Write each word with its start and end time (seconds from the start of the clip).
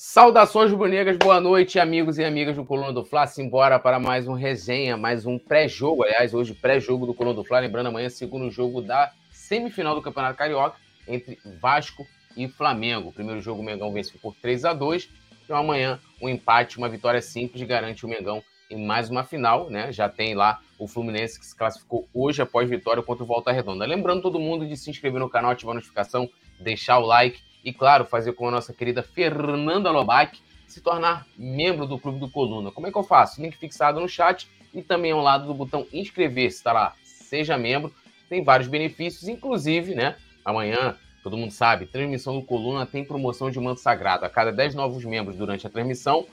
Saudações 0.00 0.70
rubro-negras, 0.70 1.16
boa 1.16 1.40
noite, 1.40 1.76
amigos 1.80 2.18
e 2.18 2.24
amigas 2.24 2.54
do 2.54 2.64
Coluna 2.64 2.92
do 2.92 3.04
Fla. 3.04 3.26
Simbora 3.26 3.80
para 3.80 3.98
mais 3.98 4.28
um 4.28 4.32
resenha, 4.32 4.96
mais 4.96 5.26
um 5.26 5.36
pré-jogo. 5.40 6.04
Aliás, 6.04 6.32
hoje 6.32 6.54
pré-jogo 6.54 7.04
do 7.04 7.12
Coluna 7.12 7.34
do 7.34 7.42
Fla. 7.42 7.58
Lembrando, 7.58 7.88
amanhã, 7.88 8.08
segundo 8.08 8.48
jogo 8.48 8.80
da 8.80 9.10
semifinal 9.32 9.96
do 9.96 10.00
Campeonato 10.00 10.38
Carioca 10.38 10.76
entre 11.08 11.36
Vasco 11.60 12.06
e 12.36 12.46
Flamengo. 12.46 13.10
Primeiro 13.10 13.40
jogo, 13.40 13.60
o 13.60 13.64
Mengão 13.64 13.92
venceu 13.92 14.20
por 14.22 14.36
3 14.36 14.66
a 14.66 14.72
2 14.72 15.08
Então, 15.44 15.56
amanhã, 15.56 15.98
um 16.22 16.28
empate, 16.28 16.78
uma 16.78 16.88
vitória 16.88 17.20
simples 17.20 17.66
garante 17.66 18.06
o 18.06 18.08
Mengão 18.08 18.40
em 18.70 18.86
mais 18.86 19.10
uma 19.10 19.24
final, 19.24 19.68
né? 19.68 19.90
Já 19.90 20.08
tem 20.08 20.32
lá 20.32 20.60
o 20.78 20.86
Fluminense 20.86 21.40
que 21.40 21.44
se 21.44 21.56
classificou 21.56 22.08
hoje 22.14 22.40
após 22.40 22.70
vitória 22.70 23.02
contra 23.02 23.24
o 23.24 23.26
Volta 23.26 23.50
Redonda. 23.50 23.84
Lembrando 23.84 24.22
todo 24.22 24.38
mundo 24.38 24.64
de 24.64 24.76
se 24.76 24.90
inscrever 24.90 25.18
no 25.18 25.28
canal, 25.28 25.50
ativar 25.50 25.72
a 25.72 25.74
notificação, 25.74 26.30
deixar 26.60 27.00
o 27.00 27.04
like 27.04 27.47
e, 27.64 27.72
claro, 27.72 28.04
fazer 28.04 28.32
como 28.32 28.48
a 28.48 28.52
nossa 28.52 28.72
querida 28.72 29.02
Fernanda 29.02 29.90
Lobac, 29.90 30.40
se 30.66 30.80
tornar 30.80 31.26
membro 31.36 31.86
do 31.86 31.98
Clube 31.98 32.18
do 32.18 32.30
Coluna. 32.30 32.70
Como 32.70 32.86
é 32.86 32.92
que 32.92 32.98
eu 32.98 33.02
faço? 33.02 33.40
Link 33.40 33.56
fixado 33.56 34.00
no 34.00 34.08
chat 34.08 34.48
e 34.72 34.82
também 34.82 35.12
ao 35.12 35.20
lado 35.20 35.46
do 35.46 35.54
botão 35.54 35.86
inscrever-se, 35.92 36.58
está 36.58 36.72
lá, 36.72 36.94
seja 37.02 37.56
membro. 37.56 37.92
Tem 38.28 38.44
vários 38.44 38.68
benefícios, 38.68 39.28
inclusive, 39.28 39.94
né? 39.94 40.16
Amanhã, 40.44 40.96
todo 41.22 41.36
mundo 41.36 41.50
sabe, 41.50 41.86
transmissão 41.86 42.38
do 42.38 42.44
Coluna 42.44 42.84
tem 42.84 43.04
promoção 43.04 43.50
de 43.50 43.58
manto 43.58 43.80
sagrado. 43.80 44.24
A 44.24 44.30
cada 44.30 44.52
10 44.52 44.74
novos 44.74 45.04
membros 45.04 45.36
durante 45.36 45.66
a 45.66 45.70
transmissão, 45.70 46.26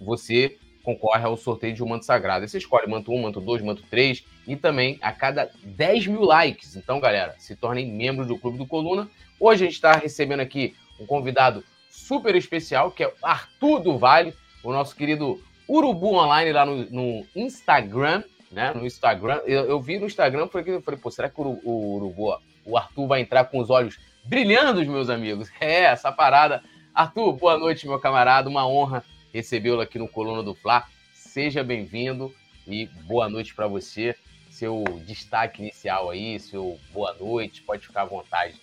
você 0.00 0.58
concorre 0.82 1.24
ao 1.24 1.36
sorteio 1.36 1.74
de 1.74 1.82
um 1.82 1.88
manto 1.88 2.04
sagrado. 2.04 2.46
você 2.46 2.58
escolhe 2.58 2.88
manto 2.88 3.12
1, 3.12 3.22
manto 3.22 3.40
2, 3.40 3.62
manto 3.62 3.82
3 3.88 4.24
e 4.46 4.56
também 4.56 4.98
a 5.00 5.12
cada 5.12 5.50
10 5.62 6.08
mil 6.08 6.22
likes. 6.22 6.76
Então, 6.76 7.00
galera, 7.00 7.36
se 7.38 7.54
tornem 7.54 7.90
membros 7.90 8.26
do 8.26 8.36
Clube 8.38 8.58
do 8.58 8.66
Coluna. 8.66 9.08
Hoje 9.44 9.64
a 9.64 9.66
gente 9.66 9.74
está 9.74 9.94
recebendo 9.94 10.38
aqui 10.38 10.76
um 11.00 11.04
convidado 11.04 11.64
super 11.90 12.36
especial, 12.36 12.92
que 12.92 13.02
é 13.02 13.12
Arthur 13.20 13.80
do 13.80 13.98
Vale, 13.98 14.32
o 14.62 14.72
nosso 14.72 14.94
querido 14.94 15.42
Urubu 15.68 16.14
Online 16.14 16.52
lá 16.52 16.64
no, 16.64 16.88
no 16.88 17.26
Instagram, 17.34 18.22
né? 18.52 18.72
No 18.72 18.86
Instagram. 18.86 19.40
Eu, 19.44 19.64
eu, 19.64 19.80
vi 19.80 19.98
no 19.98 20.06
Instagram, 20.06 20.46
falei, 20.46 20.80
falei, 20.80 21.00
pô, 21.00 21.10
será 21.10 21.28
que 21.28 21.40
o, 21.40 21.58
o 21.64 21.96
Urubu, 21.96 22.38
o 22.64 22.78
Arthur 22.78 23.08
vai 23.08 23.20
entrar 23.20 23.46
com 23.46 23.58
os 23.58 23.68
olhos 23.68 23.98
brilhando, 24.22 24.86
meus 24.86 25.10
amigos? 25.10 25.48
É, 25.60 25.86
essa 25.86 26.12
parada. 26.12 26.62
Arthur, 26.94 27.32
boa 27.32 27.58
noite, 27.58 27.88
meu 27.88 27.98
camarada. 27.98 28.48
Uma 28.48 28.64
honra 28.64 29.04
recebê-lo 29.34 29.80
aqui 29.80 29.98
no 29.98 30.06
Coluna 30.06 30.44
do 30.44 30.54
Fla. 30.54 30.86
Seja 31.12 31.64
bem-vindo 31.64 32.32
e 32.64 32.86
boa 33.08 33.28
noite 33.28 33.52
para 33.56 33.66
você. 33.66 34.14
Seu 34.48 34.84
destaque 35.04 35.62
inicial 35.62 36.10
aí, 36.10 36.38
seu 36.38 36.78
boa 36.92 37.12
noite, 37.14 37.60
pode 37.62 37.84
ficar 37.84 38.02
à 38.02 38.04
vontade 38.04 38.54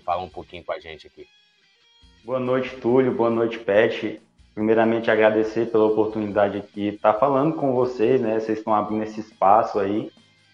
falar 0.00 0.22
um 0.22 0.28
pouquinho 0.28 0.64
com 0.64 0.72
a 0.72 0.78
gente 0.78 1.06
aqui. 1.06 1.26
Boa 2.24 2.40
noite, 2.40 2.76
Túlio. 2.76 3.12
Boa 3.12 3.30
noite, 3.30 3.58
Pet. 3.58 4.20
Primeiramente, 4.54 5.10
agradecer 5.10 5.70
pela 5.70 5.84
oportunidade 5.84 6.58
aqui 6.58 6.90
de 6.90 6.96
estar 6.96 7.14
falando 7.14 7.54
com 7.54 7.72
vocês, 7.72 8.20
né? 8.20 8.38
Vocês 8.38 8.58
estão 8.58 8.74
abrindo 8.74 9.02
esse 9.02 9.20
espaço 9.20 9.78
aí 9.78 10.10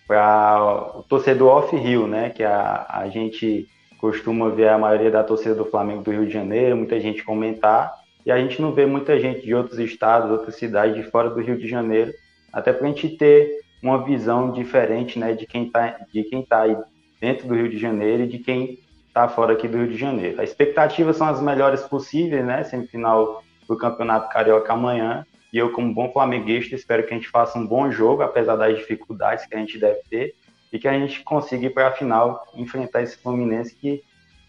para 0.07 0.97
o 0.97 1.03
torcedor 1.03 1.59
off-Rio, 1.59 2.07
né? 2.07 2.31
Que 2.31 2.43
a, 2.43 2.87
a 2.89 3.09
gente 3.09 3.69
costuma 4.01 4.49
ver 4.49 4.69
a 4.69 4.79
maioria 4.79 5.11
da 5.11 5.23
torcida 5.23 5.55
do 5.55 5.67
Flamengo 5.67 6.03
do 6.03 6.11
Rio 6.11 6.27
de 6.27 6.33
Janeiro, 6.33 6.77
muita 6.77 6.99
gente 6.99 7.23
comentar 7.23 8.01
e 8.25 8.31
a 8.31 8.39
gente 8.39 8.61
não 8.61 8.73
vê 8.73 8.87
muita 8.87 9.19
gente 9.19 9.45
de 9.45 9.55
outros 9.55 9.79
estados, 9.79 10.31
outras 10.31 10.57
cidades 10.57 10.97
de 10.97 11.11
fora 11.11 11.31
do 11.31 11.41
Rio 11.41 11.59
de 11.59 11.69
Janeiro, 11.69 12.13
até 12.53 12.73
para 12.73 12.87
a 12.87 12.91
gente 12.91 13.11
ter 13.11 13.61
uma 13.83 14.03
visão 14.05 14.53
diferente 14.53 15.19
né, 15.19 15.33
de 15.35 15.47
quem 15.47 15.67
está 15.67 15.99
de 16.13 16.25
quem 16.25 16.43
tá 16.43 16.63
aí 16.63 16.77
dentro 17.21 17.47
do 17.47 17.55
Rio 17.55 17.69
de 17.69 17.79
Janeiro 17.79 18.25
e 18.25 18.29
de 18.29 18.39
quem 18.39 18.79
está 19.11 19.29
fora 19.29 19.53
aqui 19.53 19.69
do 19.69 19.77
Rio 19.77 19.89
de 19.89 19.97
Janeiro. 19.97 20.41
As 20.41 20.51
expectativas 20.51 21.17
são 21.17 21.27
as 21.27 21.43
melhores 21.43 21.83
possíveis, 21.83 22.45
né? 22.45 22.63
Semifinal 22.63 23.43
do 23.69 23.77
Campeonato 23.77 24.29
Carioca 24.29 24.73
amanhã. 24.73 25.27
E 25.53 25.59
eu, 25.59 25.73
como 25.73 25.93
bom 25.93 26.13
flamenguista, 26.13 26.77
espero 26.77 27.05
que 27.05 27.13
a 27.13 27.17
gente 27.17 27.29
faça 27.29 27.59
um 27.59 27.67
bom 27.67 27.91
jogo, 27.91 28.23
apesar 28.23 28.55
das 28.55 28.79
dificuldades 28.79 29.47
que 29.47 29.55
a 29.55 29.59
gente 29.59 29.79
deve 29.79 30.01
ter, 30.09 30.35
e 30.73 30.79
que 30.79 30.87
a 30.87 30.93
gente 30.93 31.23
consiga 31.25 31.67
ir 31.67 31.71
para 31.71 31.89
a 31.89 31.93
final 31.93 32.47
enfrentar 32.55 33.03
esse 33.03 33.17
Fluminense 33.19 33.75
que 33.75 34.01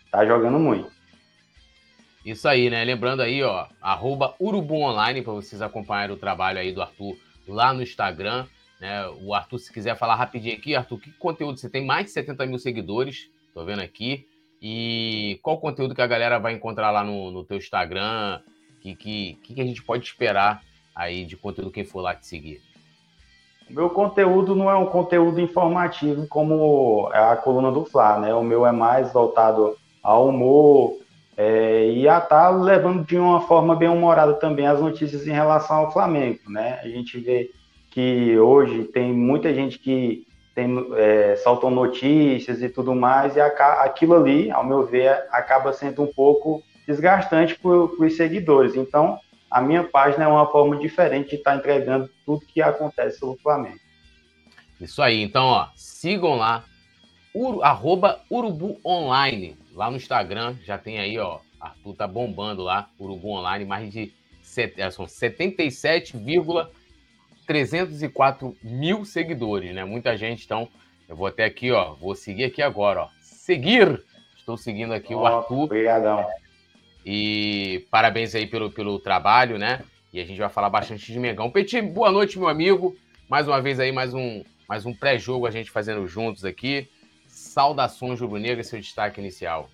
está 0.05 0.23
jogando 0.25 0.59
muito. 0.59 0.91
Isso 2.23 2.47
aí, 2.47 2.69
né? 2.69 2.83
Lembrando 2.83 3.21
aí, 3.21 3.41
ó, 3.41 3.65
arroba 3.81 4.35
Urubu 4.39 4.75
Online 4.75 5.23
para 5.23 5.33
vocês 5.33 5.59
acompanharem 5.59 6.15
o 6.15 6.19
trabalho 6.19 6.59
aí 6.59 6.71
do 6.71 6.83
Arthur 6.83 7.17
lá 7.47 7.73
no 7.73 7.81
Instagram. 7.81 8.45
Né? 8.79 9.07
O 9.21 9.33
Arthur, 9.33 9.57
se 9.57 9.73
quiser 9.73 9.97
falar 9.97 10.15
rapidinho 10.15 10.55
aqui, 10.55 10.75
Arthur, 10.75 10.99
que 10.99 11.11
conteúdo? 11.13 11.59
Você 11.59 11.67
tem 11.67 11.83
mais 11.83 12.05
de 12.05 12.11
70 12.11 12.45
mil 12.45 12.59
seguidores, 12.59 13.27
tô 13.55 13.65
vendo 13.65 13.81
aqui. 13.81 14.27
E 14.61 15.39
qual 15.41 15.59
conteúdo 15.59 15.95
que 15.95 16.01
a 16.01 16.07
galera 16.07 16.37
vai 16.37 16.53
encontrar 16.53 16.91
lá 16.91 17.03
no, 17.03 17.31
no 17.31 17.43
teu 17.43 17.57
Instagram? 17.57 18.39
O 18.77 18.79
que, 18.81 18.95
que, 18.95 19.53
que 19.55 19.61
a 19.61 19.65
gente 19.65 19.81
pode 19.83 20.05
esperar 20.05 20.61
aí 20.95 21.25
de 21.25 21.35
conteúdo 21.35 21.71
quem 21.71 21.83
for 21.83 22.01
lá 22.01 22.13
te 22.13 22.27
seguir? 22.27 22.61
Meu 23.69 23.89
conteúdo 23.89 24.55
não 24.55 24.69
é 24.69 24.75
um 24.75 24.85
conteúdo 24.85 25.39
informativo 25.39 26.27
como 26.27 27.09
é 27.13 27.19
a 27.19 27.35
coluna 27.37 27.71
do 27.71 27.85
Fla, 27.85 28.19
né? 28.19 28.33
O 28.33 28.43
meu 28.43 28.65
é 28.65 28.71
mais 28.71 29.13
voltado 29.13 29.77
ao 30.03 30.27
humor, 30.27 31.01
é, 31.37 31.89
e 31.89 32.07
a 32.07 32.19
tá 32.19 32.49
levando 32.49 33.05
de 33.05 33.17
uma 33.17 33.41
forma 33.41 33.75
bem 33.75 33.89
humorada 33.89 34.33
também 34.33 34.67
as 34.67 34.79
notícias 34.79 35.25
em 35.25 35.31
relação 35.31 35.77
ao 35.77 35.91
Flamengo, 35.91 36.39
né? 36.49 36.79
A 36.83 36.87
gente 36.87 37.19
vê 37.19 37.49
que 37.89 38.37
hoje 38.37 38.83
tem 38.85 39.11
muita 39.13 39.53
gente 39.53 39.79
que 39.79 40.27
tem, 40.53 40.87
é, 40.95 41.35
saltam 41.37 41.71
notícias 41.71 42.61
e 42.61 42.69
tudo 42.69 42.93
mais, 42.93 43.35
e 43.35 43.41
a, 43.41 43.47
aquilo 43.83 44.15
ali, 44.15 44.51
ao 44.51 44.65
meu 44.65 44.85
ver, 44.85 45.25
acaba 45.31 45.71
sendo 45.71 46.03
um 46.03 46.07
pouco 46.07 46.63
desgastante 46.85 47.57
para 47.57 47.71
os 47.71 48.17
seguidores. 48.17 48.75
Então, 48.75 49.17
a 49.49 49.61
minha 49.61 49.83
página 49.83 50.25
é 50.25 50.27
uma 50.27 50.47
forma 50.47 50.77
diferente 50.77 51.29
de 51.29 51.35
estar 51.35 51.51
tá 51.51 51.57
entregando 51.57 52.09
tudo 52.25 52.45
que 52.45 52.61
acontece 52.61 53.21
no 53.21 53.37
Flamengo. 53.37 53.79
Isso 54.79 55.01
aí, 55.01 55.21
então, 55.21 55.45
ó, 55.45 55.67
sigam 55.75 56.35
lá, 56.35 56.63
uru, 57.33 57.61
arroba 57.61 58.19
Urubu 58.29 58.79
Online, 58.83 59.55
lá 59.73 59.91
no 59.91 59.97
Instagram, 59.97 60.55
já 60.65 60.77
tem 60.77 60.99
aí, 60.99 61.19
ó, 61.19 61.39
Arthur 61.59 61.93
tá 61.93 62.07
bombando 62.07 62.63
lá, 62.63 62.89
Urubu 62.99 63.29
Online, 63.29 63.63
mais 63.63 63.91
de 63.91 64.11
set, 64.41 64.81
é, 64.81 64.89
são 64.89 65.07
77, 65.07 66.17
304 67.51 68.55
mil 68.63 69.03
seguidores, 69.03 69.75
né? 69.75 69.83
Muita 69.83 70.15
gente, 70.15 70.45
então, 70.45 70.69
eu 71.09 71.17
vou 71.17 71.27
até 71.27 71.43
aqui, 71.43 71.69
ó, 71.69 71.95
vou 71.95 72.15
seguir 72.15 72.45
aqui 72.45 72.61
agora, 72.61 73.01
ó, 73.01 73.09
seguir. 73.21 74.01
Estou 74.37 74.55
seguindo 74.55 74.93
aqui 74.93 75.13
oh, 75.13 75.19
o 75.19 75.25
Arthur. 75.25 75.63
Obrigadão. 75.63 76.25
E 77.05 77.85
parabéns 77.91 78.33
aí 78.35 78.47
pelo, 78.47 78.71
pelo 78.71 78.97
trabalho, 78.99 79.57
né? 79.57 79.81
E 80.13 80.21
a 80.21 80.25
gente 80.25 80.39
vai 80.39 80.47
falar 80.47 80.69
bastante 80.69 81.11
de 81.11 81.19
Mengão. 81.19 81.51
Petit, 81.51 81.81
boa 81.81 82.09
noite, 82.09 82.39
meu 82.39 82.47
amigo. 82.47 82.95
Mais 83.27 83.49
uma 83.49 83.61
vez 83.61 83.81
aí, 83.81 83.91
mais 83.91 84.13
um, 84.13 84.45
mais 84.65 84.85
um 84.85 84.93
pré-jogo 84.93 85.45
a 85.45 85.51
gente 85.51 85.69
fazendo 85.69 86.07
juntos 86.07 86.45
aqui. 86.45 86.87
Saudações, 87.27 88.21
Rubro 88.21 88.39
Negro, 88.39 88.63
seu 88.63 88.79
é 88.79 88.81
destaque 88.81 89.19
inicial. 89.19 89.69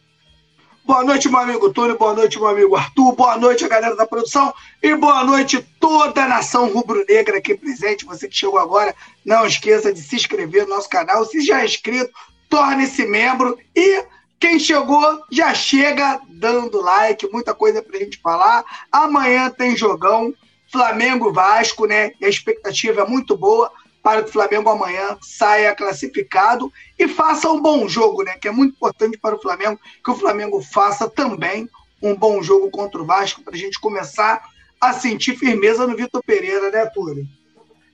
Boa 0.88 1.04
noite, 1.04 1.28
meu 1.28 1.42
amigo 1.42 1.74
Túlio. 1.74 1.98
Boa 1.98 2.14
noite, 2.14 2.40
meu 2.40 2.48
amigo 2.48 2.74
Arthur. 2.74 3.12
Boa 3.12 3.38
noite, 3.38 3.66
a 3.66 3.68
galera 3.68 3.94
da 3.94 4.08
produção. 4.08 4.54
E 4.82 4.96
boa 4.96 5.22
noite, 5.22 5.62
toda 5.82 6.24
a 6.24 6.28
nação 6.30 6.72
rubro-negra 6.72 7.40
aqui 7.40 7.56
presente. 7.56 8.06
Você 8.06 8.26
que 8.26 8.38
chegou 8.38 8.58
agora, 8.58 8.96
não 9.26 9.46
esqueça 9.46 9.92
de 9.92 10.00
se 10.00 10.16
inscrever 10.16 10.64
no 10.64 10.76
nosso 10.76 10.88
canal. 10.88 11.26
Se 11.26 11.42
já 11.42 11.60
é 11.62 11.66
inscrito, 11.66 12.10
torne-se 12.50 13.06
membro. 13.06 13.60
E 13.76 14.06
quem 14.40 14.58
chegou, 14.58 15.22
já 15.30 15.54
chega 15.54 16.22
dando 16.30 16.82
like. 16.82 17.30
Muita 17.34 17.54
coisa 17.54 17.82
pra 17.82 18.00
gente 18.00 18.18
falar. 18.22 18.64
Amanhã 18.90 19.50
tem 19.50 19.76
jogão. 19.76 20.34
Flamengo 20.72 21.34
Vasco, 21.34 21.86
né? 21.86 22.14
E 22.22 22.26
a 22.26 22.30
expectativa 22.30 23.02
é 23.02 23.06
muito 23.06 23.36
boa 23.36 23.70
para 24.08 24.24
que 24.24 24.30
o 24.30 24.32
Flamengo 24.32 24.70
amanhã 24.70 25.18
saia 25.22 25.76
classificado 25.76 26.72
e 26.98 27.10
faça 27.10 27.52
um 27.52 27.62
bom 27.62 27.90
jogo, 27.90 28.24
né? 28.24 28.38
Que 28.40 28.48
é 28.48 28.52
muito 28.52 28.74
importante 28.74 29.18
para 29.18 29.36
o 29.36 29.42
Flamengo 29.42 29.78
que 30.02 30.10
o 30.10 30.16
Flamengo 30.16 30.62
faça 30.62 31.10
também 31.10 31.70
um 32.02 32.16
bom 32.16 32.42
jogo 32.42 32.72
contra 32.72 33.02
o 33.02 33.06
Vasco 33.06 33.44
para 33.44 33.54
a 33.54 33.58
gente 33.58 33.78
começar 33.82 34.42
a 34.80 34.94
sentir 34.94 35.36
firmeza 35.36 35.86
no 35.86 35.94
Vitor 35.94 36.24
Pereira, 36.24 36.72
né, 36.72 36.86
Túlio? 36.86 37.28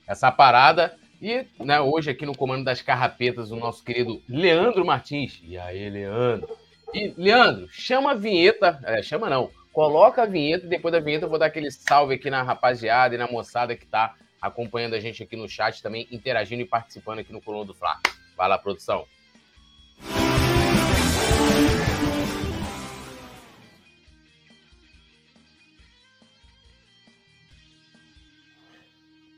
Essa 0.06 0.30
parada 0.30 0.96
e 1.20 1.46
né, 1.58 1.80
hoje 1.80 2.12
aqui 2.12 2.24
no 2.24 2.36
comando 2.36 2.62
das 2.62 2.80
carrapetas 2.80 3.50
o 3.50 3.56
nosso 3.56 3.82
querido 3.82 4.22
Leandro 4.28 4.86
Martins. 4.86 5.40
E 5.42 5.58
aí, 5.58 5.90
Leandro? 5.90 6.56
E 6.94 7.12
Leandro, 7.16 7.66
chama 7.72 8.12
a 8.12 8.14
vinheta, 8.14 8.78
é, 8.84 9.02
chama 9.02 9.28
não, 9.28 9.50
coloca 9.72 10.22
a 10.22 10.26
vinheta 10.26 10.64
e 10.64 10.68
depois 10.68 10.92
da 10.92 11.00
vinheta 11.00 11.24
eu 11.24 11.28
vou 11.28 11.40
dar 11.40 11.46
aquele 11.46 11.72
salve 11.72 12.14
aqui 12.14 12.30
na 12.30 12.44
rapaziada 12.44 13.16
e 13.16 13.18
na 13.18 13.26
moçada 13.26 13.74
que 13.74 13.84
tá 13.84 14.14
acompanhando 14.46 14.94
a 14.94 15.00
gente 15.00 15.22
aqui 15.22 15.36
no 15.36 15.48
chat, 15.48 15.82
também 15.82 16.06
interagindo 16.10 16.62
e 16.62 16.66
participando 16.66 17.20
aqui 17.20 17.32
no 17.32 17.40
Coluna 17.40 17.64
do 17.64 17.74
Fla. 17.74 17.98
Vai 18.36 18.48
lá, 18.48 18.58
produção. 18.58 19.06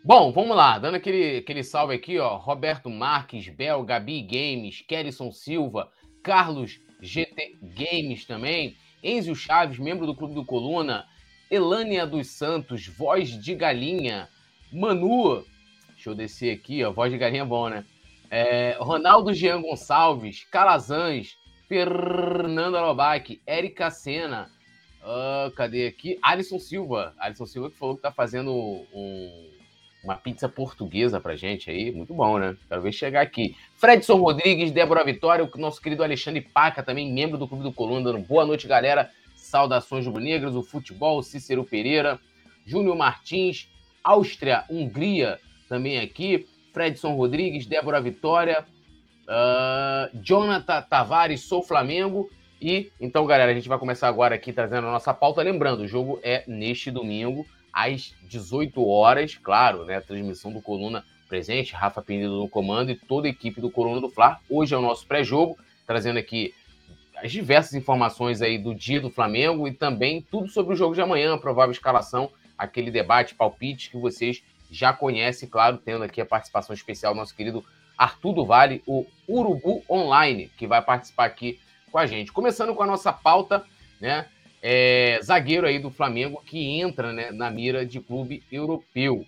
Bom, 0.02 0.32
vamos 0.32 0.56
lá, 0.56 0.78
dando 0.78 0.94
aquele, 0.94 1.38
aquele 1.38 1.64
salve 1.64 1.94
aqui, 1.94 2.18
ó. 2.18 2.36
Roberto 2.36 2.88
Marques, 2.88 3.48
Bel, 3.48 3.82
Gabi 3.84 4.22
Games, 4.22 4.80
Kellyson 4.86 5.32
Silva, 5.32 5.90
Carlos 6.22 6.80
GT 7.00 7.58
Games 7.60 8.24
também, 8.24 8.76
Enzio 9.02 9.34
Chaves, 9.34 9.78
membro 9.78 10.06
do 10.06 10.14
Clube 10.14 10.34
do 10.34 10.44
Coluna, 10.44 11.06
Elânia 11.50 12.06
dos 12.06 12.28
Santos, 12.28 12.86
voz 12.86 13.30
de 13.30 13.54
galinha. 13.54 14.28
Manu, 14.72 15.44
deixa 15.94 16.10
eu 16.10 16.14
descer 16.14 16.54
aqui, 16.54 16.84
ó, 16.84 16.92
voz 16.92 17.10
de 17.12 17.18
galinha 17.18 17.42
é 17.42 17.46
bom, 17.46 17.68
né? 17.68 17.84
É, 18.30 18.76
Ronaldo 18.80 19.32
Jean 19.32 19.62
Gonçalves, 19.62 20.44
Calazans, 20.50 21.36
Fernando 21.68 22.76
Alobac, 22.76 23.40
Érica 23.46 23.90
Sena, 23.90 24.50
uh, 25.02 25.50
cadê 25.52 25.86
aqui? 25.86 26.18
Alisson 26.22 26.58
Silva. 26.58 27.14
Alisson 27.18 27.46
Silva 27.46 27.70
que 27.70 27.78
falou 27.78 27.96
que 27.96 28.02
tá 28.02 28.10
fazendo 28.12 28.52
um, 28.52 29.50
uma 30.02 30.16
pizza 30.16 30.48
portuguesa 30.48 31.20
pra 31.20 31.36
gente 31.36 31.70
aí. 31.70 31.90
Muito 31.90 32.14
bom, 32.14 32.38
né? 32.38 32.56
Quero 32.68 32.82
ver 32.82 32.92
chegar 32.92 33.20
aqui. 33.20 33.56
Fredson 33.74 34.16
Rodrigues, 34.16 34.70
Débora 34.70 35.04
Vitória, 35.04 35.44
o 35.44 35.58
nosso 35.58 35.80
querido 35.80 36.02
Alexandre 36.02 36.40
Paca, 36.40 36.82
também 36.82 37.12
membro 37.12 37.38
do 37.38 37.48
Clube 37.48 37.64
do 37.64 37.72
Coluna, 37.72 38.12
boa 38.18 38.44
noite, 38.44 38.66
galera. 38.66 39.10
Saudações 39.34 40.06
rubro-negras, 40.06 40.56
o 40.56 40.62
futebol, 40.62 41.22
Cícero 41.22 41.64
Pereira, 41.64 42.18
Júnior 42.64 42.96
Martins, 42.96 43.68
Áustria, 44.06 44.64
Hungria, 44.70 45.40
também 45.68 45.98
aqui. 45.98 46.46
Fredson 46.72 47.14
Rodrigues, 47.16 47.66
Débora 47.66 48.00
Vitória, 48.00 48.64
uh, 49.26 50.16
Jonathan 50.22 50.80
Tavares, 50.82 51.40
sou 51.40 51.62
Flamengo. 51.62 52.30
E 52.60 52.92
então, 53.00 53.26
galera, 53.26 53.50
a 53.50 53.54
gente 53.54 53.68
vai 53.68 53.78
começar 53.78 54.06
agora 54.06 54.34
aqui 54.34 54.52
trazendo 54.52 54.86
a 54.86 54.92
nossa 54.92 55.12
pauta. 55.12 55.42
Lembrando, 55.42 55.80
o 55.80 55.88
jogo 55.88 56.20
é 56.22 56.44
neste 56.46 56.90
domingo, 56.90 57.44
às 57.72 58.14
18 58.28 58.86
horas, 58.86 59.34
claro, 59.34 59.84
né? 59.84 60.00
Transmissão 60.00 60.52
do 60.52 60.62
Coluna 60.62 61.02
presente, 61.28 61.74
Rafa 61.74 62.00
Penido 62.00 62.36
no 62.36 62.48
comando 62.48 62.90
e 62.90 62.94
toda 62.94 63.26
a 63.26 63.30
equipe 63.30 63.60
do 63.60 63.70
Coluna 63.70 64.00
do 64.00 64.08
Fla. 64.08 64.38
Hoje 64.48 64.74
é 64.74 64.78
o 64.78 64.82
nosso 64.82 65.06
pré-jogo, 65.06 65.58
trazendo 65.84 66.18
aqui 66.18 66.54
as 67.16 67.32
diversas 67.32 67.74
informações 67.74 68.42
aí 68.42 68.58
do 68.58 68.74
dia 68.74 69.00
do 69.00 69.10
Flamengo 69.10 69.66
e 69.66 69.72
também 69.72 70.20
tudo 70.30 70.48
sobre 70.48 70.74
o 70.74 70.76
jogo 70.76 70.94
de 70.94 71.00
amanhã, 71.00 71.36
provável 71.38 71.72
escalação, 71.72 72.30
aquele 72.56 72.90
debate, 72.90 73.34
palpite 73.34 73.90
que 73.90 73.98
vocês 73.98 74.42
já 74.70 74.92
conhecem, 74.92 75.48
claro, 75.48 75.78
tendo 75.78 76.04
aqui 76.04 76.20
a 76.20 76.26
participação 76.26 76.74
especial 76.74 77.14
do 77.14 77.18
nosso 77.18 77.34
querido 77.34 77.64
Arthur 77.96 78.32
do 78.32 78.46
Vale, 78.46 78.82
o 78.86 79.06
Urubu 79.28 79.82
Online, 79.88 80.50
que 80.56 80.66
vai 80.66 80.82
participar 80.82 81.24
aqui 81.24 81.58
com 81.90 81.98
a 81.98 82.06
gente. 82.06 82.32
Começando 82.32 82.74
com 82.74 82.82
a 82.82 82.86
nossa 82.86 83.12
pauta, 83.12 83.64
né? 84.00 84.26
É, 84.62 85.20
zagueiro 85.22 85.66
aí 85.66 85.78
do 85.78 85.90
Flamengo 85.90 86.42
que 86.44 86.80
entra 86.80 87.12
né, 87.12 87.30
na 87.30 87.50
mira 87.50 87.86
de 87.86 88.00
clube 88.00 88.42
europeu. 88.50 89.24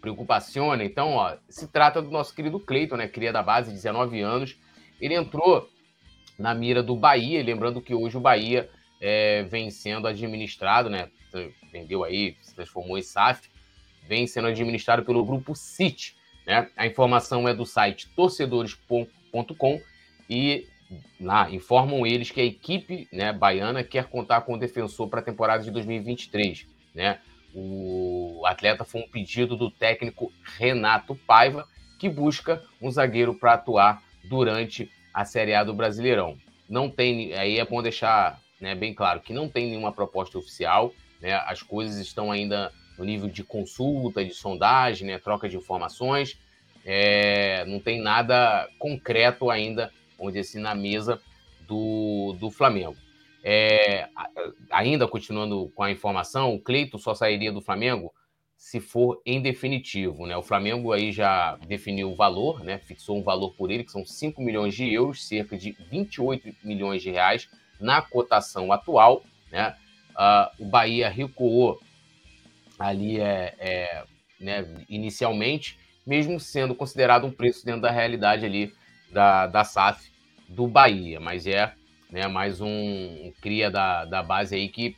Preocupaciona. 0.00 0.82
Então, 0.84 1.12
ó, 1.12 1.36
se 1.48 1.68
trata 1.68 2.00
do 2.00 2.10
nosso 2.10 2.34
querido 2.34 2.58
Cleiton, 2.58 2.96
né? 2.96 3.06
Cria 3.06 3.32
da 3.32 3.42
base, 3.42 3.70
19 3.70 4.20
anos. 4.20 4.56
Ele 5.00 5.14
entrou 5.14 5.68
na 6.38 6.54
mira 6.54 6.82
do 6.82 6.96
Bahia, 6.96 7.42
lembrando 7.42 7.80
que 7.80 7.94
hoje 7.94 8.16
o 8.16 8.20
Bahia 8.20 8.68
é, 9.06 9.42
vem 9.42 9.70
sendo 9.70 10.08
administrado, 10.08 10.88
né? 10.88 11.10
Vendeu 11.70 12.02
aí, 12.04 12.38
se 12.40 12.54
transformou 12.54 12.96
em 12.96 13.02
SAF, 13.02 13.50
vem 14.08 14.26
sendo 14.26 14.48
administrado 14.48 15.04
pelo 15.04 15.22
grupo 15.22 15.54
City. 15.54 16.16
Né? 16.46 16.70
A 16.74 16.86
informação 16.86 17.46
é 17.46 17.52
do 17.52 17.66
site 17.66 18.08
torcedores.com 18.16 19.82
e 20.30 20.66
lá 21.20 21.50
informam 21.50 22.06
eles 22.06 22.30
que 22.30 22.40
a 22.40 22.44
equipe 22.44 23.06
né, 23.12 23.30
baiana 23.30 23.84
quer 23.84 24.06
contar 24.06 24.40
com 24.40 24.54
o 24.54 24.58
defensor 24.58 25.06
para 25.08 25.20
a 25.20 25.24
temporada 25.24 25.62
de 25.62 25.70
2023. 25.70 26.66
Né? 26.94 27.18
O 27.54 28.42
atleta 28.46 28.84
foi 28.84 29.02
um 29.02 29.08
pedido 29.08 29.54
do 29.54 29.70
técnico 29.70 30.32
Renato 30.56 31.14
Paiva, 31.14 31.68
que 31.98 32.08
busca 32.08 32.64
um 32.80 32.90
zagueiro 32.90 33.34
para 33.34 33.52
atuar 33.52 34.02
durante 34.24 34.90
a 35.12 35.26
Série 35.26 35.52
A 35.52 35.62
do 35.62 35.74
Brasileirão. 35.74 36.38
Não 36.66 36.88
tem, 36.88 37.34
aí 37.34 37.58
é 37.58 37.64
bom 37.66 37.82
deixar 37.82 38.42
né, 38.64 38.74
bem 38.74 38.94
claro 38.94 39.20
que 39.20 39.34
não 39.34 39.46
tem 39.46 39.68
nenhuma 39.68 39.92
proposta 39.92 40.38
oficial, 40.38 40.92
né, 41.20 41.34
as 41.46 41.62
coisas 41.62 41.98
estão 41.98 42.32
ainda 42.32 42.72
no 42.98 43.04
nível 43.04 43.28
de 43.28 43.44
consulta, 43.44 44.24
de 44.24 44.32
sondagem, 44.32 45.06
né, 45.06 45.18
troca 45.18 45.48
de 45.48 45.56
informações, 45.56 46.38
é, 46.84 47.64
não 47.66 47.78
tem 47.78 48.00
nada 48.00 48.66
concreto 48.78 49.50
ainda, 49.50 49.92
onde 50.18 50.38
assim, 50.38 50.58
na 50.58 50.74
mesa 50.74 51.20
do, 51.66 52.34
do 52.40 52.50
Flamengo. 52.50 52.96
É, 53.42 54.08
ainda 54.70 55.06
continuando 55.06 55.70
com 55.74 55.82
a 55.82 55.90
informação, 55.90 56.54
o 56.54 56.60
Cleito 56.60 56.98
só 56.98 57.14
sairia 57.14 57.52
do 57.52 57.60
Flamengo 57.60 58.12
se 58.56 58.80
for 58.80 59.20
em 59.26 59.42
definitivo. 59.42 60.26
Né? 60.26 60.34
O 60.36 60.42
Flamengo 60.42 60.90
aí 60.92 61.12
já 61.12 61.56
definiu 61.66 62.10
o 62.10 62.14
valor, 62.14 62.64
né? 62.64 62.78
fixou 62.78 63.18
um 63.18 63.22
valor 63.22 63.54
por 63.54 63.70
ele, 63.70 63.84
que 63.84 63.92
são 63.92 64.06
5 64.06 64.40
milhões 64.40 64.74
de 64.74 64.90
euros, 64.90 65.26
cerca 65.26 65.58
de 65.58 65.76
28 65.90 66.54
milhões 66.64 67.02
de 67.02 67.10
reais 67.10 67.46
na 67.80 68.02
cotação 68.02 68.72
atual. 68.72 69.22
Né? 69.50 69.74
Uh, 70.10 70.64
o 70.64 70.66
Bahia 70.66 71.08
recuou 71.08 71.80
ali 72.78 73.20
é, 73.20 73.54
é 73.58 74.04
né, 74.40 74.66
inicialmente, 74.88 75.78
mesmo 76.06 76.38
sendo 76.38 76.74
considerado 76.74 77.26
um 77.26 77.30
preço 77.30 77.64
dentro 77.64 77.82
da 77.82 77.90
realidade 77.90 78.44
ali 78.44 78.72
da, 79.10 79.46
da 79.46 79.64
SAF 79.64 80.10
do 80.48 80.66
Bahia, 80.66 81.18
mas 81.20 81.46
é 81.46 81.72
né, 82.10 82.28
mais 82.28 82.60
um, 82.60 83.32
cria 83.40 83.70
da, 83.70 84.04
da 84.04 84.22
base 84.22 84.54
aí 84.54 84.68
que 84.68 84.96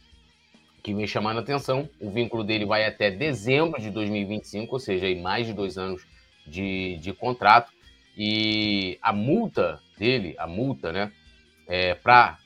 que 0.87 0.95
vem 0.95 1.07
chamando 1.07 1.39
a 1.39 1.41
atenção. 1.41 1.91
O 2.01 2.09
vínculo 2.13 2.45
dele 2.45 2.65
vai 2.65 2.87
até 2.87 3.11
dezembro 3.11 3.83
de 3.83 3.91
2025, 3.91 4.73
ou 4.73 4.79
seja, 4.79 5.13
mais 5.21 5.45
de 5.45 5.53
dois 5.53 5.77
anos 5.77 6.07
de, 6.47 6.97
de 6.99 7.13
contrato. 7.13 7.73
E 8.17 8.97
a 9.03 9.13
multa 9.13 9.81
dele, 9.99 10.37
a 10.39 10.47
multa, 10.47 10.93
né, 10.93 11.11
é, 11.67 11.95
para 11.97 12.39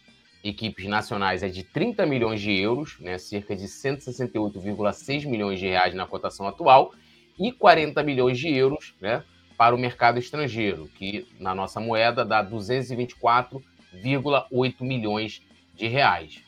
equipes 0.42 0.86
nacionais 0.86 1.42
é 1.42 1.48
de 1.48 1.62
30 1.62 2.06
milhões 2.06 2.40
de 2.40 2.50
euros, 2.52 2.98
né, 3.00 3.18
cerca 3.18 3.54
de 3.54 3.66
168,6 3.66 5.26
milhões 5.26 5.58
de 5.58 5.66
reais 5.66 5.94
na 5.94 6.06
cotação 6.06 6.48
atual, 6.48 6.94
e 7.38 7.52
40 7.52 8.02
milhões 8.02 8.38
de 8.38 8.48
euros 8.48 8.94
né, 9.00 9.22
para 9.56 9.74
o 9.74 9.78
mercado 9.78 10.18
estrangeiro, 10.18 10.88
que 10.96 11.26
na 11.38 11.54
nossa 11.54 11.80
moeda 11.80 12.24
dá 12.24 12.42
224,8 12.44 14.74
milhões 14.80 15.42
de 15.74 15.86
reais. 15.86 16.42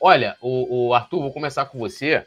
Olha, 0.00 0.36
o, 0.40 0.88
o, 0.88 0.94
Arthur, 0.94 1.20
vou 1.20 1.32
começar 1.32 1.66
com 1.66 1.78
você. 1.78 2.24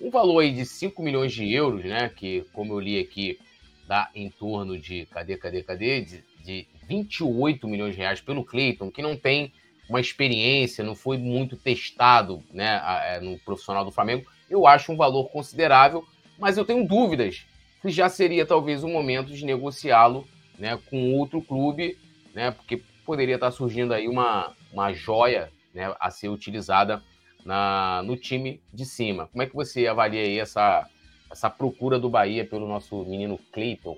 Um 0.00 0.10
valor 0.10 0.40
aí 0.40 0.52
de 0.52 0.64
5 0.64 1.02
milhões 1.02 1.32
de 1.32 1.52
euros, 1.52 1.84
né? 1.84 2.08
Que, 2.08 2.46
como 2.52 2.72
eu 2.72 2.80
li 2.80 2.98
aqui, 2.98 3.38
dá 3.86 4.08
em 4.14 4.30
torno 4.30 4.78
de. 4.78 5.04
Cadê, 5.06 5.36
cadê, 5.36 5.62
cadê? 5.62 6.00
De, 6.00 6.24
de 6.42 6.66
28 6.88 7.68
milhões 7.68 7.94
de 7.94 8.00
reais 8.00 8.20
pelo 8.20 8.44
Cleiton, 8.44 8.90
que 8.90 9.02
não 9.02 9.16
tem 9.16 9.52
uma 9.88 10.00
experiência, 10.00 10.84
não 10.84 10.94
foi 10.94 11.16
muito 11.16 11.56
testado 11.56 12.42
né, 12.52 12.80
é, 13.04 13.20
no 13.20 13.38
profissional 13.38 13.84
do 13.84 13.90
Flamengo. 13.90 14.26
Eu 14.50 14.66
acho 14.66 14.92
um 14.92 14.96
valor 14.96 15.30
considerável, 15.30 16.04
mas 16.38 16.56
eu 16.56 16.64
tenho 16.64 16.86
dúvidas 16.86 17.46
se 17.80 17.90
já 17.90 18.08
seria 18.08 18.44
talvez 18.44 18.82
o 18.82 18.88
momento 18.88 19.32
de 19.32 19.44
negociá-lo 19.44 20.26
né, 20.58 20.78
com 20.90 21.14
outro 21.14 21.40
clube, 21.40 21.96
né, 22.34 22.50
porque 22.50 22.82
poderia 23.06 23.36
estar 23.36 23.50
surgindo 23.50 23.94
aí 23.94 24.08
uma, 24.08 24.52
uma 24.72 24.92
joia 24.92 25.50
né, 25.72 25.94
a 25.98 26.10
ser 26.10 26.28
utilizada 26.28 27.02
na, 27.44 28.02
no 28.04 28.16
time 28.16 28.60
de 28.72 28.84
cima. 28.84 29.28
Como 29.28 29.42
é 29.42 29.46
que 29.46 29.54
você 29.54 29.86
avalia 29.86 30.22
aí 30.22 30.38
essa, 30.38 30.86
essa 31.30 31.48
procura 31.48 31.98
do 31.98 32.10
Bahia 32.10 32.44
pelo 32.44 32.68
nosso 32.68 33.04
menino 33.04 33.38
Cleiton? 33.52 33.96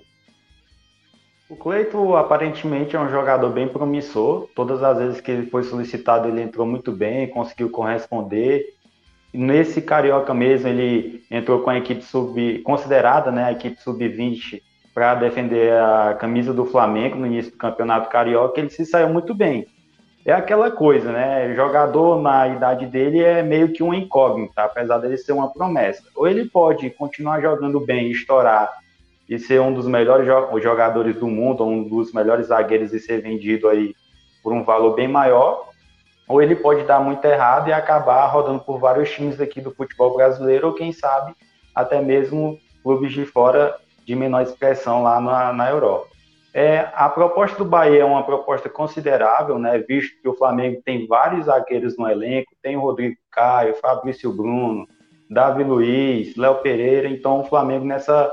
O 1.51 1.55
Cleiton 1.57 2.15
aparentemente 2.15 2.95
é 2.95 2.99
um 2.99 3.09
jogador 3.09 3.49
bem 3.49 3.67
promissor. 3.67 4.47
Todas 4.55 4.81
as 4.81 4.97
vezes 4.97 5.19
que 5.19 5.29
ele 5.29 5.47
foi 5.47 5.63
solicitado, 5.63 6.29
ele 6.29 6.41
entrou 6.41 6.65
muito 6.65 6.93
bem, 6.93 7.27
conseguiu 7.27 7.69
corresponder. 7.69 8.73
Nesse 9.33 9.81
carioca 9.81 10.33
mesmo, 10.33 10.69
ele 10.69 11.25
entrou 11.29 11.59
com 11.59 11.69
a 11.69 11.77
equipe 11.77 12.03
sub 12.03 12.59
considerada, 12.59 13.33
né, 13.33 13.43
a 13.43 13.51
equipe 13.51 13.81
sub-20 13.81 14.61
para 14.93 15.13
defender 15.15 15.73
a 15.73 16.15
camisa 16.17 16.53
do 16.53 16.63
Flamengo 16.63 17.17
no 17.17 17.27
início 17.27 17.51
do 17.51 17.57
campeonato 17.57 18.09
carioca. 18.09 18.57
Ele 18.57 18.69
se 18.69 18.85
saiu 18.85 19.09
muito 19.09 19.35
bem 19.35 19.67
é 20.23 20.31
aquela 20.31 20.69
coisa, 20.69 21.11
né? 21.11 21.53
Jogador 21.55 22.21
na 22.21 22.47
idade 22.47 22.85
dele 22.85 23.23
é 23.23 23.41
meio 23.41 23.73
que 23.73 23.81
um 23.81 23.91
incógnito, 23.91 24.53
apesar 24.55 24.99
dele 24.99 25.17
ser 25.17 25.31
uma 25.31 25.51
promessa. 25.51 26.03
Ou 26.15 26.27
ele 26.27 26.45
pode 26.45 26.89
continuar 26.91 27.41
jogando 27.41 27.79
bem, 27.79 28.11
estourar 28.11 28.69
e 29.29 29.39
ser 29.39 29.61
um 29.61 29.73
dos 29.73 29.87
melhores 29.87 30.27
jogadores 30.61 31.15
do 31.15 31.27
mundo, 31.27 31.65
um 31.65 31.87
dos 31.87 32.13
melhores 32.13 32.47
zagueiros 32.47 32.93
e 32.93 32.99
ser 32.99 33.21
vendido 33.21 33.69
aí 33.69 33.93
por 34.43 34.51
um 34.53 34.63
valor 34.63 34.95
bem 34.95 35.07
maior, 35.07 35.69
ou 36.27 36.41
ele 36.41 36.55
pode 36.55 36.83
dar 36.83 36.99
muito 36.99 37.23
errado 37.25 37.67
e 37.69 37.73
acabar 37.73 38.25
rodando 38.27 38.59
por 38.59 38.79
vários 38.79 39.11
times 39.11 39.39
aqui 39.39 39.61
do 39.61 39.71
futebol 39.71 40.15
brasileiro, 40.15 40.67
ou 40.67 40.73
quem 40.73 40.91
sabe 40.91 41.33
até 41.75 42.01
mesmo 42.01 42.57
clubes 42.83 43.13
de 43.13 43.25
fora 43.25 43.75
de 44.05 44.15
menor 44.15 44.41
expressão 44.41 45.03
lá 45.03 45.21
na, 45.21 45.53
na 45.53 45.69
Europa. 45.69 46.07
É, 46.53 46.89
a 46.93 47.07
proposta 47.07 47.57
do 47.57 47.65
Bahia 47.65 48.01
é 48.01 48.05
uma 48.05 48.23
proposta 48.23 48.67
considerável, 48.67 49.57
né, 49.57 49.77
visto 49.77 50.21
que 50.21 50.27
o 50.27 50.33
Flamengo 50.33 50.81
tem 50.83 51.07
vários 51.07 51.45
zagueiros 51.45 51.97
no 51.97 52.09
elenco, 52.09 52.51
tem 52.61 52.75
o 52.75 52.81
Rodrigo 52.81 53.15
Caio, 53.31 53.75
Fabrício 53.75 54.33
Bruno, 54.33 54.85
Davi 55.29 55.63
Luiz, 55.63 56.35
Léo 56.35 56.55
Pereira, 56.55 57.07
então 57.07 57.39
o 57.39 57.45
Flamengo 57.45 57.85
nessa, 57.85 58.29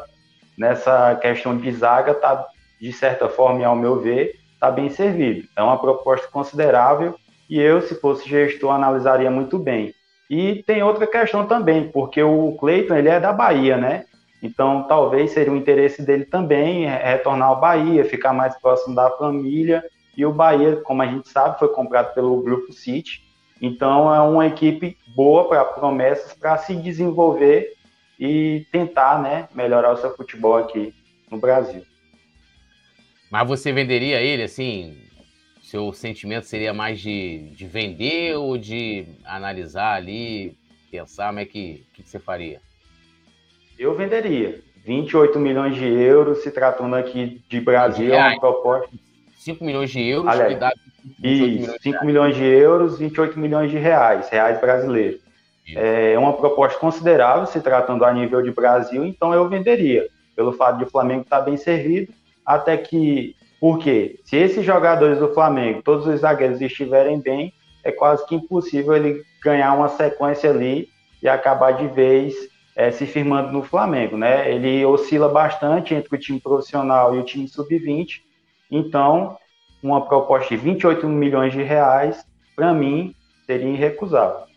nessa 0.59 1.15
questão 1.15 1.57
de 1.57 1.71
zaga 1.73 2.11
está, 2.11 2.47
de 2.81 2.93
certa 2.93 3.29
forma, 3.29 3.65
ao 3.65 3.77
meu 3.77 4.01
ver, 4.01 4.35
está 4.53 4.71
bem 4.71 4.91
servido. 4.91 5.49
É 5.57 5.63
uma 5.63 5.79
proposta 5.79 6.27
considerável 6.27 7.15
e 7.49 7.61
eu, 7.61 7.81
se 7.81 7.95
fosse 8.01 8.29
gestor, 8.29 8.73
analisaria 8.73 9.31
muito 9.31 9.59
bem. 9.59 9.95
E 10.29 10.63
tem 10.67 10.83
outra 10.83 11.07
questão 11.07 11.47
também, 11.47 11.89
porque 11.89 12.23
o 12.23 12.53
Cleiton 12.59 12.97
ele 12.97 13.09
é 13.09 13.19
da 13.19 13.33
Bahia, 13.33 13.77
né? 13.79 14.05
Então 14.43 14.83
talvez 14.87 15.31
seria 15.31 15.53
o 15.53 15.57
interesse 15.57 16.03
dele 16.03 16.25
também 16.25 16.87
retornar 16.87 17.49
ao 17.49 17.61
Bahia, 17.61 18.05
ficar 18.05 18.33
mais 18.33 18.57
próximo 18.61 18.95
da 18.95 19.11
família. 19.13 19.83
E 20.17 20.27
o 20.27 20.33
Bahia, 20.33 20.77
como 20.77 21.01
a 21.01 21.07
gente 21.07 21.29
sabe, 21.29 21.59
foi 21.59 21.69
comprado 21.69 22.13
pelo 22.13 22.43
Grupo 22.43 22.73
City. 22.73 23.23
Então 23.61 24.15
é 24.15 24.21
uma 24.21 24.47
equipe 24.47 24.97
boa 25.17 25.49
para 25.49 25.65
promessas 25.65 26.35
para 26.35 26.59
se 26.59 26.75
desenvolver 26.77 27.73
e 28.19 28.67
tentar 28.73 29.23
né, 29.23 29.49
melhorar 29.55 29.93
o 29.93 29.97
seu 29.97 30.15
futebol 30.17 30.57
aqui 30.57 30.93
no 31.31 31.39
Brasil. 31.39 31.83
Mas 33.31 33.47
você 33.47 33.73
venderia 33.73 34.21
ele 34.21 34.43
assim? 34.43 34.99
Seu 35.63 35.93
sentimento 35.93 36.47
seria 36.47 36.73
mais 36.73 36.99
de, 36.99 37.51
de 37.51 37.67
vender 37.67 38.37
ou 38.37 38.57
de 38.57 39.07
analisar 39.25 39.95
ali, 39.95 40.57
pensar 40.91 41.27
como 41.27 41.41
é 41.41 41.45
que, 41.45 41.85
que, 41.93 42.03
você 42.03 42.19
faria? 42.19 42.61
Eu 43.79 43.95
venderia. 43.95 44.61
28 44.85 45.39
milhões 45.39 45.75
de 45.75 45.85
euros, 45.85 46.43
se 46.43 46.51
tratando 46.51 46.97
aqui 46.97 47.43
de 47.49 47.61
Brasil, 47.61 48.15
é 48.15 48.29
uma 48.29 48.41
proposta. 48.41 48.89
5 49.37 49.63
milhões 49.63 49.91
de 49.91 50.03
euros, 50.03 50.31
Aliás, 50.31 50.55
que 50.55 50.59
dá 50.59 50.73
isso, 51.23 51.45
milhões 51.45 51.83
5 51.83 52.05
milhões 52.07 52.37
de 52.37 52.45
euros, 52.45 52.99
28 52.99 53.39
milhões 53.39 53.71
de 53.71 53.77
reais, 53.77 54.29
reais 54.31 54.59
brasileiros. 54.61 55.21
É 55.77 56.19
uma 56.19 56.33
proposta 56.33 56.79
considerável, 56.79 57.47
se 57.47 57.61
tratando 57.61 58.05
a 58.05 58.13
nível 58.13 58.43
de 58.43 58.51
Brasil, 58.51 59.05
então 59.05 59.35
eu 59.35 59.49
venderia, 59.49 60.07
pelo 60.35 60.53
fato 60.53 60.79
de 60.79 60.85
o 60.85 60.91
Flamengo 60.91 61.23
estar 61.23 61.41
bem 61.41 61.57
servido, 61.57 62.13
até 62.45 62.77
que, 62.77 63.37
porque 63.61 64.19
se 64.25 64.37
esses 64.37 64.65
jogadores 64.65 65.19
do 65.19 65.35
Flamengo, 65.35 65.83
todos 65.83 66.07
os 66.07 66.21
zagueiros 66.21 66.61
estiverem 66.61 67.21
bem, 67.21 67.53
é 67.85 67.93
quase 67.93 68.27
que 68.27 68.35
impossível 68.35 68.95
ele 68.95 69.23
ganhar 69.43 69.75
uma 69.75 69.89
sequência 69.89 70.51
ali 70.51 70.89
e 71.23 71.29
acabar 71.29 71.73
de 71.73 71.87
vez 71.89 72.35
é, 72.75 72.91
se 72.91 73.07
firmando 73.07 73.53
no 73.53 73.63
Flamengo, 73.63 74.17
né? 74.17 74.51
Ele 74.51 74.85
oscila 74.87 75.29
bastante 75.29 75.95
entre 75.95 76.15
o 76.15 76.19
time 76.19 76.41
profissional 76.41 77.15
e 77.15 77.19
o 77.19 77.25
time 77.25 77.49
sub-20, 77.49 78.21
então 78.71 79.37
uma 79.83 80.07
proposta 80.07 80.49
de 80.49 80.57
28 80.57 81.07
milhões 81.09 81.53
de 81.53 81.63
reais, 81.63 82.25
para 82.55 82.73
mim, 82.73 83.15
seria 83.47 83.69
irrecusável. 83.69 84.48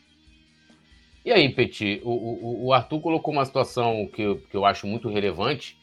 E 1.23 1.31
aí, 1.31 1.49
Petit, 1.49 2.01
o, 2.03 2.09
o, 2.09 2.65
o, 2.65 2.73
Arthur 2.73 2.99
colocou 2.99 3.31
uma 3.31 3.45
situação 3.45 4.07
que 4.07 4.23
eu, 4.23 4.37
que 4.37 4.57
eu 4.57 4.65
acho 4.65 4.87
muito 4.87 5.07
relevante, 5.07 5.77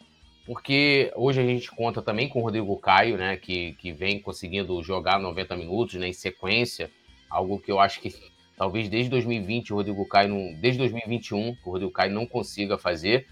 porque 0.45 1.13
hoje 1.15 1.41
a 1.41 1.45
gente 1.45 1.71
conta 1.71 2.03
também 2.03 2.29
com 2.29 2.41
o 2.41 2.43
Rodrigo 2.43 2.77
Caio, 2.77 3.17
né, 3.17 3.37
que, 3.37 3.75
que 3.75 3.93
vem 3.93 4.21
conseguindo 4.21 4.83
jogar 4.83 5.21
90 5.21 5.55
minutos 5.57 5.95
né, 5.95 6.09
em 6.09 6.13
sequência, 6.13 6.91
algo 7.31 7.61
que 7.61 7.71
eu 7.71 7.79
acho 7.79 8.01
que 8.01 8.13
talvez 8.57 8.89
desde 8.89 9.11
2020 9.11 9.73
o 9.73 9.77
Rodrigo 9.77 10.09
Caio, 10.09 10.31
não, 10.31 10.55
desde 10.61 10.79
2021, 10.79 11.57
o 11.65 11.71
Rodrigo 11.71 11.93
Caio 11.93 12.13
não 12.13 12.27
consiga 12.27 12.77
fazer. 12.77 13.29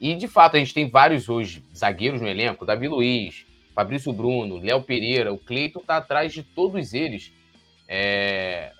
E 0.00 0.14
de 0.14 0.28
fato 0.28 0.56
a 0.56 0.58
gente 0.60 0.72
tem 0.72 0.88
vários 0.88 1.28
hoje 1.28 1.64
zagueiros 1.76 2.20
no 2.20 2.28
elenco, 2.28 2.64
Davi 2.64 2.86
Luiz, 2.86 3.44
Fabrício 3.74 4.12
Bruno, 4.12 4.58
Léo 4.58 4.82
Pereira, 4.82 5.32
o 5.32 5.38
Cleiton 5.38 5.80
está 5.80 5.96
atrás 5.96 6.32
de 6.32 6.44
todos 6.44 6.94
eles 6.94 7.32
é, 7.88 8.72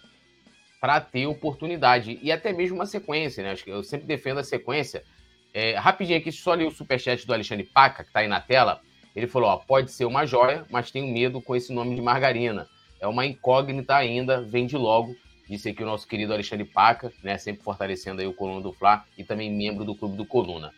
para 0.81 1.01
ter 1.01 1.27
oportunidade 1.27 2.19
e 2.23 2.33
até 2.33 2.53
mesmo 2.53 2.77
uma 2.77 2.87
sequência, 2.87 3.45
né? 3.45 3.51
Acho 3.51 3.65
que 3.65 3.71
eu 3.71 3.85
sempre 3.85 4.07
defendo 4.07 4.39
a 4.39 4.45
sequência. 4.45 5.05
É, 5.53 5.75
rapidinho 5.75 6.19
aqui, 6.19 6.33
só 6.33 6.55
li 6.55 6.65
o 6.65 6.71
superchat 6.71 7.27
do 7.27 7.35
Alexandre 7.35 7.65
Paca, 7.65 8.03
que 8.03 8.09
está 8.09 8.21
aí 8.21 8.29
na 8.29 8.41
tela. 8.41 8.81
Ele 9.15 9.27
falou: 9.27 9.51
ó, 9.51 9.57
pode 9.59 9.93
ser 9.93 10.07
uma 10.07 10.25
joia, 10.25 10.65
mas 10.71 10.91
tenho 10.91 11.07
medo 11.07 11.43
com 11.43 11.55
esse 11.55 11.73
nome 11.73 11.95
de 11.95 12.01
margarina. 12.01 12.67
É 12.99 13.07
uma 13.07 13.27
incógnita 13.27 13.95
ainda, 13.95 14.41
vende 14.41 14.77
logo. 14.77 15.15
Disse 15.49 15.69
aqui 15.69 15.83
o 15.83 15.87
nosso 15.87 16.07
querido 16.07 16.33
Alexandre 16.33 16.65
Paca, 16.65 17.13
né? 17.23 17.37
Sempre 17.37 17.63
fortalecendo 17.63 18.21
aí 18.21 18.27
o 18.27 18.33
Coluna 18.33 18.63
do 18.63 18.73
Fla 18.73 19.05
e 19.19 19.25
também 19.25 19.53
membro 19.53 19.85
do 19.85 19.95
Clube 19.95 20.17
do 20.17 20.25
Coluna. 20.25 20.73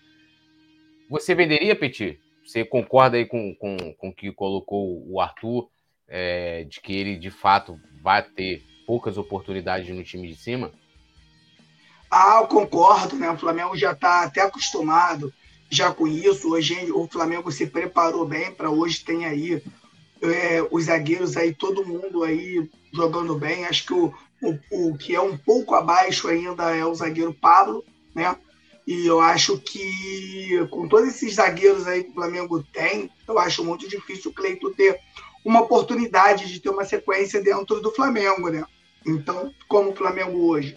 Você 1.11 1.35
venderia, 1.35 1.77
Petit? 1.77 2.19
Você 2.45 2.65
concorda 2.65 3.19
aí 3.19 3.27
com 3.27 3.51
o 3.51 3.55
com, 3.55 3.77
com 3.95 4.13
que 4.13 4.33
colocou 4.33 5.05
o 5.07 5.21
Arthur, 5.21 5.69
é, 6.09 6.65
de 6.65 6.81
que 6.81 6.93
ele 6.93 7.17
de 7.17 7.31
fato 7.31 7.79
vai 8.03 8.23
ter 8.23 8.72
poucas 8.93 9.17
oportunidades 9.17 9.89
no 9.89 10.05
time 10.05 10.29
de 10.29 10.37
cima? 10.37 10.71
Ah, 12.11 12.41
eu 12.43 12.47
concordo, 12.47 13.17
né? 13.17 13.31
O 13.31 13.39
Flamengo 13.39 13.75
já 13.75 13.93
está 13.93 14.25
até 14.25 14.43
acostumado 14.43 15.33
já 15.71 15.91
com 15.91 16.07
isso. 16.07 16.53
Hoje 16.53 16.93
o 16.93 17.09
Flamengo 17.09 17.51
se 17.51 17.67
preparou 17.67 18.27
bem 18.27 18.53
para 18.53 18.71
hoje 18.71 19.03
tem 19.03 19.25
aí 19.25 19.63
é, 20.21 20.63
os 20.71 20.85
zagueiros 20.85 21.39
aí, 21.39 21.55
todo 21.55 21.87
mundo 21.87 22.23
aí 22.23 22.69
jogando 22.93 23.35
bem. 23.35 23.65
Acho 23.65 23.87
que 23.87 23.95
o, 23.95 24.13
o, 24.43 24.91
o 24.91 24.99
que 24.99 25.15
é 25.15 25.21
um 25.23 25.39
pouco 25.39 25.75
abaixo 25.75 26.29
ainda 26.29 26.77
é 26.77 26.85
o 26.85 26.95
zagueiro 26.95 27.33
Pablo, 27.33 27.83
né? 28.15 28.37
E 28.87 29.07
eu 29.07 29.23
acho 29.23 29.57
que 29.57 30.67
com 30.71 30.87
todos 30.87 31.09
esses 31.09 31.37
zagueiros 31.37 31.87
aí 31.87 32.05
que 32.05 32.11
o 32.11 32.15
Flamengo 32.15 32.63
tem, 32.63 33.11
eu 33.27 33.39
acho 33.39 33.65
muito 33.65 33.89
difícil 33.89 34.31
o 34.31 34.35
Cleito 34.35 34.71
ter 34.75 35.01
uma 35.43 35.63
oportunidade 35.63 36.53
de 36.53 36.61
ter 36.61 36.69
uma 36.69 36.85
sequência 36.85 37.43
dentro 37.43 37.81
do 37.81 37.91
Flamengo, 37.91 38.51
né? 38.51 38.63
Então, 39.07 39.53
como 39.69 39.91
o 39.91 39.97
Flamengo 39.97 40.47
hoje 40.49 40.77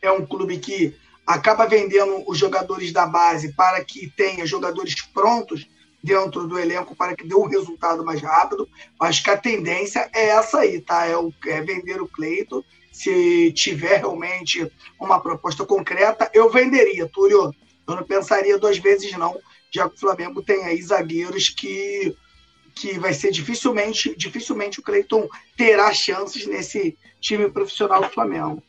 é 0.00 0.10
um 0.10 0.24
clube 0.24 0.58
que 0.58 0.94
acaba 1.26 1.66
vendendo 1.66 2.22
os 2.26 2.38
jogadores 2.38 2.92
da 2.92 3.06
base 3.06 3.52
para 3.54 3.84
que 3.84 4.08
tenha 4.10 4.46
jogadores 4.46 5.02
prontos 5.12 5.68
dentro 6.02 6.46
do 6.46 6.58
elenco 6.58 6.94
para 6.94 7.16
que 7.16 7.26
dê 7.26 7.34
um 7.34 7.48
resultado 7.48 8.04
mais 8.04 8.22
rápido. 8.22 8.68
Acho 9.00 9.24
que 9.24 9.30
a 9.30 9.36
tendência 9.36 10.08
é 10.14 10.28
essa 10.28 10.60
aí, 10.60 10.80
tá? 10.80 11.06
É, 11.06 11.16
o, 11.16 11.32
é 11.46 11.60
vender 11.62 12.00
o 12.00 12.06
Cleito 12.06 12.64
se 12.96 13.52
tiver 13.52 13.98
realmente 13.98 14.70
uma 14.98 15.20
proposta 15.20 15.66
concreta, 15.66 16.30
eu 16.32 16.50
venderia, 16.50 17.06
Túlio. 17.06 17.52
Eu 17.86 17.94
não 17.94 18.02
pensaria 18.02 18.58
duas 18.58 18.78
vezes, 18.78 19.12
não, 19.12 19.38
já 19.70 19.86
que 19.88 19.96
o 19.96 20.00
Flamengo 20.00 20.42
tem 20.42 20.64
aí 20.64 20.80
zagueiros 20.80 21.50
que, 21.50 22.16
que 22.76 22.98
vai 22.98 23.14
ser 23.14 23.32
dificilmente, 23.32 24.14
dificilmente 24.16 24.78
o 24.78 24.82
Cleiton 24.82 25.28
terá 25.56 25.92
chances 25.92 26.46
nesse 26.46 26.96
time 27.20 27.50
profissional 27.50 28.02
do 28.02 28.10
Flamengo. 28.10 28.62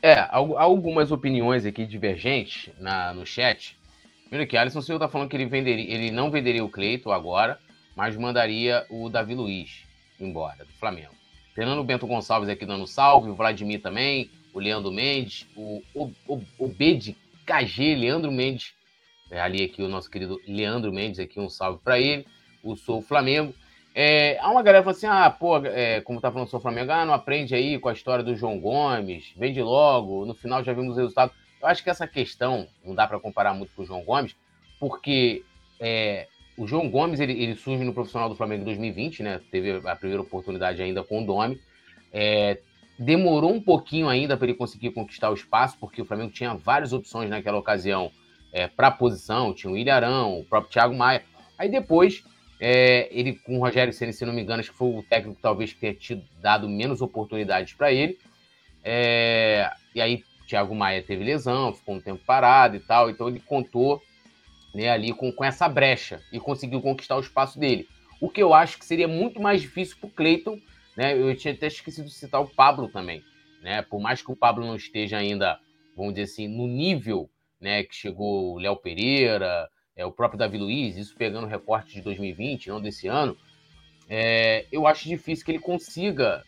É, 0.00 0.14
há 0.14 0.30
algumas 0.32 1.12
opiniões 1.12 1.64
aqui 1.64 1.86
divergentes 1.86 2.72
na, 2.78 3.14
no 3.14 3.24
chat. 3.24 3.78
Primeiro 4.24 4.50
que 4.50 4.56
Alisson 4.56 4.80
Silva 4.80 5.04
está 5.04 5.12
falando 5.12 5.28
que 5.28 5.36
ele, 5.36 5.46
venderia, 5.46 5.94
ele 5.94 6.10
não 6.10 6.30
venderia 6.30 6.64
o 6.64 6.70
Cleiton 6.70 7.12
agora, 7.12 7.60
mas 7.94 8.16
mandaria 8.16 8.84
o 8.90 9.08
Davi 9.08 9.34
Luiz 9.34 9.92
embora, 10.18 10.64
do 10.64 10.72
Flamengo. 10.72 11.14
Fernando 11.54 11.84
Bento 11.84 12.06
Gonçalves 12.06 12.48
aqui 12.48 12.64
dando 12.64 12.86
salve, 12.86 13.30
o 13.30 13.34
Vladimir 13.34 13.80
também, 13.80 14.30
o 14.54 14.58
Leandro 14.58 14.90
Mendes, 14.90 15.46
o, 15.54 15.82
o, 15.94 16.12
o, 16.26 16.42
o 16.58 16.68
B 16.68 16.94
de 16.94 17.16
KG, 17.44 17.94
Leandro 17.94 18.30
Mendes, 18.30 18.72
é, 19.30 19.40
ali 19.40 19.62
aqui 19.62 19.82
o 19.82 19.88
nosso 19.88 20.10
querido 20.10 20.40
Leandro 20.46 20.92
Mendes, 20.92 21.18
aqui 21.18 21.40
um 21.40 21.48
salve 21.48 21.80
para 21.82 21.98
ele, 21.98 22.26
o 22.62 22.76
Sou 22.76 23.02
Flamengo. 23.02 23.54
É, 23.94 24.38
há 24.40 24.50
uma 24.50 24.62
galera 24.62 24.82
falando 24.82 24.96
assim, 24.96 25.06
ah, 25.06 25.30
pô, 25.30 25.58
é, 25.58 26.00
como 26.00 26.20
tá 26.20 26.32
falando 26.32 26.48
Sou 26.48 26.60
Flamengo, 26.60 26.92
ah, 26.92 27.04
não 27.04 27.12
aprende 27.12 27.54
aí 27.54 27.78
com 27.78 27.88
a 27.88 27.92
história 27.92 28.24
do 28.24 28.34
João 28.34 28.58
Gomes, 28.58 29.32
vende 29.36 29.60
logo, 29.60 30.24
no 30.24 30.34
final 30.34 30.64
já 30.64 30.72
vimos 30.72 30.96
o 30.96 31.00
resultado. 31.00 31.32
Eu 31.60 31.68
acho 31.68 31.84
que 31.84 31.90
essa 31.90 32.08
questão 32.08 32.66
não 32.84 32.94
dá 32.94 33.06
para 33.06 33.20
comparar 33.20 33.54
muito 33.54 33.72
com 33.74 33.82
o 33.82 33.84
João 33.84 34.02
Gomes, 34.02 34.34
porque 34.80 35.44
é, 35.78 36.26
o 36.56 36.66
João 36.66 36.88
Gomes, 36.88 37.20
ele, 37.20 37.32
ele, 37.32 37.54
surge 37.54 37.84
no 37.84 37.92
profissional 37.92 38.28
do 38.28 38.34
Flamengo 38.34 38.62
em 38.62 38.66
2020, 38.66 39.22
né? 39.22 39.40
Teve 39.50 39.80
a 39.88 39.96
primeira 39.96 40.22
oportunidade 40.22 40.82
ainda 40.82 41.02
com 41.02 41.22
o 41.22 41.26
Domi. 41.26 41.60
É, 42.12 42.58
demorou 42.98 43.52
um 43.52 43.60
pouquinho 43.60 44.08
ainda 44.08 44.36
para 44.36 44.46
ele 44.46 44.54
conseguir 44.56 44.90
conquistar 44.90 45.30
o 45.30 45.34
espaço, 45.34 45.76
porque 45.78 46.02
o 46.02 46.04
Flamengo 46.04 46.30
tinha 46.30 46.54
várias 46.54 46.92
opções 46.92 47.30
naquela 47.30 47.58
ocasião 47.58 48.10
é, 48.52 48.68
para 48.68 48.88
a 48.88 48.90
posição. 48.90 49.54
Tinha 49.54 49.72
o 49.72 49.76
Ilharão, 49.76 50.40
o 50.40 50.44
próprio 50.44 50.72
Thiago 50.72 50.94
Maia. 50.94 51.22
Aí 51.58 51.68
depois, 51.68 52.22
é, 52.64 53.08
ele 53.10 53.34
com 53.34 53.56
o 53.56 53.58
Rogério 53.58 53.92
Senna, 53.92 54.12
se 54.12 54.24
não 54.24 54.32
me 54.32 54.40
engano, 54.40 54.60
acho 54.60 54.70
que 54.70 54.78
foi 54.78 54.88
o 54.88 55.02
técnico 55.02 55.40
talvez 55.42 55.72
que 55.72 55.80
tenha 55.80 55.94
tido, 55.94 56.22
dado 56.40 56.68
menos 56.68 57.02
oportunidades 57.02 57.72
para 57.72 57.90
ele. 57.90 58.16
É, 58.84 59.68
e 59.92 60.00
aí, 60.00 60.22
Thiago 60.46 60.72
Maia 60.72 61.02
teve 61.02 61.24
lesão, 61.24 61.74
ficou 61.74 61.96
um 61.96 62.00
tempo 62.00 62.22
parado 62.24 62.76
e 62.76 62.80
tal. 62.80 63.10
Então, 63.10 63.26
ele 63.26 63.40
contou 63.40 64.00
né, 64.72 64.90
ali 64.90 65.12
com, 65.12 65.32
com 65.32 65.44
essa 65.44 65.68
brecha 65.68 66.22
e 66.32 66.38
conseguiu 66.38 66.80
conquistar 66.80 67.16
o 67.16 67.20
espaço 67.20 67.58
dele. 67.58 67.88
O 68.20 68.30
que 68.30 68.40
eu 68.40 68.54
acho 68.54 68.78
que 68.78 68.84
seria 68.84 69.08
muito 69.08 69.42
mais 69.42 69.60
difícil 69.60 69.96
para 69.98 70.06
o 70.06 70.10
Cleiton, 70.12 70.56
né? 70.96 71.18
Eu 71.18 71.34
tinha 71.34 71.52
até 71.52 71.66
esquecido 71.66 72.04
de 72.04 72.14
citar 72.14 72.40
o 72.40 72.46
Pablo 72.46 72.88
também, 72.88 73.24
né? 73.60 73.82
Por 73.82 74.00
mais 74.00 74.22
que 74.22 74.30
o 74.30 74.36
Pablo 74.36 74.64
não 74.64 74.76
esteja 74.76 75.18
ainda, 75.18 75.58
vamos 75.96 76.14
dizer 76.14 76.30
assim, 76.30 76.46
no 76.46 76.68
nível, 76.68 77.28
né, 77.60 77.82
que 77.82 77.96
chegou 77.96 78.54
o 78.54 78.58
Léo 78.60 78.76
Pereira, 78.76 79.68
é, 79.96 80.04
o 80.04 80.12
próprio 80.12 80.38
Davi 80.38 80.58
Luiz, 80.58 80.96
isso 80.96 81.14
pegando 81.16 81.44
o 81.44 81.50
recorte 81.50 81.94
de 81.94 82.00
2020, 82.02 82.68
não 82.68 82.80
desse 82.80 83.08
ano, 83.08 83.36
é, 84.08 84.66
eu 84.70 84.86
acho 84.86 85.08
difícil 85.08 85.44
que 85.44 85.52
ele 85.52 85.58
consiga 85.58 86.44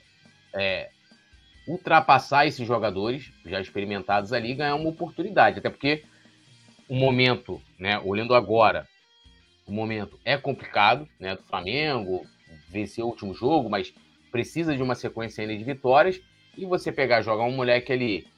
é, 0.52 0.90
ultrapassar 1.66 2.46
esses 2.46 2.66
jogadores 2.66 3.32
já 3.44 3.60
experimentados 3.60 4.32
ali 4.32 4.50
e 4.50 4.54
ganhar 4.54 4.74
uma 4.74 4.88
oportunidade, 4.88 5.58
até 5.58 5.70
porque 5.70 6.04
o 6.88 6.94
momento, 6.94 7.60
né, 7.78 7.98
olhando 8.00 8.34
agora, 8.34 8.86
o 9.66 9.72
momento 9.72 10.18
é 10.24 10.36
complicado, 10.36 11.08
né, 11.18 11.36
do 11.36 11.42
Flamengo, 11.42 12.26
venceu 12.68 13.06
o 13.06 13.08
último 13.08 13.34
jogo, 13.34 13.70
mas 13.70 13.94
precisa 14.30 14.76
de 14.76 14.82
uma 14.82 14.94
sequência 14.94 15.42
ainda 15.42 15.56
de 15.56 15.64
vitórias, 15.64 16.20
E 16.56 16.64
você 16.64 16.92
pegar, 16.92 17.20
jogar 17.20 17.44
um 17.44 17.50
moleque 17.50 17.92
ali, 17.92 18.28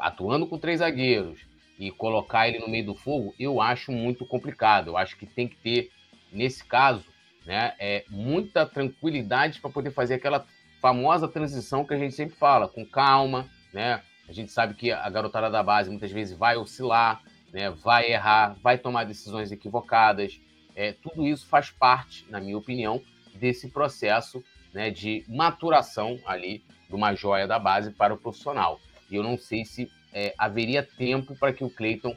atuando 0.00 0.46
com 0.46 0.58
três 0.58 0.80
zagueiros, 0.80 1.45
e 1.78 1.90
colocar 1.90 2.48
ele 2.48 2.58
no 2.58 2.68
meio 2.68 2.86
do 2.86 2.94
fogo, 2.94 3.34
eu 3.38 3.60
acho 3.60 3.92
muito 3.92 4.24
complicado. 4.24 4.88
Eu 4.88 4.96
acho 4.96 5.16
que 5.16 5.26
tem 5.26 5.46
que 5.46 5.56
ter, 5.56 5.90
nesse 6.32 6.64
caso, 6.64 7.04
né, 7.44 7.74
é, 7.78 8.04
muita 8.08 8.66
tranquilidade 8.66 9.60
para 9.60 9.70
poder 9.70 9.90
fazer 9.90 10.14
aquela 10.14 10.46
famosa 10.80 11.28
transição 11.28 11.84
que 11.84 11.94
a 11.94 11.98
gente 11.98 12.14
sempre 12.14 12.36
fala, 12.36 12.68
com 12.68 12.84
calma, 12.84 13.48
né? 13.72 14.02
A 14.28 14.32
gente 14.32 14.50
sabe 14.50 14.74
que 14.74 14.90
a 14.90 15.08
garotada 15.08 15.48
da 15.48 15.62
base 15.62 15.88
muitas 15.88 16.10
vezes 16.10 16.36
vai 16.36 16.56
oscilar, 16.56 17.22
né, 17.52 17.70
vai 17.70 18.10
errar, 18.10 18.56
vai 18.62 18.76
tomar 18.76 19.04
decisões 19.04 19.52
equivocadas. 19.52 20.40
É, 20.74 20.92
tudo 20.92 21.26
isso 21.26 21.46
faz 21.46 21.70
parte, 21.70 22.26
na 22.28 22.40
minha 22.40 22.58
opinião, 22.58 23.00
desse 23.34 23.68
processo 23.68 24.42
né, 24.74 24.90
de 24.90 25.24
maturação 25.28 26.18
ali 26.26 26.64
de 26.88 26.94
uma 26.94 27.14
joia 27.14 27.46
da 27.46 27.58
base 27.58 27.92
para 27.92 28.12
o 28.12 28.18
profissional. 28.18 28.80
E 29.10 29.16
eu 29.16 29.22
não 29.22 29.38
sei 29.38 29.64
se 29.64 29.90
é, 30.16 30.34
haveria 30.38 30.82
tempo 30.82 31.36
para 31.36 31.52
que 31.52 31.62
o 31.62 31.68
Cleiton 31.68 32.16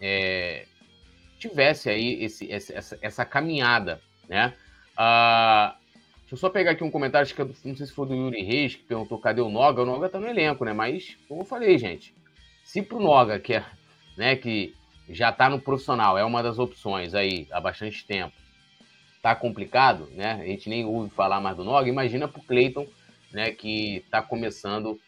é, 0.00 0.64
tivesse 1.40 1.90
aí 1.90 2.22
esse, 2.22 2.50
essa, 2.52 2.96
essa, 3.02 3.24
caminhada, 3.24 4.00
né? 4.28 4.54
Ah, 4.96 5.74
deixa 6.20 6.34
eu 6.34 6.38
só 6.38 6.48
pegar 6.48 6.70
aqui 6.70 6.84
um 6.84 6.90
comentário, 6.90 7.24
acho 7.24 7.34
que 7.34 7.42
é 7.42 7.44
não 7.44 7.76
sei 7.76 7.84
se 7.84 7.92
foi 7.92 8.06
do 8.06 8.14
Yuri 8.14 8.42
Reis, 8.42 8.76
que 8.76 8.84
perguntou 8.84 9.18
cadê 9.18 9.40
o 9.40 9.48
Noga. 9.48 9.82
O 9.82 9.84
Noga 9.84 10.08
tá 10.08 10.20
no 10.20 10.28
elenco, 10.28 10.64
né? 10.64 10.72
Mas, 10.72 11.16
como 11.28 11.40
eu 11.40 11.44
falei, 11.44 11.76
gente, 11.78 12.14
se 12.62 12.80
pro 12.80 13.00
Noga, 13.00 13.40
que 13.40 13.54
é, 13.54 13.64
né, 14.16 14.36
que 14.36 14.72
já 15.08 15.32
tá 15.32 15.50
no 15.50 15.60
profissional, 15.60 16.16
é 16.16 16.24
uma 16.24 16.44
das 16.44 16.60
opções 16.60 17.12
aí 17.12 17.48
há 17.50 17.60
bastante 17.60 18.06
tempo, 18.06 18.36
tá 19.20 19.34
complicado, 19.34 20.08
né? 20.12 20.34
A 20.40 20.46
gente 20.46 20.68
nem 20.68 20.84
ouve 20.84 21.10
falar 21.10 21.40
mais 21.40 21.56
do 21.56 21.64
Noga, 21.64 21.88
imagina 21.88 22.28
pro 22.28 22.40
Cleiton, 22.40 22.86
né, 23.32 23.50
que 23.50 24.04
tá 24.12 24.22
começando 24.22 25.00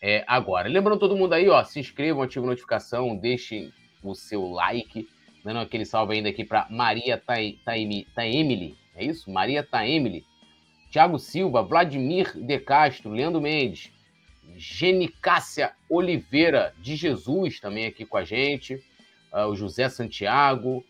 é, 0.00 0.24
agora. 0.26 0.68
Lembrando 0.68 0.98
todo 0.98 1.16
mundo 1.16 1.34
aí, 1.34 1.48
ó, 1.48 1.62
se 1.62 1.80
inscrevam, 1.80 2.22
ativem 2.22 2.48
a 2.48 2.50
notificação, 2.50 3.16
deixem 3.16 3.72
o 4.02 4.14
seu 4.14 4.48
like, 4.48 5.08
dando 5.44 5.60
aquele 5.60 5.84
salve 5.84 6.14
ainda 6.14 6.28
aqui 6.28 6.44
para 6.44 6.66
Maria 6.70 7.22
Taemily, 8.14 8.76
é 8.94 9.04
isso? 9.04 9.30
Maria 9.30 9.62
Taemily, 9.62 10.24
Thiago 10.90 11.18
Silva, 11.18 11.62
Vladimir 11.62 12.32
De 12.34 12.58
Castro, 12.58 13.10
Leandro 13.10 13.40
Mendes, 13.40 13.92
Genicácia 14.56 15.72
Oliveira 15.88 16.74
de 16.78 16.96
Jesus 16.96 17.60
também 17.60 17.86
aqui 17.86 18.04
com 18.04 18.16
a 18.16 18.24
gente, 18.24 18.74
uh, 19.32 19.46
o 19.46 19.56
José 19.56 19.88
Santiago. 19.88 20.84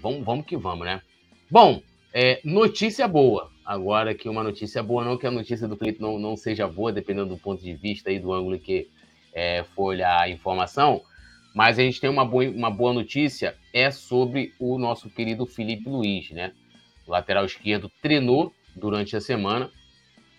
Vamos, 0.00 0.24
vamos 0.24 0.46
que 0.46 0.56
vamos, 0.56 0.86
né? 0.86 1.02
Bom, 1.50 1.82
é, 2.12 2.40
notícia 2.44 3.06
boa. 3.08 3.53
Agora 3.64 4.14
que 4.14 4.28
uma 4.28 4.42
notícia 4.42 4.82
boa, 4.82 5.04
não 5.04 5.16
que 5.16 5.26
a 5.26 5.30
notícia 5.30 5.66
do 5.66 5.76
Cleiton 5.76 6.02
não, 6.02 6.18
não 6.18 6.36
seja 6.36 6.68
boa, 6.68 6.92
dependendo 6.92 7.30
do 7.30 7.38
ponto 7.38 7.62
de 7.62 7.74
vista 7.74 8.10
e 8.10 8.18
do 8.18 8.32
ângulo 8.32 8.58
que 8.58 8.88
é, 9.32 9.64
for 9.74 9.84
olhar 9.84 10.20
a 10.20 10.28
informação, 10.28 11.02
mas 11.54 11.78
a 11.78 11.82
gente 11.82 12.00
tem 12.00 12.10
uma 12.10 12.24
boa, 12.24 12.44
uma 12.48 12.70
boa 12.70 12.92
notícia, 12.92 13.56
é 13.72 13.90
sobre 13.90 14.52
o 14.58 14.76
nosso 14.78 15.08
querido 15.08 15.46
Felipe 15.46 15.88
Luiz, 15.88 16.30
né? 16.30 16.52
O 17.06 17.12
lateral 17.12 17.44
esquerdo 17.44 17.90
treinou 18.02 18.52
durante 18.76 19.16
a 19.16 19.20
semana, 19.20 19.70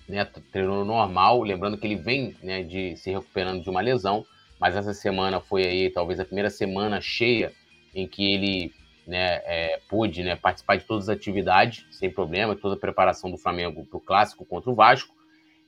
né? 0.07 0.23
Treinou 0.51 0.85
normal, 0.85 1.41
lembrando 1.41 1.77
que 1.77 1.87
ele 1.87 1.95
vem 1.95 2.35
né, 2.43 2.63
de 2.63 2.95
se 2.97 3.11
recuperando 3.11 3.63
de 3.63 3.69
uma 3.69 3.81
lesão, 3.81 4.25
mas 4.59 4.75
essa 4.75 4.93
semana 4.93 5.39
foi 5.41 5.65
aí 5.65 5.89
talvez 5.89 6.19
a 6.19 6.25
primeira 6.25 6.49
semana 6.49 7.01
cheia 7.01 7.51
em 7.93 8.07
que 8.07 8.33
ele 8.33 8.73
né, 9.07 9.41
é, 9.45 9.79
pôde 9.89 10.23
né, 10.23 10.35
participar 10.35 10.77
de 10.77 10.85
todas 10.85 11.09
as 11.09 11.15
atividades 11.15 11.85
sem 11.91 12.09
problema, 12.09 12.55
toda 12.55 12.75
a 12.75 12.79
preparação 12.79 13.29
do 13.29 13.37
Flamengo 13.37 13.85
para 13.85 13.97
o 13.97 14.01
clássico 14.01 14.45
contra 14.45 14.69
o 14.69 14.75
Vasco. 14.75 15.13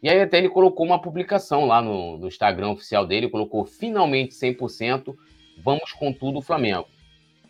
E 0.01 0.09
aí 0.09 0.21
até 0.21 0.37
ele 0.37 0.49
colocou 0.49 0.85
uma 0.85 1.01
publicação 1.01 1.65
lá 1.65 1.81
no, 1.81 2.17
no 2.17 2.27
Instagram 2.27 2.69
oficial 2.69 3.05
dele, 3.05 3.29
colocou 3.29 3.65
finalmente 3.65 4.35
100%, 4.35 5.15
vamos 5.63 5.91
com 5.93 6.13
tudo 6.13 6.39
o 6.39 6.41
Flamengo. 6.41 6.87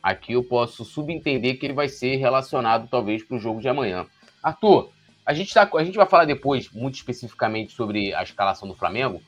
Aqui 0.02 0.34
eu 0.34 0.44
posso 0.44 0.86
subentender 0.86 1.60
que 1.60 1.66
ele 1.66 1.74
vai 1.74 1.90
ser 1.90 2.16
relacionado 2.16 2.88
talvez 2.90 3.24
para 3.24 3.36
o 3.36 3.40
jogo 3.40 3.60
de 3.60 3.68
amanhã. 3.68 4.06
Arthur, 4.42 4.90
a 5.26 5.34
gente, 5.34 5.54
tá, 5.54 5.70
a 5.76 5.84
gente 5.84 5.98
vai 5.98 6.06
falar 6.06 6.24
depois 6.24 6.72
muito 6.72 6.96
especificamente 6.96 7.74
sobre 7.74 8.14
a 8.14 8.24
escalação 8.24 8.66
do 8.66 8.74
Flamengo, 8.74 9.22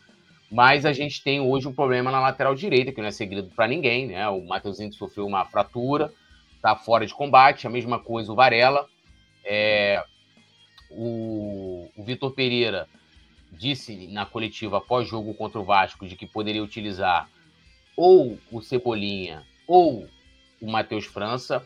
mas 0.50 0.86
a 0.86 0.94
gente 0.94 1.22
tem 1.22 1.42
hoje 1.42 1.68
um 1.68 1.74
problema 1.74 2.10
na 2.10 2.22
lateral 2.22 2.56
direita, 2.56 2.94
que 2.94 3.02
não 3.02 3.10
é 3.10 3.12
segredo 3.12 3.52
para 3.54 3.68
ninguém, 3.68 4.08
né? 4.08 4.28
O 4.30 4.42
Matheusinho 4.46 4.94
sofreu 4.94 5.28
uma 5.28 5.44
fratura, 5.46 6.12
está 6.60 6.76
fora 6.76 7.08
de 7.08 7.14
combate, 7.14 7.66
a 7.66 7.70
mesma 7.70 8.00
coisa 8.00 8.32
o 8.32 8.36
Varela. 8.36 8.86
É, 9.44 10.04
o, 10.92 11.90
o 11.96 12.04
Vitor 12.04 12.32
Pereira 12.32 12.88
disse 13.52 14.08
na 14.08 14.26
coletiva 14.26 14.78
após 14.78 15.08
jogo 15.08 15.34
contra 15.34 15.60
o 15.60 15.64
Vasco 15.64 16.06
de 16.06 16.16
que 16.16 16.28
poderia 16.28 16.64
utilizar 16.64 17.30
ou 17.96 18.38
o 18.52 18.62
Cebolinha 18.62 19.44
ou 19.68 20.08
o 20.62 20.70
Matheus 20.70 21.06
França. 21.06 21.66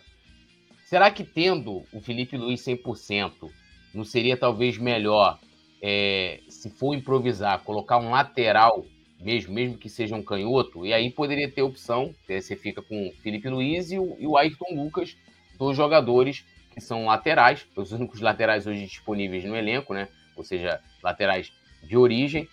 Será 0.85 1.09
que 1.09 1.23
tendo 1.23 1.83
o 1.91 1.99
Felipe 1.99 2.37
Luiz 2.37 2.61
100%, 2.61 3.49
não 3.93 4.03
seria 4.03 4.37
talvez 4.37 4.77
melhor, 4.77 5.39
é, 5.81 6.39
se 6.47 6.69
for 6.69 6.93
improvisar, 6.93 7.63
colocar 7.63 7.97
um 7.97 8.11
lateral 8.11 8.85
mesmo, 9.23 9.53
mesmo 9.53 9.77
que 9.77 9.89
seja 9.89 10.15
um 10.15 10.23
canhoto, 10.23 10.85
e 10.85 10.93
aí 10.93 11.09
poderia 11.09 11.49
ter 11.49 11.61
opção, 11.61 12.13
você 12.27 12.55
fica 12.55 12.81
com 12.81 13.07
o 13.07 13.13
Felipe 13.21 13.49
Luiz 13.49 13.91
e 13.91 13.97
o, 13.97 14.15
e 14.19 14.27
o 14.27 14.37
Ayrton 14.37 14.75
Lucas, 14.75 15.15
dois 15.57 15.77
jogadores 15.77 16.45
que 16.73 16.81
são 16.81 17.05
laterais, 17.05 17.65
os 17.75 17.91
únicos 17.91 18.19
laterais 18.19 18.67
hoje 18.67 18.85
disponíveis 18.85 19.43
no 19.45 19.55
elenco, 19.55 19.93
né? 19.93 20.07
Ou 20.35 20.43
seja, 20.43 20.81
laterais 21.01 21.53
de 21.83 21.95
origem. 21.95 22.47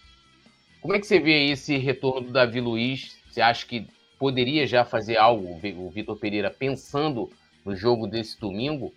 Como 0.80 0.94
é 0.94 1.00
que 1.00 1.06
você 1.06 1.18
vê 1.18 1.46
esse 1.46 1.76
retorno 1.78 2.26
do 2.26 2.32
Davi 2.32 2.60
Luiz? 2.60 3.18
Você 3.28 3.40
acha 3.40 3.66
que 3.66 3.86
poderia 4.18 4.66
já 4.66 4.84
fazer 4.84 5.16
algo, 5.16 5.58
o 5.76 5.90
Vitor 5.90 6.16
Pereira, 6.18 6.50
pensando 6.50 7.30
no 7.64 7.74
jogo 7.74 8.06
desse 8.06 8.38
domingo? 8.38 8.92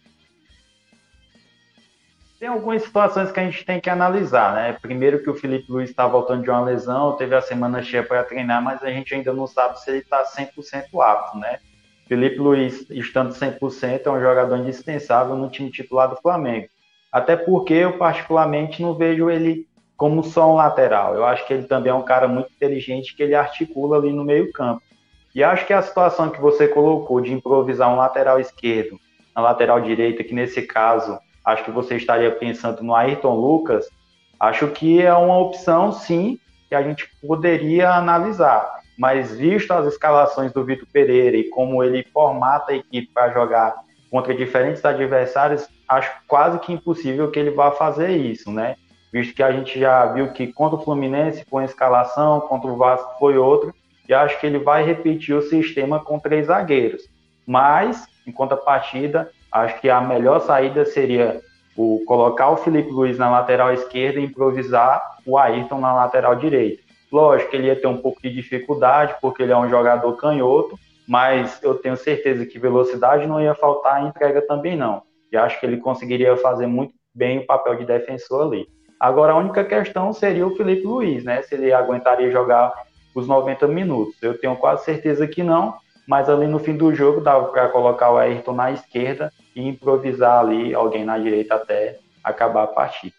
Tem 2.44 2.50
algumas 2.50 2.84
situações 2.84 3.32
que 3.32 3.40
a 3.40 3.46
gente 3.46 3.64
tem 3.64 3.80
que 3.80 3.90
analisar, 3.90 4.54
né? 4.54 4.78
Primeiro 4.82 5.24
que 5.24 5.30
o 5.30 5.34
Felipe 5.34 5.72
Luiz 5.72 5.90
está 5.90 6.06
voltando 6.06 6.44
de 6.44 6.50
uma 6.50 6.60
lesão, 6.60 7.16
teve 7.16 7.34
a 7.34 7.40
semana 7.40 7.82
cheia 7.82 8.04
para 8.04 8.22
treinar, 8.22 8.62
mas 8.62 8.84
a 8.84 8.90
gente 8.90 9.16
ainda 9.16 9.32
não 9.32 9.48
sabe 9.48 9.80
se 9.80 9.90
ele 9.90 10.00
está 10.00 10.26
100% 10.26 11.02
apto, 11.02 11.38
né? 11.38 11.60
Felipe 12.06 12.40
Luiz, 12.40 12.86
estando 12.90 13.34
100%, 13.34 14.02
é 14.06 14.10
um 14.10 14.20
jogador 14.20 14.58
indispensável 14.58 15.38
no 15.38 15.50
time 15.50 15.72
titular 15.72 16.10
do 16.10 16.18
Flamengo. 16.18 16.68
Até 17.10 17.38
porque 17.38 17.76
eu, 17.76 17.98
particularmente, 17.98 18.82
não 18.82 18.94
vejo 18.94 19.30
ele 19.30 19.66
como 19.96 20.22
só 20.22 20.52
um 20.52 20.56
lateral. 20.56 21.16
Eu 21.16 21.24
acho 21.24 21.48
que 21.48 21.54
ele 21.54 21.64
também 21.64 21.94
é 21.94 21.96
um 21.96 22.04
cara 22.04 22.28
muito 22.28 22.52
inteligente, 22.52 23.16
que 23.16 23.24
ele 23.24 23.36
articula 23.36 23.96
ali 23.96 24.12
no 24.12 24.26
meio 24.26 24.52
campo. 24.52 24.82
E 25.34 25.42
acho 25.42 25.66
que 25.66 25.72
a 25.72 25.82
situação 25.82 26.30
que 26.30 26.42
você 26.42 26.68
colocou 26.68 27.22
de 27.22 27.32
improvisar 27.32 27.90
um 27.90 27.96
lateral 27.96 28.38
esquerdo 28.38 29.00
na 29.34 29.42
lateral 29.42 29.80
direita, 29.80 30.26
que 30.26 30.34
nesse 30.34 30.62
caso 30.64 31.18
acho 31.44 31.64
que 31.64 31.72
você 31.72 31.96
estaria 31.96 32.32
pensando 32.32 32.84
no 32.84 32.96
Ayrton 32.96 33.36
Lucas, 33.36 33.88
acho 34.40 34.68
que 34.68 35.02
é 35.02 35.14
uma 35.14 35.38
opção, 35.38 35.92
sim, 35.92 36.40
que 36.70 36.76
a 36.76 36.82
gente 36.82 37.10
poderia 37.22 37.92
analisar. 37.92 38.82
Mas 38.98 39.36
visto 39.36 39.72
as 39.72 39.88
escalações 39.88 40.52
do 40.52 40.64
Vitor 40.64 40.88
Pereira 40.92 41.36
e 41.38 41.50
como 41.50 41.84
ele 41.84 42.06
formata 42.14 42.72
a 42.72 42.76
equipe 42.76 43.12
para 43.14 43.32
jogar 43.32 43.76
contra 44.10 44.34
diferentes 44.34 44.86
adversários, 44.86 45.68
acho 45.88 46.12
quase 46.28 46.60
que 46.60 46.72
impossível 46.72 47.32
que 47.32 47.40
ele 47.40 47.50
vá 47.50 47.72
fazer 47.72 48.12
isso, 48.12 48.52
né? 48.52 48.76
Visto 49.12 49.34
que 49.36 49.44
a 49.44 49.52
gente 49.52 49.80
já 49.80 50.06
viu 50.08 50.32
que 50.32 50.54
contra 50.54 50.78
o 50.78 50.84
Fluminense 50.84 51.46
foi 51.50 51.64
uma 51.64 51.68
escalação, 51.68 52.42
contra 52.42 52.70
o 52.70 52.78
Vasco 52.78 53.18
foi 53.20 53.38
outro, 53.38 53.74
e 54.08 54.14
acho 54.14 54.40
que 54.40 54.46
ele 54.46 54.60
vai 54.60 54.84
repetir 54.84 55.36
o 55.36 55.42
sistema 55.42 56.00
com 56.00 56.20
três 56.20 56.48
zagueiros. 56.48 57.04
Mas, 57.46 58.06
em 58.26 58.32
contrapartida, 58.32 59.32
Acho 59.54 59.80
que 59.80 59.90
a 59.90 60.02
melhor 60.02 60.40
saída 60.42 60.84
seria 60.84 61.40
o 61.78 62.04
colocar 62.08 62.50
o 62.50 62.58
Felipe 62.58 62.90
Luiz 62.90 63.20
na 63.20 63.30
lateral 63.30 63.72
esquerda 63.72 64.20
e 64.20 64.26
improvisar 64.26 65.02
o 65.26 65.38
Ayrton 65.38 65.80
na 65.80 65.94
lateral 65.94 66.36
direita. 66.36 66.82
Lógico 67.12 67.52
que 67.52 67.58
ele 67.58 67.68
ia 67.68 67.80
ter 67.80 67.86
um 67.86 67.98
pouco 67.98 68.20
de 68.20 68.34
dificuldade, 68.34 69.16
porque 69.22 69.44
ele 69.44 69.52
é 69.52 69.58
um 69.58 69.70
jogador 69.70 70.12
canhoto, 70.14 70.78
mas 71.08 71.62
eu 71.62 71.76
tenho 71.76 71.96
certeza 71.96 72.46
que 72.48 72.58
velocidade 72.58 73.28
não 73.28 73.40
ia 73.40 73.54
faltar, 73.54 74.04
entrega 74.04 74.42
também 74.42 74.76
não. 74.76 75.04
E 75.32 75.38
acho 75.38 75.60
que 75.60 75.66
ele 75.68 75.78
conseguiria 75.78 76.36
fazer 76.38 76.66
muito 76.66 76.96
bem 77.14 77.40
o 77.40 77.46
papel 77.46 77.76
de 77.76 77.86
defensor 77.86 78.48
ali. 78.48 78.68
Agora, 79.00 79.34
a 79.34 79.38
única 79.38 79.64
questão 79.64 80.12
seria 80.14 80.48
o 80.48 80.56
Felipe 80.56 80.88
Luiz, 80.88 81.24
né? 81.24 81.44
Se 81.44 81.54
ele 81.54 81.72
aguentaria 81.72 82.32
jogar 82.32 82.74
os 83.14 83.28
90 83.28 83.68
minutos. 83.68 84.16
Eu 84.22 84.40
tenho 84.40 84.56
quase 84.56 84.86
certeza 84.86 85.28
que 85.28 85.44
não, 85.44 85.76
mas 86.08 86.30
ali 86.30 86.48
no 86.48 86.60
fim 86.60 86.76
do 86.76 86.94
jogo 86.94 87.22
dava 87.22 87.48
para 87.48 87.70
colocar 87.70 88.12
o 88.12 88.18
Ayrton 88.18 88.54
na 88.54 88.72
esquerda 88.72 89.32
e 89.56 89.68
improvisar 89.68 90.40
ali 90.40 90.74
alguém 90.74 91.06
na 91.06 91.18
direita 91.18 91.56
até 91.56 92.00
acabar 92.24 92.64
a 92.64 92.68
partida. 92.68 93.16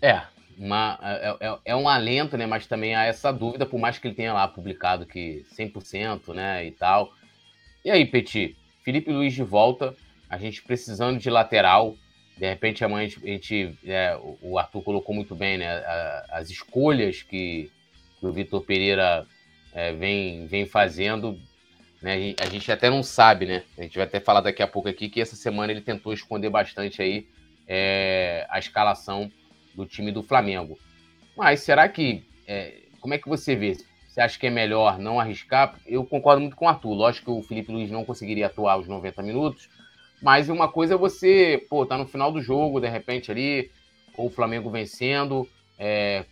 É, 0.00 0.22
uma, 0.58 0.98
é, 1.02 1.36
é, 1.40 1.58
é, 1.66 1.76
um 1.76 1.88
alento, 1.88 2.36
né? 2.36 2.46
Mas 2.46 2.66
também 2.66 2.94
há 2.94 3.04
essa 3.04 3.32
dúvida, 3.32 3.64
por 3.64 3.78
mais 3.78 3.98
que 3.98 4.08
ele 4.08 4.14
tenha 4.14 4.32
lá 4.32 4.46
publicado 4.46 5.06
que 5.06 5.44
100%, 5.56 6.34
né? 6.34 6.66
E 6.66 6.72
tal. 6.72 7.12
E 7.84 7.90
aí, 7.90 8.04
Petit? 8.04 8.56
Felipe 8.84 9.12
Luiz 9.12 9.32
de 9.32 9.42
volta, 9.42 9.94
a 10.28 10.36
gente 10.36 10.62
precisando 10.62 11.18
de 11.18 11.30
lateral. 11.30 11.96
De 12.36 12.48
repente 12.48 12.84
amanhã 12.84 13.06
a 13.06 13.26
gente, 13.26 13.78
é, 13.84 14.18
o 14.40 14.58
Arthur 14.58 14.82
colocou 14.82 15.14
muito 15.14 15.34
bem, 15.34 15.58
né? 15.58 15.82
As 16.30 16.50
escolhas 16.50 17.22
que, 17.22 17.70
que 18.18 18.26
o 18.26 18.32
Vitor 18.32 18.62
Pereira 18.62 19.26
é, 19.72 19.92
vem, 19.92 20.46
vem 20.46 20.66
fazendo, 20.66 21.38
né? 22.00 22.34
A 22.40 22.46
gente 22.46 22.70
até 22.70 22.90
não 22.90 23.02
sabe, 23.02 23.46
né? 23.46 23.62
A 23.78 23.82
gente 23.82 23.96
vai 23.96 24.06
até 24.06 24.20
falar 24.20 24.40
daqui 24.40 24.62
a 24.62 24.66
pouco 24.66 24.88
aqui 24.88 25.08
que 25.08 25.20
essa 25.20 25.36
semana 25.36 25.72
ele 25.72 25.80
tentou 25.80 26.12
esconder 26.12 26.50
bastante 26.50 27.00
aí 27.00 27.26
é, 27.66 28.46
a 28.50 28.58
escalação 28.58 29.30
do 29.74 29.86
time 29.86 30.12
do 30.12 30.22
Flamengo. 30.22 30.78
Mas 31.36 31.60
será 31.60 31.88
que. 31.88 32.24
É, 32.46 32.82
como 33.00 33.14
é 33.14 33.18
que 33.18 33.28
você 33.28 33.56
vê? 33.56 33.76
Você 34.08 34.20
acha 34.20 34.38
que 34.38 34.46
é 34.46 34.50
melhor 34.50 34.98
não 34.98 35.18
arriscar? 35.18 35.78
Eu 35.86 36.04
concordo 36.04 36.40
muito 36.40 36.54
com 36.54 36.66
o 36.66 36.68
Arthur. 36.68 36.92
Lógico 36.92 37.32
que 37.32 37.40
o 37.40 37.42
Felipe 37.42 37.72
Luiz 37.72 37.90
não 37.90 38.04
conseguiria 38.04 38.46
atuar 38.46 38.76
os 38.76 38.86
90 38.86 39.22
minutos, 39.22 39.70
mas 40.20 40.50
uma 40.50 40.68
coisa 40.68 40.94
é 40.94 40.96
você, 40.96 41.66
pô, 41.70 41.86
tá 41.86 41.96
no 41.96 42.06
final 42.06 42.30
do 42.30 42.42
jogo, 42.42 42.78
de 42.78 42.88
repente 42.88 43.30
ali, 43.30 43.70
ou 44.16 44.26
o 44.26 44.30
Flamengo 44.30 44.70
vencendo, 44.70 45.48
é, 45.78 46.26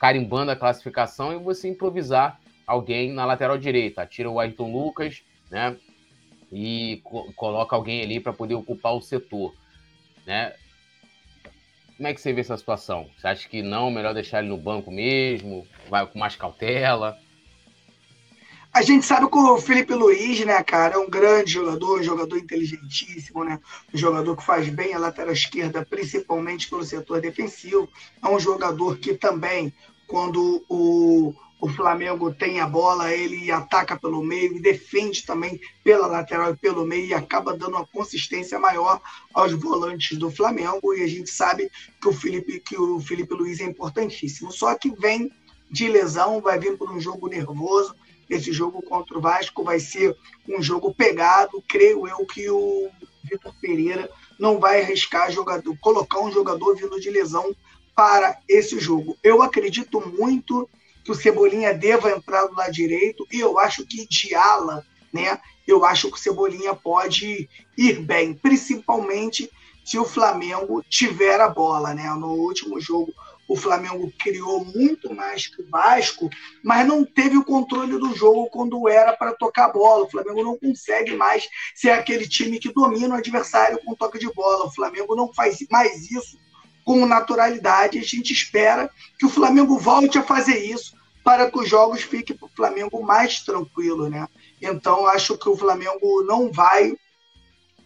carimbando 0.00 0.50
a 0.50 0.56
classificação 0.56 1.32
e 1.32 1.36
você 1.36 1.68
improvisar 1.68 2.40
alguém 2.66 3.12
na 3.12 3.24
lateral 3.24 3.56
direita. 3.56 4.06
Tira 4.06 4.30
o 4.30 4.40
Ayrton 4.40 4.72
Lucas, 4.72 5.22
né? 5.50 5.76
E 6.50 7.00
co 7.04 7.32
coloca 7.34 7.76
alguém 7.76 8.02
ali 8.02 8.20
para 8.20 8.32
poder 8.32 8.54
ocupar 8.54 8.94
o 8.94 9.02
setor, 9.02 9.54
né? 10.26 10.54
Como 11.96 12.08
é 12.08 12.14
que 12.14 12.20
você 12.20 12.32
vê 12.32 12.42
essa 12.42 12.56
situação? 12.56 13.08
Você 13.16 13.26
acha 13.26 13.48
que 13.48 13.62
não, 13.62 13.90
melhor 13.90 14.12
deixar 14.12 14.40
ele 14.40 14.48
no 14.48 14.58
banco 14.58 14.90
mesmo? 14.90 15.66
Vai 15.88 16.06
com 16.06 16.18
mais 16.18 16.36
cautela? 16.36 17.18
A 18.70 18.82
gente 18.82 19.06
sabe 19.06 19.26
que 19.30 19.38
o 19.38 19.56
Felipe 19.56 19.94
Luiz, 19.94 20.44
né, 20.44 20.62
cara, 20.62 20.96
é 20.96 20.98
um 20.98 21.08
grande 21.08 21.52
jogador, 21.52 21.98
um 21.98 22.02
jogador 22.02 22.36
inteligentíssimo, 22.36 23.42
né? 23.42 23.58
Um 23.94 23.96
jogador 23.96 24.36
que 24.36 24.44
faz 24.44 24.68
bem 24.68 24.92
a 24.92 24.98
lateral 24.98 25.32
esquerda, 25.32 25.86
principalmente 25.88 26.68
pelo 26.68 26.84
setor 26.84 27.22
defensivo. 27.22 27.88
É 28.22 28.28
um 28.28 28.38
jogador 28.38 28.98
que 28.98 29.14
também, 29.14 29.72
quando 30.06 30.62
o, 30.68 31.34
o 31.58 31.68
Flamengo 31.68 32.32
tem 32.32 32.60
a 32.60 32.66
bola, 32.66 33.12
ele 33.14 33.50
ataca 33.50 33.98
pelo 33.98 34.22
meio 34.22 34.56
e 34.56 34.60
defende 34.60 35.24
também 35.24 35.58
pela 35.82 36.06
lateral 36.06 36.52
e 36.52 36.56
pelo 36.56 36.84
meio 36.84 37.06
e 37.06 37.14
acaba 37.14 37.56
dando 37.56 37.76
uma 37.76 37.86
consistência 37.86 38.58
maior 38.58 39.00
aos 39.32 39.52
volantes 39.52 40.18
do 40.18 40.30
Flamengo. 40.30 40.92
E 40.94 41.02
a 41.02 41.06
gente 41.06 41.30
sabe 41.30 41.70
que 42.00 42.08
o 42.08 42.12
Felipe, 42.12 42.60
que 42.60 42.78
o 42.78 43.00
Felipe 43.00 43.34
Luiz 43.34 43.58
é 43.60 43.64
importantíssimo. 43.64 44.52
Só 44.52 44.74
que 44.74 44.90
vem 44.90 45.32
de 45.70 45.88
lesão, 45.88 46.42
vai 46.42 46.58
vir 46.58 46.76
por 46.76 46.90
um 46.90 47.00
jogo 47.00 47.26
nervoso. 47.26 47.94
Esse 48.28 48.52
jogo 48.52 48.82
contra 48.82 49.16
o 49.16 49.20
Vasco 49.20 49.64
vai 49.64 49.80
ser 49.80 50.14
um 50.46 50.62
jogo 50.62 50.94
pegado. 50.94 51.62
Creio 51.66 52.06
eu 52.06 52.26
que 52.26 52.50
o 52.50 52.90
Vitor 53.24 53.54
Pereira 53.62 54.10
não 54.38 54.58
vai 54.58 54.82
arriscar 54.82 55.32
jogador, 55.32 55.74
colocar 55.80 56.20
um 56.20 56.30
jogador 56.30 56.76
vindo 56.76 57.00
de 57.00 57.10
lesão 57.10 57.56
para 57.94 58.38
esse 58.46 58.78
jogo. 58.78 59.16
Eu 59.22 59.40
acredito 59.40 60.06
muito 60.06 60.68
que 61.06 61.12
o 61.12 61.14
Cebolinha 61.14 61.72
deva 61.72 62.10
entrar 62.10 62.46
do 62.46 62.54
lado 62.56 62.72
direito, 62.72 63.24
e 63.32 63.38
eu 63.38 63.60
acho 63.60 63.86
que 63.86 64.06
de 64.08 64.34
ala, 64.34 64.84
né? 65.12 65.38
Eu 65.64 65.84
acho 65.84 66.10
que 66.10 66.16
o 66.16 66.20
Cebolinha 66.20 66.74
pode 66.74 67.48
ir 67.78 68.00
bem, 68.00 68.34
principalmente 68.34 69.48
se 69.84 69.96
o 69.98 70.04
Flamengo 70.04 70.82
tiver 70.90 71.40
a 71.40 71.48
bola, 71.48 71.94
né? 71.94 72.12
No 72.14 72.32
último 72.32 72.80
jogo, 72.80 73.14
o 73.48 73.54
Flamengo 73.54 74.12
criou 74.18 74.64
muito 74.64 75.14
mais 75.14 75.46
que 75.46 75.62
o 75.62 75.70
Vasco, 75.70 76.28
mas 76.64 76.84
não 76.84 77.04
teve 77.04 77.36
o 77.38 77.44
controle 77.44 77.96
do 77.96 78.12
jogo 78.12 78.50
quando 78.50 78.88
era 78.88 79.16
para 79.16 79.32
tocar 79.32 79.66
a 79.66 79.72
bola. 79.72 80.04
O 80.04 80.10
Flamengo 80.10 80.42
não 80.42 80.58
consegue 80.58 81.14
mais 81.14 81.48
ser 81.72 81.90
aquele 81.90 82.28
time 82.28 82.58
que 82.58 82.72
domina 82.72 83.14
o 83.14 83.18
adversário 83.18 83.78
com 83.84 83.94
toque 83.94 84.18
de 84.18 84.32
bola. 84.32 84.66
O 84.66 84.74
Flamengo 84.74 85.14
não 85.14 85.32
faz 85.32 85.58
mais 85.70 86.10
isso 86.10 86.36
com 86.86 87.04
naturalidade. 87.04 87.98
A 87.98 88.02
gente 88.02 88.32
espera 88.32 88.88
que 89.18 89.26
o 89.26 89.28
Flamengo 89.28 89.76
volte 89.76 90.18
a 90.18 90.22
fazer 90.22 90.56
isso 90.56 90.94
para 91.24 91.50
que 91.50 91.58
os 91.58 91.68
jogos 91.68 92.02
fiquem 92.02 92.36
para 92.36 92.46
o 92.46 92.54
Flamengo 92.54 93.02
mais 93.02 93.40
tranquilo, 93.40 94.08
né? 94.08 94.28
Então, 94.62 95.04
acho 95.08 95.36
que 95.36 95.48
o 95.48 95.56
Flamengo 95.56 96.22
não 96.22 96.52
vai 96.52 96.94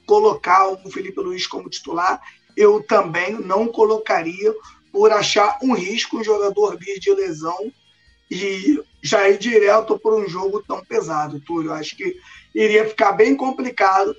colocar 0.05 0.69
o 0.69 0.91
Felipe 0.91 1.19
Luiz 1.19 1.47
como 1.47 1.71
titular. 1.71 2.21
Eu 2.55 2.83
também 2.83 3.33
não 3.33 3.67
colocaria 3.67 4.55
por 4.93 5.11
achar 5.11 5.59
um 5.63 5.73
risco 5.73 6.19
um 6.19 6.25
jogador 6.25 6.77
vir 6.77 7.01
de 7.01 7.11
lesão 7.15 7.73
e 8.31 8.83
já 9.03 9.31
ir 9.31 9.39
direto 9.39 9.99
por 9.99 10.13
um 10.13 10.29
jogo 10.29 10.63
tão 10.63 10.85
pesado, 10.85 11.41
Túlio. 11.41 11.73
Acho 11.73 11.97
que 11.97 12.21
iria 12.55 12.87
ficar 12.87 13.13
bem 13.13 13.35
complicado 13.35 14.15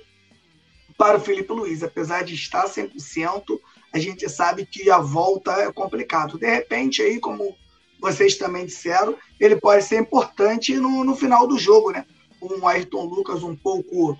para 0.98 1.18
o 1.18 1.20
Felipe 1.20 1.52
Luiz. 1.52 1.84
Apesar 1.84 2.24
de 2.24 2.34
estar 2.34 2.64
100%, 2.64 3.60
a 3.92 3.98
gente 3.98 4.28
sabe 4.28 4.64
que 4.64 4.90
a 4.90 4.98
volta 4.98 5.52
é 5.52 5.72
complicado. 5.72 6.38
De 6.38 6.46
repente, 6.46 7.02
aí, 7.02 7.20
como 7.20 7.56
vocês 8.00 8.36
também 8.36 8.66
disseram, 8.66 9.16
ele 9.38 9.56
pode 9.56 9.84
ser 9.84 10.00
importante 10.00 10.74
no, 10.76 11.04
no 11.04 11.14
final 11.14 11.46
do 11.46 11.58
jogo, 11.58 11.90
né? 11.90 12.04
Um 12.40 12.66
Ayrton 12.66 13.04
Lucas 13.04 13.42
um 13.42 13.54
pouco 13.54 14.18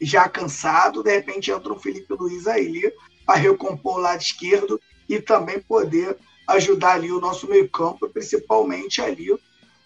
já 0.00 0.28
cansado, 0.28 1.02
de 1.02 1.10
repente 1.10 1.50
entra 1.50 1.72
o 1.72 1.78
Felipe 1.78 2.14
Luiz 2.14 2.46
aí 2.46 2.92
para 3.24 3.36
recompor 3.36 3.96
o 3.96 4.00
lado 4.00 4.20
esquerdo 4.20 4.80
e 5.08 5.20
também 5.20 5.60
poder 5.60 6.16
ajudar 6.46 6.92
ali 6.92 7.10
o 7.10 7.20
nosso 7.20 7.48
meio-campo, 7.48 8.08
principalmente 8.08 9.00
ali 9.00 9.28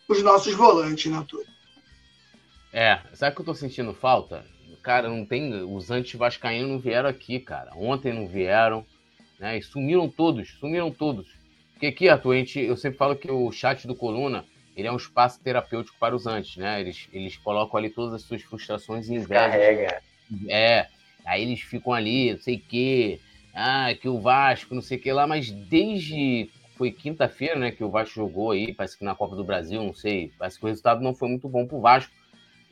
os 0.08 0.22
nossos 0.22 0.54
volantes, 0.54 1.10
né, 1.10 1.24
Túlio? 1.28 1.46
É, 2.72 3.00
sabe 3.14 3.34
que 3.34 3.42
eu 3.42 3.46
tô 3.46 3.54
sentindo 3.54 3.94
falta? 3.94 4.44
Cara, 4.82 5.08
não 5.08 5.24
tem. 5.24 5.62
Os 5.64 5.90
anti-vascaínos 5.90 6.70
não 6.70 6.78
vieram 6.78 7.08
aqui, 7.08 7.40
cara. 7.40 7.72
Ontem 7.76 8.12
não 8.12 8.26
vieram, 8.26 8.86
né? 9.38 9.58
E 9.58 9.62
sumiram 9.62 10.08
todos, 10.08 10.50
sumiram 10.58 10.90
todos. 10.90 11.28
Porque 11.72 11.86
aqui, 11.86 12.08
Arthur, 12.08 12.32
a 12.32 12.36
gente, 12.38 12.60
eu 12.60 12.76
sempre 12.76 12.98
falo 12.98 13.16
que 13.16 13.30
o 13.30 13.50
chat 13.52 13.86
do 13.86 13.94
Coluna 13.94 14.44
ele 14.78 14.86
é 14.86 14.92
um 14.92 14.96
espaço 14.96 15.40
terapêutico 15.42 15.96
para 15.98 16.14
os 16.14 16.24
antes, 16.24 16.56
né? 16.56 16.80
Eles, 16.80 17.08
eles 17.12 17.36
colocam 17.36 17.78
ali 17.78 17.90
todas 17.90 18.14
as 18.14 18.22
suas 18.22 18.42
frustrações 18.42 19.08
e 19.08 19.14
invejas. 19.14 19.50
Carrega. 19.50 20.02
É. 20.48 20.86
Aí 21.24 21.42
eles 21.42 21.60
ficam 21.60 21.92
ali, 21.92 22.32
não 22.32 22.40
sei 22.40 22.56
o 22.56 22.60
quê. 22.60 23.20
Ah, 23.52 23.92
que 24.00 24.08
o 24.08 24.20
Vasco, 24.20 24.74
não 24.76 24.82
sei 24.82 24.96
o 24.96 25.00
que 25.00 25.12
lá, 25.12 25.26
mas 25.26 25.50
desde. 25.50 26.48
Foi 26.76 26.92
quinta-feira, 26.92 27.58
né? 27.58 27.72
Que 27.72 27.82
o 27.82 27.90
Vasco 27.90 28.14
jogou 28.14 28.52
aí, 28.52 28.72
parece 28.72 28.96
que 28.96 29.04
na 29.04 29.16
Copa 29.16 29.34
do 29.34 29.42
Brasil, 29.42 29.82
não 29.82 29.92
sei. 29.92 30.30
Parece 30.38 30.60
que 30.60 30.64
o 30.64 30.68
resultado 30.68 31.02
não 31.02 31.12
foi 31.12 31.28
muito 31.28 31.48
bom 31.48 31.66
pro 31.66 31.80
Vasco. 31.80 32.12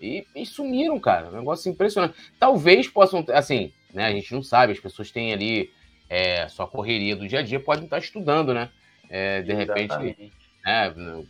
E, 0.01 0.25
e 0.33 0.47
sumiram, 0.47 1.01
cara. 1.01 1.29
Um 1.29 1.39
negócio 1.39 1.69
impressionante. 1.69 2.15
Talvez 2.39 2.87
possam, 2.87 3.25
assim, 3.33 3.73
né? 3.93 4.07
A 4.07 4.13
gente 4.13 4.33
não 4.33 4.45
sabe, 4.45 4.73
as 4.73 4.79
pessoas 4.79 5.11
têm 5.11 5.33
ali 5.33 5.73
é, 6.09 6.49
sua 6.49 6.67
correria 6.67 7.17
do 7.17 7.27
dia 7.27 7.41
a 7.41 7.43
dia, 7.43 7.61
podem 7.61 7.85
estar 7.85 7.99
estudando, 7.99 8.55
né? 8.55 8.71
É, 9.09 9.43
de 9.43 9.53
repente, 9.53 10.33
né, 10.65 10.87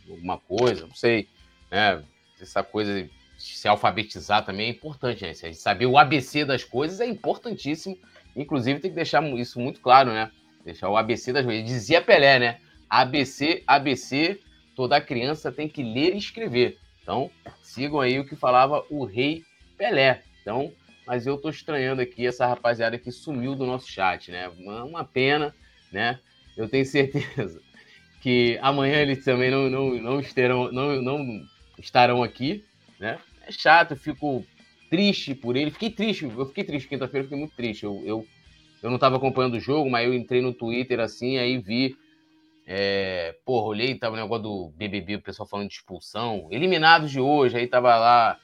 alguma 0.09 0.37
coisa, 0.37 0.87
não 0.87 0.95
sei, 0.95 1.27
né, 1.69 2.03
essa 2.41 2.63
coisa 2.63 3.03
de 3.03 3.11
se 3.37 3.67
alfabetizar 3.67 4.43
também 4.43 4.67
é 4.67 4.69
importante, 4.69 5.23
né? 5.23 5.33
Saber 5.53 5.85
o 5.85 5.97
ABC 5.97 6.43
das 6.43 6.63
coisas 6.63 6.99
é 6.99 7.05
importantíssimo. 7.05 7.97
Inclusive, 8.35 8.79
tem 8.79 8.91
que 8.91 8.95
deixar 8.95 9.23
isso 9.35 9.59
muito 9.59 9.79
claro, 9.79 10.11
né? 10.11 10.31
Deixar 10.65 10.89
o 10.89 10.97
ABC 10.97 11.31
das 11.31 11.45
coisas. 11.45 11.63
Dizia 11.63 12.01
Pelé, 12.01 12.39
né? 12.39 12.57
ABC, 12.89 13.63
ABC, 13.67 14.39
toda 14.75 15.01
criança 15.01 15.51
tem 15.51 15.67
que 15.67 15.83
ler 15.83 16.15
e 16.15 16.17
escrever. 16.17 16.77
Então, 17.01 17.29
sigam 17.61 17.99
aí 17.99 18.19
o 18.19 18.25
que 18.25 18.35
falava 18.35 18.83
o 18.89 19.05
rei 19.05 19.43
Pelé. 19.77 20.23
Então, 20.41 20.71
mas 21.07 21.25
eu 21.25 21.37
tô 21.37 21.49
estranhando 21.49 22.01
aqui 22.01 22.27
essa 22.27 22.45
rapaziada 22.45 22.99
que 22.99 23.11
sumiu 23.11 23.55
do 23.55 23.65
nosso 23.65 23.89
chat, 23.89 24.29
né? 24.29 24.49
Uma, 24.49 24.83
uma 24.83 25.03
pena, 25.05 25.55
né? 25.89 26.19
Eu 26.55 26.67
tenho 26.67 26.85
certeza 26.85 27.61
que 28.21 28.59
amanhã 28.61 28.97
eles 28.97 29.23
também 29.23 29.49
não, 29.49 29.69
não, 29.69 29.93
não, 29.95 30.19
estarão, 30.19 30.69
não, 30.69 31.01
não 31.01 31.41
estarão 31.79 32.21
aqui, 32.21 32.65
né? 32.99 33.17
É 33.47 33.51
chato, 33.53 33.95
fico 33.95 34.45
triste 34.89 35.33
por 35.33 35.55
ele. 35.55 35.71
Fiquei 35.71 35.89
triste, 35.89 36.25
eu 36.25 36.45
fiquei 36.45 36.65
triste 36.65 36.89
quinta-feira, 36.89 37.23
fiquei 37.23 37.39
muito 37.39 37.55
triste. 37.55 37.85
Eu, 37.85 38.03
eu, 38.05 38.27
eu 38.83 38.89
não 38.89 38.95
estava 38.95 39.15
acompanhando 39.15 39.55
o 39.55 39.61
jogo, 39.61 39.89
mas 39.89 40.05
eu 40.05 40.13
entrei 40.13 40.41
no 40.41 40.53
Twitter 40.53 40.99
assim, 40.99 41.37
aí 41.37 41.57
vi. 41.57 41.95
É, 42.69 43.33
porra, 43.45 43.67
olhei, 43.67 43.95
tava 43.95 44.15
o 44.15 44.19
negócio 44.19 44.43
do 44.43 44.73
BBB, 44.75 45.15
o 45.15 45.21
pessoal 45.21 45.47
falando 45.47 45.69
de 45.69 45.75
expulsão. 45.75 46.49
Eliminados 46.51 47.09
de 47.09 47.19
hoje, 47.21 47.55
aí 47.55 47.65
tava 47.65 47.95
lá 47.95 48.37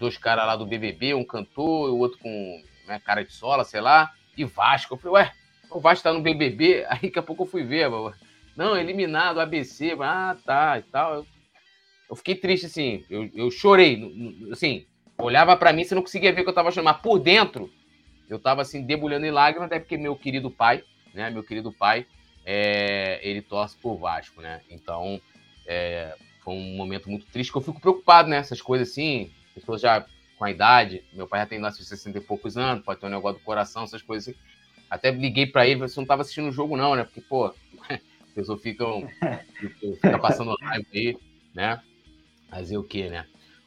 dois 0.00 0.16
caras 0.16 0.46
lá 0.46 0.56
do 0.56 0.66
BBB, 0.66 1.14
um 1.14 1.24
cantor 1.24 1.90
o 1.90 1.98
outro 1.98 2.18
com 2.18 2.62
né, 2.88 2.98
cara 2.98 3.22
de 3.22 3.32
sola, 3.32 3.62
sei 3.62 3.80
lá, 3.80 4.10
e 4.36 4.44
Vasco. 4.44 4.94
Eu 4.94 4.98
falei, 4.98 5.22
ué, 5.22 5.32
o 5.70 5.78
Vasco 5.78 6.02
tá 6.02 6.12
no 6.12 6.22
BBB? 6.22 6.86
Aí 6.90 7.02
daqui 7.02 7.18
a 7.18 7.22
pouco 7.22 7.44
eu 7.44 7.46
fui 7.46 7.62
ver, 7.62 7.88
não, 8.56 8.76
eliminado, 8.76 9.40
ABC, 9.40 9.96
ah, 10.00 10.36
tá, 10.44 10.78
e 10.78 10.82
tal. 10.82 11.24
Eu 12.08 12.16
fiquei 12.16 12.34
triste, 12.34 12.66
assim, 12.66 13.04
eu, 13.08 13.30
eu 13.34 13.50
chorei, 13.50 14.02
assim, 14.50 14.86
olhava 15.16 15.56
para 15.56 15.72
mim, 15.72 15.84
você 15.84 15.94
não 15.94 16.02
conseguia 16.02 16.32
ver 16.32 16.42
que 16.42 16.48
eu 16.48 16.54
tava 16.54 16.70
chorando, 16.70 16.86
mas 16.86 17.00
por 17.00 17.18
dentro, 17.20 17.70
eu 18.28 18.38
tava, 18.38 18.62
assim, 18.62 18.82
debulhando 18.82 19.26
em 19.26 19.30
lágrimas, 19.30 19.66
até 19.66 19.78
porque 19.78 19.96
meu 19.96 20.16
querido 20.16 20.50
pai, 20.50 20.82
né, 21.14 21.30
meu 21.30 21.44
querido 21.44 21.72
pai, 21.72 22.06
é, 22.44 23.20
ele 23.22 23.42
torce 23.42 23.76
por 23.76 23.96
Vasco, 23.96 24.40
né, 24.40 24.62
então, 24.68 25.20
é, 25.66 26.16
foi 26.42 26.54
um 26.54 26.74
momento 26.74 27.08
muito 27.08 27.26
triste, 27.26 27.52
que 27.52 27.58
eu 27.58 27.62
fico 27.62 27.80
preocupado, 27.80 28.28
né, 28.28 28.38
essas 28.38 28.60
coisas 28.60 28.90
assim, 28.90 29.30
pessoas 29.60 29.80
já 29.80 30.04
com 30.38 30.44
a 30.44 30.50
idade, 30.50 31.04
meu 31.12 31.26
pai 31.26 31.40
já 31.40 31.46
tem 31.46 31.58
nascido 31.58 31.84
60 31.84 32.16
e 32.16 32.20
poucos 32.20 32.56
anos, 32.56 32.82
pode 32.84 32.98
ter 32.98 33.06
um 33.06 33.10
negócio 33.10 33.38
do 33.38 33.44
coração, 33.44 33.84
essas 33.84 34.00
coisas 34.00 34.28
assim, 34.28 34.38
Até 34.88 35.10
liguei 35.10 35.46
para 35.46 35.66
ele, 35.66 35.80
você 35.80 36.00
não 36.00 36.04
estava 36.04 36.22
assistindo 36.22 36.48
o 36.48 36.52
jogo, 36.52 36.76
não, 36.76 36.94
né? 36.94 37.04
Porque, 37.04 37.20
pô, 37.20 37.46
as 37.88 38.34
pessoas 38.34 38.62
ficam. 38.62 39.06
fica 40.00 40.18
passando 40.18 40.56
live 40.62 40.86
aí, 40.94 41.16
né? 41.54 41.80
Fazer 42.48 42.78
o 42.78 42.82
quê, 42.82 43.08
né? 43.08 43.26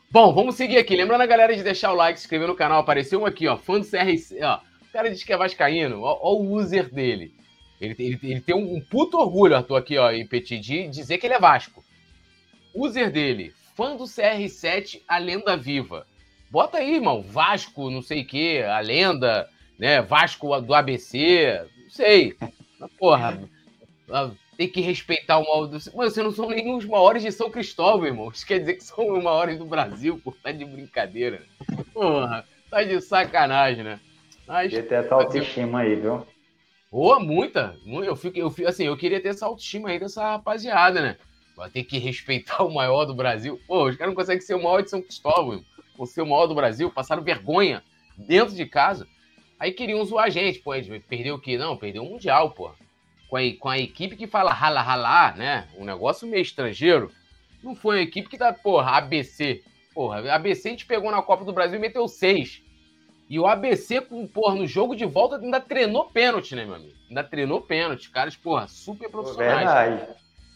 Bom, 0.09 0.33
vamos 0.33 0.55
seguir 0.55 0.77
aqui. 0.77 0.95
Lembrando 0.95 1.21
a 1.21 1.27
galera 1.27 1.55
de 1.55 1.63
deixar 1.63 1.91
o 1.91 1.95
like, 1.95 2.19
se 2.19 2.25
inscrever 2.25 2.47
no 2.47 2.55
canal. 2.55 2.81
Apareceu 2.81 3.21
um 3.21 3.25
aqui, 3.25 3.47
ó. 3.47 3.57
Fã 3.57 3.79
do 3.79 3.85
CRC. 3.85 4.43
Ó, 4.43 4.59
o 4.81 4.91
cara 4.91 5.09
diz 5.09 5.23
que 5.23 5.33
é 5.33 5.37
Vascaíno. 5.37 6.01
Ó, 6.01 6.19
ó 6.21 6.33
o 6.35 6.53
user 6.53 6.93
dele. 6.93 7.33
Ele, 7.79 7.95
ele, 7.99 8.19
ele 8.23 8.41
tem 8.41 8.55
um, 8.55 8.79
puto 8.79 9.17
orgulho, 9.17 9.55
Arthur, 9.55 9.75
aqui, 9.75 9.97
ó, 9.97 10.11
em 10.11 10.25
Petit, 10.25 10.59
de 10.59 10.87
dizer 10.87 11.17
que 11.17 11.27
ele 11.27 11.33
é 11.33 11.39
Vasco. 11.39 11.83
User 12.73 13.11
dele, 13.11 13.53
fã 13.75 13.95
do 13.95 14.03
CR7, 14.03 15.01
a 15.07 15.17
lenda 15.17 15.55
viva. 15.57 16.05
Bota 16.49 16.77
aí, 16.77 16.95
irmão. 16.95 17.21
Vasco, 17.21 17.89
não 17.89 18.01
sei 18.01 18.21
o 18.21 18.27
quê, 18.27 18.63
a 18.67 18.79
lenda, 18.79 19.49
né? 19.77 20.01
Vasco 20.01 20.59
do 20.61 20.73
ABC, 20.73 21.65
não 21.83 21.89
sei. 21.89 22.35
Porra, 22.99 23.39
tem 24.57 24.67
que 24.67 24.81
respeitar 24.81 25.39
o 25.39 25.43
mal 25.43 25.67
do. 25.67 25.73
Mas 25.73 26.13
vocês 26.13 26.17
não 26.17 26.31
são 26.31 26.49
nem 26.49 26.75
os 26.75 26.85
maiores 26.85 27.23
de 27.23 27.31
São 27.31 27.49
Cristóvão, 27.49 28.05
irmão. 28.05 28.29
Isso 28.29 28.45
quer 28.45 28.59
dizer 28.59 28.75
que 28.75 28.83
são 28.83 29.11
os 29.11 29.23
maiores 29.23 29.57
do 29.57 29.65
Brasil, 29.65 30.19
pô. 30.23 30.31
Tá 30.31 30.51
de 30.51 30.65
brincadeira. 30.65 31.41
Porra, 31.93 32.45
tá 32.69 32.83
de 32.83 33.01
sacanagem, 33.01 33.83
né? 33.83 33.99
Mas. 34.47 34.71
Tem 34.71 34.83
ter 34.83 34.95
essa 34.95 35.15
autoestima 35.15 35.79
aí, 35.79 35.95
viu? 35.95 36.25
Pô, 36.91 37.19
muita. 37.19 37.75
Eu 37.85 38.15
fico, 38.15 38.37
eu 38.37 38.51
fico, 38.51 38.69
assim, 38.69 38.85
eu 38.85 38.95
queria 38.95 39.19
ter 39.19 39.29
essa 39.29 39.47
autoestima 39.47 39.89
aí 39.89 39.99
dessa 39.99 40.21
rapaziada, 40.23 41.01
né? 41.01 41.17
Vai 41.55 41.69
ter 41.69 41.83
que 41.83 41.97
respeitar 41.97 42.63
o 42.63 42.73
maior 42.73 43.05
do 43.05 43.13
Brasil. 43.13 43.59
Pô, 43.67 43.85
os 43.87 43.95
caras 43.95 44.13
não 44.13 44.19
conseguem 44.19 44.41
ser 44.41 44.55
o 44.55 44.63
maior 44.63 44.81
de 44.81 44.89
São 44.89 45.01
Cristóvão, 45.01 45.63
ou 45.97 46.05
ser 46.05 46.21
o 46.21 46.27
maior 46.27 46.47
do 46.47 46.55
Brasil, 46.55 46.91
passaram 46.91 47.23
vergonha 47.23 47.83
dentro 48.17 48.55
de 48.55 48.65
casa. 48.65 49.07
Aí 49.59 49.71
queriam 49.71 50.03
zoar 50.03 50.25
a 50.25 50.29
gente, 50.29 50.59
pô, 50.59 50.71
perdeu 51.07 51.35
o 51.35 51.39
quê? 51.39 51.57
Não, 51.57 51.77
perdeu 51.77 52.03
o 52.03 52.09
Mundial, 52.09 52.51
pô. 52.51 52.71
Com 53.29 53.37
a, 53.37 53.41
com 53.59 53.69
a 53.69 53.79
equipe 53.79 54.15
que 54.15 54.27
fala 54.27 54.51
rala 54.51 54.81
rala, 54.81 55.31
né? 55.35 55.67
Um 55.77 55.85
negócio 55.85 56.27
meio 56.27 56.41
estrangeiro. 56.41 57.11
Não 57.63 57.75
foi 57.75 57.97
uma 57.97 58.03
equipe 58.03 58.27
que 58.27 58.37
tá, 58.37 58.51
porra, 58.51 58.91
ABC. 58.97 59.63
Porra, 59.93 60.33
ABC 60.33 60.67
a 60.67 60.71
gente 60.71 60.85
pegou 60.85 61.11
na 61.11 61.21
Copa 61.21 61.45
do 61.45 61.53
Brasil 61.53 61.77
e 61.77 61.81
meteu 61.81 62.07
seis. 62.07 62.61
E 63.29 63.39
o 63.39 63.47
ABC, 63.47 64.01
porra, 64.33 64.55
no 64.55 64.67
jogo 64.67 64.95
de 64.95 65.05
volta 65.05 65.37
ainda 65.37 65.59
treinou 65.59 66.09
pênalti, 66.09 66.55
né, 66.55 66.65
meu 66.65 66.75
amigo? 66.75 66.93
Ainda 67.07 67.23
treinou 67.23 67.61
pênalti. 67.61 68.09
Caras, 68.09 68.35
porra, 68.35 68.67
super 68.67 69.09
profissionais. 69.09 69.59
Verdade. 69.59 70.13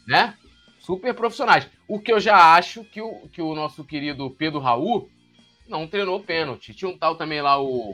Né? 0.07 0.33
Super 0.87 1.13
profissionais. 1.13 1.69
O 1.85 1.99
que 1.99 2.13
eu 2.13 2.17
já 2.17 2.55
acho 2.55 2.81
que 2.85 3.01
o, 3.01 3.27
que 3.27 3.41
o 3.41 3.53
nosso 3.53 3.83
querido 3.83 4.31
Pedro 4.31 4.61
Raul 4.61 5.09
não 5.67 5.85
treinou 5.85 6.23
pênalti. 6.23 6.73
Tinha 6.73 6.89
um 6.89 6.97
tal 6.97 7.17
também 7.17 7.41
lá, 7.41 7.61
o. 7.61 7.93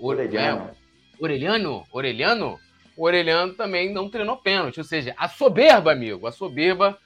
Orelhano. 0.00 0.64
É, 0.64 0.74
Orelhano? 1.22 1.84
Orelhano? 1.92 2.58
O 2.96 3.04
Orelhano 3.04 3.54
também 3.54 3.92
não 3.92 4.10
treinou 4.10 4.36
pênalti. 4.36 4.78
Ou 4.78 4.84
seja, 4.84 5.14
a 5.16 5.28
soberba, 5.28 5.92
amigo, 5.92 6.26
a 6.26 6.32
soberba 6.32 6.98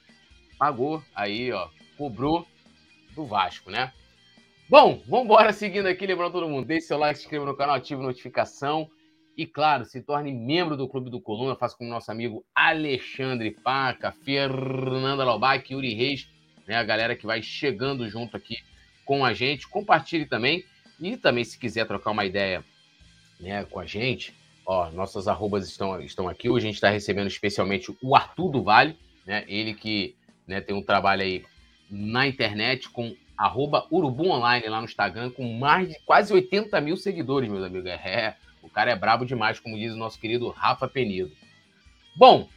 pagou 0.57 0.99
aí, 1.13 1.51
ó, 1.51 1.67
cobrou 1.95 2.43
do 3.13 3.23
Vasco, 3.23 3.69
né? 3.69 3.93
Bom, 4.67 5.03
vamos 5.07 5.25
embora 5.25 5.53
seguindo 5.53 5.85
aqui, 5.85 6.07
lembrando 6.07 6.31
todo 6.31 6.49
mundo, 6.49 6.65
deixe 6.65 6.87
seu 6.87 6.97
like, 6.97 7.19
se 7.19 7.25
inscreva 7.25 7.45
no 7.45 7.55
canal, 7.55 7.75
ative 7.75 8.01
a 8.01 8.05
notificação 8.05 8.89
e, 9.39 9.45
claro, 9.45 9.85
se 9.85 10.01
torne 10.01 10.33
membro 10.33 10.75
do 10.75 10.85
Clube 10.85 11.09
do 11.09 11.21
Coluna, 11.21 11.55
faça 11.55 11.77
com 11.77 11.85
o 11.85 11.89
nosso 11.89 12.11
amigo 12.11 12.45
Alexandre 12.53 13.51
Paca, 13.51 14.11
Fernanda 14.11 15.23
Laubac, 15.23 15.71
Yuri 15.71 15.93
Reis, 15.93 16.27
né, 16.67 16.75
a 16.75 16.83
galera 16.83 17.15
que 17.15 17.25
vai 17.25 17.41
chegando 17.41 18.09
junto 18.09 18.35
aqui 18.35 18.57
com 19.05 19.23
a 19.23 19.31
gente. 19.31 19.65
Compartilhe 19.65 20.25
também 20.25 20.65
e 20.99 21.15
também 21.15 21.45
se 21.45 21.57
quiser 21.57 21.87
trocar 21.87 22.11
uma 22.11 22.25
ideia 22.25 22.65
né, 23.39 23.63
com 23.63 23.79
a 23.79 23.85
gente, 23.85 24.35
ó, 24.65 24.91
nossas 24.91 25.25
arrobas 25.25 25.65
estão, 25.69 26.01
estão 26.01 26.27
aqui. 26.27 26.49
Hoje 26.49 26.65
a 26.65 26.67
gente 26.67 26.75
está 26.75 26.89
recebendo 26.89 27.27
especialmente 27.27 27.95
o 28.03 28.17
Arthur 28.17 28.51
do 28.51 28.61
Vale, 28.61 28.99
né, 29.25 29.45
ele 29.47 29.73
que 29.73 30.17
né, 30.45 30.59
tem 30.59 30.75
um 30.75 30.83
trabalho 30.83 31.21
aí 31.21 31.45
na 31.89 32.27
internet 32.27 32.89
com 32.89 33.15
arroba 33.37 33.87
Urubu 33.89 34.31
Online 34.31 34.67
lá 34.67 34.79
no 34.79 34.85
Instagram, 34.85 35.31
com 35.31 35.53
mais 35.53 35.87
de 35.87 35.97
quase 36.05 36.33
80 36.33 36.81
mil 36.81 36.97
seguidores, 36.97 37.49
meus 37.49 37.63
amigos. 37.63 37.89
É, 37.89 38.35
o 38.61 38.69
cara 38.69 38.91
é 38.91 38.95
brabo 38.95 39.25
demais, 39.25 39.59
como 39.59 39.77
diz 39.77 39.93
o 39.93 39.97
nosso 39.97 40.19
querido 40.19 40.49
Rafa 40.49 40.87
Penido. 40.87 41.31
Bom, 42.15 42.49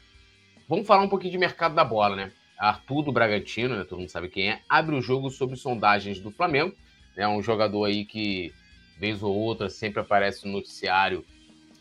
vamos 0.69 0.87
falar 0.87 1.03
um 1.03 1.09
pouquinho 1.09 1.33
de 1.33 1.38
mercado 1.38 1.75
da 1.75 1.85
bola, 1.85 2.17
né? 2.17 2.33
Arthur 2.59 3.03
do 3.03 3.12
Bragantino, 3.12 3.77
né, 3.77 3.85
todo 3.85 3.99
mundo 3.99 4.09
sabe 4.09 4.29
quem 4.29 4.51
é, 4.51 4.61
abre 4.69 4.95
o 4.95 5.03
jogo 5.03 5.31
sobre 5.31 5.57
sondagens 5.57 6.21
do 6.21 6.31
Flamengo. 6.31 6.75
É 7.17 7.27
um 7.27 7.43
jogador 7.43 7.85
aí 7.85 8.05
que, 8.05 8.53
vez 8.97 9.23
ou 9.23 9.35
outra, 9.35 9.69
sempre 9.69 10.01
aparece 10.01 10.47
no 10.47 10.53
noticiário 10.53 11.25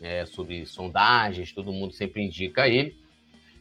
é, 0.00 0.26
sobre 0.26 0.66
sondagens, 0.66 1.52
todo 1.52 1.72
mundo 1.72 1.92
sempre 1.92 2.22
indica 2.22 2.66
ele. 2.66 2.96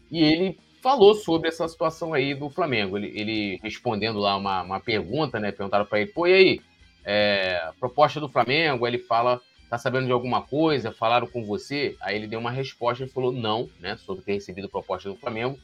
E 0.10 0.24
ele 0.24 0.58
falou 0.82 1.14
sobre 1.14 1.48
essa 1.48 1.68
situação 1.68 2.14
aí 2.14 2.34
do 2.34 2.50
Flamengo. 2.50 2.98
Ele, 2.98 3.12
ele 3.16 3.60
respondendo 3.62 4.20
lá 4.20 4.36
uma, 4.36 4.64
uma 4.64 4.80
pergunta, 4.80 5.40
né? 5.40 5.52
Perguntaram 5.52 5.86
para 5.86 6.02
ele, 6.02 6.12
pô, 6.12 6.26
e 6.26 6.34
aí? 6.34 6.62
É, 7.04 7.72
proposta 7.80 8.20
do 8.20 8.30
Flamengo, 8.30 8.88
ele 8.88 8.98
fala, 8.98 9.42
tá 9.72 9.78
sabendo 9.78 10.06
de 10.06 10.12
alguma 10.12 10.42
coisa? 10.42 10.92
Falaram 10.92 11.26
com 11.26 11.46
você? 11.46 11.96
Aí 12.02 12.18
ele 12.18 12.28
deu 12.28 12.42
uma 12.42 12.52
resposta 12.52 13.06
e 13.06 13.08
falou 13.08 13.32
não, 13.32 13.70
né? 13.80 13.96
Sobre 13.96 14.22
ter 14.22 14.34
recebido 14.34 14.68
proposta 14.68 15.10
do 15.10 15.16
Flamengo. 15.16 15.58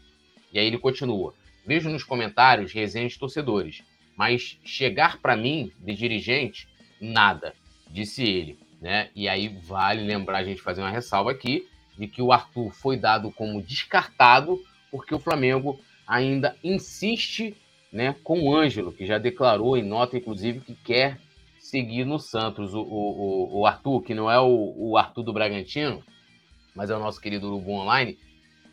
E 0.54 0.58
aí 0.58 0.66
ele 0.66 0.78
continua. 0.78 1.34
Vejo 1.66 1.90
nos 1.90 2.06
comentários 2.06 2.72
resenhas 2.72 3.12
de 3.12 3.20
torcedores, 3.20 3.84
mas 4.16 4.58
chegar 4.64 5.20
para 5.20 5.36
mim, 5.36 5.74
de 5.78 5.94
dirigente, 5.94 6.70
nada, 7.02 7.54
disse 7.90 8.24
ele. 8.24 8.58
Né? 8.82 9.10
E 9.14 9.28
aí 9.28 9.50
vale 9.50 10.02
lembrar 10.06 10.38
a 10.38 10.44
gente 10.46 10.62
fazer 10.62 10.80
uma 10.80 10.90
ressalva 10.90 11.32
aqui 11.32 11.68
de 11.98 12.08
que 12.08 12.22
o 12.22 12.32
Arthur 12.32 12.72
foi 12.72 12.96
dado 12.96 13.30
como 13.32 13.62
descartado 13.62 14.58
porque 14.90 15.14
o 15.14 15.20
Flamengo 15.20 15.82
ainda 16.08 16.56
insiste 16.64 17.58
né, 17.92 18.16
com 18.24 18.40
o 18.40 18.56
Ângelo, 18.56 18.94
que 18.94 19.06
já 19.06 19.18
declarou 19.18 19.76
em 19.76 19.84
nota, 19.84 20.16
inclusive, 20.16 20.62
que 20.62 20.76
quer 20.76 21.20
seguir 21.70 22.06
no 22.06 22.20
Santos. 22.20 22.74
O, 22.74 22.82
o, 22.82 23.60
o 23.60 23.66
Arthur, 23.66 24.02
que 24.02 24.14
não 24.14 24.32
é 24.32 24.40
o, 24.40 24.74
o, 24.76 24.98
Arthur 24.98 25.24
do 25.24 25.34
Bragantino, 25.34 26.04
mas 26.76 26.90
é 26.90 26.96
o 26.96 27.00
nosso 27.00 27.20
querido 27.20 27.48
Urubu 27.48 27.72
Online. 27.72 28.18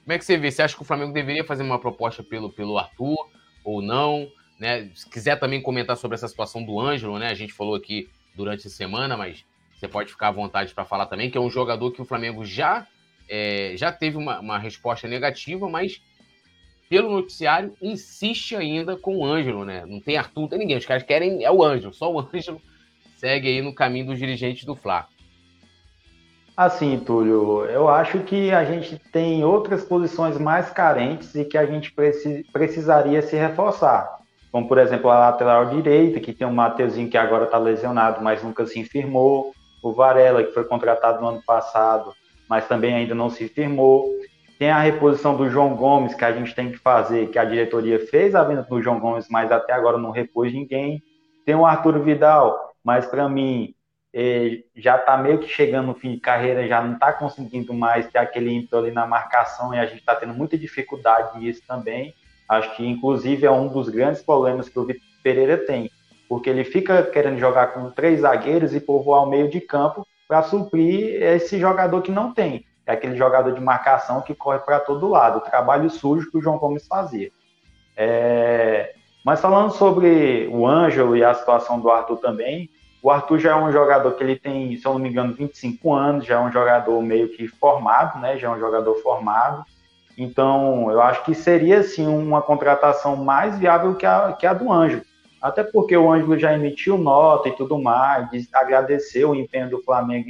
Como 0.04 0.12
é 0.12 0.18
que 0.18 0.24
você 0.24 0.36
vê? 0.36 0.50
Você 0.50 0.62
acha 0.62 0.76
que 0.76 0.82
o 0.82 0.84
Flamengo 0.84 1.12
deveria 1.12 1.44
fazer 1.44 1.62
uma 1.62 1.78
proposta 1.78 2.22
pelo, 2.22 2.50
pelo 2.50 2.78
Arthur 2.78 3.16
ou 3.64 3.82
não? 3.82 4.28
Né? 4.58 4.90
Se 4.94 5.08
quiser 5.08 5.36
também 5.36 5.60
comentar 5.60 5.96
sobre 5.96 6.14
essa 6.14 6.28
situação 6.28 6.62
do 6.62 6.78
Ângelo, 6.78 7.18
né? 7.18 7.28
A 7.28 7.34
gente 7.34 7.52
falou 7.52 7.74
aqui 7.74 8.08
durante 8.34 8.66
a 8.66 8.70
semana, 8.70 9.16
mas 9.16 9.44
você 9.74 9.88
pode 9.88 10.10
ficar 10.10 10.28
à 10.28 10.32
vontade 10.32 10.72
para 10.74 10.84
falar 10.84 11.06
também, 11.06 11.30
que 11.30 11.38
é 11.38 11.40
um 11.40 11.50
jogador 11.50 11.90
que 11.90 12.02
o 12.02 12.04
Flamengo 12.04 12.44
já 12.44 12.86
é, 13.28 13.74
já 13.76 13.90
teve 13.90 14.16
uma, 14.16 14.38
uma, 14.40 14.58
resposta 14.58 15.08
negativa, 15.08 15.68
mas 15.68 16.02
pelo 16.88 17.10
noticiário 17.10 17.74
insiste 17.80 18.54
ainda 18.54 18.96
com 18.96 19.16
o 19.16 19.24
Ângelo, 19.24 19.64
né? 19.64 19.84
Não 19.86 20.00
tem 20.00 20.16
Arthur, 20.16 20.42
não 20.42 20.48
tem 20.48 20.58
ninguém. 20.58 20.76
Os 20.76 20.86
caras 20.86 21.02
querem 21.02 21.42
é 21.42 21.50
o 21.50 21.62
Ângelo, 21.64 21.92
só 21.92 22.12
o 22.12 22.20
Ângelo 22.20 22.60
segue 23.24 23.48
aí 23.48 23.62
no 23.62 23.74
caminho 23.74 24.04
dos 24.04 24.18
dirigentes 24.18 24.66
do 24.66 24.76
Fla. 24.76 25.06
Assim, 26.54 26.98
Túlio, 26.98 27.64
eu 27.64 27.88
acho 27.88 28.18
que 28.20 28.50
a 28.50 28.64
gente 28.66 28.98
tem 29.10 29.42
outras 29.42 29.82
posições 29.82 30.36
mais 30.36 30.68
carentes 30.68 31.34
e 31.34 31.42
que 31.42 31.56
a 31.56 31.64
gente 31.64 31.90
precisaria 32.52 33.22
se 33.22 33.34
reforçar. 33.34 34.18
Como, 34.52 34.68
por 34.68 34.76
exemplo, 34.76 35.08
a 35.08 35.18
lateral 35.18 35.70
direita, 35.70 36.20
que 36.20 36.34
tem 36.34 36.46
o 36.46 36.52
Mateuzinho 36.52 37.08
que 37.08 37.16
agora 37.16 37.46
está 37.46 37.56
lesionado, 37.56 38.22
mas 38.22 38.42
nunca 38.42 38.66
se 38.66 38.84
firmou. 38.84 39.54
O 39.82 39.90
Varela, 39.90 40.44
que 40.44 40.52
foi 40.52 40.64
contratado 40.64 41.22
no 41.22 41.28
ano 41.28 41.42
passado, 41.46 42.12
mas 42.46 42.68
também 42.68 42.94
ainda 42.94 43.14
não 43.14 43.30
se 43.30 43.48
firmou. 43.48 44.04
Tem 44.58 44.70
a 44.70 44.80
reposição 44.80 45.34
do 45.34 45.48
João 45.48 45.74
Gomes, 45.74 46.14
que 46.14 46.26
a 46.26 46.32
gente 46.32 46.54
tem 46.54 46.70
que 46.70 46.76
fazer, 46.76 47.30
que 47.30 47.38
a 47.38 47.44
diretoria 47.46 47.98
fez 48.06 48.34
a 48.34 48.44
venda 48.44 48.62
do 48.62 48.82
João 48.82 49.00
Gomes, 49.00 49.28
mas 49.30 49.50
até 49.50 49.72
agora 49.72 49.96
não 49.96 50.10
repôs 50.10 50.52
ninguém. 50.52 51.02
Tem 51.46 51.54
o 51.54 51.64
Arthur 51.64 51.98
Vidal, 52.00 52.73
mas 52.84 53.06
para 53.06 53.28
mim 53.28 53.74
eh, 54.12 54.62
já 54.76 54.96
está 54.96 55.16
meio 55.16 55.38
que 55.38 55.48
chegando 55.48 55.86
no 55.86 55.94
fim 55.94 56.12
de 56.12 56.20
carreira, 56.20 56.68
já 56.68 56.82
não 56.82 56.94
está 56.94 57.12
conseguindo 57.12 57.72
mais 57.74 58.06
ter 58.08 58.18
aquele 58.18 58.52
ímpeto 58.52 58.76
ali 58.76 58.92
na 58.92 59.06
marcação 59.06 59.74
e 59.74 59.78
a 59.78 59.86
gente 59.86 60.00
está 60.00 60.14
tendo 60.14 60.34
muita 60.34 60.56
dificuldade 60.56 61.38
nisso 61.38 61.62
também. 61.66 62.14
Acho 62.48 62.76
que, 62.76 62.86
inclusive, 62.86 63.46
é 63.46 63.50
um 63.50 63.68
dos 63.68 63.88
grandes 63.88 64.22
problemas 64.22 64.68
que 64.68 64.78
o 64.78 64.84
Vitor 64.84 65.02
Pereira 65.22 65.56
tem, 65.56 65.90
porque 66.28 66.50
ele 66.50 66.62
fica 66.62 67.02
querendo 67.02 67.38
jogar 67.38 67.68
com 67.68 67.90
três 67.90 68.20
zagueiros 68.20 68.74
e 68.74 68.80
povoar 68.80 69.22
o 69.22 69.30
meio 69.30 69.48
de 69.48 69.60
campo, 69.60 70.06
para 70.28 70.42
suprir 70.42 71.22
esse 71.22 71.58
jogador 71.58 72.02
que 72.02 72.10
não 72.10 72.32
tem. 72.32 72.66
É 72.86 72.92
aquele 72.92 73.16
jogador 73.16 73.52
de 73.52 73.60
marcação 73.60 74.20
que 74.22 74.34
corre 74.34 74.58
para 74.58 74.80
todo 74.80 75.08
lado, 75.08 75.38
o 75.38 75.42
trabalho 75.42 75.88
sujo 75.88 76.30
que 76.30 76.38
o 76.38 76.42
João 76.42 76.58
Gomes 76.58 76.86
fazia. 76.86 77.30
É... 77.96 78.94
Mas 79.24 79.40
falando 79.40 79.72
sobre 79.72 80.46
o 80.52 80.66
Ângelo 80.66 81.16
e 81.16 81.24
a 81.24 81.32
situação 81.32 81.80
do 81.80 81.90
Arthur 81.90 82.18
também, 82.18 82.68
o 83.02 83.10
Arthur 83.10 83.38
já 83.38 83.52
é 83.52 83.56
um 83.56 83.72
jogador 83.72 84.12
que 84.12 84.22
ele 84.22 84.36
tem, 84.36 84.76
se 84.76 84.86
eu 84.86 84.92
não 84.92 84.98
me 84.98 85.08
engano, 85.08 85.34
25 85.34 85.94
anos, 85.94 86.26
já 86.26 86.34
é 86.36 86.40
um 86.40 86.52
jogador 86.52 87.02
meio 87.02 87.28
que 87.30 87.48
formado, 87.48 88.20
né? 88.20 88.36
Já 88.36 88.48
é 88.48 88.50
um 88.50 88.58
jogador 88.58 88.94
formado. 88.96 89.64
Então, 90.16 90.90
eu 90.90 91.00
acho 91.00 91.24
que 91.24 91.34
seria 91.34 91.82
sim 91.82 92.06
uma 92.06 92.42
contratação 92.42 93.16
mais 93.16 93.58
viável 93.58 93.94
que 93.94 94.06
a, 94.06 94.32
que 94.32 94.46
a 94.46 94.52
do 94.52 94.70
Ângelo. 94.70 95.02
Até 95.40 95.62
porque 95.62 95.96
o 95.96 96.10
Ângelo 96.10 96.38
já 96.38 96.54
emitiu 96.54 96.96
nota 96.96 97.48
e 97.48 97.52
tudo 97.52 97.78
mais, 97.78 98.28
agradeceu 98.52 99.30
o 99.30 99.34
empenho 99.34 99.68
do 99.68 99.82
Flamengo 99.82 100.28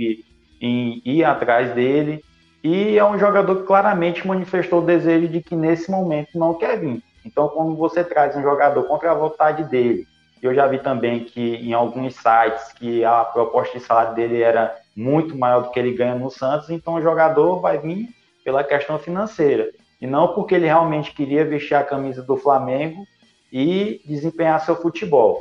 em 0.61 1.03
ir 1.05 1.25
atrás 1.25 1.73
dele. 1.75 2.25
e 2.63 2.97
é 2.97 3.05
um 3.05 3.19
jogador 3.19 3.57
que 3.57 3.67
claramente 3.67 4.27
manifestou 4.27 4.81
o 4.81 4.87
desejo 4.87 5.29
de 5.29 5.41
que 5.43 5.55
nesse 5.55 5.91
momento 5.91 6.39
não 6.39 6.55
quer 6.55 6.79
vir. 6.79 7.03
Então, 7.25 7.49
quando 7.49 7.75
você 7.77 8.05
traz 8.05 8.37
um 8.37 8.43
jogador 8.43 8.83
contra 8.85 9.11
a 9.11 9.15
vontade 9.15 9.65
dele, 9.65 10.07
eu 10.43 10.55
já 10.55 10.67
vi 10.67 10.79
também 10.79 11.25
que 11.25 11.57
em 11.57 11.73
alguns 11.73 12.15
sites 12.17 12.73
que 12.75 13.05
a 13.05 13.25
proposta 13.25 13.79
de 13.79 13.85
salário 13.85 14.15
dele 14.15 14.43
era 14.43 14.77
muito 14.95 15.37
maior 15.37 15.63
do 15.63 15.71
que 15.71 15.79
ele 15.79 15.95
ganha 15.95 16.15
no 16.15 16.31
Santos, 16.31 16.69
então 16.71 16.95
o 16.95 17.03
jogador 17.03 17.61
vai 17.61 17.79
vir 17.79 18.09
pela 18.45 18.63
questão 18.63 18.99
financeira 18.99 19.71
e 20.01 20.07
não 20.07 20.35
porque 20.35 20.55
ele 20.55 20.67
realmente 20.67 21.13
queria 21.13 21.47
vestir 21.47 21.75
a 21.75 21.83
camisa 21.83 22.23
do 22.23 22.37
Flamengo 22.37 23.07
e 23.51 24.03
desempenhar 24.05 24.61
seu 24.61 24.77
futebol. 24.77 25.41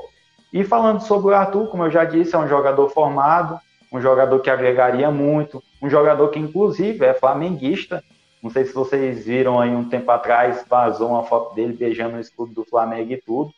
E 0.53 0.63
falando 0.63 1.01
sobre 1.01 1.31
o 1.31 1.35
Arthur, 1.35 1.67
como 1.67 1.83
eu 1.83 1.91
já 1.91 2.05
disse, 2.05 2.35
é 2.35 2.37
um 2.37 2.47
jogador 2.47 2.87
formado, 2.89 3.59
um 3.91 3.99
jogador 3.99 4.39
que 4.39 4.49
agregaria 4.49 5.11
muito, 5.11 5.61
um 5.81 5.89
jogador 5.89 6.29
que 6.29 6.39
inclusive 6.39 7.03
é 7.05 7.13
flamenguista. 7.13 8.03
Não 8.43 8.49
sei 8.49 8.65
se 8.65 8.73
vocês 8.73 9.25
viram 9.25 9.57
aí 9.57 9.69
um 9.69 9.87
tempo 9.87 10.11
atrás, 10.11 10.65
vazou 10.69 11.11
uma 11.11 11.23
foto 11.23 11.55
dele 11.55 11.71
beijando 11.71 12.17
o 12.17 12.19
escudo 12.19 12.53
do 12.53 12.65
Flamengo 12.65 13.13
e 13.13 13.21
tudo. 13.21 13.51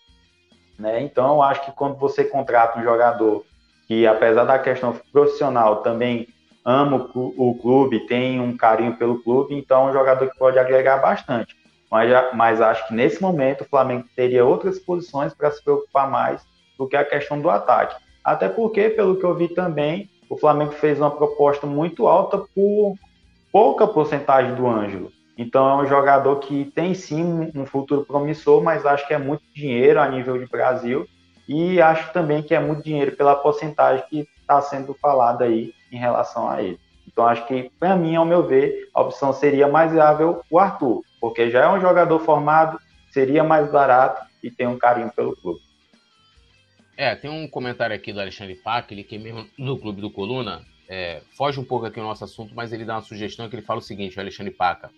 Né? 0.77 1.01
Então, 1.01 1.41
acho 1.41 1.65
que 1.65 1.71
quando 1.71 1.95
você 1.97 2.23
contrata 2.23 2.79
um 2.79 2.83
jogador 2.83 3.43
que, 3.87 4.05
apesar 4.05 4.43
da 4.43 4.59
questão 4.59 4.95
profissional, 5.11 5.77
também 5.77 6.27
ama 6.63 7.09
o 7.15 7.55
clube, 7.55 8.05
tem 8.07 8.39
um 8.39 8.55
carinho 8.55 8.95
pelo 8.95 9.23
clube, 9.23 9.55
então 9.55 9.87
é 9.87 9.89
um 9.89 9.93
jogador 9.93 10.29
que 10.29 10.37
pode 10.37 10.59
agregar 10.59 10.97
bastante. 10.97 11.55
Mas, 11.89 12.11
mas 12.35 12.61
acho 12.61 12.87
que 12.87 12.93
nesse 12.93 13.19
momento 13.19 13.61
o 13.61 13.69
Flamengo 13.69 14.05
teria 14.15 14.45
outras 14.45 14.77
posições 14.77 15.33
para 15.33 15.49
se 15.49 15.63
preocupar 15.63 16.09
mais 16.09 16.45
do 16.77 16.87
que 16.87 16.95
a 16.95 17.05
questão 17.05 17.41
do 17.41 17.49
ataque. 17.49 17.95
Até 18.23 18.49
porque, 18.49 18.89
pelo 18.89 19.17
que 19.17 19.23
eu 19.23 19.33
vi 19.33 19.47
também, 19.47 20.09
o 20.29 20.37
Flamengo 20.37 20.73
fez 20.73 20.99
uma 20.99 21.11
proposta 21.11 21.65
muito 21.65 22.07
alta 22.07 22.37
por 22.37 22.95
pouca 23.55 23.87
porcentagem 23.87 24.53
do 24.53 24.67
Ângelo. 24.67 25.13
Então 25.37 25.65
é 25.69 25.81
um 25.81 25.87
jogador 25.87 26.41
que 26.41 26.65
tem 26.75 26.93
sim 26.93 27.49
um 27.55 27.65
futuro 27.65 28.03
promissor, 28.03 28.61
mas 28.61 28.85
acho 28.85 29.07
que 29.07 29.13
é 29.13 29.17
muito 29.17 29.43
dinheiro 29.53 30.01
a 30.01 30.09
nível 30.09 30.37
de 30.37 30.45
Brasil 30.45 31.07
e 31.47 31.81
acho 31.81 32.11
também 32.11 32.43
que 32.43 32.53
é 32.53 32.59
muito 32.59 32.83
dinheiro 32.83 33.15
pela 33.15 33.33
porcentagem 33.33 34.03
que 34.09 34.27
está 34.41 34.61
sendo 34.61 34.93
falada 34.95 35.45
aí 35.45 35.73
em 35.89 35.97
relação 35.97 36.49
a 36.49 36.61
ele. 36.61 36.77
Então 37.07 37.25
acho 37.25 37.47
que, 37.47 37.71
para 37.79 37.95
mim, 37.95 38.17
ao 38.17 38.25
meu 38.25 38.45
ver, 38.45 38.89
a 38.93 39.01
opção 39.01 39.31
seria 39.31 39.69
mais 39.69 39.93
viável 39.93 40.41
o 40.51 40.59
Arthur, 40.59 41.01
porque 41.21 41.49
já 41.49 41.63
é 41.63 41.69
um 41.69 41.79
jogador 41.79 42.19
formado, 42.19 42.77
seria 43.09 43.41
mais 43.41 43.71
barato 43.71 44.21
e 44.43 44.51
tem 44.51 44.67
um 44.67 44.77
carinho 44.77 45.13
pelo 45.15 45.33
clube. 45.33 45.61
É, 46.97 47.15
tem 47.15 47.31
um 47.31 47.47
comentário 47.47 47.95
aqui 47.95 48.11
do 48.11 48.19
Alexandre 48.19 48.55
Pac, 48.55 48.91
ele 48.91 49.05
que 49.05 49.15
é 49.15 49.17
mesmo 49.17 49.47
no 49.57 49.79
Clube 49.79 50.01
do 50.01 50.11
Coluna, 50.11 50.61
é, 50.87 51.21
foge 51.35 51.59
um 51.59 51.63
pouco 51.63 51.85
aqui 51.85 51.99
o 51.99 52.03
nosso 52.03 52.23
assunto, 52.23 52.53
mas 52.55 52.71
ele 52.71 52.85
dá 52.85 52.95
uma 52.95 53.01
sugestão 53.01 53.49
que 53.49 53.55
ele 53.55 53.65
fala 53.65 53.79
o 53.79 53.83
seguinte, 53.83 54.17
o 54.17 54.21
Alexandre 54.21 54.53
Paca. 54.53 54.91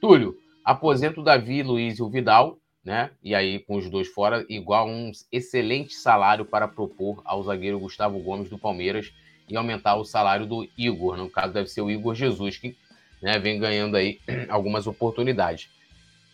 Túlio, 0.00 0.36
aposenta 0.64 1.20
o 1.20 1.24
Davi, 1.24 1.62
Luiz 1.62 1.98
e 1.98 2.02
o 2.02 2.08
Vidal, 2.08 2.58
né? 2.84 3.10
E 3.22 3.34
aí, 3.34 3.58
com 3.58 3.76
os 3.76 3.88
dois 3.88 4.08
fora, 4.08 4.44
igual 4.48 4.88
um 4.88 5.10
excelente 5.32 5.94
salário 5.94 6.44
para 6.44 6.68
propor 6.68 7.22
ao 7.24 7.42
zagueiro 7.42 7.78
Gustavo 7.78 8.18
Gomes 8.18 8.50
do 8.50 8.58
Palmeiras 8.58 9.12
e 9.48 9.56
aumentar 9.56 9.96
o 9.96 10.04
salário 10.04 10.46
do 10.46 10.68
Igor. 10.76 11.16
No 11.16 11.30
caso, 11.30 11.52
deve 11.52 11.68
ser 11.68 11.80
o 11.80 11.90
Igor 11.90 12.14
Jesus, 12.14 12.58
que 12.58 12.76
né, 13.22 13.38
vem 13.38 13.58
ganhando 13.58 13.96
aí 13.96 14.20
algumas 14.48 14.86
oportunidades. 14.86 15.70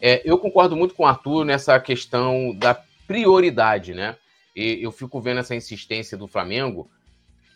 É, 0.01 0.23
eu 0.25 0.39
concordo 0.39 0.77
muito 0.77 0.95
com 0.95 1.05
o 1.05 1.07
Arthur 1.07 1.45
nessa 1.45 1.79
questão 1.79 2.55
da 2.57 2.75
prioridade, 3.07 3.95
né? 3.95 4.17
E 4.57 4.83
eu 4.83 4.91
fico 4.91 5.21
vendo 5.21 5.39
essa 5.39 5.55
insistência 5.55 6.19
do 6.19 6.27
Flamengo 6.27 6.91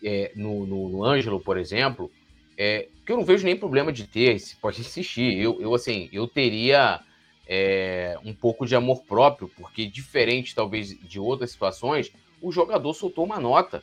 é, 0.04 0.32
no, 0.36 0.66
no, 0.66 0.88
no 0.88 1.04
Ângelo, 1.04 1.40
por 1.40 1.56
exemplo, 1.56 2.10
é, 2.56 2.88
que 3.04 3.12
eu 3.12 3.16
não 3.16 3.24
vejo 3.24 3.44
nem 3.44 3.56
problema 3.56 3.92
de 3.92 4.06
ter, 4.06 4.36
pode 4.60 4.80
insistir. 4.80 5.38
Eu, 5.38 5.60
eu 5.60 5.74
assim, 5.74 6.08
eu 6.12 6.28
teria 6.28 7.00
é, 7.46 8.18
um 8.24 8.32
pouco 8.32 8.66
de 8.66 8.76
amor 8.76 9.02
próprio, 9.04 9.48
porque 9.56 9.86
diferente 9.86 10.54
talvez 10.54 10.98
de 10.98 11.18
outras 11.18 11.50
situações, 11.50 12.12
o 12.40 12.52
jogador 12.52 12.92
soltou 12.94 13.24
uma 13.24 13.40
nota, 13.40 13.82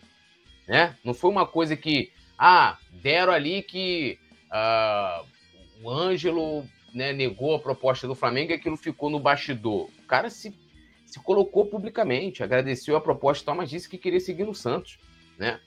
né? 0.67 0.95
Não 1.03 1.13
foi 1.13 1.29
uma 1.29 1.45
coisa 1.45 1.75
que, 1.75 2.11
ah, 2.37 2.77
deram 2.91 3.33
ali 3.33 3.61
que 3.61 4.17
uh, 4.51 5.25
o 5.83 5.89
Ângelo 5.89 6.65
né, 6.93 7.13
negou 7.13 7.55
a 7.55 7.59
proposta 7.59 8.07
do 8.07 8.15
Flamengo 8.15 8.51
e 8.51 8.55
aquilo 8.55 8.77
ficou 8.77 9.09
no 9.09 9.19
bastidor. 9.19 9.89
O 9.99 10.07
cara 10.07 10.29
se, 10.29 10.53
se 11.05 11.19
colocou 11.19 11.65
publicamente, 11.65 12.43
agradeceu 12.43 12.95
a 12.95 13.01
proposta 13.01 13.53
mas 13.53 13.69
disse 13.69 13.89
que 13.89 13.97
queria 13.97 14.19
seguir 14.19 14.43
no 14.43 14.53
Santos, 14.53 14.99
né? 15.37 15.59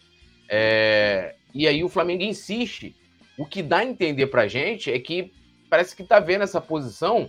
É, 0.48 1.34
e 1.52 1.66
aí 1.66 1.82
o 1.84 1.88
Flamengo 1.88 2.22
insiste. 2.22 2.94
O 3.36 3.44
que 3.44 3.62
dá 3.62 3.78
a 3.78 3.84
entender 3.84 4.28
pra 4.28 4.46
gente 4.46 4.92
é 4.92 4.98
que 4.98 5.32
parece 5.68 5.96
que 5.96 6.04
tá 6.04 6.20
vendo 6.20 6.42
essa 6.42 6.60
posição 6.60 7.28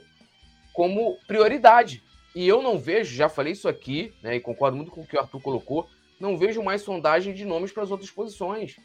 como 0.73 1.17
prioridade. 1.27 2.03
E 2.35 2.47
eu 2.47 2.61
não 2.61 2.77
vejo, 2.77 3.15
já 3.15 3.29
falei 3.29 3.53
isso 3.53 3.67
aqui, 3.67 4.13
né, 4.21 4.35
e 4.35 4.39
concordo 4.39 4.75
muito 4.75 4.91
com 4.91 5.01
o 5.01 5.07
que 5.07 5.15
o 5.15 5.19
Arthur 5.19 5.41
colocou, 5.41 5.87
não 6.19 6.37
vejo 6.37 6.61
mais 6.61 6.81
sondagem 6.81 7.33
de 7.33 7.45
nomes 7.45 7.71
para 7.71 7.83
as 7.83 7.91
outras 7.91 8.11
posições. 8.11 8.75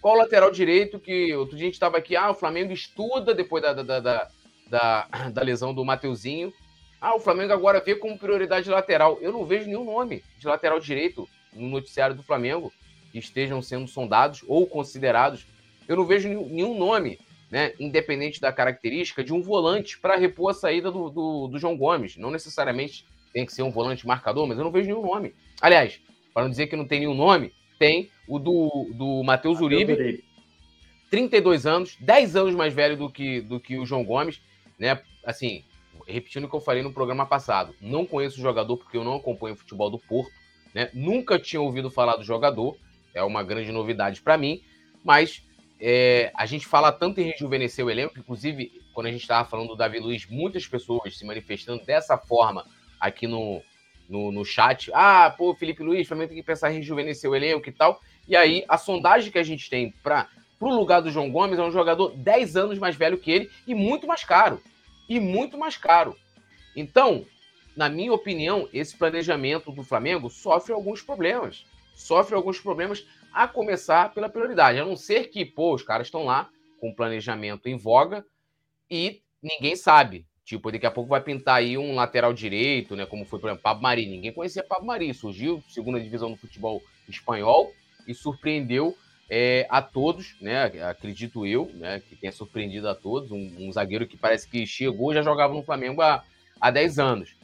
Qual 0.00 0.16
lateral 0.16 0.50
direito 0.50 0.98
que 0.98 1.34
outro 1.34 1.56
dia 1.56 1.64
a 1.64 1.68
gente 1.68 1.74
estava 1.74 1.98
aqui, 1.98 2.16
ah, 2.16 2.30
o 2.30 2.34
Flamengo 2.34 2.72
estuda 2.72 3.34
depois 3.34 3.62
da, 3.62 3.72
da, 3.74 4.00
da, 4.00 4.30
da, 4.68 5.08
da 5.32 5.42
lesão 5.42 5.74
do 5.74 5.84
Mateuzinho. 5.84 6.52
Ah, 7.00 7.14
o 7.14 7.20
Flamengo 7.20 7.52
agora 7.52 7.80
vê 7.80 7.94
como 7.94 8.18
prioridade 8.18 8.70
lateral. 8.70 9.18
Eu 9.20 9.32
não 9.32 9.44
vejo 9.44 9.66
nenhum 9.66 9.84
nome 9.84 10.22
de 10.38 10.46
lateral 10.46 10.78
direito 10.78 11.28
no 11.52 11.68
noticiário 11.68 12.14
do 12.14 12.22
Flamengo 12.22 12.72
que 13.10 13.18
estejam 13.18 13.60
sendo 13.60 13.86
sondados 13.86 14.44
ou 14.46 14.66
considerados. 14.66 15.46
Eu 15.88 15.96
não 15.96 16.04
vejo 16.04 16.28
nenhum 16.28 16.78
nome 16.78 17.18
né, 17.50 17.72
independente 17.80 18.40
da 18.40 18.52
característica, 18.52 19.24
de 19.24 19.32
um 19.32 19.42
volante 19.42 19.98
para 19.98 20.16
repor 20.16 20.50
a 20.50 20.54
saída 20.54 20.90
do, 20.90 21.10
do, 21.10 21.48
do, 21.48 21.58
João 21.58 21.76
Gomes. 21.76 22.16
Não 22.16 22.30
necessariamente 22.30 23.04
tem 23.32 23.44
que 23.44 23.52
ser 23.52 23.62
um 23.62 23.72
volante 23.72 24.06
marcador, 24.06 24.46
mas 24.46 24.56
eu 24.56 24.64
não 24.64 24.70
vejo 24.70 24.86
nenhum 24.86 25.02
nome. 25.02 25.34
Aliás, 25.60 26.00
para 26.32 26.44
não 26.44 26.50
dizer 26.50 26.68
que 26.68 26.76
não 26.76 26.86
tem 26.86 27.00
nenhum 27.00 27.14
nome, 27.14 27.52
tem 27.78 28.08
o 28.28 28.38
do, 28.38 28.90
do 28.94 29.22
Matheus 29.24 29.60
Uribe, 29.60 29.94
Uribe, 29.94 30.24
32 31.10 31.66
anos, 31.66 31.96
10 32.00 32.36
anos 32.36 32.54
mais 32.54 32.72
velho 32.72 32.96
do 32.96 33.10
que, 33.10 33.40
do 33.40 33.58
que 33.58 33.76
o 33.78 33.84
João 33.84 34.04
Gomes, 34.04 34.40
né? 34.78 35.00
Assim, 35.24 35.64
repetindo 36.06 36.44
o 36.44 36.48
que 36.48 36.54
eu 36.54 36.60
falei 36.60 36.82
no 36.82 36.92
programa 36.92 37.26
passado, 37.26 37.74
não 37.80 38.06
conheço 38.06 38.38
o 38.38 38.42
jogador 38.42 38.76
porque 38.76 38.96
eu 38.96 39.04
não 39.04 39.16
acompanho 39.16 39.54
o 39.54 39.58
futebol 39.58 39.90
do 39.90 39.98
Porto, 39.98 40.32
né? 40.72 40.88
Nunca 40.94 41.38
tinha 41.38 41.60
ouvido 41.60 41.90
falar 41.90 42.16
do 42.16 42.22
jogador, 42.22 42.76
é 43.14 43.22
uma 43.22 43.42
grande 43.42 43.72
novidade 43.72 44.20
para 44.20 44.36
mim, 44.36 44.62
mas 45.04 45.42
é, 45.80 46.30
a 46.34 46.44
gente 46.44 46.66
fala 46.66 46.92
tanto 46.92 47.20
em 47.20 47.24
rejuvenescer 47.24 47.84
o 47.84 47.90
elenco, 47.90 48.18
inclusive, 48.18 48.82
quando 48.92 49.06
a 49.06 49.10
gente 49.10 49.22
estava 49.22 49.48
falando 49.48 49.68
do 49.68 49.76
Davi 49.76 49.98
Luiz, 49.98 50.26
muitas 50.26 50.66
pessoas 50.66 51.16
se 51.16 51.24
manifestando 51.24 51.84
dessa 51.84 52.18
forma 52.18 52.66
aqui 53.00 53.26
no, 53.26 53.62
no, 54.08 54.30
no 54.30 54.44
chat. 54.44 54.90
Ah, 54.92 55.34
pô, 55.36 55.54
Felipe 55.54 55.82
Luiz, 55.82 56.06
também 56.06 56.28
tem 56.28 56.36
que 56.36 56.42
pensar 56.42 56.70
em 56.70 56.76
rejuvenescer 56.76 57.30
o 57.30 57.34
elenco 57.34 57.68
e 57.68 57.72
tal. 57.72 58.00
E 58.28 58.36
aí, 58.36 58.64
a 58.68 58.76
sondagem 58.76 59.32
que 59.32 59.38
a 59.38 59.42
gente 59.42 59.70
tem 59.70 59.90
para 60.02 60.28
o 60.60 60.68
lugar 60.68 61.00
do 61.00 61.10
João 61.10 61.30
Gomes 61.30 61.58
é 61.58 61.62
um 61.62 61.72
jogador 61.72 62.10
10 62.14 62.56
anos 62.56 62.78
mais 62.78 62.94
velho 62.94 63.16
que 63.16 63.30
ele 63.30 63.50
e 63.66 63.74
muito 63.74 64.06
mais 64.06 64.22
caro. 64.22 64.60
E 65.08 65.18
muito 65.18 65.56
mais 65.56 65.76
caro. 65.76 66.14
Então, 66.76 67.24
na 67.74 67.88
minha 67.88 68.12
opinião, 68.12 68.68
esse 68.72 68.96
planejamento 68.96 69.72
do 69.72 69.82
Flamengo 69.82 70.28
sofre 70.28 70.72
alguns 70.72 71.00
problemas. 71.00 71.64
Sofre 72.00 72.34
alguns 72.34 72.58
problemas 72.58 73.06
a 73.32 73.46
começar 73.46 74.12
pela 74.12 74.28
prioridade. 74.28 74.78
A 74.78 74.84
não 74.84 74.96
ser 74.96 75.28
que, 75.28 75.44
pô, 75.44 75.74
os 75.74 75.82
caras 75.82 76.06
estão 76.06 76.24
lá 76.24 76.48
com 76.80 76.94
planejamento 76.94 77.68
em 77.68 77.76
voga 77.76 78.24
e 78.90 79.22
ninguém 79.42 79.76
sabe. 79.76 80.26
Tipo, 80.44 80.72
daqui 80.72 80.86
a 80.86 80.90
pouco 80.90 81.10
vai 81.10 81.20
pintar 81.20 81.56
aí 81.56 81.78
um 81.78 81.94
lateral 81.94 82.32
direito, 82.32 82.96
né? 82.96 83.06
Como 83.06 83.24
foi, 83.24 83.38
por 83.38 83.48
exemplo, 83.48 83.62
Pablo 83.62 83.82
Mari. 83.82 84.06
Ninguém 84.06 84.32
conhecia 84.32 84.64
Pablo 84.64 84.86
Mari. 84.86 85.14
Surgiu, 85.14 85.62
segunda 85.68 86.00
divisão 86.00 86.30
do 86.30 86.36
futebol 86.36 86.82
espanhol, 87.08 87.72
e 88.08 88.14
surpreendeu 88.14 88.96
é, 89.28 89.66
a 89.70 89.80
todos, 89.80 90.34
né? 90.40 90.64
Acredito 90.82 91.46
eu, 91.46 91.70
né? 91.74 92.00
Que 92.00 92.16
tenha 92.16 92.32
surpreendido 92.32 92.88
a 92.88 92.94
todos. 92.94 93.30
Um, 93.30 93.68
um 93.68 93.72
zagueiro 93.72 94.08
que 94.08 94.16
parece 94.16 94.48
que 94.48 94.66
chegou 94.66 95.14
já 95.14 95.22
jogava 95.22 95.54
no 95.54 95.62
Flamengo 95.62 96.02
há, 96.02 96.24
há 96.60 96.70
10 96.70 96.98
anos. 96.98 97.36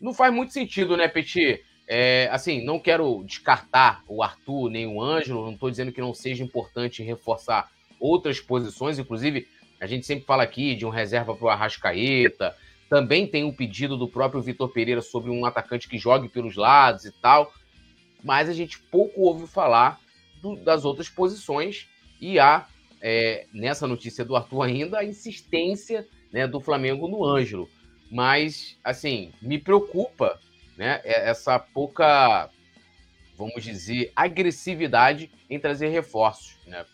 Não 0.00 0.12
faz 0.12 0.34
muito 0.34 0.52
sentido, 0.52 0.96
né, 0.96 1.06
Petit? 1.06 1.62
É, 1.94 2.26
assim, 2.32 2.64
não 2.64 2.78
quero 2.78 3.22
descartar 3.22 4.02
o 4.08 4.22
Arthur 4.22 4.70
nem 4.70 4.86
o 4.86 4.98
Ângelo, 4.98 5.44
não 5.44 5.52
estou 5.52 5.70
dizendo 5.70 5.92
que 5.92 6.00
não 6.00 6.14
seja 6.14 6.42
importante 6.42 7.02
reforçar 7.02 7.70
outras 8.00 8.40
posições, 8.40 8.98
inclusive 8.98 9.46
a 9.78 9.86
gente 9.86 10.06
sempre 10.06 10.24
fala 10.24 10.42
aqui 10.42 10.74
de 10.74 10.86
um 10.86 10.88
reserva 10.88 11.36
para 11.36 11.44
o 11.44 11.50
Arrascaeta, 11.50 12.56
também 12.88 13.26
tem 13.26 13.44
um 13.44 13.52
pedido 13.52 13.94
do 13.94 14.08
próprio 14.08 14.40
Vitor 14.40 14.70
Pereira 14.70 15.02
sobre 15.02 15.30
um 15.30 15.44
atacante 15.44 15.86
que 15.86 15.98
jogue 15.98 16.30
pelos 16.30 16.56
lados 16.56 17.04
e 17.04 17.12
tal, 17.12 17.52
mas 18.24 18.48
a 18.48 18.54
gente 18.54 18.78
pouco 18.78 19.20
ouve 19.20 19.46
falar 19.46 20.00
do, 20.40 20.56
das 20.56 20.86
outras 20.86 21.10
posições 21.10 21.86
e 22.18 22.38
há, 22.38 22.66
é, 23.02 23.44
nessa 23.52 23.86
notícia 23.86 24.24
do 24.24 24.34
Arthur 24.34 24.62
ainda, 24.62 24.98
a 24.98 25.04
insistência 25.04 26.08
né, 26.32 26.46
do 26.46 26.58
Flamengo 26.58 27.06
no 27.06 27.22
Ângelo. 27.22 27.68
Mas, 28.10 28.78
assim, 28.82 29.30
me 29.42 29.58
preocupa 29.58 30.40
né? 30.76 31.00
É 31.04 31.28
essa 31.28 31.58
pouca, 31.58 32.48
vamos 33.36 33.62
dizer, 33.62 34.12
agressividade 34.14 35.30
em 35.48 35.58
trazer 35.58 35.88
reforços, 35.88 36.56
né? 36.66 36.84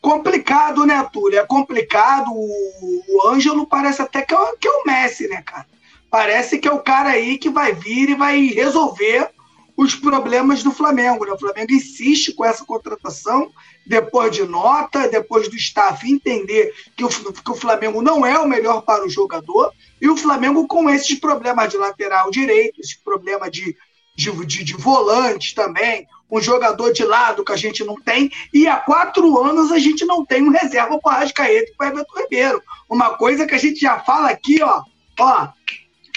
Complicado, 0.00 0.86
né, 0.86 1.02
Túlio? 1.12 1.40
É 1.40 1.44
complicado. 1.44 2.30
O 2.32 3.28
Ângelo 3.28 3.66
parece 3.66 4.00
até 4.00 4.20
é 4.20 4.22
que 4.22 4.34
é, 4.34 4.38
o 4.70 4.84
Messi, 4.86 5.26
né, 5.26 5.42
cara? 5.42 5.66
Parece 6.08 6.58
que 6.58 6.68
é 6.68 6.72
o 6.72 6.78
cara 6.78 7.08
aí 7.08 7.36
que 7.36 7.50
vai 7.50 7.72
vir 7.72 8.10
e 8.10 8.14
vai 8.14 8.46
resolver 8.46 9.28
os 9.76 9.94
problemas 9.94 10.62
do 10.62 10.70
Flamengo. 10.70 11.24
Né? 11.24 11.32
O 11.32 11.38
Flamengo 11.38 11.72
insiste 11.72 12.32
com 12.32 12.44
essa 12.44 12.64
contratação, 12.64 13.50
depois 13.86 14.32
de 14.32 14.44
nota, 14.44 15.08
depois 15.08 15.48
do 15.48 15.56
staff 15.56 16.10
entender 16.10 16.72
que 16.96 17.04
o, 17.04 17.08
que 17.08 17.50
o 17.50 17.54
Flamengo 17.54 18.00
não 18.00 18.24
é 18.24 18.38
o 18.38 18.48
melhor 18.48 18.82
para 18.82 19.04
o 19.04 19.10
jogador, 19.10 19.72
e 20.00 20.08
o 20.08 20.16
Flamengo 20.16 20.66
com 20.66 20.88
esses 20.88 21.18
problemas 21.18 21.70
de 21.70 21.76
lateral 21.76 22.30
direito, 22.30 22.80
esse 22.80 22.98
problema 23.02 23.50
de, 23.50 23.76
de, 24.14 24.30
de, 24.46 24.64
de 24.64 24.74
volante 24.74 25.54
também, 25.54 26.06
um 26.30 26.40
jogador 26.40 26.92
de 26.92 27.04
lado 27.04 27.44
que 27.44 27.52
a 27.52 27.56
gente 27.56 27.84
não 27.84 27.94
tem, 27.94 28.30
e 28.52 28.66
há 28.66 28.76
quatro 28.76 29.40
anos 29.44 29.70
a 29.70 29.78
gente 29.78 30.04
não 30.04 30.24
tem 30.24 30.42
um 30.42 30.50
reserva 30.50 30.98
para 30.98 31.12
o 31.12 31.14
Arrascaeta 31.14 31.70
e 31.70 31.74
para 31.76 31.88
Everton 31.88 32.18
Ribeiro. 32.18 32.62
Uma 32.90 33.10
coisa 33.16 33.46
que 33.46 33.54
a 33.54 33.58
gente 33.58 33.78
já 33.78 34.00
fala 34.00 34.30
aqui, 34.30 34.60
ó, 34.62 34.82
ó, 35.20 35.48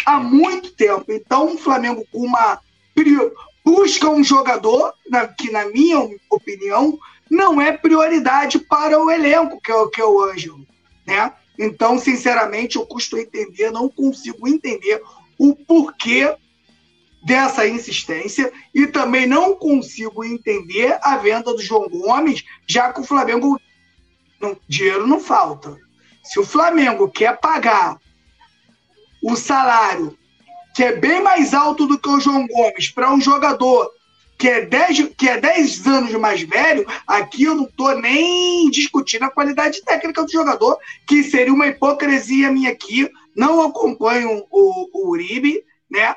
há 0.05 0.19
muito 0.19 0.71
tempo. 0.71 1.11
Então, 1.11 1.53
o 1.53 1.57
Flamengo 1.57 2.03
com 2.11 2.25
uma 2.25 2.59
busca 3.63 4.09
um 4.09 4.23
jogador 4.23 4.93
que, 5.37 5.51
na 5.51 5.65
minha 5.65 5.99
opinião, 6.29 6.97
não 7.29 7.61
é 7.61 7.71
prioridade 7.71 8.59
para 8.59 8.99
o 8.99 9.11
elenco, 9.11 9.61
que 9.61 9.71
é, 9.71 9.87
que 9.87 10.01
é 10.01 10.05
o 10.05 10.21
Ângelo. 10.21 10.65
Né? 11.05 11.31
Então, 11.57 11.97
sinceramente, 11.99 12.77
eu 12.77 12.85
custo 12.85 13.17
entender, 13.17 13.71
não 13.71 13.89
consigo 13.89 14.47
entender 14.47 15.01
o 15.37 15.55
porquê 15.55 16.35
dessa 17.23 17.67
insistência 17.67 18.51
e 18.73 18.87
também 18.87 19.27
não 19.27 19.55
consigo 19.55 20.23
entender 20.23 20.97
a 21.01 21.17
venda 21.17 21.53
do 21.53 21.61
João 21.61 21.89
Gomes, 21.89 22.43
já 22.65 22.93
que 22.93 23.01
o 23.01 23.03
Flamengo 23.03 23.59
não, 24.39 24.57
dinheiro 24.67 25.05
não 25.05 25.19
falta. 25.19 25.77
Se 26.23 26.39
o 26.39 26.45
Flamengo 26.45 27.09
quer 27.09 27.39
pagar 27.39 27.99
o 29.21 29.35
salário 29.35 30.17
que 30.75 30.83
é 30.83 30.93
bem 30.93 31.21
mais 31.21 31.53
alto 31.53 31.85
do 31.85 31.97
que 31.97 32.09
o 32.09 32.19
João 32.19 32.47
Gomes 32.47 32.89
para 32.89 33.11
um 33.11 33.19
jogador 33.19 33.89
que 34.39 34.47
é 34.47 34.61
10 34.61 35.09
que 35.17 35.27
é 35.27 35.37
dez 35.37 35.85
anos 35.85 36.13
mais 36.13 36.41
velho, 36.41 36.87
aqui 37.05 37.43
eu 37.43 37.55
não 37.55 37.65
estou 37.65 37.99
nem 37.99 38.69
discutindo 38.71 39.23
a 39.23 39.29
qualidade 39.29 39.83
técnica 39.83 40.23
do 40.23 40.31
jogador, 40.31 40.77
que 41.05 41.21
seria 41.23 41.53
uma 41.53 41.67
hipocrisia 41.67 42.49
minha 42.49 42.71
aqui. 42.71 43.09
Não 43.35 43.61
acompanho 43.61 44.45
o, 44.49 44.89
o 44.93 45.09
Uribe, 45.09 45.61
né? 45.91 46.15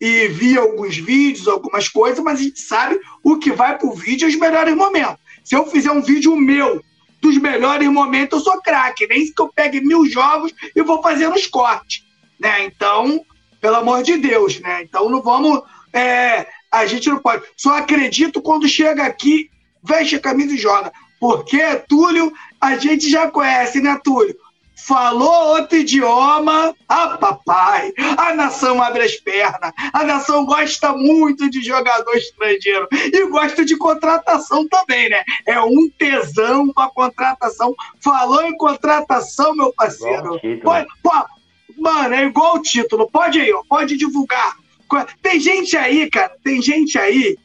E 0.00 0.28
vi 0.28 0.56
alguns 0.56 0.96
vídeos, 0.96 1.48
algumas 1.48 1.88
coisas, 1.88 2.22
mas 2.22 2.38
a 2.38 2.42
gente 2.44 2.60
sabe 2.60 3.00
o 3.24 3.38
que 3.38 3.50
vai 3.50 3.76
para 3.76 3.88
o 3.88 3.94
vídeo 3.94 4.28
os 4.28 4.36
melhores 4.36 4.76
momentos. 4.76 5.18
Se 5.42 5.56
eu 5.56 5.66
fizer 5.66 5.90
um 5.90 6.00
vídeo 6.00 6.36
meu 6.36 6.80
dos 7.20 7.36
melhores 7.38 7.88
momentos, 7.88 8.38
eu 8.38 8.44
sou 8.44 8.62
craque. 8.62 9.08
Nem 9.08 9.32
que 9.32 9.42
eu 9.42 9.48
pegue 9.48 9.80
mil 9.80 10.06
jogos 10.06 10.54
e 10.76 10.82
vou 10.82 11.02
fazendo 11.02 11.34
os 11.34 11.46
cortes. 11.48 12.04
Né? 12.38 12.66
Então, 12.66 13.24
pelo 13.64 13.76
amor 13.76 14.02
de 14.02 14.18
Deus, 14.18 14.60
né? 14.60 14.82
Então 14.82 15.08
não 15.08 15.22
vamos. 15.22 15.62
É, 15.90 16.46
a 16.70 16.84
gente 16.84 17.08
não 17.08 17.16
pode. 17.16 17.44
Só 17.56 17.78
acredito 17.78 18.42
quando 18.42 18.68
chega 18.68 19.04
aqui, 19.04 19.48
veste 19.82 20.16
a 20.16 20.20
camisa 20.20 20.52
e 20.52 20.58
joga. 20.58 20.92
Porque, 21.18 21.76
Túlio, 21.88 22.30
a 22.60 22.76
gente 22.76 23.08
já 23.08 23.30
conhece, 23.30 23.80
né, 23.80 23.98
Túlio? 24.04 24.36
Falou 24.76 25.56
outro 25.56 25.78
idioma, 25.78 26.74
ah, 26.86 27.16
papai, 27.16 27.90
a 28.18 28.34
nação 28.34 28.82
abre 28.82 29.02
as 29.02 29.16
pernas. 29.16 29.72
A 29.94 30.04
nação 30.04 30.44
gosta 30.44 30.92
muito 30.92 31.48
de 31.48 31.62
jogador 31.62 32.14
estrangeiro 32.16 32.86
e 32.92 33.26
gosta 33.30 33.64
de 33.64 33.78
contratação 33.78 34.68
também, 34.68 35.08
né? 35.08 35.22
É 35.46 35.58
um 35.58 35.88
tesão 35.98 36.70
para 36.70 36.90
contratação. 36.90 37.74
Falou 38.02 38.42
em 38.42 38.54
contratação, 38.58 39.56
meu 39.56 39.72
parceiro. 39.72 40.38
Pode, 40.62 40.86
pode, 41.02 41.28
Mano, 41.84 42.14
é 42.14 42.24
igual 42.24 42.56
o 42.56 42.62
título. 42.62 43.10
Pode 43.10 43.38
aí, 43.38 43.52
ó, 43.52 43.62
pode 43.68 43.94
divulgar. 43.98 44.56
Tem 45.20 45.38
gente 45.38 45.76
aí, 45.76 46.08
cara, 46.08 46.34
tem 46.42 46.62
gente 46.62 46.98
aí 46.98 47.36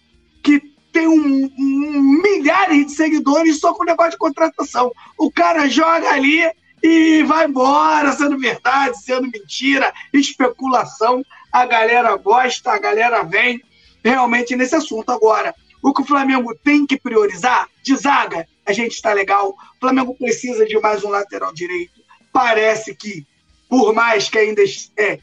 que 0.41 0.61
tem 0.93 1.09
um, 1.09 1.51
um, 1.59 2.21
milhares 2.23 2.85
de 2.85 2.91
seguidores 2.93 3.59
só 3.59 3.73
com 3.73 3.83
negócio 3.83 4.13
de 4.13 4.17
contratação. 4.17 4.93
O 5.17 5.29
cara 5.29 5.67
joga 5.67 6.09
ali 6.09 6.49
e 6.81 7.21
vai 7.23 7.47
embora, 7.47 8.13
sendo 8.13 8.37
verdade, 8.37 8.97
sendo 9.03 9.29
mentira, 9.29 9.93
especulação. 10.13 11.21
A 11.51 11.65
galera 11.65 12.15
gosta, 12.15 12.71
a 12.71 12.79
galera 12.79 13.23
vem 13.23 13.61
realmente 14.01 14.55
nesse 14.55 14.75
assunto. 14.75 15.09
Agora, 15.09 15.53
o 15.83 15.93
que 15.93 16.01
o 16.01 16.05
Flamengo 16.05 16.55
tem 16.63 16.85
que 16.85 16.97
priorizar 16.97 17.67
de 17.83 17.93
zaga, 17.93 18.47
a 18.65 18.71
gente 18.71 18.93
está 18.93 19.11
legal. 19.11 19.49
O 19.49 19.79
Flamengo 19.81 20.15
precisa 20.15 20.65
de 20.65 20.79
mais 20.79 21.03
um 21.03 21.09
lateral 21.09 21.53
direito. 21.53 21.99
Parece 22.31 22.95
que 22.95 23.27
por 23.69 23.93
mais 23.93 24.27
que 24.27 24.37
ainda 24.37 24.63
é, 24.97 25.19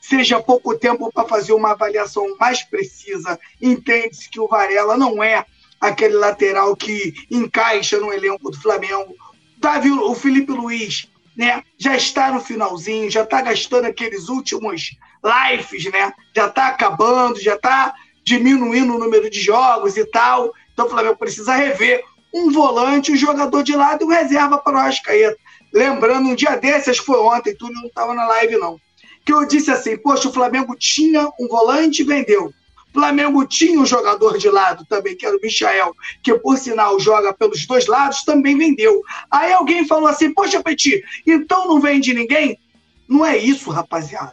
seja 0.00 0.40
pouco 0.40 0.78
tempo 0.78 1.10
para 1.10 1.26
fazer 1.26 1.54
uma 1.54 1.72
avaliação 1.72 2.36
mais 2.38 2.62
precisa, 2.62 3.40
entende-se 3.60 4.30
que 4.30 4.38
o 4.38 4.46
Varela 4.46 4.96
não 4.96 5.22
é 5.22 5.44
aquele 5.80 6.14
lateral 6.14 6.76
que 6.76 7.14
encaixa 7.30 7.98
no 7.98 8.12
elenco 8.12 8.50
do 8.50 8.60
Flamengo. 8.60 9.14
Davi, 9.58 9.90
o 9.90 10.14
Felipe 10.14 10.52
Luiz, 10.52 11.08
né, 11.36 11.62
já 11.78 11.96
está 11.96 12.30
no 12.30 12.40
finalzinho, 12.40 13.10
já 13.10 13.22
está 13.22 13.40
gastando 13.40 13.86
aqueles 13.86 14.28
últimos 14.28 14.96
lives, 15.24 15.90
né? 15.90 16.12
Já 16.34 16.46
está 16.46 16.68
acabando, 16.68 17.40
já 17.40 17.54
está 17.54 17.94
diminuindo 18.22 18.94
o 18.94 18.98
número 18.98 19.28
de 19.28 19.40
jogos 19.40 19.96
e 19.96 20.04
tal. 20.04 20.52
Então 20.72 20.86
o 20.86 20.90
Flamengo 20.90 21.16
precisa 21.16 21.54
rever 21.54 22.04
um 22.32 22.50
volante, 22.50 23.12
um 23.12 23.16
jogador 23.16 23.62
de 23.62 23.74
lado 23.74 24.02
e 24.02 24.04
um 24.04 24.08
reserva 24.08 24.58
para 24.58 24.76
o 24.76 24.78
Arrascaeta. 24.78 25.38
Lembrando, 25.76 26.30
um 26.30 26.34
dia 26.34 26.56
desses, 26.56 26.96
foi 26.96 27.18
ontem, 27.18 27.54
tu 27.54 27.70
não 27.70 27.86
estava 27.86 28.14
na 28.14 28.26
live, 28.26 28.56
não. 28.56 28.80
Que 29.24 29.32
eu 29.32 29.46
disse 29.46 29.70
assim: 29.70 29.96
poxa, 29.98 30.28
o 30.28 30.32
Flamengo 30.32 30.74
tinha 30.74 31.28
um 31.38 31.46
volante 31.46 32.00
e 32.00 32.04
vendeu. 32.04 32.50
Flamengo 32.96 33.46
tinha 33.46 33.78
um 33.78 33.84
jogador 33.84 34.38
de 34.38 34.48
lado 34.48 34.86
também, 34.88 35.14
que 35.14 35.26
era 35.26 35.36
o 35.36 35.40
Michael, 35.42 35.94
que 36.22 36.32
por 36.38 36.56
sinal 36.56 36.98
joga 36.98 37.34
pelos 37.34 37.66
dois 37.66 37.86
lados, 37.86 38.24
também 38.24 38.56
vendeu. 38.56 39.02
Aí 39.30 39.52
alguém 39.52 39.86
falou 39.86 40.08
assim: 40.08 40.32
poxa, 40.32 40.62
Petit, 40.62 41.04
então 41.26 41.68
não 41.68 41.78
vende 41.78 42.14
ninguém? 42.14 42.58
Não 43.06 43.24
é 43.24 43.36
isso, 43.36 43.70
rapaziada. 43.70 44.32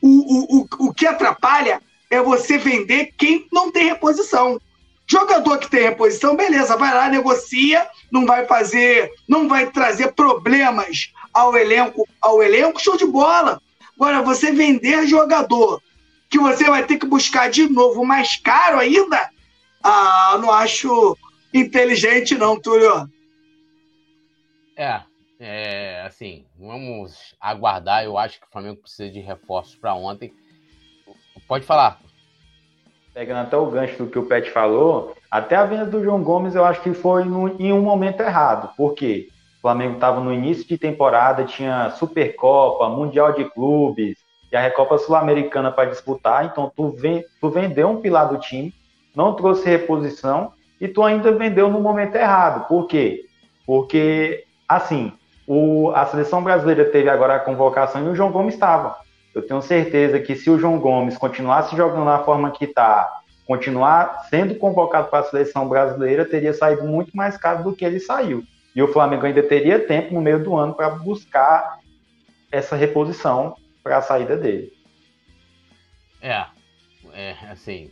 O, 0.00 0.08
o, 0.08 0.60
o, 0.60 0.86
o 0.86 0.94
que 0.94 1.04
atrapalha 1.04 1.82
é 2.08 2.22
você 2.22 2.56
vender 2.56 3.12
quem 3.18 3.48
não 3.52 3.72
tem 3.72 3.86
reposição. 3.86 4.60
Jogador 5.06 5.58
que 5.58 5.70
tem 5.70 5.82
reposição, 5.82 6.34
beleza, 6.34 6.76
vai 6.76 6.94
lá, 6.94 7.08
negocia, 7.08 7.86
não 8.10 8.24
vai 8.24 8.46
fazer, 8.46 9.10
não 9.28 9.48
vai 9.48 9.70
trazer 9.70 10.12
problemas 10.12 11.12
ao 11.32 11.56
elenco, 11.56 12.08
ao 12.20 12.42
elenco, 12.42 12.80
show 12.80 12.96
de 12.96 13.06
bola. 13.06 13.60
Agora, 13.96 14.22
você 14.22 14.50
vender 14.50 15.06
jogador 15.06 15.82
que 16.30 16.38
você 16.38 16.64
vai 16.64 16.84
ter 16.84 16.96
que 16.96 17.06
buscar 17.06 17.50
de 17.50 17.68
novo 17.68 18.04
mais 18.04 18.36
caro 18.36 18.78
ainda, 18.78 19.30
ah, 19.82 20.38
não 20.40 20.50
acho 20.50 21.16
inteligente 21.52 22.36
não, 22.36 22.58
Túlio. 22.58 23.08
É, 24.76 25.02
é, 25.38 26.02
assim, 26.06 26.46
vamos 26.58 27.36
aguardar. 27.38 28.04
Eu 28.04 28.16
acho 28.16 28.40
que 28.40 28.46
o 28.46 28.50
Flamengo 28.50 28.80
precisa 28.80 29.10
de 29.10 29.20
reforços 29.20 29.76
para 29.76 29.94
ontem. 29.94 30.32
Pode 31.46 31.66
falar 31.66 32.00
pegando 33.14 33.42
até 33.42 33.56
o 33.56 33.66
gancho 33.66 33.96
do 33.96 34.10
que 34.10 34.18
o 34.18 34.26
Pet 34.26 34.50
falou, 34.50 35.14
até 35.30 35.54
a 35.54 35.64
venda 35.64 35.86
do 35.86 36.02
João 36.02 36.22
Gomes 36.22 36.56
eu 36.56 36.64
acho 36.64 36.82
que 36.82 36.92
foi 36.92 37.24
no, 37.24 37.48
em 37.60 37.72
um 37.72 37.80
momento 37.80 38.20
errado. 38.20 38.74
Por 38.76 38.92
quê? 38.94 39.28
O 39.58 39.60
Flamengo 39.62 39.94
estava 39.94 40.20
no 40.20 40.32
início 40.32 40.66
de 40.66 40.76
temporada, 40.76 41.44
tinha 41.44 41.90
Supercopa, 41.90 42.88
Mundial 42.88 43.32
de 43.32 43.44
Clubes 43.44 44.18
e 44.52 44.56
a 44.56 44.60
Recopa 44.60 44.98
Sul-Americana 44.98 45.70
para 45.70 45.88
disputar. 45.88 46.44
Então 46.44 46.70
tu, 46.76 46.90
vem, 46.90 47.24
tu 47.40 47.48
vendeu 47.48 47.88
um 47.88 48.00
pilar 48.00 48.28
do 48.28 48.38
time, 48.38 48.74
não 49.14 49.32
trouxe 49.34 49.70
reposição 49.70 50.52
e 50.80 50.88
tu 50.88 51.02
ainda 51.02 51.30
vendeu 51.32 51.70
no 51.70 51.80
momento 51.80 52.16
errado. 52.16 52.66
Por 52.66 52.88
quê? 52.88 53.24
Porque, 53.64 54.44
assim, 54.68 55.12
o, 55.46 55.90
a 55.94 56.04
seleção 56.04 56.42
brasileira 56.42 56.84
teve 56.86 57.08
agora 57.08 57.36
a 57.36 57.40
convocação 57.40 58.04
e 58.04 58.08
o 58.08 58.14
João 58.14 58.32
Gomes 58.32 58.54
estava. 58.54 59.03
Eu 59.34 59.46
tenho 59.46 59.60
certeza 59.60 60.20
que 60.20 60.36
se 60.36 60.48
o 60.48 60.58
João 60.58 60.78
Gomes 60.78 61.18
continuasse 61.18 61.76
jogando 61.76 62.04
da 62.04 62.20
forma 62.20 62.50
que 62.50 62.66
está, 62.66 63.20
continuar 63.46 64.26
sendo 64.30 64.54
convocado 64.54 65.08
para 65.08 65.20
a 65.20 65.24
seleção 65.24 65.68
brasileira, 65.68 66.24
teria 66.24 66.54
saído 66.54 66.84
muito 66.84 67.16
mais 67.16 67.36
caro 67.36 67.64
do 67.64 67.74
que 67.74 67.84
ele 67.84 67.98
saiu. 67.98 68.44
E 68.74 68.82
o 68.82 68.88
Flamengo 68.88 69.26
ainda 69.26 69.42
teria 69.42 69.86
tempo 69.86 70.14
no 70.14 70.20
meio 70.20 70.42
do 70.42 70.56
ano 70.56 70.74
para 70.74 70.90
buscar 70.90 71.78
essa 72.50 72.76
reposição 72.76 73.56
para 73.82 73.98
a 73.98 74.02
saída 74.02 74.36
dele. 74.36 74.72
É, 76.22 76.46
é, 77.12 77.32
assim, 77.50 77.90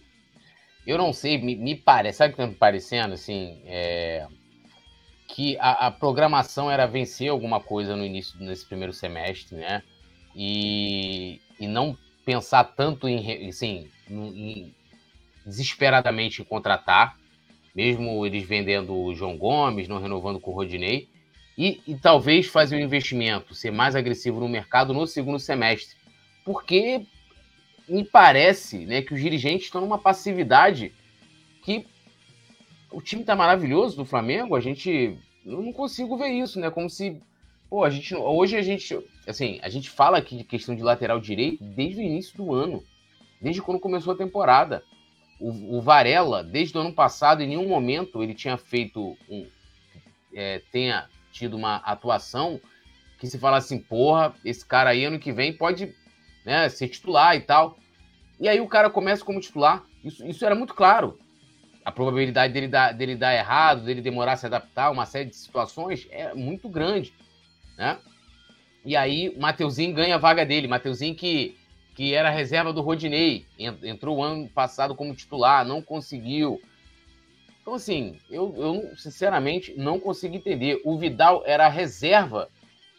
eu 0.86 0.96
não 0.96 1.12
sei, 1.12 1.38
me, 1.38 1.54
me 1.54 1.76
parece, 1.76 2.18
sabe 2.18 2.32
o 2.32 2.36
que 2.36 2.42
está 2.42 2.50
me 2.50 2.56
parecendo, 2.56 3.14
assim, 3.14 3.62
é, 3.66 4.26
que 5.28 5.56
a, 5.58 5.86
a, 5.86 5.90
programação 5.90 6.70
era 6.70 6.86
vencer 6.86 7.28
alguma 7.28 7.60
coisa 7.60 7.94
no 7.94 8.04
início, 8.04 8.38
nesse 8.40 8.66
primeiro 8.66 8.92
semestre, 8.92 9.56
né? 9.56 9.82
E, 10.34 11.40
e 11.58 11.66
não 11.66 11.96
pensar 12.24 12.64
tanto 12.64 13.08
em, 13.08 13.48
assim, 13.48 13.88
em, 14.08 14.74
desesperadamente 15.44 16.42
em 16.42 16.44
contratar. 16.44 17.18
mesmo 17.74 18.24
eles 18.26 18.44
vendendo 18.44 18.94
o 18.94 19.14
João 19.14 19.36
Gomes, 19.36 19.88
não 19.88 20.00
renovando 20.00 20.38
com 20.40 20.50
o 20.50 20.54
Rodinei, 20.54 21.08
e, 21.56 21.80
e 21.86 21.94
talvez 21.96 22.46
fazer 22.46 22.76
um 22.76 22.80
investimento, 22.80 23.54
ser 23.54 23.70
mais 23.70 23.94
agressivo 23.94 24.40
no 24.40 24.48
mercado 24.48 24.94
no 24.94 25.06
segundo 25.06 25.38
semestre. 25.38 25.96
Porque 26.44 27.06
me 27.88 28.04
parece 28.04 28.78
né, 28.86 29.02
que 29.02 29.14
os 29.14 29.20
dirigentes 29.20 29.66
estão 29.66 29.80
numa 29.80 29.98
passividade 29.98 30.92
que 31.62 31.86
o 32.90 33.00
time 33.00 33.22
está 33.22 33.34
maravilhoso 33.34 33.96
do 33.96 34.04
Flamengo, 34.04 34.54
a 34.54 34.60
gente. 34.60 35.16
Eu 35.44 35.62
não 35.62 35.72
consigo 35.72 36.16
ver 36.16 36.28
isso, 36.28 36.60
né? 36.60 36.70
Como 36.70 36.88
se. 36.88 37.20
Pô, 37.72 37.84
a 37.84 37.88
gente. 37.88 38.14
Hoje 38.14 38.54
a 38.54 38.60
gente. 38.60 39.02
Assim, 39.26 39.58
a 39.62 39.68
gente 39.70 39.88
fala 39.88 40.18
aqui 40.18 40.36
de 40.36 40.44
questão 40.44 40.76
de 40.76 40.82
lateral 40.82 41.18
direito 41.18 41.64
desde 41.64 42.02
o 42.02 42.04
início 42.04 42.36
do 42.36 42.52
ano. 42.52 42.84
Desde 43.40 43.62
quando 43.62 43.80
começou 43.80 44.12
a 44.12 44.16
temporada. 44.16 44.84
O, 45.40 45.78
o 45.78 45.80
Varela, 45.80 46.44
desde 46.44 46.76
o 46.76 46.82
ano 46.82 46.92
passado, 46.92 47.42
em 47.42 47.48
nenhum 47.48 47.66
momento 47.66 48.22
ele 48.22 48.34
tinha 48.34 48.58
feito 48.58 49.16
um. 49.26 49.48
É, 50.34 50.60
tenha 50.70 51.08
tido 51.32 51.56
uma 51.56 51.76
atuação 51.76 52.60
que 53.18 53.26
se 53.26 53.38
fala 53.38 53.56
assim, 53.56 53.78
porra, 53.78 54.34
esse 54.44 54.66
cara 54.66 54.90
aí 54.90 55.06
ano 55.06 55.18
que 55.18 55.32
vem 55.32 55.50
pode 55.50 55.94
né, 56.44 56.68
ser 56.68 56.88
titular 56.88 57.34
e 57.36 57.40
tal. 57.40 57.78
E 58.38 58.50
aí 58.50 58.60
o 58.60 58.68
cara 58.68 58.90
começa 58.90 59.24
como 59.24 59.40
titular. 59.40 59.82
Isso, 60.04 60.26
isso 60.26 60.44
era 60.44 60.54
muito 60.54 60.74
claro. 60.74 61.18
A 61.82 61.90
probabilidade 61.90 62.52
dele 62.52 62.68
dar, 62.68 62.92
dele 62.92 63.16
dar 63.16 63.34
errado, 63.34 63.82
dele 63.82 64.02
demorar 64.02 64.32
a 64.34 64.36
se 64.36 64.44
adaptar, 64.44 64.90
uma 64.90 65.06
série 65.06 65.30
de 65.30 65.36
situações 65.36 66.06
é 66.10 66.34
muito 66.34 66.68
grande. 66.68 67.14
Né? 67.76 67.98
E 68.84 68.96
aí 68.96 69.28
o 69.28 69.40
Mateuzinho 69.40 69.94
ganha 69.94 70.16
a 70.16 70.18
vaga 70.18 70.44
dele. 70.44 70.68
Mateuzinho 70.68 71.14
que, 71.14 71.56
que 71.94 72.14
era 72.14 72.30
reserva 72.30 72.72
do 72.72 72.80
Rodinei. 72.80 73.46
Entrou 73.58 74.18
o 74.18 74.22
ano 74.22 74.48
passado 74.48 74.94
como 74.94 75.14
titular, 75.14 75.64
não 75.64 75.80
conseguiu. 75.80 76.60
Então, 77.60 77.74
assim, 77.74 78.18
eu, 78.28 78.54
eu 78.56 78.96
sinceramente 78.96 79.72
não 79.76 80.00
consigo 80.00 80.34
entender. 80.34 80.80
O 80.84 80.98
Vidal 80.98 81.42
era 81.46 81.66
a 81.66 81.70
reserva 81.70 82.48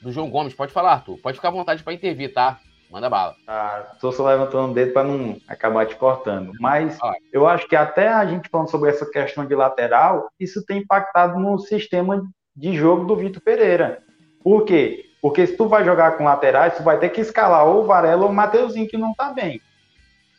do 0.01 0.11
João 0.11 0.29
Gomes. 0.29 0.53
Pode 0.53 0.71
falar, 0.71 0.93
Arthur. 0.93 1.17
Pode 1.17 1.35
ficar 1.35 1.49
à 1.49 1.51
vontade 1.51 1.83
para 1.83 1.93
intervir, 1.93 2.33
tá? 2.33 2.59
Manda 2.89 3.09
bala. 3.09 3.35
Ah, 3.47 3.95
tô 3.99 4.11
só 4.11 4.25
levantando 4.25 4.71
o 4.71 4.73
dedo 4.73 4.93
para 4.93 5.03
não 5.03 5.37
acabar 5.47 5.85
te 5.87 5.95
cortando. 5.95 6.51
Mas 6.59 6.97
ah. 7.01 7.11
eu 7.31 7.47
acho 7.47 7.67
que 7.67 7.75
até 7.75 8.07
a 8.07 8.23
gente 8.25 8.47
falando 8.49 8.69
sobre 8.69 8.89
essa 8.89 9.05
questão 9.09 9.45
de 9.45 9.55
lateral, 9.55 10.29
isso 10.39 10.63
tem 10.63 10.77
impactado 10.77 11.39
no 11.39 11.57
sistema 11.57 12.23
de 12.55 12.75
jogo 12.75 13.05
do 13.05 13.15
Vitor 13.15 13.41
Pereira. 13.41 14.03
Por 14.43 14.65
quê? 14.65 15.05
Porque 15.21 15.47
se 15.47 15.55
tu 15.55 15.67
vai 15.67 15.85
jogar 15.85 16.17
com 16.17 16.25
laterais, 16.25 16.75
tu 16.75 16.83
vai 16.83 16.97
ter 16.97 17.09
que 17.09 17.21
escalar 17.21 17.65
ou 17.65 17.83
o 17.83 17.85
Varela 17.85 18.23
ou 18.23 18.29
o 18.29 18.33
Mateuzinho, 18.33 18.87
que 18.87 18.97
não 18.97 19.13
tá 19.13 19.31
bem. 19.31 19.61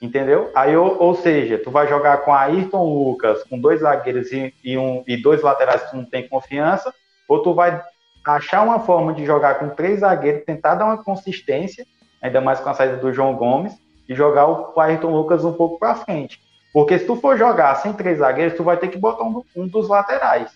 Entendeu? 0.03 0.51
Aí, 0.55 0.77
ou, 0.77 1.01
ou, 1.01 1.15
seja, 1.15 1.57
tu 1.57 1.71
vai 1.71 1.89
jogar 1.89 2.19
com 2.19 2.35
Ayrton 2.35 2.85
Lucas, 2.85 3.43
com 3.45 3.59
dois 3.59 3.81
zagueiros 3.81 4.31
e, 4.31 4.53
e, 4.63 4.77
um, 4.77 5.03
e 5.07 5.17
dois 5.17 5.41
laterais 5.41 5.83
que 5.83 5.91
tu 5.91 5.97
não 5.97 6.05
tem 6.05 6.29
confiança, 6.29 6.93
ou 7.27 7.43
tu 7.43 7.55
vai 7.55 7.83
achar 8.27 8.63
uma 8.63 8.81
forma 8.81 9.15
de 9.15 9.25
jogar 9.25 9.59
com 9.59 9.71
três 9.71 10.01
zagueiros, 10.01 10.45
tentar 10.45 10.75
dar 10.75 10.85
uma 10.85 11.03
consistência, 11.03 11.87
ainda 12.21 12.41
mais 12.41 12.61
com 12.61 12.69
a 12.69 12.75
saída 12.75 12.97
do 12.97 13.13
João 13.13 13.35
Gomes, 13.35 13.73
e 14.07 14.15
jogar 14.15 14.47
o 14.47 14.79
Ayrton 14.79 15.11
Lucas 15.11 15.45
um 15.45 15.53
pouco 15.53 15.79
para 15.79 15.95
frente. 15.95 16.39
Porque 16.73 16.99
se 16.99 17.07
tu 17.07 17.17
for 17.17 17.39
jogar 17.39 17.77
sem 17.77 17.93
três 17.93 18.19
zagueiros, 18.19 18.57
tu 18.57 18.65
vai 18.65 18.77
ter 18.77 18.89
que 18.89 18.99
botar 18.99 19.25
um, 19.25 19.43
um, 19.57 19.67
dos 19.67 19.89
laterais. 19.89 20.51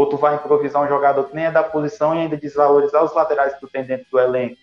Ou 0.00 0.06
tu 0.06 0.16
vai 0.16 0.34
improvisar 0.34 0.82
um 0.82 0.88
jogador 0.88 1.24
que 1.24 1.36
nem 1.36 1.44
é 1.44 1.50
da 1.50 1.62
posição 1.62 2.14
e 2.14 2.20
ainda 2.20 2.34
desvalorizar 2.34 3.04
os 3.04 3.14
laterais 3.14 3.52
que 3.52 3.60
tu 3.60 3.68
tem 3.68 3.84
dentro 3.84 4.06
do 4.10 4.18
elenco. 4.18 4.56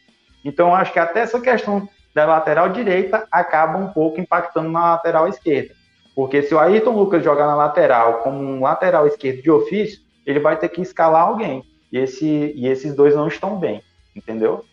Então, 0.44 0.74
acho 0.74 0.92
que 0.92 0.98
até 0.98 1.20
essa 1.20 1.40
questão 1.40 1.88
da 2.12 2.26
lateral 2.26 2.70
direita 2.70 3.28
acaba 3.32 3.78
um 3.78 3.94
pouco 3.94 4.20
impactando 4.20 4.68
na 4.68 4.94
lateral 4.94 5.28
esquerda. 5.28 5.76
Porque 6.16 6.42
se 6.42 6.56
o 6.56 6.60
Ayrton 6.60 6.90
Lucas 6.90 7.24
jogar 7.24 7.46
na 7.46 7.54
lateral 7.54 8.24
como 8.24 8.40
um 8.40 8.64
lateral 8.64 9.06
esquerdo 9.06 9.44
de 9.44 9.52
ofício, 9.52 10.02
ele 10.26 10.40
vai 10.40 10.58
ter 10.58 10.70
que 10.70 10.82
escalar 10.82 11.28
alguém. 11.28 11.64
E, 11.92 12.00
esse, 12.00 12.26
e 12.56 12.68
esses 12.68 12.96
dois 12.96 13.16
não 13.16 13.28
estão 13.28 13.60
bem, 13.60 13.84
entendeu? 14.16 14.66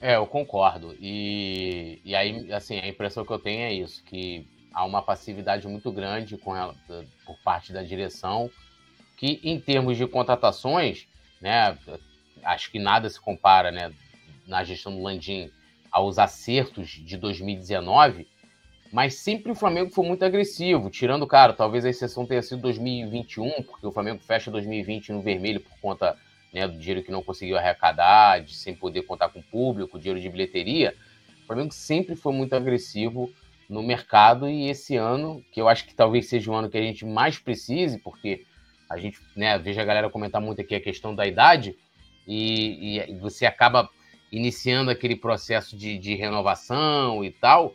É, 0.00 0.16
eu 0.16 0.26
concordo. 0.26 0.92
E, 1.00 2.00
e 2.04 2.16
aí, 2.16 2.52
assim, 2.52 2.80
a 2.80 2.88
impressão 2.88 3.24
que 3.24 3.32
eu 3.32 3.38
tenho 3.38 3.60
é 3.60 3.72
isso, 3.72 4.02
que 4.02 4.44
há 4.74 4.84
uma 4.84 5.02
passividade 5.02 5.68
muito 5.68 5.92
grande 5.92 6.36
com 6.36 6.56
ela, 6.56 6.74
por 7.24 7.36
parte 7.44 7.72
da 7.72 7.84
direção, 7.84 8.50
que 9.16 9.40
em 9.42 9.58
termos 9.58 9.96
de 9.96 10.06
contratações, 10.06 11.06
né, 11.40 11.76
acho 12.44 12.70
que 12.70 12.78
nada 12.78 13.08
se 13.08 13.20
compara, 13.20 13.70
né, 13.70 13.92
na 14.46 14.62
gestão 14.62 14.94
do 14.94 15.02
Landim 15.02 15.50
aos 15.90 16.18
acertos 16.18 16.88
de 16.88 17.16
2019, 17.16 18.28
mas 18.92 19.14
sempre 19.14 19.50
o 19.50 19.54
Flamengo 19.54 19.90
foi 19.90 20.06
muito 20.06 20.24
agressivo, 20.24 20.90
tirando, 20.90 21.26
cara, 21.26 21.52
talvez 21.52 21.84
a 21.84 21.90
exceção 21.90 22.26
tenha 22.26 22.42
sido 22.42 22.62
2021, 22.62 23.62
porque 23.62 23.86
o 23.86 23.92
Flamengo 23.92 24.22
fecha 24.22 24.50
2020 24.50 25.12
no 25.12 25.22
vermelho 25.22 25.60
por 25.60 25.76
conta 25.80 26.16
né, 26.52 26.66
do 26.66 26.78
dinheiro 26.78 27.02
que 27.02 27.10
não 27.10 27.22
conseguiu 27.22 27.58
arrecadar, 27.58 28.40
de 28.40 28.54
sem 28.54 28.74
poder 28.74 29.02
contar 29.02 29.28
com 29.28 29.40
o 29.40 29.42
público, 29.42 29.98
dinheiro 29.98 30.20
de 30.20 30.28
bilheteria. 30.28 30.94
O 31.42 31.46
Flamengo 31.46 31.72
sempre 31.72 32.14
foi 32.14 32.32
muito 32.32 32.54
agressivo 32.54 33.30
no 33.68 33.82
mercado 33.82 34.48
e 34.48 34.68
esse 34.68 34.96
ano, 34.96 35.44
que 35.50 35.60
eu 35.60 35.68
acho 35.68 35.86
que 35.86 35.94
talvez 35.94 36.28
seja 36.28 36.50
o 36.50 36.54
ano 36.54 36.70
que 36.70 36.78
a 36.78 36.82
gente 36.82 37.04
mais 37.04 37.38
precise, 37.38 37.98
porque 37.98 38.46
a 38.88 38.98
gente, 38.98 39.18
né, 39.34 39.58
veja 39.58 39.82
a 39.82 39.84
galera 39.84 40.10
comentar 40.10 40.40
muito 40.40 40.60
aqui 40.60 40.74
a 40.74 40.80
questão 40.80 41.14
da 41.14 41.26
idade 41.26 41.76
e, 42.26 42.98
e 43.08 43.14
você 43.18 43.46
acaba 43.46 43.88
iniciando 44.30 44.90
aquele 44.90 45.16
processo 45.16 45.76
de, 45.76 45.98
de 45.98 46.14
renovação 46.14 47.24
e 47.24 47.30
tal, 47.30 47.74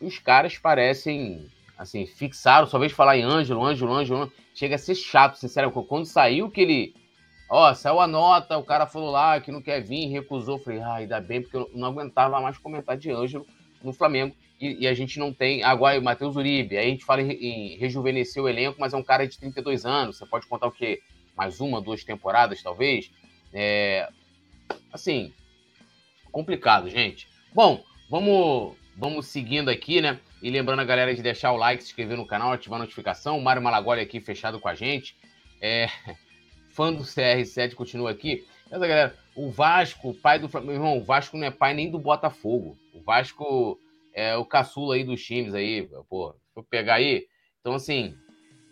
os 0.00 0.18
caras 0.18 0.58
parecem, 0.58 1.48
assim, 1.78 2.06
fixaram, 2.06 2.66
só 2.66 2.78
vez 2.78 2.92
falar 2.92 3.16
em 3.16 3.22
Ângelo, 3.22 3.64
Ângelo, 3.64 3.92
Ângelo, 3.92 4.32
chega 4.54 4.74
a 4.74 4.78
ser 4.78 4.94
chato, 4.94 5.36
sinceramente. 5.36 5.86
Quando 5.86 6.04
saiu 6.04 6.50
que 6.50 6.60
ele, 6.60 6.94
ó, 7.48 7.72
saiu 7.74 8.00
a 8.00 8.06
nota, 8.06 8.58
o 8.58 8.64
cara 8.64 8.86
falou 8.86 9.10
lá 9.10 9.40
que 9.40 9.52
não 9.52 9.62
quer 9.62 9.80
vir, 9.80 10.08
recusou, 10.08 10.58
falei, 10.58 10.80
ah, 10.80 10.94
ainda 10.94 11.20
bem, 11.20 11.42
porque 11.42 11.56
eu 11.56 11.70
não 11.74 11.88
aguentava 11.88 12.40
mais 12.40 12.58
comentar 12.58 12.96
de 12.96 13.10
Ângelo 13.10 13.46
no 13.84 13.92
Flamengo. 13.92 14.34
E, 14.60 14.84
e 14.84 14.86
a 14.88 14.94
gente 14.94 15.18
não 15.18 15.32
tem. 15.32 15.62
Agora, 15.62 15.98
o 15.98 16.02
Matheus 16.02 16.36
Uribe, 16.36 16.76
aí 16.76 16.86
a 16.86 16.90
gente 16.90 17.04
fala 17.04 17.22
em, 17.22 17.32
em 17.32 17.76
rejuvenescer 17.76 18.42
o 18.42 18.48
elenco, 18.48 18.80
mas 18.80 18.92
é 18.92 18.96
um 18.96 19.02
cara 19.02 19.26
de 19.26 19.38
32 19.38 19.84
anos, 19.84 20.16
você 20.16 20.26
pode 20.26 20.46
contar 20.46 20.66
o 20.66 20.72
quê? 20.72 21.02
Mais 21.36 21.60
uma, 21.60 21.80
duas 21.80 22.04
temporadas, 22.04 22.62
talvez? 22.62 23.10
É, 23.52 24.08
assim, 24.92 25.32
complicado, 26.30 26.88
gente. 26.88 27.28
Bom, 27.52 27.84
vamos, 28.08 28.76
vamos 28.96 29.26
seguindo 29.26 29.68
aqui, 29.68 30.00
né? 30.00 30.18
E 30.42 30.50
lembrando 30.50 30.80
a 30.80 30.84
galera 30.84 31.14
de 31.14 31.22
deixar 31.22 31.52
o 31.52 31.56
like, 31.56 31.82
se 31.82 31.90
inscrever 31.90 32.16
no 32.16 32.26
canal, 32.26 32.52
ativar 32.52 32.78
a 32.78 32.82
notificação. 32.82 33.38
O 33.38 33.42
Mário 33.42 33.62
Malagoli 33.62 34.00
aqui 34.00 34.20
fechado 34.20 34.60
com 34.60 34.68
a 34.68 34.74
gente. 34.74 35.16
É, 35.60 35.88
fã 36.70 36.92
do 36.92 37.02
CR7 37.02 37.74
continua 37.74 38.10
aqui. 38.10 38.46
Mas, 38.70 38.80
galera, 38.80 39.16
o 39.34 39.50
Vasco, 39.50 40.14
pai 40.14 40.38
do 40.38 40.48
Flamengo. 40.48 40.72
Irmão, 40.72 40.98
o 40.98 41.04
Vasco 41.04 41.36
não 41.36 41.46
é 41.46 41.50
pai 41.50 41.74
nem 41.74 41.90
do 41.90 41.98
Botafogo. 41.98 42.78
O 42.92 43.00
Vasco 43.00 43.78
é 44.12 44.36
o 44.36 44.44
caçula 44.44 44.94
aí 44.94 45.04
dos 45.04 45.22
times 45.22 45.54
aí. 45.54 45.88
Pô, 46.08 46.34
eu 46.56 46.62
pegar 46.62 46.94
aí. 46.94 47.26
Então, 47.60 47.74
assim, 47.74 48.14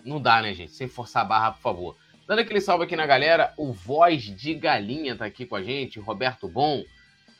não 0.05 0.21
dá, 0.21 0.43
né, 0.43 0.55
gente? 0.55 0.73
Sem 0.73 0.89
forçar 0.89 1.23
a 1.23 1.29
barra, 1.29 1.53
por 1.53 1.61
favor. 1.61 1.97
Dando 2.27 2.39
aquele 2.39 2.61
salve 2.61 2.85
aqui 2.85 2.95
na 2.95 3.07
galera, 3.07 3.53
o 3.57 3.73
Voz 3.73 4.23
de 4.23 4.55
Galinha 4.55 5.17
tá 5.17 5.25
aqui 5.25 5.45
com 5.45 5.57
a 5.57 5.63
gente, 5.63 5.99
Roberto 5.99 6.49
Bom 6.49 6.85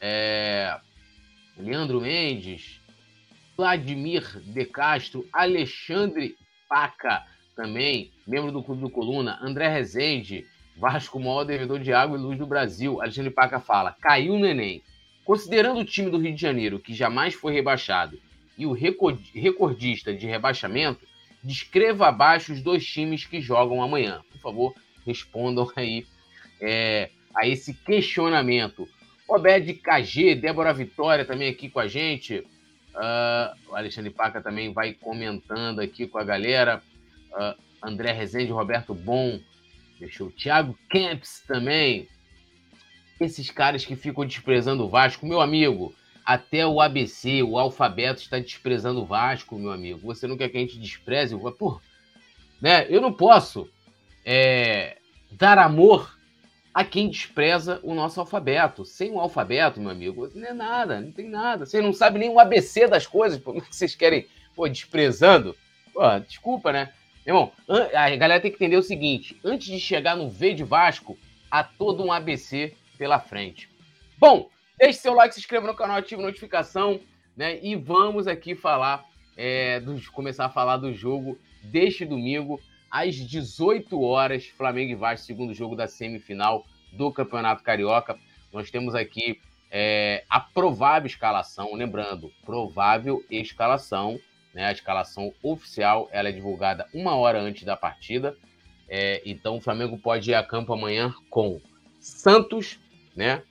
é, 0.01 0.77
Leandro 1.57 2.01
Mendes, 2.01 2.81
Vladimir 3.57 4.41
De 4.41 4.65
Castro, 4.65 5.27
Alexandre 5.33 6.37
Paca, 6.69 7.25
também, 7.55 8.11
membro 8.27 8.51
do 8.51 8.63
Clube 8.63 8.81
do 8.81 8.91
Coluna, 8.91 9.39
André 9.41 9.69
Rezende, 9.69 10.45
Vasco, 10.83 11.21
maior 11.21 11.45
devedor 11.45 11.79
de 11.79 11.93
água 11.93 12.19
e 12.19 12.21
luz 12.21 12.37
do 12.37 12.45
Brasil. 12.45 13.01
Alexandre 13.01 13.31
Paca 13.31 13.61
fala: 13.61 13.97
caiu 14.01 14.35
o 14.35 14.39
neném. 14.41 14.83
Considerando 15.25 15.79
o 15.79 15.85
time 15.85 16.11
do 16.11 16.19
Rio 16.19 16.35
de 16.35 16.41
Janeiro, 16.41 16.81
que 16.81 16.93
jamais 16.93 17.35
foi 17.35 17.53
rebaixado, 17.53 18.19
e 18.59 18.67
o 18.67 18.73
recordista 18.73 20.13
de 20.13 20.27
rebaixamento, 20.27 21.07
descreva 21.41 22.09
abaixo 22.09 22.53
os 22.53 22.61
dois 22.61 22.85
times 22.85 23.25
que 23.25 23.41
jogam 23.41 23.81
amanhã. 23.81 24.23
Por 24.33 24.41
favor, 24.41 24.75
respondam 25.07 25.71
aí 25.77 26.05
é, 26.61 27.11
a 27.33 27.47
esse 27.47 27.73
questionamento. 27.73 28.89
Obed 29.29 29.75
KG, 29.75 30.35
Débora 30.35 30.75
Vitória 30.75 31.25
também 31.25 31.49
aqui 31.49 31.71
com 31.71 31.79
a 31.79 31.87
gente. 31.87 32.41
Uh, 32.93 33.71
o 33.71 33.77
Alexandre 33.77 34.11
Paca 34.11 34.43
também 34.43 34.73
vai 34.73 34.95
comentando 34.95 35.79
aqui 35.79 36.09
com 36.09 36.19
a 36.19 36.25
galera. 36.25 36.83
Uh, 37.31 37.55
André 37.81 38.11
Rezende, 38.11 38.51
Roberto 38.51 38.93
Bom. 38.93 39.39
Deixou 40.03 40.27
o 40.27 40.33
Thiago 40.33 40.77
Camps 40.91 41.45
também. 41.47 42.09
Esses 43.21 43.53
caras 43.53 43.85
que 43.85 43.95
ficam 43.95 44.27
desprezando 44.27 44.85
o 44.85 44.89
Vasco. 44.89 45.25
Meu 45.25 45.41
amigo, 45.41 45.95
até 46.27 46.67
o 46.67 46.81
ABC, 46.81 47.41
o 47.45 47.57
alfabeto, 47.57 48.21
está 48.21 48.41
desprezando 48.41 49.01
o 49.01 49.07
Vasco, 49.07 49.57
meu 49.57 49.71
amigo. 49.71 50.01
Você 50.01 50.27
não 50.27 50.37
quer 50.37 50.49
que 50.49 50.57
a 50.57 50.61
gente 50.61 50.81
despreze? 50.81 51.39
Pô, 51.57 51.81
né? 52.61 52.85
Eu 52.89 53.01
não 53.01 53.13
posso 53.13 53.71
é, 54.25 54.99
dar 55.31 55.57
amor 55.57 56.19
a 56.75 56.85
quem 56.85 57.09
despreza 57.09 57.79
o 57.85 57.95
nosso 57.95 58.19
alfabeto. 58.19 58.85
Sem 58.85 59.13
o 59.13 59.21
alfabeto, 59.21 59.81
meu 59.81 59.91
amigo, 59.91 60.29
não 60.35 60.49
é 60.49 60.53
nada, 60.53 61.01
não 61.01 61.13
tem 61.13 61.29
nada. 61.29 61.65
Vocês 61.65 61.85
não 61.85 61.93
sabem 61.93 62.23
nem 62.23 62.31
o 62.31 62.41
ABC 62.41 62.89
das 62.89 63.07
coisas, 63.07 63.39
por 63.39 63.55
que 63.63 63.77
vocês 63.77 63.95
querem, 63.95 64.27
pô, 64.57 64.67
desprezando? 64.67 65.55
Pô, 65.95 66.03
desculpa, 66.19 66.73
né? 66.73 66.93
Irmão, 67.27 67.53
a 67.95 68.17
galera 68.17 68.41
tem 68.41 68.51
que 68.51 68.57
entender 68.57 68.77
o 68.77 68.83
seguinte: 68.83 69.39
antes 69.45 69.69
de 69.69 69.79
chegar 69.79 70.17
no 70.17 70.29
V 70.29 70.55
de 70.55 70.65
Vasco, 70.65 71.17
há 71.51 71.63
todo 71.63 72.05
um 72.05 72.13
ABC 72.13 72.75
pela 72.99 73.21
frente. 73.21 73.69
Bom, 74.19 74.49
deixe 74.79 74.99
seu 74.99 75.15
like, 75.15 75.35
se 75.35 75.41
inscreva 75.41 75.67
no 75.67 75.75
canal, 75.75 75.97
ative 75.99 76.21
notificação, 76.21 77.01
né? 77.37 77.59
E 77.63 77.77
vamos 77.77 78.27
aqui 78.27 78.55
falar, 78.55 79.05
é, 79.37 79.81
começar 80.13 80.47
a 80.47 80.51
falar 80.51 80.77
do 80.77 80.93
jogo 80.93 81.39
deste 81.63 82.05
domingo, 82.05 82.61
às 82.91 83.15
18 83.15 84.01
horas, 84.01 84.47
Flamengo 84.47 84.93
e 84.93 84.97
Vasco, 84.97 85.27
segundo 85.27 85.55
jogo 85.55 85.77
da 85.77 85.87
semifinal 85.87 86.67
do 86.93 87.13
Campeonato 87.13 87.63
Carioca. 87.63 88.19
Nós 88.53 88.71
temos 88.71 88.95
aqui 88.95 89.41
é, 89.71 90.25
a 90.29 90.41
provável 90.41 91.07
escalação, 91.07 91.75
lembrando, 91.75 92.33
provável 92.45 93.25
escalação, 93.31 94.21
né? 94.55 94.67
A 94.67 94.73
escalação 94.73 95.33
oficial 95.43 96.09
ela 96.13 96.29
é 96.29 96.33
divulgada 96.33 96.87
uma 96.93 97.15
hora 97.17 97.41
antes 97.41 97.65
da 97.65 97.77
partida. 97.77 98.37
É, 98.89 99.23
então 99.25 99.57
o 99.57 99.61
Flamengo 99.61 99.99
pode 99.99 100.31
ir 100.31 100.35
a 100.35 100.43
campo 100.43 100.73
amanhã 100.73 101.15
com 101.31 101.61
Santos, 101.99 102.79
né? 103.17 103.43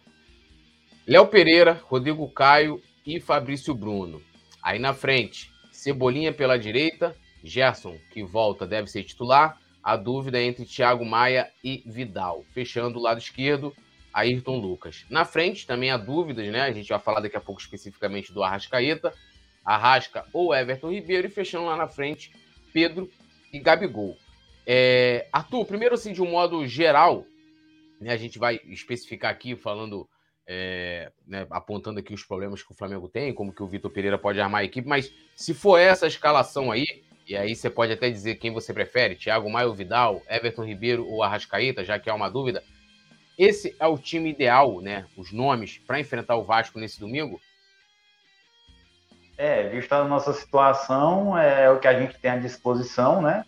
Léo 1.07 1.27
Pereira, 1.27 1.81
Rodrigo 1.83 2.29
Caio 2.29 2.81
e 3.05 3.19
Fabrício 3.19 3.73
Bruno. 3.73 4.21
Aí 4.61 4.77
na 4.77 4.93
frente, 4.93 5.51
Cebolinha 5.71 6.31
pela 6.31 6.59
direita, 6.59 7.15
Gerson, 7.43 7.97
que 8.11 8.23
volta, 8.23 8.67
deve 8.67 8.87
ser 8.87 9.03
titular. 9.03 9.59
A 9.83 9.95
dúvida 9.95 10.37
é 10.37 10.43
entre 10.43 10.63
Thiago 10.63 11.03
Maia 11.03 11.51
e 11.63 11.81
Vidal. 11.87 12.45
Fechando 12.53 12.99
o 12.99 13.01
lado 13.01 13.17
esquerdo, 13.17 13.75
Ayrton 14.13 14.57
Lucas. 14.57 15.05
Na 15.09 15.25
frente, 15.25 15.65
também 15.65 15.89
há 15.89 15.97
dúvidas, 15.97 16.47
né? 16.51 16.61
A 16.61 16.71
gente 16.71 16.89
vai 16.89 16.99
falar 16.99 17.19
daqui 17.19 17.35
a 17.35 17.41
pouco 17.41 17.59
especificamente 17.59 18.31
do 18.31 18.43
Arrascaeta. 18.43 19.11
Arrasca 19.63 20.25
ou 20.33 20.53
Everton 20.53 20.91
Ribeiro. 20.91 21.27
E 21.27 21.31
fechando 21.31 21.65
lá 21.65 21.75
na 21.75 21.87
frente, 21.87 22.31
Pedro 22.73 23.09
e 23.51 23.59
Gabigol. 23.59 24.17
É... 24.65 25.27
Arthur, 25.31 25.65
primeiro 25.65 25.95
assim, 25.95 26.13
de 26.13 26.21
um 26.21 26.29
modo 26.29 26.65
geral, 26.67 27.25
né, 27.99 28.11
a 28.11 28.17
gente 28.17 28.39
vai 28.39 28.59
especificar 28.65 29.31
aqui, 29.31 29.55
falando, 29.55 30.09
é, 30.47 31.11
né, 31.27 31.45
apontando 31.51 31.99
aqui 31.99 32.13
os 32.13 32.23
problemas 32.23 32.63
que 32.63 32.71
o 32.71 32.75
Flamengo 32.75 33.07
tem, 33.07 33.33
como 33.33 33.53
que 33.53 33.61
o 33.61 33.67
Vitor 33.67 33.91
Pereira 33.91 34.17
pode 34.17 34.41
armar 34.41 34.61
a 34.61 34.65
equipe, 34.65 34.87
mas 34.87 35.13
se 35.35 35.53
for 35.53 35.77
essa 35.77 36.07
escalação 36.07 36.71
aí, 36.71 36.85
e 37.27 37.37
aí 37.37 37.55
você 37.55 37.69
pode 37.69 37.93
até 37.93 38.09
dizer 38.09 38.35
quem 38.35 38.51
você 38.51 38.73
prefere, 38.73 39.15
Thiago 39.15 39.49
Maio 39.49 39.73
Vidal, 39.73 40.21
Everton 40.27 40.65
Ribeiro 40.65 41.07
ou 41.07 41.23
Arrascaeta, 41.23 41.85
já 41.85 41.99
que 41.99 42.09
há 42.09 42.15
uma 42.15 42.29
dúvida. 42.29 42.63
Esse 43.37 43.75
é 43.79 43.87
o 43.87 43.97
time 43.97 44.31
ideal, 44.31 44.81
né? 44.81 45.05
Os 45.15 45.31
nomes 45.31 45.77
para 45.77 45.99
enfrentar 45.99 46.35
o 46.35 46.43
Vasco 46.43 46.79
nesse 46.79 46.99
domingo? 46.99 47.39
É, 49.43 49.63
vista 49.63 49.95
a 49.95 50.03
nossa 50.03 50.33
situação, 50.33 51.35
é 51.35 51.67
o 51.67 51.79
que 51.79 51.87
a 51.87 51.99
gente 51.99 52.15
tem 52.19 52.29
à 52.29 52.37
disposição, 52.37 53.23
né? 53.23 53.43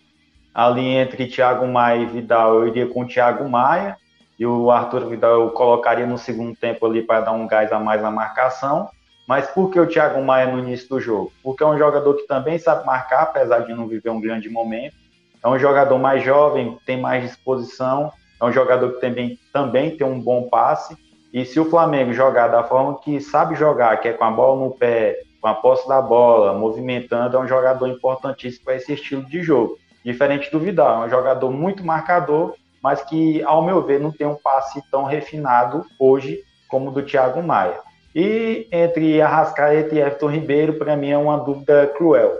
Ali 0.51 0.87
entre 0.87 1.27
Thiago 1.27 1.67
Maia 1.67 2.01
e 2.01 2.05
Vidal, 2.07 2.55
eu 2.55 2.67
iria 2.67 2.87
com 2.87 3.03
o 3.03 3.07
Thiago 3.07 3.47
Maia 3.47 3.95
e 4.39 4.43
o 4.43 4.71
Arthur 4.71 5.07
Vidal 5.07 5.41
eu 5.41 5.51
colocaria 5.51 6.07
no 6.07 6.17
segundo 6.17 6.55
tempo 6.55 6.83
ali 6.87 7.03
para 7.03 7.21
dar 7.21 7.33
um 7.33 7.45
gás 7.45 7.71
a 7.71 7.77
mais 7.79 8.01
na 8.01 8.09
marcação. 8.09 8.89
Mas 9.27 9.47
por 9.51 9.69
que 9.69 9.79
o 9.79 9.85
Thiago 9.85 10.19
Maia 10.23 10.47
no 10.47 10.57
início 10.57 10.89
do 10.89 10.99
jogo? 10.99 11.31
Porque 11.43 11.61
é 11.61 11.67
um 11.67 11.77
jogador 11.77 12.15
que 12.15 12.25
também 12.25 12.57
sabe 12.57 12.87
marcar, 12.87 13.21
apesar 13.21 13.59
de 13.59 13.71
não 13.71 13.87
viver 13.87 14.09
um 14.09 14.19
grande 14.19 14.49
momento. 14.49 14.95
É 15.43 15.47
um 15.47 15.59
jogador 15.59 15.99
mais 15.99 16.23
jovem, 16.23 16.75
tem 16.87 16.99
mais 16.99 17.21
disposição, 17.21 18.11
é 18.41 18.43
um 18.43 18.51
jogador 18.51 18.93
que 18.93 18.99
também, 18.99 19.37
também 19.53 19.95
tem 19.95 20.07
um 20.07 20.19
bom 20.19 20.49
passe. 20.49 20.97
E 21.31 21.45
se 21.45 21.59
o 21.59 21.69
Flamengo 21.69 22.11
jogar 22.13 22.47
da 22.47 22.63
forma 22.63 22.99
que 22.99 23.21
sabe 23.21 23.53
jogar, 23.53 23.97
que 23.97 24.07
é 24.07 24.13
com 24.13 24.23
a 24.23 24.31
bola 24.31 24.59
no 24.59 24.71
pé, 24.71 25.21
com 25.43 25.49
a 25.49 25.55
posse 25.55 25.85
da 25.89 26.01
bola, 26.01 26.53
movimentando, 26.53 27.35
é 27.35 27.39
um 27.41 27.47
jogador 27.47 27.85
importantíssimo 27.87 28.63
para 28.63 28.77
esse 28.77 28.93
estilo 28.93 29.25
de 29.25 29.43
jogo. 29.43 29.77
Diferente 30.01 30.49
do 30.49 30.57
Vidal, 30.57 31.03
é 31.03 31.07
um 31.07 31.09
jogador 31.09 31.51
muito 31.51 31.85
marcador, 31.85 32.55
mas 32.81 33.03
que, 33.03 33.43
ao 33.43 33.61
meu 33.61 33.81
ver, 33.81 33.99
não 33.99 34.09
tem 34.09 34.25
um 34.25 34.35
passe 34.35 34.81
tão 34.89 35.03
refinado 35.03 35.85
hoje 35.99 36.39
como 36.69 36.89
o 36.89 36.93
do 36.93 37.03
Thiago 37.03 37.43
Maia. 37.43 37.77
E 38.15 38.69
entre 38.71 39.21
Arrascaeta 39.21 39.93
e 39.93 39.99
Everton 39.99 40.29
Ribeiro, 40.29 40.75
para 40.75 40.95
mim 40.95 41.09
é 41.09 41.17
uma 41.17 41.37
dúvida 41.37 41.87
cruel. 41.87 42.31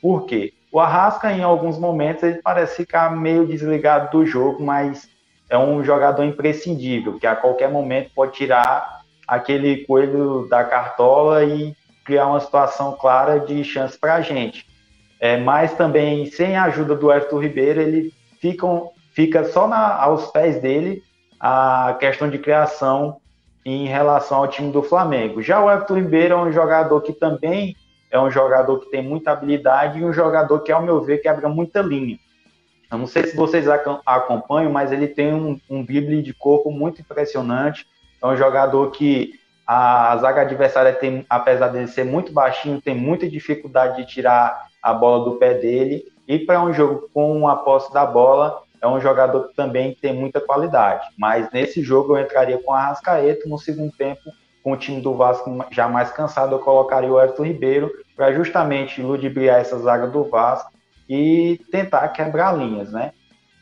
Por 0.00 0.24
quê? 0.24 0.54
O 0.72 0.80
Arrasca, 0.80 1.30
em 1.30 1.42
alguns 1.42 1.78
momentos, 1.78 2.22
ele 2.22 2.40
parece 2.42 2.76
ficar 2.76 3.14
meio 3.14 3.46
desligado 3.46 4.10
do 4.10 4.24
jogo, 4.24 4.64
mas 4.64 5.10
é 5.50 5.58
um 5.58 5.84
jogador 5.84 6.24
imprescindível, 6.24 7.18
que 7.18 7.26
a 7.26 7.36
qualquer 7.36 7.70
momento 7.70 8.12
pode 8.14 8.32
tirar 8.32 9.02
aquele 9.28 9.84
coelho 9.84 10.48
da 10.48 10.64
cartola 10.64 11.44
e 11.44 11.76
criar 12.06 12.28
uma 12.28 12.40
situação 12.40 12.92
clara 12.92 13.40
de 13.40 13.62
chance 13.64 13.98
para 13.98 14.14
a 14.14 14.20
gente. 14.20 14.64
É, 15.18 15.36
mas 15.36 15.74
também, 15.74 16.26
sem 16.26 16.56
a 16.56 16.64
ajuda 16.64 16.94
do 16.94 17.10
Everton 17.10 17.40
Ribeiro, 17.40 17.80
ele 17.80 18.14
fica, 18.40 18.66
fica 19.12 19.44
só 19.44 19.66
na, 19.66 19.94
aos 20.00 20.26
pés 20.26 20.60
dele 20.60 21.02
a 21.40 21.96
questão 21.98 22.30
de 22.30 22.38
criação 22.38 23.16
em 23.64 23.86
relação 23.86 24.38
ao 24.38 24.48
time 24.48 24.70
do 24.70 24.82
Flamengo. 24.82 25.42
Já 25.42 25.62
o 25.62 25.70
Everton 25.70 25.96
Ribeiro 25.96 26.34
é 26.34 26.36
um 26.36 26.52
jogador 26.52 27.00
que 27.00 27.12
também 27.12 27.74
é 28.10 28.20
um 28.20 28.30
jogador 28.30 28.78
que 28.78 28.90
tem 28.90 29.02
muita 29.02 29.32
habilidade 29.32 29.98
e 29.98 30.04
um 30.04 30.12
jogador 30.12 30.60
que, 30.60 30.70
ao 30.70 30.82
meu 30.82 31.00
ver, 31.02 31.18
quebra 31.18 31.48
muita 31.48 31.80
linha. 31.80 32.18
Eu 32.90 32.98
não 32.98 33.06
sei 33.06 33.24
se 33.24 33.36
vocês 33.36 33.66
acompanham, 34.06 34.70
mas 34.70 34.92
ele 34.92 35.08
tem 35.08 35.34
um, 35.34 35.60
um 35.68 35.84
de 35.84 36.32
corpo 36.32 36.70
muito 36.70 37.00
impressionante. 37.00 37.84
É 38.22 38.26
um 38.26 38.36
jogador 38.36 38.92
que 38.92 39.32
a 39.66 40.16
zaga 40.18 40.42
adversária 40.42 40.92
tem, 40.92 41.26
apesar 41.28 41.68
dele 41.68 41.88
ser 41.88 42.04
muito 42.04 42.32
baixinho, 42.32 42.80
tem 42.80 42.94
muita 42.94 43.28
dificuldade 43.28 43.96
de 43.96 44.06
tirar 44.06 44.66
a 44.80 44.94
bola 44.94 45.24
do 45.24 45.36
pé 45.36 45.54
dele. 45.54 46.04
E 46.28 46.38
para 46.38 46.62
um 46.62 46.72
jogo 46.72 47.10
com 47.12 47.48
a 47.48 47.56
posse 47.56 47.92
da 47.92 48.06
bola, 48.06 48.62
é 48.80 48.86
um 48.86 49.00
jogador 49.00 49.48
que 49.48 49.54
também 49.54 49.96
tem 50.00 50.12
muita 50.12 50.40
qualidade. 50.40 51.08
Mas 51.18 51.50
nesse 51.50 51.82
jogo 51.82 52.16
eu 52.16 52.22
entraria 52.22 52.58
com 52.58 52.72
a 52.72 52.78
Arrascaeta 52.78 53.48
no 53.48 53.58
segundo 53.58 53.92
tempo, 53.92 54.30
com 54.62 54.72
o 54.72 54.76
time 54.76 55.00
do 55.00 55.14
Vasco 55.14 55.64
já 55.70 55.88
mais 55.88 56.10
cansado, 56.10 56.54
eu 56.54 56.58
colocaria 56.58 57.12
o 57.12 57.20
Everton 57.20 57.44
Ribeiro 57.44 57.90
para 58.16 58.32
justamente 58.32 59.00
ludibriar 59.00 59.60
essa 59.60 59.78
zaga 59.78 60.06
do 60.08 60.24
Vasco 60.24 60.72
e 61.08 61.60
tentar 61.70 62.08
quebrar 62.08 62.56
linhas, 62.56 62.90
né? 62.90 63.12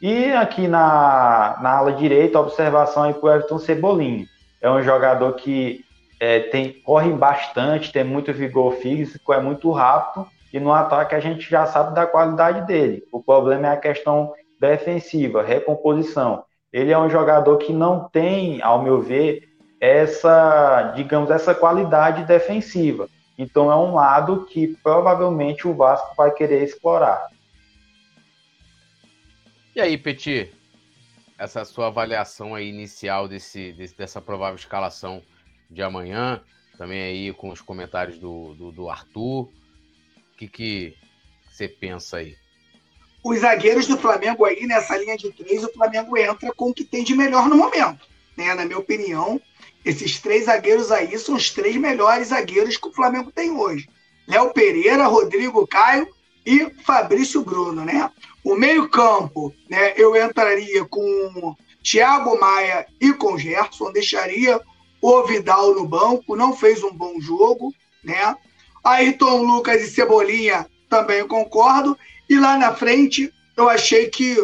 E 0.01 0.33
aqui 0.33 0.67
na, 0.67 1.59
na 1.61 1.79
ala 1.79 1.93
direita, 1.93 2.41
observação 2.41 3.05
aí 3.05 3.15
para 3.15 3.27
o 3.27 3.33
Everton 3.33 3.59
Cebolinha. 3.59 4.27
É 4.61 4.71
um 4.71 4.83
jogador 4.83 5.33
que 5.35 5.84
é, 6.21 6.41
tem, 6.41 6.73
corre 6.83 7.13
bastante, 7.13 7.93
tem 7.93 8.05
muito 8.05 8.33
vigor 8.33 8.75
físico, 8.75 9.33
é 9.33 9.41
muito 9.41 9.71
rápido, 9.71 10.27
e 10.53 10.61
no 10.61 10.73
ataque 10.73 11.15
a 11.15 11.21
gente 11.21 11.49
já 11.49 11.67
sabe 11.67 11.95
da 11.95 12.07
qualidade 12.07 12.67
dele. 12.67 13.03
O 13.13 13.23
problema 13.23 13.69
é 13.69 13.71
a 13.71 13.77
questão 13.77 14.33
defensiva, 14.61 15.43
recomposição. 15.43 16.45
Ele 16.73 16.93
é 16.93 16.99
um 16.99 17.11
jogador 17.11 17.57
que 17.59 17.73
não 17.73 18.09
tem, 18.09 18.63
ao 18.63 18.83
meu 18.83 19.01
ver, 19.01 19.49
essa, 19.81 20.93
digamos, 20.95 21.31
essa 21.31 21.55
qualidade 21.55 22.25
defensiva. 22.25 23.09
Então 23.37 23.71
é 23.71 23.77
um 23.77 23.95
lado 23.95 24.47
que 24.47 24.77
provavelmente 24.83 25.67
o 25.67 25.75
Vasco 25.75 26.15
vai 26.17 26.31
querer 26.31 26.63
explorar. 26.63 27.29
E 29.75 29.81
aí, 29.81 29.99
Petit, 29.99 30.53
essa 31.37 31.65
sua 31.65 31.89
avaliação 31.89 32.55
aí 32.55 32.69
inicial 32.69 33.27
desse, 33.27 33.73
desse, 33.73 33.97
dessa 33.97 34.21
provável 34.21 34.55
escalação 34.55 35.21
de 35.71 35.83
amanhã, 35.83 36.43
também 36.79 37.03
aí 37.03 37.33
com 37.33 37.51
os 37.51 37.61
comentários 37.61 38.19
do, 38.19 38.55
do, 38.55 38.73
do 38.73 38.89
Arthur, 38.89 39.43
o 39.43 40.37
que, 40.37 40.49
que 40.49 40.97
você 41.51 41.69
pensa 41.69 42.19
aí? 42.19 42.37
os 43.25 43.39
zagueiros 43.39 43.87
do 43.87 43.97
Flamengo 43.97 44.45
aí, 44.45 44.67
nessa 44.67 44.99
linha 44.99 45.17
de 45.17 45.33
três, 45.33 45.65
o 45.65 45.73
Flamengo 45.73 46.15
entra 46.19 46.53
com 46.55 46.69
o 46.69 46.75
que 46.75 46.85
tem 46.85 47.03
de 47.03 47.15
melhor 47.15 47.49
no 47.49 47.57
momento. 47.57 48.07
Né? 48.37 48.53
Na 48.53 48.67
minha 48.67 48.79
opinião, 48.79 49.41
esses 49.83 50.21
três 50.21 50.45
zagueiros 50.45 50.93
aí 50.93 51.19
são 51.19 51.35
os 51.35 51.51
três 51.51 51.75
melhores 51.77 52.29
zagueiros 52.29 52.77
que 52.77 52.87
o 52.87 52.93
Flamengo 52.93 53.33
tem 53.33 53.51
hoje. 53.51 53.89
Léo 54.29 54.53
Pereira, 54.53 55.07
Rodrigo 55.07 55.67
Caio 55.67 56.07
e 56.45 56.69
Fabrício 56.85 57.43
Bruno, 57.43 57.83
né? 57.83 58.11
O 58.45 58.55
meio-campo, 58.55 59.55
né? 59.71 59.95
Eu 59.97 60.15
entraria 60.15 60.85
com 60.85 61.57
Thiago 61.83 62.39
Maia 62.39 62.87
e 63.01 63.15
com 63.15 63.39
Gerson, 63.39 63.91
deixaria 63.91 64.61
o 65.07 65.23
Vidal 65.27 65.75
no 65.75 65.87
banco, 65.87 66.35
não 66.35 66.57
fez 66.57 66.83
um 66.83 66.91
bom 66.91 67.21
jogo, 67.21 67.75
né? 68.03 68.35
Ayrton 68.83 69.43
Lucas 69.43 69.83
e 69.83 69.91
Cebolinha 69.91 70.67
também 70.89 71.29
concordo. 71.29 71.95
E 72.27 72.39
lá 72.39 72.57
na 72.57 72.75
frente, 72.75 73.31
eu 73.55 73.69
achei 73.69 74.09
que 74.09 74.35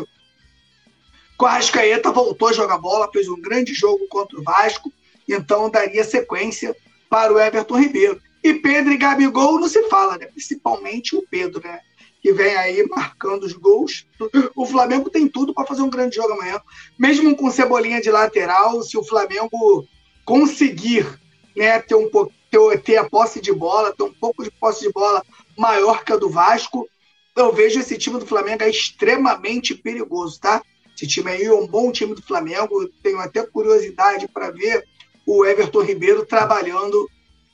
o 1.41 1.47
Arrascaeta 1.47 2.13
voltou 2.13 2.49
a 2.49 2.53
jogar 2.53 2.77
bola, 2.77 3.11
fez 3.11 3.27
um 3.27 3.41
grande 3.41 3.73
jogo 3.73 4.07
contra 4.09 4.39
o 4.39 4.43
Vasco, 4.43 4.93
então 5.27 5.71
daria 5.71 6.05
sequência 6.05 6.77
para 7.09 7.33
o 7.33 7.41
Everton 7.41 7.79
Ribeiro. 7.79 8.21
E 8.45 8.53
Pedro 8.53 8.93
e 8.93 8.99
Gabigol 8.99 9.59
não 9.59 9.69
se 9.69 9.89
fala, 9.89 10.19
né? 10.19 10.27
Principalmente 10.27 11.17
o 11.17 11.25
Pedro, 11.31 11.63
né? 11.65 11.81
Que 12.21 12.35
vem 12.35 12.55
aí 12.55 12.87
marcando 12.87 13.45
os 13.45 13.55
gols. 13.55 14.07
O 14.55 14.67
Flamengo 14.67 15.09
tem 15.09 15.27
tudo 15.27 15.55
para 15.55 15.67
fazer 15.67 15.81
um 15.81 15.89
grande 15.89 16.17
jogo 16.17 16.35
amanhã. 16.35 16.61
Mesmo 16.99 17.35
com 17.35 17.51
cebolinha 17.51 18.03
de 18.03 18.11
lateral, 18.11 18.83
se 18.83 18.99
o 18.99 19.03
Flamengo 19.03 19.89
conseguir 20.25 21.07
né, 21.57 21.81
ter, 21.81 21.95
um, 21.95 22.11
ter, 22.51 22.83
ter 22.83 22.97
a 22.97 23.09
posse 23.09 23.41
de 23.41 23.53
bola, 23.53 23.95
ter 23.95 24.05
um 24.05 24.13
pouco 24.13 24.43
de 24.43 24.51
posse 24.51 24.87
de 24.87 24.93
bola 24.93 25.23
maior 25.57 26.05
que 26.05 26.13
a 26.13 26.17
do 26.17 26.31
Vasco, 26.31 26.89
eu 27.37 27.53
vejo 27.53 27.81
esse 27.81 27.97
time 27.97 28.19
do 28.19 28.27
Flamengo 28.27 28.65
extremamente 28.65 29.75
perigoso, 29.75 30.41
tá? 30.41 30.63
Esse 30.95 31.07
time 31.07 31.31
aí 31.31 31.45
é 31.45 31.53
um 31.53 31.67
bom 31.67 31.91
time 31.91 32.15
do 32.15 32.23
Flamengo. 32.23 32.87
Tenho 33.03 33.19
até 33.19 33.47
curiosidade 33.47 34.29
para 34.29 34.51
ver 34.51 34.85
o 35.27 35.45
Everton 35.45 35.83
Ribeiro 35.83 36.27
trabalhando 36.27 37.09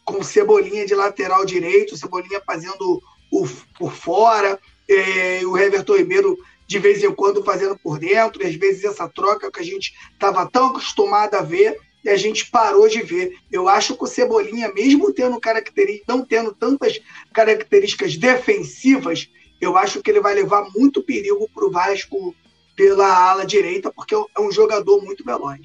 com 0.04 0.22
Cebolinha 0.22 0.86
de 0.86 0.94
lateral 0.94 1.44
direito, 1.44 1.96
Cebolinha 1.96 2.42
fazendo 2.46 3.00
o 3.30 3.46
por 3.78 3.92
fora, 3.92 4.58
é, 4.88 5.40
o 5.44 5.58
Everton 5.58 5.96
Ribeiro 5.96 6.38
de 6.66 6.78
vez 6.78 7.02
em 7.02 7.12
quando 7.12 7.44
fazendo 7.44 7.78
por 7.78 7.98
dentro, 7.98 8.42
e 8.42 8.46
às 8.46 8.54
vezes 8.54 8.84
essa 8.84 9.08
troca 9.08 9.50
que 9.50 9.60
a 9.60 9.64
gente 9.64 9.92
estava 10.12 10.48
tão 10.50 10.68
acostumado 10.68 11.34
a 11.34 11.42
ver 11.42 11.78
e 12.06 12.08
a 12.08 12.16
gente 12.16 12.48
parou 12.48 12.88
de 12.88 13.02
ver. 13.02 13.36
Eu 13.50 13.68
acho 13.68 13.96
que 13.96 14.04
o 14.04 14.06
Cebolinha, 14.06 14.72
mesmo 14.72 15.12
tendo 15.12 15.40
características, 15.40 16.06
não 16.06 16.24
tendo 16.24 16.54
tantas 16.54 17.00
características 17.34 18.16
defensivas, 18.16 19.28
eu 19.60 19.76
acho 19.76 20.00
que 20.00 20.08
ele 20.08 20.20
vai 20.20 20.32
levar 20.32 20.68
muito 20.76 21.02
perigo 21.02 21.50
para 21.52 21.66
o 21.66 21.70
Vasco 21.70 22.32
pela 22.76 23.30
ala 23.30 23.44
direita, 23.44 23.92
porque 23.92 24.14
é 24.14 24.40
um 24.40 24.52
jogador 24.52 25.02
muito 25.02 25.24
veloz. 25.24 25.60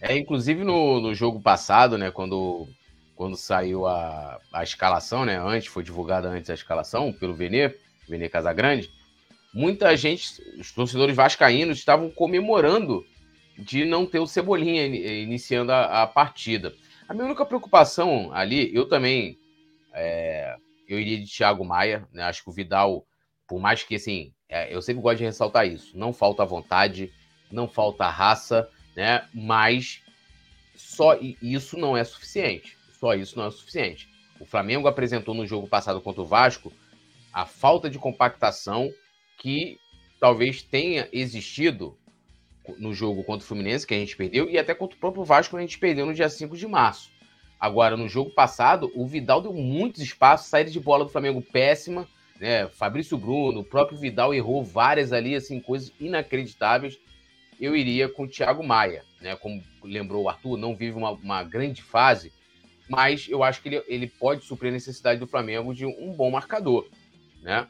É, 0.00 0.16
inclusive 0.16 0.64
no, 0.64 1.00
no 1.00 1.14
jogo 1.14 1.38
passado, 1.38 1.98
né, 1.98 2.10
quando, 2.10 2.66
quando 3.14 3.36
saiu 3.36 3.86
a, 3.86 4.40
a 4.50 4.62
escalação, 4.62 5.26
né, 5.26 5.38
antes, 5.38 5.68
foi 5.68 5.82
divulgada 5.82 6.28
antes 6.28 6.48
a 6.48 6.54
escalação 6.54 7.12
pelo 7.12 7.34
Vene, 7.34 7.74
Vene 8.08 8.26
Casagrande, 8.30 8.88
muita 9.52 9.94
gente, 9.98 10.40
os 10.58 10.72
torcedores 10.72 11.14
vascaínos 11.14 11.76
estavam 11.76 12.08
comemorando 12.10 13.04
de 13.58 13.84
não 13.84 14.06
ter 14.06 14.18
o 14.18 14.26
Cebolinha 14.26 14.86
iniciando 14.86 15.72
a, 15.72 16.02
a 16.02 16.06
partida. 16.06 16.74
A 17.08 17.14
minha 17.14 17.26
única 17.26 17.44
preocupação 17.44 18.32
ali, 18.32 18.74
eu 18.74 18.88
também, 18.88 19.38
é, 19.92 20.56
eu 20.88 20.98
iria 20.98 21.18
de 21.18 21.30
Thiago 21.30 21.64
Maia, 21.64 22.06
né, 22.12 22.22
acho 22.24 22.42
que 22.42 22.50
o 22.50 22.52
Vidal, 22.52 23.04
por 23.48 23.60
mais 23.60 23.82
que, 23.82 23.96
assim, 23.96 24.32
é, 24.48 24.74
eu 24.74 24.80
sempre 24.80 25.02
gosto 25.02 25.18
de 25.18 25.24
ressaltar 25.24 25.66
isso, 25.66 25.96
não 25.96 26.12
falta 26.12 26.44
vontade, 26.44 27.12
não 27.50 27.68
falta 27.68 28.08
raça, 28.08 28.68
né? 28.96 29.26
Mas 29.34 30.02
só 30.74 31.18
isso 31.42 31.76
não 31.76 31.96
é 31.96 32.04
suficiente. 32.04 32.76
Só 32.92 33.14
isso 33.14 33.38
não 33.38 33.46
é 33.46 33.50
suficiente. 33.50 34.08
O 34.38 34.44
Flamengo 34.44 34.88
apresentou 34.88 35.34
no 35.34 35.46
jogo 35.46 35.66
passado 35.66 36.00
contra 36.00 36.22
o 36.22 36.26
Vasco 36.26 36.72
a 37.32 37.46
falta 37.46 37.88
de 37.88 37.98
compactação 37.98 38.92
que 39.38 39.78
talvez 40.18 40.62
tenha 40.62 41.08
existido 41.12 41.96
no 42.78 42.92
jogo 42.94 43.24
contra 43.24 43.44
o 43.44 43.48
Fluminense, 43.48 43.86
que 43.86 43.94
a 43.94 43.98
gente 43.98 44.16
perdeu, 44.16 44.48
e 44.48 44.58
até 44.58 44.74
contra 44.74 44.96
o 44.96 45.00
próprio 45.00 45.24
Vasco, 45.24 45.56
que 45.56 45.58
a 45.58 45.66
gente 45.66 45.78
perdeu 45.78 46.06
no 46.06 46.14
dia 46.14 46.28
5 46.28 46.56
de 46.56 46.66
março. 46.66 47.10
Agora, 47.58 47.96
no 47.96 48.08
jogo 48.08 48.30
passado, 48.30 48.90
o 48.94 49.06
Vidal 49.06 49.42
deu 49.42 49.52
muitos 49.52 50.00
espaços, 50.00 50.48
saída 50.48 50.70
de 50.70 50.80
bola 50.80 51.04
do 51.04 51.10
Flamengo 51.10 51.42
péssima, 51.42 52.08
né? 52.40 52.66
Fabrício 52.68 53.18
Bruno, 53.18 53.60
o 53.60 53.64
próprio 53.64 53.98
Vidal 53.98 54.32
errou 54.32 54.64
várias 54.64 55.12
ali, 55.12 55.34
assim, 55.34 55.60
coisas 55.60 55.92
inacreditáveis 56.00 56.98
eu 57.60 57.76
iria 57.76 58.08
com 58.08 58.24
o 58.24 58.28
Thiago 58.28 58.66
Maia, 58.66 59.04
né? 59.20 59.36
Como 59.36 59.62
lembrou 59.84 60.24
o 60.24 60.28
Arthur, 60.28 60.56
não 60.56 60.74
vive 60.74 60.96
uma, 60.96 61.10
uma 61.10 61.44
grande 61.44 61.82
fase, 61.82 62.32
mas 62.88 63.28
eu 63.28 63.44
acho 63.44 63.60
que 63.60 63.68
ele, 63.68 63.84
ele 63.86 64.06
pode 64.06 64.44
suprir 64.44 64.70
a 64.70 64.72
necessidade 64.72 65.20
do 65.20 65.26
Flamengo 65.26 65.74
de 65.74 65.84
um 65.84 66.12
bom 66.12 66.30
marcador, 66.30 66.88
né? 67.42 67.68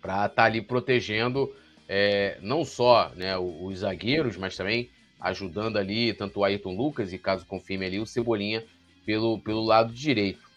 Para 0.00 0.26
estar 0.26 0.28
tá 0.28 0.44
ali 0.44 0.62
protegendo 0.62 1.52
é, 1.88 2.38
não 2.40 2.64
só 2.64 3.10
né, 3.14 3.36
os, 3.36 3.54
os 3.60 3.78
zagueiros, 3.80 4.36
mas 4.36 4.56
também 4.56 4.90
ajudando 5.20 5.76
ali 5.76 6.12
tanto 6.12 6.40
o 6.40 6.44
Ayrton 6.44 6.74
Lucas 6.74 7.12
e 7.12 7.18
caso 7.18 7.46
confirme 7.46 7.86
ali 7.86 8.00
o 8.00 8.06
Cebolinha 8.06 8.64
pelo, 9.06 9.38
pelo 9.38 9.64
lado 9.64 9.92
direito. 9.92 10.50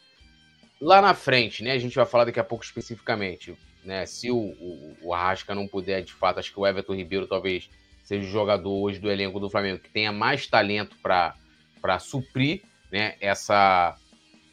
Lá 0.81 1.01
na 1.01 1.13
frente, 1.13 1.63
né, 1.63 1.71
a 1.71 1.79
gente 1.79 1.95
vai 1.95 2.05
falar 2.05 2.25
daqui 2.25 2.39
a 2.39 2.43
pouco 2.43 2.63
especificamente, 2.63 3.55
né, 3.83 4.05
se 4.05 4.31
o, 4.31 4.37
o, 4.37 4.97
o 5.03 5.13
Arrasca 5.13 5.53
não 5.55 5.67
puder, 5.67 6.03
de 6.03 6.13
fato, 6.13 6.39
acho 6.39 6.51
que 6.51 6.59
o 6.59 6.65
Everton 6.65 6.95
Ribeiro 6.95 7.27
talvez 7.27 7.69
seja 8.03 8.27
o 8.27 8.31
jogador 8.31 8.71
hoje 8.71 8.99
do 8.99 9.11
elenco 9.11 9.39
do 9.39 9.49
Flamengo 9.49 9.79
que 9.79 9.89
tenha 9.89 10.11
mais 10.11 10.47
talento 10.47 10.95
para 11.01 11.99
suprir 11.99 12.61
né, 12.91 13.15
essa, 13.19 13.97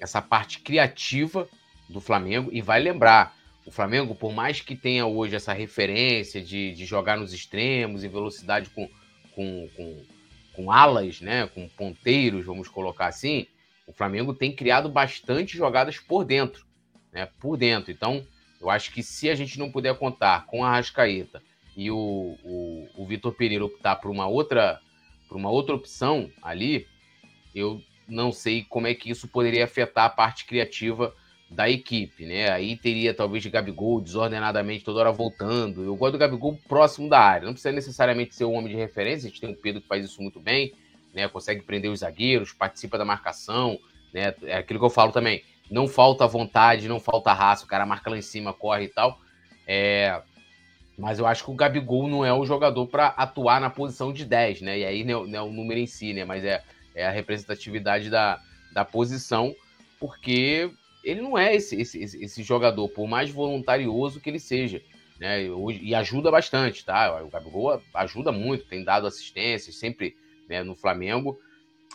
essa 0.00 0.22
parte 0.22 0.60
criativa 0.60 1.46
do 1.88 2.00
Flamengo. 2.00 2.50
E 2.52 2.62
vai 2.62 2.80
lembrar, 2.80 3.36
o 3.64 3.70
Flamengo, 3.70 4.14
por 4.14 4.32
mais 4.32 4.60
que 4.60 4.74
tenha 4.74 5.06
hoje 5.06 5.36
essa 5.36 5.52
referência 5.52 6.42
de, 6.42 6.72
de 6.72 6.84
jogar 6.84 7.16
nos 7.16 7.32
extremos 7.32 8.02
e 8.02 8.08
velocidade 8.08 8.70
com, 8.70 8.88
com, 9.34 9.68
com, 9.76 10.04
com 10.54 10.72
alas, 10.72 11.20
né, 11.20 11.46
com 11.46 11.68
ponteiros, 11.68 12.44
vamos 12.44 12.68
colocar 12.68 13.06
assim, 13.06 13.46
o 13.86 13.92
Flamengo 13.92 14.34
tem 14.34 14.54
criado 14.54 14.88
bastante 14.88 15.56
jogadas 15.56 15.98
por 15.98 16.24
dentro. 16.24 16.66
Né, 17.12 17.28
por 17.38 17.56
dentro. 17.56 17.92
Então, 17.92 18.26
eu 18.60 18.70
acho 18.70 18.92
que 18.92 19.02
se 19.02 19.28
a 19.28 19.34
gente 19.34 19.58
não 19.58 19.70
puder 19.70 19.96
contar 19.96 20.46
com 20.46 20.64
a 20.64 20.70
Rascaeta 20.70 21.42
e 21.76 21.90
o, 21.90 22.36
o, 22.44 22.88
o 22.96 23.06
Vitor 23.06 23.32
Pereira 23.32 23.64
optar 23.64 23.96
por 23.96 24.10
uma 24.10 24.26
outra 24.26 24.80
por 25.28 25.36
uma 25.38 25.50
outra 25.50 25.74
opção 25.74 26.30
ali, 26.42 26.86
eu 27.54 27.82
não 28.06 28.30
sei 28.30 28.64
como 28.64 28.86
é 28.86 28.94
que 28.94 29.10
isso 29.10 29.26
poderia 29.26 29.64
afetar 29.64 30.04
a 30.04 30.10
parte 30.10 30.44
criativa 30.44 31.14
da 31.52 31.68
equipe, 31.68 32.24
né? 32.24 32.50
Aí 32.50 32.76
teria 32.76 33.12
talvez 33.12 33.42
de 33.42 33.50
Gabigol 33.50 34.00
desordenadamente 34.00 34.84
toda 34.84 35.00
hora 35.00 35.12
voltando. 35.12 35.84
Eu 35.84 35.94
gosto 35.94 36.12
do 36.12 36.18
Gabigol 36.18 36.58
próximo 36.68 37.08
da 37.08 37.18
área, 37.18 37.46
não 37.46 37.52
precisa 37.52 37.72
necessariamente 37.72 38.34
ser 38.34 38.44
um 38.44 38.54
homem 38.54 38.72
de 38.72 38.76
referência, 38.76 39.26
a 39.26 39.30
gente 39.30 39.40
tem 39.40 39.50
o 39.50 39.56
Pedro 39.56 39.80
que 39.80 39.88
faz 39.88 40.04
isso 40.04 40.22
muito 40.22 40.40
bem, 40.40 40.72
né? 41.14 41.28
Consegue 41.28 41.62
prender 41.62 41.90
os 41.90 42.00
zagueiros, 42.00 42.52
participa 42.52 42.96
da 42.96 43.04
marcação, 43.04 43.78
né? 44.12 44.34
É 44.42 44.56
aquilo 44.56 44.78
que 44.78 44.84
eu 44.86 44.90
falo 44.90 45.12
também. 45.12 45.42
Não 45.70 45.86
falta 45.86 46.26
vontade, 46.26 46.88
não 46.88 47.00
falta 47.00 47.32
raça, 47.32 47.64
o 47.64 47.68
cara 47.68 47.86
marca 47.86 48.10
lá 48.10 48.16
em 48.16 48.22
cima, 48.22 48.52
corre 48.52 48.84
e 48.84 48.88
tal. 48.88 49.18
É, 49.66 50.20
mas 50.98 51.18
eu 51.18 51.26
acho 51.26 51.44
que 51.44 51.50
o 51.50 51.54
Gabigol 51.54 52.08
não 52.08 52.24
é 52.24 52.32
o 52.32 52.44
jogador 52.44 52.86
para 52.86 53.08
atuar 53.08 53.60
na 53.60 53.70
posição 53.70 54.12
de 54.12 54.24
10, 54.24 54.60
né? 54.62 54.78
E 54.78 54.84
aí 54.84 55.04
não 55.04 55.26
é, 55.34 55.42
o 55.42 55.50
número 55.50 55.80
em 55.80 55.86
si, 55.86 56.12
né? 56.12 56.24
Mas 56.24 56.44
é, 56.44 56.62
é 56.94 57.06
a 57.06 57.10
representatividade 57.10 58.10
da, 58.10 58.40
da 58.72 58.84
posição, 58.84 59.54
porque 59.98 60.70
ele 61.02 61.20
não 61.20 61.36
é 61.36 61.54
esse, 61.54 61.80
esse, 61.80 61.98
esse 62.02 62.42
jogador, 62.42 62.88
por 62.88 63.06
mais 63.06 63.30
voluntarioso 63.30 64.20
que 64.20 64.30
ele 64.30 64.38
seja. 64.38 64.82
Né? 65.18 65.46
E 65.80 65.94
ajuda 65.94 66.30
bastante, 66.30 66.84
tá? 66.84 67.22
O 67.22 67.28
Gabigol 67.28 67.80
ajuda 67.94 68.32
muito, 68.32 68.66
tem 68.66 68.82
dado 68.82 69.06
assistência 69.06 69.72
sempre 69.72 70.16
né, 70.48 70.62
no 70.62 70.74
Flamengo, 70.74 71.38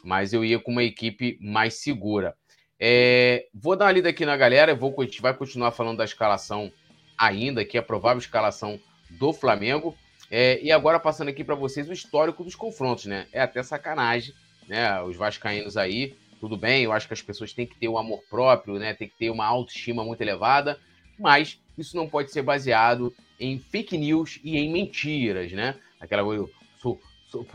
mas 0.03 0.33
eu 0.33 0.45
ia 0.45 0.59
com 0.59 0.71
uma 0.71 0.83
equipe 0.83 1.37
mais 1.41 1.75
segura. 1.75 2.35
É, 2.79 3.47
vou 3.53 3.75
dar 3.75 3.85
uma 3.85 3.91
lida 3.91 4.09
aqui 4.09 4.25
na 4.25 4.37
galera, 4.37 4.75
vou, 4.75 4.95
a 4.99 5.03
gente 5.03 5.21
vai 5.21 5.33
continuar 5.33 5.71
falando 5.71 5.97
da 5.97 6.05
escalação 6.05 6.71
ainda, 7.17 7.65
que 7.65 7.77
é 7.77 7.79
a 7.79 7.83
provável 7.83 8.19
escalação 8.19 8.79
do 9.09 9.33
Flamengo. 9.33 9.97
É, 10.29 10.59
e 10.61 10.71
agora 10.71 10.99
passando 10.99 11.29
aqui 11.29 11.43
para 11.43 11.55
vocês 11.55 11.89
o 11.89 11.93
histórico 11.93 12.43
dos 12.43 12.55
confrontos, 12.55 13.05
né? 13.05 13.27
É 13.31 13.41
até 13.41 13.63
sacanagem, 13.63 14.33
né? 14.67 15.01
Os 15.01 15.15
vascaínos 15.15 15.77
aí, 15.77 16.15
tudo 16.39 16.57
bem, 16.57 16.83
eu 16.83 16.91
acho 16.91 17.07
que 17.07 17.13
as 17.13 17.21
pessoas 17.21 17.53
têm 17.53 17.65
que 17.65 17.77
ter 17.77 17.87
um 17.87 17.97
amor 17.97 18.23
próprio, 18.29 18.79
né? 18.79 18.93
Tem 18.93 19.07
que 19.07 19.17
ter 19.17 19.29
uma 19.29 19.45
autoestima 19.45 20.03
muito 20.03 20.21
elevada, 20.21 20.79
mas 21.19 21.59
isso 21.77 21.95
não 21.95 22.07
pode 22.07 22.31
ser 22.31 22.41
baseado 22.41 23.13
em 23.39 23.59
fake 23.59 23.97
news 23.97 24.39
e 24.43 24.57
em 24.57 24.71
mentiras, 24.71 25.51
né? 25.51 25.75
Aquela 25.99 26.23
coisa, 26.23 26.43
eu 26.43 26.51
sou, 26.79 26.99
sou, 27.29 27.45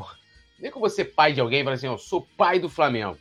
nem 0.59 0.71
que 0.71 0.79
você 0.79 1.05
pai 1.05 1.33
de 1.33 1.41
alguém 1.41 1.61
e 1.61 1.65
fala 1.65 1.77
assim, 1.77 1.87
eu 1.87 1.99
sou 1.99 2.27
pai 2.37 2.59
do 2.59 2.69
Flamengo. 2.69 3.19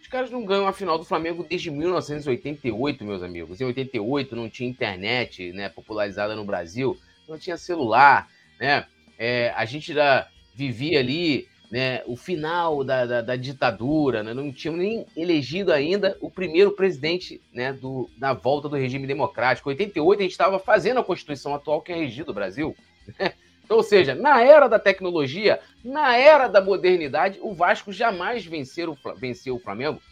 Os 0.00 0.08
caras 0.08 0.30
não 0.30 0.44
ganham 0.44 0.66
a 0.66 0.72
final 0.72 0.98
do 0.98 1.04
Flamengo 1.04 1.46
desde 1.48 1.70
1988, 1.70 3.04
meus 3.04 3.22
amigos. 3.22 3.60
Em 3.60 3.64
88 3.64 4.36
não 4.36 4.50
tinha 4.50 4.68
internet, 4.68 5.52
né, 5.52 5.68
popularizada 5.68 6.36
no 6.36 6.44
Brasil 6.44 6.98
não 7.28 7.38
tinha 7.38 7.56
celular, 7.56 8.28
né? 8.60 8.86
É, 9.18 9.52
a 9.56 9.64
gente 9.64 9.92
já 9.92 10.28
vivia 10.54 11.00
ali 11.00 11.48
né, 11.72 12.02
o 12.04 12.14
final 12.16 12.84
da, 12.84 13.06
da, 13.06 13.22
da 13.22 13.34
ditadura, 13.34 14.22
né? 14.22 14.34
não 14.34 14.52
tínhamos 14.52 14.84
nem 14.84 15.06
elegido 15.16 15.72
ainda 15.72 16.18
o 16.20 16.30
primeiro 16.30 16.72
presidente 16.72 17.40
né, 17.50 17.72
do, 17.72 18.10
da 18.18 18.34
volta 18.34 18.68
do 18.68 18.76
regime 18.76 19.06
democrático. 19.06 19.70
Em 19.70 19.72
88 19.72 20.18
a 20.18 20.22
gente 20.22 20.32
estava 20.32 20.58
fazendo 20.58 21.00
a 21.00 21.04
Constituição 21.04 21.54
atual 21.54 21.80
que 21.80 21.90
é 21.90 21.96
regido 21.96 22.30
o 22.30 22.34
Brasil. 22.34 22.76
Né? 23.18 23.32
Então, 23.64 23.78
ou 23.78 23.82
seja, 23.82 24.14
na 24.14 24.42
era 24.42 24.68
da 24.68 24.78
tecnologia, 24.78 25.60
na 25.82 26.14
era 26.14 26.46
da 26.46 26.60
modernidade, 26.60 27.38
o 27.40 27.54
Vasco 27.54 27.90
jamais 27.90 28.44
venceu 28.44 28.92
o, 28.92 29.14
venceu 29.14 29.56
o 29.56 29.58
Flamengo. 29.58 30.02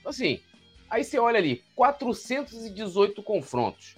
Então, 0.00 0.10
assim, 0.10 0.40
aí 0.90 1.04
você 1.04 1.20
olha 1.20 1.38
ali, 1.38 1.62
418 1.76 3.22
confrontos. 3.22 3.94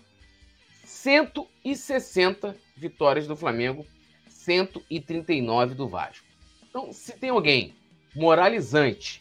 160 0.84 2.54
vitórias 2.76 3.26
do 3.26 3.34
Flamengo, 3.34 3.86
139 4.28 5.74
do 5.74 5.88
Vasco. 5.88 6.31
Então, 6.72 6.90
se 6.90 7.12
tem 7.12 7.28
alguém 7.28 7.74
moralizante, 8.16 9.20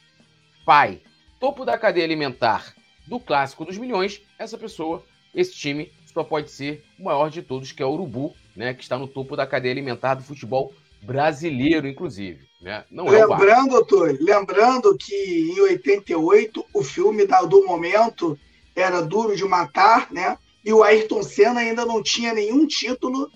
pai, 0.65 1.01
topo 1.37 1.65
da 1.65 1.77
cadeia 1.77 2.05
alimentar 2.05 2.73
do 3.05 3.19
clássico 3.19 3.65
dos 3.65 3.77
milhões, 3.77 4.21
essa 4.39 4.57
pessoa, 4.57 5.03
esse 5.35 5.53
time, 5.53 5.91
só 6.13 6.23
pode 6.23 6.49
ser 6.49 6.81
o 6.97 7.03
maior 7.03 7.29
de 7.29 7.41
todos, 7.41 7.73
que 7.73 7.83
é 7.83 7.85
o 7.85 7.91
Urubu, 7.91 8.33
né, 8.55 8.73
que 8.73 8.81
está 8.81 8.97
no 8.97 9.05
topo 9.05 9.35
da 9.35 9.45
cadeia 9.45 9.73
alimentar 9.73 10.13
do 10.13 10.23
futebol 10.23 10.73
brasileiro, 11.01 11.89
inclusive. 11.89 12.47
Né? 12.61 12.85
Não 12.89 13.03
lembrando, 13.03 13.67
é 13.67 13.71
doutor, 13.71 14.17
lembrando 14.21 14.97
que 14.97 15.51
em 15.53 15.59
88 15.59 16.65
o 16.73 16.81
filme 16.81 17.27
do 17.49 17.65
momento 17.65 18.39
era 18.73 19.01
Duro 19.01 19.35
de 19.35 19.43
Matar, 19.43 20.09
né? 20.09 20.37
e 20.63 20.71
o 20.71 20.83
Ayrton 20.83 21.21
Senna 21.21 21.59
ainda 21.59 21.85
não 21.85 22.01
tinha 22.01 22.33
nenhum 22.33 22.65
título 22.65 23.29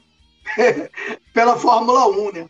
pela 1.34 1.58
Fórmula 1.58 2.08
1, 2.08 2.32
né? 2.32 2.50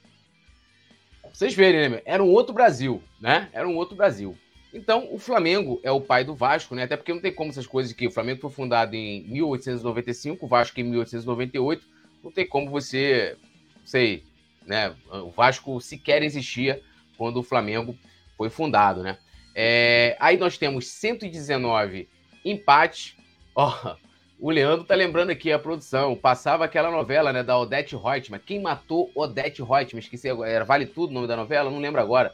Vocês 1.36 1.54
verem, 1.54 1.90
né? 1.90 2.02
Era 2.06 2.24
um 2.24 2.30
outro 2.30 2.54
Brasil, 2.54 3.04
né? 3.20 3.50
Era 3.52 3.68
um 3.68 3.76
outro 3.76 3.94
Brasil. 3.94 4.38
Então, 4.74 5.14
o 5.14 5.20
Flamengo 5.20 5.82
é 5.84 5.92
o 5.92 6.00
pai 6.00 6.24
do 6.24 6.34
Vasco, 6.34 6.74
né? 6.74 6.84
Até 6.84 6.96
porque 6.96 7.14
não 7.14 7.20
tem 7.20 7.34
como 7.34 7.50
essas 7.50 7.68
coisas 7.68 7.92
que 7.92 8.08
o 8.08 8.12
Flamengo 8.12 8.40
foi 8.40 8.50
fundado 8.50 8.96
em 8.96 9.22
1895, 9.26 10.46
o 10.46 10.48
Vasco 10.48 10.80
em 10.80 10.84
1898. 10.84 11.86
Não 12.24 12.32
tem 12.32 12.48
como 12.48 12.72
você, 12.72 13.36
sei, 13.84 14.24
né? 14.66 14.96
O 15.12 15.30
Vasco 15.30 15.82
sequer 15.82 16.24
existia 16.24 16.82
quando 17.18 17.42
o 17.42 17.44
Flamengo 17.44 17.98
foi 18.38 18.50
fundado, 18.50 19.04
né? 19.04 19.18
É, 19.54 20.16
aí 20.22 20.38
nós 20.38 20.58
temos 20.58 20.88
119 20.88 22.08
empates. 22.46 23.18
Ó, 23.54 23.76
oh, 23.84 23.96
o 24.40 24.52
Leandro 24.52 24.86
tá 24.86 24.96
lembrando 24.96 25.30
aqui 25.30 25.52
a 25.52 25.60
produção. 25.60 26.16
Passava 26.16 26.66
aquela 26.66 26.92
novela, 26.92 27.32
né, 27.32 27.44
da 27.44 27.58
Odete 27.58 27.96
Reutemann. 27.96 28.42
Quem 28.46 28.62
matou 28.62 29.12
Odete 29.16 29.62
Reutemann? 29.62 30.00
Esqueci 30.00 30.30
agora. 30.30 30.50
Era 30.50 30.66
Vale 30.66 30.86
Tudo 30.86 31.12
o 31.12 31.14
nome 31.14 31.28
da 31.28 31.36
novela? 31.36 31.70
Não 31.70 31.80
lembro 31.80 32.02
agora 32.02 32.34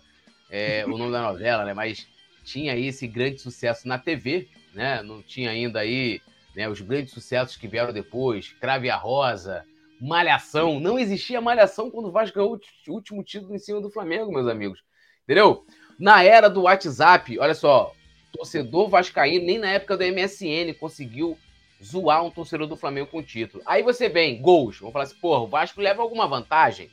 é, 0.50 0.84
o 0.86 0.98
nome 0.98 1.12
da 1.12 1.22
novela, 1.22 1.64
né? 1.64 1.74
Mas 1.74 2.08
tinha 2.44 2.74
aí 2.74 2.88
esse 2.88 3.08
grande 3.08 3.40
sucesso 3.40 3.88
na 3.88 3.98
TV, 3.98 4.48
né? 4.74 5.02
Não 5.04 5.22
tinha 5.22 5.52
ainda 5.52 5.80
aí 5.80 6.22
né, 6.56 6.68
os 6.68 6.82
grandes 6.82 7.14
sucessos 7.14 7.56
que 7.56 7.68
vieram 7.68 7.94
depois. 7.94 8.52
Crave 8.60 8.90
a 8.90 8.96
Rosa, 8.96 9.64
Malhação. 10.00 10.80
Não 10.80 10.98
existia 11.00 11.40
Malhação 11.40 11.92
quando 11.92 12.08
o 12.08 12.12
Vasco 12.12 12.36
ganhou 12.36 12.60
o 12.88 12.92
último 12.92 13.24
título 13.24 13.56
em 13.56 13.60
cima 13.60 13.80
do 13.80 13.90
Flamengo, 13.92 14.32
meus 14.32 14.48
amigos. 14.48 14.84
Entendeu? 15.24 15.66
Na 16.00 16.24
era 16.24 16.50
do 16.50 16.64
WhatsApp, 16.64 17.38
olha 17.38 17.54
só, 17.54 17.94
torcedor 18.34 18.90
vascaíno, 18.90 19.46
nem 19.46 19.60
na 19.60 19.70
época 19.70 19.96
do 19.96 20.04
MSN 20.04 20.74
conseguiu 20.80 21.38
zoar 21.84 22.24
um 22.24 22.32
torcedor 22.32 22.68
do 22.68 22.76
Flamengo 22.76 23.08
com 23.08 23.20
o 23.20 23.24
título. 23.24 23.64
Aí 23.66 23.84
você 23.84 24.08
vem, 24.10 24.42
gols. 24.42 24.80
Vamos 24.80 24.94
falar 24.94 25.06
assim, 25.06 25.16
porra, 25.16 25.42
o 25.42 25.48
Vasco 25.48 25.82
leva 25.82 26.02
alguma 26.02 26.28
vantagem? 26.28 26.90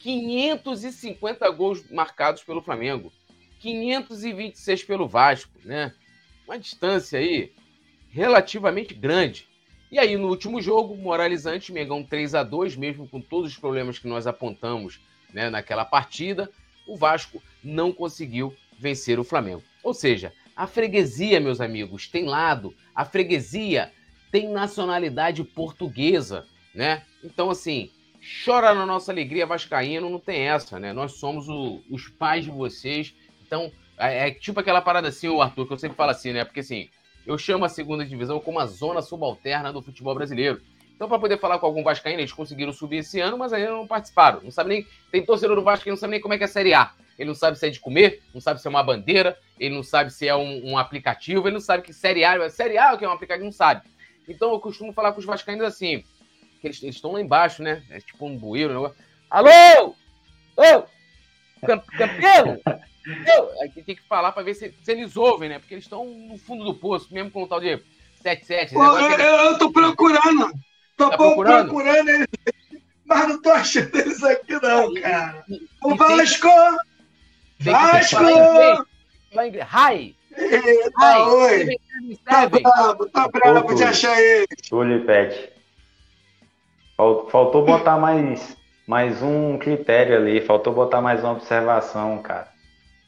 550 0.00 1.48
gols 1.50 1.90
marcados 1.90 2.42
pelo 2.42 2.62
Flamengo. 2.62 3.12
526 3.60 4.84
pelo 4.84 5.08
Vasco, 5.08 5.52
né? 5.64 5.92
Uma 6.46 6.58
distância 6.58 7.18
aí 7.18 7.52
relativamente 8.10 8.94
grande. 8.94 9.48
E 9.90 9.98
aí, 9.98 10.16
no 10.16 10.28
último 10.28 10.60
jogo, 10.60 10.96
moralizante, 10.96 11.72
Megão 11.72 12.02
3 12.02 12.34
a 12.34 12.42
2 12.42 12.76
mesmo 12.76 13.08
com 13.08 13.20
todos 13.20 13.52
os 13.52 13.58
problemas 13.58 13.98
que 13.98 14.06
nós 14.06 14.26
apontamos 14.26 15.00
né, 15.32 15.50
naquela 15.50 15.84
partida 15.84 16.50
o 16.88 16.96
Vasco 16.96 17.40
não 17.62 17.92
conseguiu 17.92 18.56
vencer 18.78 19.20
o 19.20 19.24
Flamengo. 19.24 19.62
Ou 19.84 19.92
seja, 19.92 20.32
a 20.58 20.66
freguesia, 20.66 21.38
meus 21.38 21.60
amigos, 21.60 22.08
tem 22.08 22.24
lado, 22.24 22.74
a 22.92 23.04
freguesia 23.04 23.92
tem 24.32 24.48
nacionalidade 24.50 25.44
portuguesa, 25.44 26.46
né? 26.74 27.02
Então, 27.22 27.48
assim, 27.48 27.92
chora 28.44 28.74
na 28.74 28.84
nossa 28.84 29.12
alegria 29.12 29.46
vascaíno, 29.46 30.10
não 30.10 30.18
tem 30.18 30.48
essa, 30.48 30.80
né? 30.80 30.92
Nós 30.92 31.12
somos 31.12 31.48
o, 31.48 31.80
os 31.88 32.08
pais 32.08 32.44
de 32.44 32.50
vocês. 32.50 33.14
Então, 33.46 33.70
é, 33.96 34.28
é, 34.28 34.30
tipo 34.32 34.58
aquela 34.58 34.82
parada 34.82 35.06
assim, 35.06 35.28
o 35.28 35.40
Arthur, 35.40 35.64
que 35.64 35.74
eu 35.74 35.78
sempre 35.78 35.96
falo 35.96 36.10
assim, 36.10 36.32
né? 36.32 36.44
Porque 36.44 36.58
assim, 36.58 36.88
eu 37.24 37.38
chamo 37.38 37.64
a 37.64 37.68
segunda 37.68 38.04
divisão 38.04 38.40
como 38.40 38.58
a 38.58 38.66
zona 38.66 39.00
subalterna 39.00 39.72
do 39.72 39.80
futebol 39.80 40.16
brasileiro. 40.16 40.60
Então, 40.96 41.08
para 41.08 41.20
poder 41.20 41.38
falar 41.38 41.60
com 41.60 41.66
algum 41.66 41.84
Vascaíno, 41.84 42.18
eles 42.18 42.32
conseguiram 42.32 42.72
subir 42.72 42.96
esse 42.96 43.20
ano, 43.20 43.38
mas 43.38 43.52
ainda 43.52 43.70
não 43.70 43.86
participaram. 43.86 44.40
Não 44.42 44.50
sabe 44.50 44.70
nem. 44.70 44.86
Tem 45.12 45.24
torcedor 45.24 45.54
do 45.54 45.62
Vasco 45.62 45.84
que 45.84 45.90
não 45.90 45.96
sabe 45.96 46.10
nem 46.10 46.20
como 46.20 46.34
é 46.34 46.36
que 46.36 46.42
é 46.42 46.46
a 46.46 46.50
Série 46.50 46.74
A. 46.74 46.92
Ele 47.18 47.28
não 47.28 47.34
sabe 47.34 47.58
se 47.58 47.66
é 47.66 47.70
de 47.70 47.80
comer, 47.80 48.22
não 48.32 48.40
sabe 48.40 48.60
se 48.60 48.66
é 48.66 48.70
uma 48.70 48.82
bandeira, 48.82 49.36
ele 49.58 49.74
não 49.74 49.82
sabe 49.82 50.12
se 50.12 50.28
é 50.28 50.36
um, 50.36 50.70
um 50.70 50.78
aplicativo, 50.78 51.48
ele 51.48 51.54
não 51.54 51.60
sabe 51.60 51.82
que 51.82 51.92
Série 51.92 52.24
A. 52.24 52.48
Série 52.48 52.78
A 52.78 52.90
é 52.90 52.92
o 52.92 52.98
que 52.98 53.04
é 53.04 53.08
um 53.08 53.12
aplicativo, 53.12 53.44
não 53.44 53.52
sabe. 53.52 53.82
Então, 54.28 54.52
eu 54.52 54.60
costumo 54.60 54.92
falar 54.92 55.12
com 55.12 55.18
os 55.18 55.24
Vascaínos 55.26 55.66
assim, 55.66 56.04
que 56.60 56.68
eles 56.68 56.82
estão 56.82 57.12
lá 57.12 57.20
embaixo, 57.20 57.62
né? 57.62 57.82
É 57.90 57.98
tipo 57.98 58.24
um 58.26 58.36
bueiro, 58.36 58.72
um 58.72 58.76
negócio. 58.76 58.96
Alô! 59.28 59.94
Ô! 60.56 60.84
Campeão! 61.66 62.60
Aqui 63.64 63.82
tem 63.82 63.96
que 63.96 64.02
falar 64.02 64.32
para 64.32 64.42
ver 64.42 64.54
se, 64.54 64.72
se, 64.82 64.92
eles 64.92 65.16
ouvem, 65.16 65.48
né? 65.48 65.58
Porque 65.58 65.74
eles 65.74 65.84
estão 65.84 66.04
no 66.04 66.36
fundo 66.36 66.64
do 66.64 66.74
poço, 66.74 67.12
mesmo 67.12 67.30
com 67.30 67.42
o 67.42 67.48
tal 67.48 67.58
de 67.58 67.82
77. 68.22 68.74
Pô, 68.74 68.84
eu, 68.84 69.10
eu, 69.10 69.34
eu 69.46 69.58
tô 69.58 69.72
procurando. 69.72 70.52
Tô 70.96 71.10
tá 71.10 71.16
procurando? 71.16 71.68
procurando 71.68 72.08
eles, 72.08 72.26
mas 73.04 73.28
não 73.28 73.40
tô 73.40 73.50
achando 73.50 73.96
eles 73.96 74.22
aqui, 74.22 74.52
não, 74.60 74.92
cara. 74.94 75.44
O 75.82 75.94
Vasco! 75.96 76.48
Vasco! 77.60 78.24
Hi! 79.72 80.14
Eita, 80.36 81.28
oi! 81.28 81.78
Tá 82.24 82.48
bravo, 82.48 83.08
tá 83.10 83.28
bravo 83.28 83.74
de 83.74 83.82
achar 83.82 84.20
eles. 84.20 84.46
Túlio 84.68 85.04
Pet. 85.04 85.52
Faltou 86.96 87.64
botar 87.64 87.98
mais, 87.98 88.56
mais 88.86 89.22
um 89.22 89.58
critério 89.58 90.16
ali, 90.16 90.40
faltou 90.40 90.72
botar 90.72 91.00
mais 91.00 91.22
uma 91.22 91.32
observação, 91.32 92.22
cara. 92.22 92.48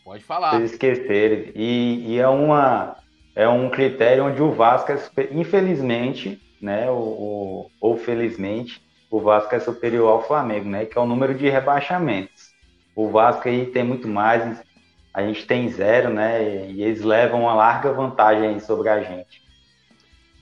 Pode 0.05 0.25
falar. 0.25 0.51
Vocês 0.51 0.73
esquecerem. 0.73 1.53
E, 1.55 2.15
e 2.15 2.19
é, 2.19 2.29
uma, 2.29 2.97
é 3.37 3.49
um 3.49 3.71
critério 3.71 4.27
onde 4.27 4.43
o 4.43 4.51
Vasco, 4.51 4.93
infelizmente, 5.31 6.41
né? 6.61 6.91
O, 6.91 7.71
ou 7.81 7.97
felizmente, 7.97 8.83
o 9.11 9.21
Vasco 9.21 9.55
é 9.55 9.61
superior 9.61 10.09
ao 10.09 10.27
Flamengo, 10.27 10.69
né? 10.69 10.87
Que 10.87 10.99
é 10.99 11.01
o 11.01 11.07
número 11.07 11.35
de 11.35 11.49
rebaixamentos. 11.49 12.50
O 13.01 13.09
Vasco 13.09 13.49
aí 13.49 13.65
tem 13.65 13.83
muito 13.83 14.07
mais, 14.07 14.63
a 15.15 15.23
gente 15.23 15.47
tem 15.47 15.71
zero, 15.71 16.13
né? 16.13 16.71
E 16.71 16.83
eles 16.83 17.01
levam 17.01 17.45
uma 17.45 17.55
larga 17.55 17.91
vantagem 17.95 18.61
sobre 18.61 18.91
a 18.91 19.03
gente. 19.03 19.43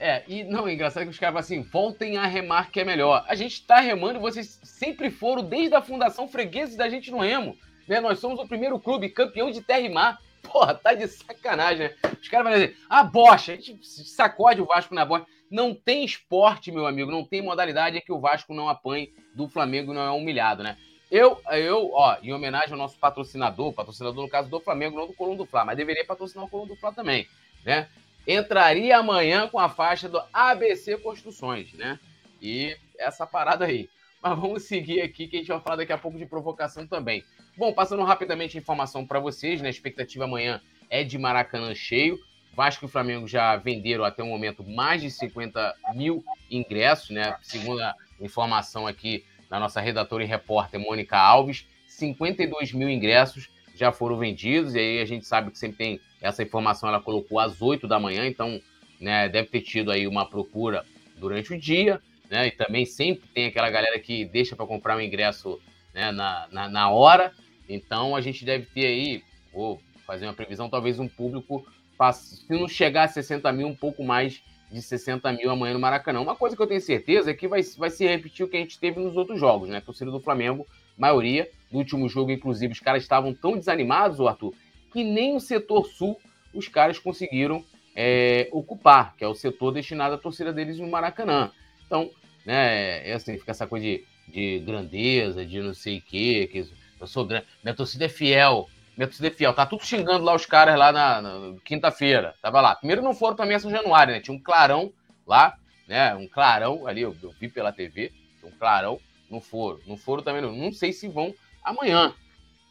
É, 0.00 0.24
e 0.26 0.42
não, 0.42 0.66
é 0.66 0.74
engraçado 0.74 1.04
que 1.04 1.10
os 1.10 1.18
caras 1.20 1.38
assim, 1.38 1.62
voltem 1.62 2.16
a 2.16 2.26
remar 2.26 2.72
que 2.72 2.80
é 2.80 2.84
melhor. 2.84 3.24
A 3.28 3.36
gente 3.36 3.64
tá 3.64 3.78
remando, 3.78 4.18
vocês 4.18 4.58
sempre 4.64 5.08
foram, 5.08 5.44
desde 5.44 5.76
a 5.76 5.80
fundação, 5.80 6.26
fregueses 6.26 6.74
da 6.74 6.88
gente 6.88 7.12
no 7.12 7.20
remo. 7.20 7.56
Né? 7.86 8.00
Nós 8.00 8.18
somos 8.18 8.40
o 8.40 8.48
primeiro 8.48 8.76
clube 8.80 9.08
campeão 9.08 9.52
de 9.52 9.62
terra 9.62 9.80
e 9.82 9.88
mar. 9.88 10.18
Porra, 10.42 10.74
tá 10.74 10.94
de 10.94 11.06
sacanagem, 11.06 11.90
né? 11.90 11.94
Os 12.20 12.28
caras 12.28 12.44
vão 12.44 12.54
dizer, 12.54 12.76
a 12.90 13.04
bocha, 13.04 13.52
a 13.52 13.54
gente 13.54 13.78
sacode 13.84 14.60
o 14.60 14.66
Vasco 14.66 14.96
na 14.96 15.04
bocha. 15.04 15.26
Não 15.48 15.72
tem 15.72 16.04
esporte, 16.04 16.72
meu 16.72 16.88
amigo, 16.88 17.08
não 17.08 17.24
tem 17.24 17.40
modalidade 17.40 18.00
que 18.00 18.12
o 18.12 18.18
Vasco 18.18 18.52
não 18.52 18.68
apanhe 18.68 19.12
do 19.32 19.48
Flamengo 19.48 19.94
não 19.94 20.02
é 20.02 20.10
humilhado, 20.10 20.64
né? 20.64 20.76
Eu, 21.10 21.40
eu, 21.52 21.90
ó, 21.92 22.18
em 22.22 22.32
homenagem 22.32 22.72
ao 22.72 22.78
nosso 22.78 22.98
patrocinador, 22.98 23.72
patrocinador 23.72 24.22
no 24.22 24.30
caso 24.30 24.50
do 24.50 24.60
Flamengo, 24.60 24.98
não 24.98 25.06
do 25.06 25.14
Colombo 25.14 25.44
do 25.44 25.46
Fla, 25.46 25.64
mas 25.64 25.76
deveria 25.76 26.04
patrocinar 26.04 26.44
o 26.44 26.50
Colombo 26.50 26.74
do 26.74 26.80
Fla 26.80 26.92
também, 26.92 27.26
né? 27.64 27.88
Entraria 28.26 28.98
amanhã 28.98 29.48
com 29.48 29.58
a 29.58 29.70
faixa 29.70 30.06
do 30.06 30.22
ABC 30.32 30.98
Construções, 30.98 31.72
né? 31.72 31.98
E 32.42 32.76
essa 32.98 33.26
parada 33.26 33.64
aí. 33.64 33.88
Mas 34.22 34.38
vamos 34.38 34.64
seguir 34.64 35.00
aqui, 35.00 35.26
que 35.26 35.36
a 35.36 35.38
gente 35.38 35.48
vai 35.48 35.60
falar 35.60 35.76
daqui 35.76 35.92
a 35.92 35.98
pouco 35.98 36.18
de 36.18 36.26
provocação 36.26 36.86
também. 36.86 37.24
Bom, 37.56 37.72
passando 37.72 38.04
rapidamente 38.04 38.58
a 38.58 38.60
informação 38.60 39.06
para 39.06 39.18
vocês, 39.18 39.62
né? 39.62 39.68
A 39.68 39.70
expectativa 39.70 40.24
amanhã 40.24 40.60
é 40.90 41.02
de 41.02 41.16
Maracanã 41.16 41.74
cheio. 41.74 42.18
Vasco 42.54 42.84
e 42.84 42.88
Flamengo 42.88 43.26
já 43.26 43.56
venderam 43.56 44.04
até 44.04 44.22
o 44.22 44.26
momento 44.26 44.62
mais 44.62 45.00
de 45.00 45.10
50 45.10 45.74
mil 45.94 46.22
ingressos, 46.50 47.10
né? 47.10 47.38
Segundo 47.40 47.80
a 47.80 47.94
informação 48.20 48.86
aqui 48.86 49.24
da 49.48 49.58
nossa 49.58 49.80
redatora 49.80 50.24
e 50.24 50.26
repórter 50.26 50.80
Mônica 50.80 51.16
Alves, 51.16 51.66
52 51.86 52.72
mil 52.72 52.88
ingressos 52.88 53.48
já 53.74 53.92
foram 53.92 54.18
vendidos, 54.18 54.74
e 54.74 54.78
aí 54.78 55.00
a 55.00 55.04
gente 55.04 55.26
sabe 55.26 55.50
que 55.50 55.58
sempre 55.58 55.76
tem 55.76 56.00
essa 56.20 56.42
informação, 56.42 56.88
ela 56.88 57.00
colocou 57.00 57.38
às 57.38 57.62
8 57.62 57.86
da 57.86 57.98
manhã, 57.98 58.26
então 58.26 58.60
né, 59.00 59.28
deve 59.28 59.48
ter 59.48 59.60
tido 59.60 59.90
aí 59.90 60.06
uma 60.06 60.28
procura 60.28 60.84
durante 61.16 61.54
o 61.54 61.58
dia, 61.58 62.00
né? 62.28 62.48
E 62.48 62.50
também 62.50 62.84
sempre 62.84 63.28
tem 63.28 63.46
aquela 63.46 63.70
galera 63.70 63.98
que 63.98 64.24
deixa 64.24 64.56
para 64.56 64.66
comprar 64.66 64.96
o 64.96 65.00
ingresso 65.00 65.60
né, 65.94 66.10
na, 66.10 66.48
na, 66.50 66.68
na 66.68 66.90
hora. 66.90 67.32
Então 67.68 68.16
a 68.16 68.20
gente 68.20 68.44
deve 68.44 68.66
ter 68.66 68.86
aí, 68.86 69.22
vou 69.52 69.80
fazer 70.06 70.26
uma 70.26 70.34
previsão, 70.34 70.68
talvez 70.68 70.98
um 70.98 71.08
público 71.08 71.64
se 72.12 72.52
não 72.52 72.68
chegar 72.68 73.04
a 73.04 73.08
60 73.08 73.50
mil, 73.52 73.66
um 73.66 73.74
pouco 73.74 74.04
mais 74.04 74.40
de 74.70 74.82
60 74.82 75.32
mil 75.32 75.50
amanhã 75.50 75.74
no 75.74 75.80
Maracanã. 75.80 76.20
Uma 76.20 76.36
coisa 76.36 76.54
que 76.54 76.62
eu 76.62 76.66
tenho 76.66 76.80
certeza 76.80 77.30
é 77.30 77.34
que 77.34 77.48
vai, 77.48 77.62
vai 77.76 77.90
se 77.90 78.06
repetir 78.06 78.44
o 78.44 78.48
que 78.48 78.56
a 78.56 78.60
gente 78.60 78.78
teve 78.78 79.00
nos 79.00 79.16
outros 79.16 79.40
jogos, 79.40 79.68
né? 79.68 79.80
Torcida 79.80 80.10
do 80.10 80.20
Flamengo, 80.20 80.66
maioria, 80.96 81.50
no 81.70 81.78
último 81.78 82.08
jogo, 82.08 82.30
inclusive, 82.30 82.72
os 82.72 82.80
caras 82.80 83.02
estavam 83.02 83.32
tão 83.32 83.56
desanimados, 83.56 84.20
Arthur, 84.20 84.54
que 84.92 85.04
nem 85.04 85.36
o 85.36 85.40
setor 85.40 85.86
sul 85.86 86.18
os 86.54 86.68
caras 86.68 86.98
conseguiram 86.98 87.64
é, 87.94 88.48
ocupar, 88.52 89.14
que 89.16 89.24
é 89.24 89.28
o 89.28 89.34
setor 89.34 89.72
destinado 89.72 90.14
à 90.14 90.18
torcida 90.18 90.52
deles 90.52 90.78
no 90.78 90.88
Maracanã. 90.88 91.50
Então, 91.86 92.10
né, 92.44 93.08
é 93.08 93.12
assim, 93.12 93.38
fica 93.38 93.50
essa 93.50 93.66
coisa 93.66 93.84
de, 93.84 94.04
de 94.28 94.58
grandeza, 94.60 95.44
de 95.44 95.60
não 95.60 95.74
sei 95.74 95.98
o 95.98 96.02
quê, 96.02 96.48
que 96.50 96.66
eu 97.00 97.06
sou 97.06 97.24
grande, 97.24 97.46
minha 97.62 97.74
torcida 97.74 98.06
é 98.06 98.08
fiel, 98.08 98.68
minha 98.98 99.06
torcida 99.06 99.28
é 99.28 99.30
fiel. 99.30 99.54
Tá 99.54 99.64
tudo 99.64 99.84
xingando 99.84 100.24
lá 100.24 100.34
os 100.34 100.44
caras 100.44 100.76
lá 100.76 100.90
na, 100.90 101.22
na 101.22 101.54
quinta-feira. 101.64 102.34
Tava 102.42 102.60
lá. 102.60 102.74
Primeiro 102.74 103.00
não 103.00 103.14
foram 103.14 103.36
também 103.36 103.54
a 103.54 103.60
São 103.60 103.70
Januário, 103.70 104.12
né? 104.12 104.20
Tinha 104.20 104.36
um 104.36 104.40
clarão 104.40 104.92
lá, 105.24 105.56
né? 105.86 106.16
Um 106.16 106.26
clarão 106.26 106.84
ali, 106.84 107.02
eu, 107.02 107.14
eu 107.22 107.30
vi 107.30 107.48
pela 107.48 107.72
TV. 107.72 108.12
Tinha 108.40 108.52
um 108.52 108.58
clarão. 108.58 108.98
Não 109.30 109.40
foram. 109.40 109.78
Não 109.86 109.96
foram 109.96 110.24
também, 110.24 110.42
não. 110.42 110.50
Não 110.50 110.72
sei 110.72 110.92
se 110.92 111.06
vão 111.06 111.32
amanhã. 111.62 112.12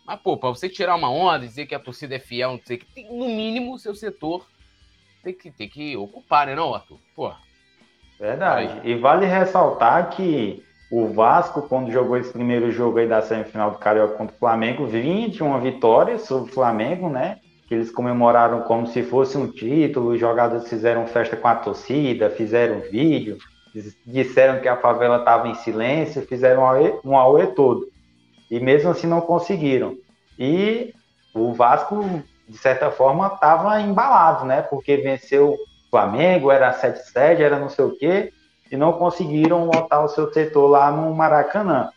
Mas, 0.06 0.20
pô, 0.20 0.36
pra 0.36 0.50
você 0.50 0.68
tirar 0.68 0.96
uma 0.96 1.10
onda, 1.10 1.40
dizer 1.40 1.66
que 1.66 1.74
a 1.74 1.80
torcida 1.80 2.16
é 2.16 2.20
fiel, 2.20 2.52
não 2.52 2.62
sei 2.66 2.78
que, 2.78 2.86
tem, 2.86 3.06
no 3.06 3.28
mínimo, 3.28 3.74
o 3.74 3.80
seu 3.80 3.96
setor 3.96 4.46
tem 5.24 5.34
que, 5.34 5.50
tem 5.52 5.70
que 5.70 5.96
ocupar, 5.96 6.48
né, 6.48 6.56
não, 6.56 6.74
Arthur? 6.74 7.00
Pô. 7.16 7.34
Verdade. 8.20 8.82
E 8.84 8.96
vale 8.96 9.26
ressaltar 9.26 10.10
que 10.10 10.64
o 10.90 11.08
Vasco, 11.08 11.64
quando 11.64 11.92
jogou 11.92 12.18
esse 12.18 12.32
primeiro 12.32 12.72
jogo 12.72 12.98
aí 13.00 13.08
da 13.08 13.22
semifinal 13.22 13.72
do 13.72 13.78
Carioca 13.78 14.16
contra 14.16 14.36
o 14.36 14.40
Flamengo, 14.40 14.86
vinha 14.86 15.28
de 15.28 15.44
uma 15.44 15.60
vitória 15.60 16.18
sobre 16.18 16.50
o 16.50 16.54
Flamengo, 16.54 17.10
né? 17.10 17.40
Que 17.68 17.76
eles 17.76 17.92
comemoraram 17.92 18.62
como 18.62 18.88
se 18.88 19.04
fosse 19.04 19.38
um 19.38 19.52
título, 19.52 20.12
os 20.12 20.20
jogadores 20.20 20.70
fizeram 20.70 21.06
festa 21.06 21.36
com 21.36 21.48
a 21.48 21.56
torcida, 21.56 22.30
fizeram 22.30 22.80
vídeo, 22.80 23.38
disseram 24.06 24.62
que 24.62 24.68
a 24.70 24.78
favela 24.78 25.18
estava 25.18 25.50
em 25.50 25.56
silêncio, 25.56 26.26
fizeram 26.26 26.64
um 27.04 27.18
auê 27.18 27.48
todo. 27.48 27.88
E 28.50 28.58
mesmo 28.60 28.90
assim 28.90 29.08
não 29.08 29.20
conseguiram. 29.20 29.96
E 30.40 30.94
o 31.34 31.52
Vasco, 31.52 32.02
de 32.48 32.58
certa 32.58 32.90
forma, 32.90 33.28
estava 33.28 33.82
embalado, 33.82 34.46
né? 34.46 34.62
Porque 34.62 34.96
venceu 34.96 35.50
o 35.50 35.58
Flamengo, 35.92 36.50
era 36.50 36.74
7-7, 36.74 37.42
era 37.42 37.60
não 37.60 37.68
sei 37.68 37.84
o 37.84 37.98
quê, 37.98 38.32
e 38.72 38.78
não 38.78 38.94
conseguiram 38.94 39.66
lotar 39.66 40.04
o 40.04 40.10
seu 40.10 40.32
setor 40.32 40.68
lá 40.68 40.92
no 40.92 41.14
Maracanã. 41.14 41.90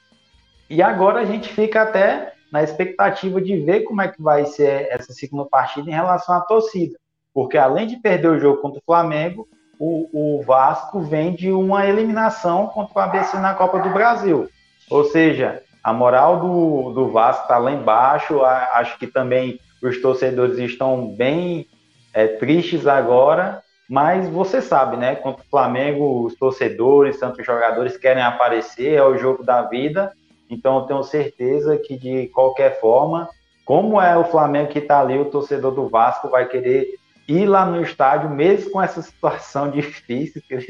E 0.68 0.82
agora 0.82 1.20
a 1.20 1.24
gente 1.24 1.48
fica 1.48 1.82
até 1.82 2.32
na 2.52 2.62
expectativa 2.62 3.40
de 3.40 3.56
ver 3.58 3.80
como 3.80 4.02
é 4.02 4.08
que 4.08 4.22
vai 4.22 4.44
ser 4.44 4.88
essa 4.90 5.12
segunda 5.12 5.44
partida 5.44 5.88
em 5.88 5.94
relação 5.94 6.34
à 6.34 6.40
torcida. 6.40 6.98
Porque 7.32 7.56
além 7.56 7.86
de 7.86 7.96
perder 7.96 8.28
o 8.28 8.38
jogo 8.38 8.60
contra 8.60 8.78
o 8.80 8.84
Flamengo, 8.84 9.48
o, 9.78 10.38
o 10.38 10.42
Vasco 10.42 11.00
vem 11.00 11.34
de 11.34 11.50
uma 11.50 11.86
eliminação 11.86 12.66
contra 12.68 12.98
o 12.98 13.02
ABC 13.02 13.38
na 13.38 13.54
Copa 13.54 13.78
do 13.78 13.90
Brasil. 13.90 14.48
Ou 14.90 15.04
seja, 15.04 15.62
a 15.82 15.92
moral 15.92 16.40
do, 16.40 16.92
do 16.92 17.08
Vasco 17.10 17.42
está 17.42 17.56
lá 17.58 17.70
embaixo. 17.70 18.44
Acho 18.44 18.98
que 18.98 19.06
também 19.06 19.58
os 19.82 20.00
torcedores 20.02 20.58
estão 20.58 21.14
bem 21.16 21.66
é, 22.12 22.26
tristes 22.26 22.86
agora 22.86 23.62
mas 23.90 24.28
você 24.28 24.62
sabe, 24.62 24.96
né? 24.96 25.16
Contra 25.16 25.42
o 25.42 25.50
Flamengo, 25.50 26.24
os 26.24 26.36
torcedores, 26.36 27.18
tanto 27.18 27.40
os 27.40 27.46
jogadores 27.46 27.96
querem 27.96 28.22
aparecer, 28.22 28.92
é 28.92 29.02
o 29.02 29.18
jogo 29.18 29.42
da 29.42 29.62
vida. 29.62 30.12
Então 30.48 30.76
eu 30.76 30.82
tenho 30.82 31.02
certeza 31.02 31.76
que 31.76 31.98
de 31.98 32.28
qualquer 32.28 32.80
forma, 32.80 33.28
como 33.64 34.00
é 34.00 34.16
o 34.16 34.22
Flamengo 34.22 34.68
que 34.68 34.78
está 34.78 35.00
ali, 35.00 35.18
o 35.18 35.24
torcedor 35.24 35.72
do 35.72 35.88
Vasco 35.88 36.28
vai 36.28 36.46
querer 36.46 36.86
ir 37.26 37.46
lá 37.46 37.66
no 37.66 37.82
estádio, 37.82 38.30
mesmo 38.30 38.70
com 38.70 38.80
essa 38.80 39.02
situação 39.02 39.68
difícil 39.68 40.40
que 40.46 40.54
eles, 40.54 40.66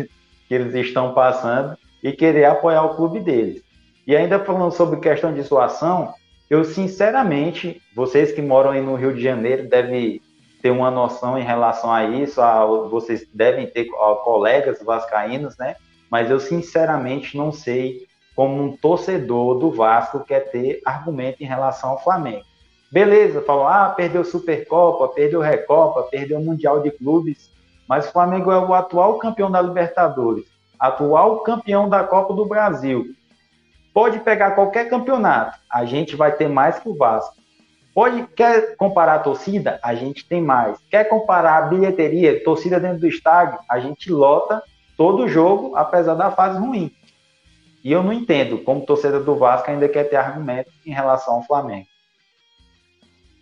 que 0.48 0.54
eles 0.54 0.74
estão 0.74 1.12
passando, 1.12 1.76
e 2.02 2.12
querer 2.12 2.46
apoiar 2.46 2.84
o 2.84 2.96
clube 2.96 3.20
deles. 3.20 3.62
E 4.06 4.16
ainda 4.16 4.38
falando 4.38 4.72
sobre 4.72 4.98
questão 4.98 5.30
de 5.34 5.42
zoação, 5.42 6.14
eu 6.48 6.64
sinceramente, 6.64 7.82
vocês 7.94 8.32
que 8.32 8.40
moram 8.40 8.70
aí 8.70 8.80
no 8.80 8.94
Rio 8.94 9.12
de 9.12 9.22
Janeiro 9.22 9.68
devem 9.68 10.22
ter 10.60 10.70
uma 10.70 10.90
noção 10.90 11.38
em 11.38 11.42
relação 11.42 11.92
a 11.92 12.04
isso. 12.04 12.40
A, 12.40 12.64
vocês 12.64 13.26
devem 13.32 13.66
ter 13.66 13.88
a, 13.88 14.14
colegas 14.16 14.82
vascaínos, 14.82 15.56
né? 15.56 15.76
Mas 16.10 16.30
eu 16.30 16.40
sinceramente 16.40 17.36
não 17.36 17.52
sei 17.52 18.06
como 18.34 18.62
um 18.62 18.76
torcedor 18.76 19.58
do 19.58 19.70
Vasco 19.70 20.24
quer 20.24 20.50
ter 20.50 20.80
argumento 20.84 21.42
em 21.42 21.46
relação 21.46 21.90
ao 21.90 22.02
Flamengo. 22.02 22.44
Beleza, 22.90 23.42
falou, 23.42 23.68
ah, 23.68 23.90
perdeu 23.90 24.24
Supercopa, 24.24 25.08
perdeu 25.08 25.40
Recopa, 25.40 26.02
perdeu 26.04 26.40
Mundial 26.40 26.82
de 26.82 26.90
Clubes, 26.90 27.50
mas 27.88 28.08
o 28.08 28.12
Flamengo 28.12 28.50
é 28.50 28.58
o 28.58 28.74
atual 28.74 29.18
campeão 29.18 29.50
da 29.50 29.62
Libertadores, 29.62 30.44
atual 30.78 31.40
campeão 31.40 31.88
da 31.88 32.02
Copa 32.02 32.34
do 32.34 32.46
Brasil. 32.46 33.14
Pode 33.94 34.18
pegar 34.20 34.52
qualquer 34.52 34.88
campeonato, 34.88 35.58
a 35.70 35.84
gente 35.84 36.16
vai 36.16 36.32
ter 36.32 36.48
mais 36.48 36.80
que 36.80 36.88
o 36.88 36.96
Vasco. 36.96 37.39
Pode, 37.94 38.26
quer 38.36 38.76
comparar 38.76 39.16
a 39.16 39.20
torcida? 39.20 39.80
A 39.82 39.94
gente 39.94 40.24
tem 40.24 40.40
mais. 40.40 40.78
Quer 40.90 41.04
comparar 41.04 41.58
a 41.58 41.66
bilheteria, 41.66 42.42
torcida 42.44 42.78
dentro 42.78 43.00
do 43.00 43.08
estádio? 43.08 43.58
A 43.68 43.80
gente 43.80 44.10
lota 44.10 44.62
todo 44.96 45.28
jogo, 45.28 45.74
apesar 45.76 46.14
da 46.14 46.30
fase 46.30 46.58
ruim. 46.58 46.94
E 47.82 47.90
eu 47.90 48.02
não 48.02 48.12
entendo 48.12 48.58
como 48.58 48.84
torcedor 48.84 49.24
do 49.24 49.36
Vasco 49.36 49.70
ainda 49.70 49.88
quer 49.88 50.04
ter 50.04 50.16
argumento 50.16 50.70
em 50.86 50.92
relação 50.92 51.34
ao 51.34 51.42
Flamengo. 51.42 51.86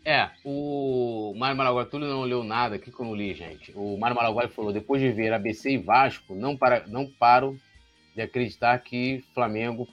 É, 0.05 0.31
o 0.43 1.35
Mário 1.37 1.57
Malaguai, 1.57 1.85
tudo 1.85 2.07
não 2.07 2.23
leu 2.23 2.43
nada 2.43 2.77
aqui 2.77 2.91
que 2.91 2.99
eu 2.99 3.05
não 3.05 3.15
li, 3.15 3.35
gente. 3.35 3.73
O 3.77 3.99
Mário 3.99 4.17
Malaguai 4.17 4.49
falou: 4.49 4.73
depois 4.73 5.03
de 5.03 5.11
ver 5.11 5.35
ABC 5.35 5.73
e 5.73 5.77
Vasco, 5.77 6.35
não, 6.35 6.57
para, 6.57 6.87
não 6.87 7.07
paro 7.07 7.59
de 8.15 8.23
acreditar 8.23 8.79
que 8.79 9.23
Flamengo 9.35 9.87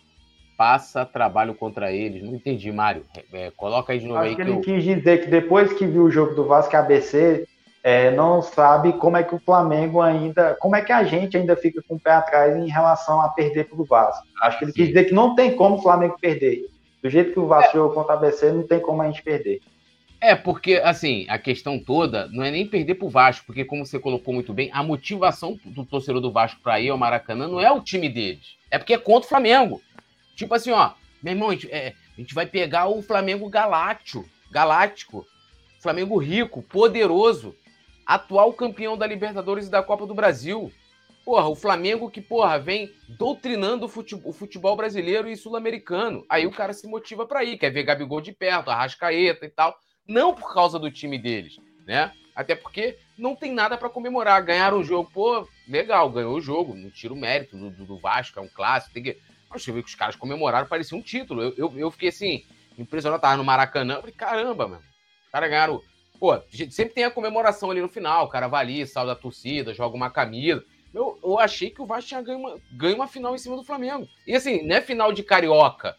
passa 0.58 1.06
trabalho 1.06 1.54
contra 1.54 1.92
eles. 1.92 2.24
Não 2.24 2.36
entendi, 2.36 2.72
Mário. 2.72 3.06
É, 3.32 3.52
coloca 3.52 3.94
aí 3.94 4.00
de 4.00 4.08
novo 4.08 4.20
Acho 4.20 4.30
aí. 4.30 4.36
Que, 4.36 4.44
que 4.44 4.50
ele 4.50 4.58
eu... 4.58 4.62
quis 4.62 4.84
dizer 4.84 5.24
que 5.24 5.28
depois 5.30 5.74
que 5.74 5.86
viu 5.86 6.04
o 6.04 6.12
jogo 6.12 6.36
do 6.36 6.46
Vasco 6.46 6.76
ABC, 6.76 7.48
é, 7.84 8.10
não 8.12 8.42
sabe 8.42 8.94
como 8.94 9.18
é 9.18 9.24
que 9.24 9.36
o 9.36 9.40
Flamengo 9.40 10.02
ainda. 10.02 10.56
Como 10.60 10.76
é 10.76 10.82
que 10.82 10.92
a 10.92 11.04
gente 11.04 11.38
ainda 11.38 11.56
fica 11.56 11.82
com 11.88 11.96
o 11.96 12.00
pé 12.00 12.12
atrás 12.12 12.56
em 12.56 12.68
relação 12.68 13.22
a 13.22 13.30
perder 13.30 13.66
para 13.66 13.80
o 13.80 13.86
Vasco. 13.86 14.26
Acho 14.42 14.58
que 14.58 14.66
ele 14.66 14.72
Sim. 14.72 14.78
quis 14.78 14.88
dizer 14.88 15.04
que 15.06 15.14
não 15.14 15.36
tem 15.36 15.56
como 15.56 15.76
o 15.76 15.82
Flamengo 15.82 16.18
perder. 16.20 16.66
Do 17.04 17.10
jeito 17.10 17.34
que 17.34 17.40
o 17.40 17.46
Vasco 17.46 17.70
é. 17.70 17.74
jogou 17.74 17.94
contra 17.94 18.16
o 18.16 18.18
ABC, 18.18 18.52
não 18.52 18.64
tem 18.64 18.80
como 18.80 19.02
a 19.02 19.06
gente 19.06 19.22
perder. 19.22 19.62
É, 20.20 20.34
porque, 20.34 20.82
assim, 20.84 21.28
a 21.30 21.38
questão 21.38 21.78
toda 21.78 22.28
não 22.30 22.44
é 22.44 22.50
nem 22.50 22.66
perder 22.66 22.96
pro 22.96 23.10
Vasco, 23.10 23.46
porque, 23.46 23.64
como 23.64 23.86
você 23.86 24.00
colocou 24.00 24.34
muito 24.34 24.54
bem, 24.54 24.72
a 24.74 24.82
motivação 24.82 25.60
do 25.64 25.86
torcedor 25.86 26.20
do 26.20 26.32
Vasco 26.32 26.60
para 26.64 26.80
ir 26.80 26.90
ao 26.90 26.98
Maracanã 26.98 27.48
não 27.48 27.60
é 27.60 27.72
o 27.72 27.80
time 27.80 28.10
deles. 28.10 28.58
É 28.72 28.80
porque 28.80 28.96
é 28.96 28.98
contra 28.98 29.28
o 29.28 29.30
Flamengo. 29.30 29.80
Tipo 30.36 30.54
assim, 30.54 30.72
ó, 30.72 30.94
meu 31.24 31.34
irmão, 31.34 31.50
a 31.50 31.54
gente, 31.54 31.72
é, 31.72 31.94
a 32.16 32.22
gente 32.22 32.34
vai 32.34 32.46
pegar 32.46 32.88
o 32.88 33.02
Flamengo 33.02 33.50
Galáctico, 33.50 34.28
Galáctico, 34.52 35.26
Flamengo 35.80 36.18
rico, 36.18 36.62
poderoso, 36.62 37.56
atual 38.06 38.54
campeão 38.54 38.98
da 38.98 39.08
Libertadores 39.08 39.68
e 39.68 39.72
da 39.72 39.82
Copa 39.82 40.06
do 40.06 40.14
Brasil. 40.14 40.72
Porra, 41.24 41.48
o 41.48 41.56
Flamengo 41.56 42.10
que, 42.10 42.22
porra, 42.22 42.60
vem 42.60 42.92
doutrinando 43.10 43.86
o 43.86 43.90
futebol, 43.90 44.30
o 44.30 44.34
futebol 44.34 44.76
brasileiro 44.76 45.28
e 45.28 45.36
sul-americano. 45.36 46.24
Aí 46.30 46.46
o 46.46 46.52
cara 46.52 46.74
se 46.74 46.88
motiva 46.88 47.26
para 47.26 47.44
ir, 47.44 47.58
quer 47.58 47.72
ver 47.72 47.84
Gabigol 47.84 48.22
de 48.22 48.32
perto, 48.32 48.70
Arrascaeta 48.70 49.46
e 49.46 49.50
tal. 49.50 49.76
Não 50.08 50.36
por 50.36 50.54
causa 50.54 50.78
do 50.78 50.92
time 50.92 51.18
deles, 51.18 51.58
né? 51.88 52.12
Até 52.36 52.54
porque 52.54 52.98
não 53.18 53.36
tem 53.36 53.52
nada 53.52 53.78
para 53.78 53.90
comemorar. 53.90 54.44
Ganharam 54.44 54.80
o 54.80 54.84
jogo, 54.84 55.10
pô, 55.12 55.48
legal, 55.68 56.10
ganhou 56.10 56.36
o 56.36 56.42
jogo, 56.42 56.76
não 56.76 56.92
tira 56.92 57.14
o 57.14 57.18
mérito 57.18 57.58
do, 57.58 57.72
do, 57.72 57.98
Vasco, 57.98 58.38
é 58.38 58.42
um 58.42 58.50
clássico, 58.50 58.94
tem 58.94 59.04
que 59.04 59.18
você 59.60 59.72
vê 59.72 59.82
que 59.82 59.90
os 59.90 59.96
caras 59.96 60.16
comemoraram, 60.16 60.68
parecia 60.68 60.98
um 60.98 61.02
título. 61.02 61.42
Eu, 61.42 61.54
eu, 61.58 61.74
eu 61.78 61.92
fiquei 61.92 62.10
assim, 62.10 62.44
impressionado, 62.78 63.22
tava 63.22 63.38
no 63.38 63.44
Maracanã. 63.44 63.96
Eu 63.96 64.02
falei, 64.02 64.16
caramba, 64.16 64.68
mano. 64.68 64.84
Os 65.26 65.32
caras 65.32 65.50
ganharam. 65.50 65.82
Pô, 66.20 66.40
sempre 66.70 66.94
tem 66.94 67.04
a 67.04 67.12
comemoração 67.12 67.72
ali 67.72 67.82
no 67.82 67.90
final. 67.90 68.26
O 68.26 68.30
cara 68.30 68.48
vai 68.48 68.62
ali, 68.62 68.88
salva 68.88 69.12
a 69.12 69.16
torcida, 69.16 69.74
joga 69.74 69.96
uma 69.96 70.10
camisa. 70.10 70.64
Eu, 70.94 71.20
eu 71.22 71.40
achei 71.40 71.70
que 71.70 71.82
o 71.82 71.86
Vasco 71.86 72.08
tinha 72.08 72.22
ganho 72.22 72.40
uma, 72.40 72.58
ganho 72.72 72.96
uma 72.96 73.08
final 73.08 73.36
em 73.36 73.38
cima 73.38 73.58
do 73.58 73.64
Flamengo. 73.64 74.08
E 74.26 74.34
assim, 74.34 74.66
não 74.66 74.78
é 74.78 74.82
final 74.82 75.12
de 75.12 75.24
carioca, 75.24 75.98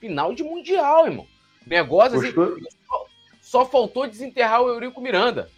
final 0.00 0.34
de 0.34 0.42
mundial, 0.42 1.06
irmão. 1.06 1.26
Negócio 1.64 2.18
assim. 2.18 2.32
Só, 2.32 3.06
só, 3.40 3.64
faltou 3.64 4.08
desenterrar 4.08 4.62
o 4.62 4.68
Eurico 4.68 5.00
Miranda. 5.00 5.48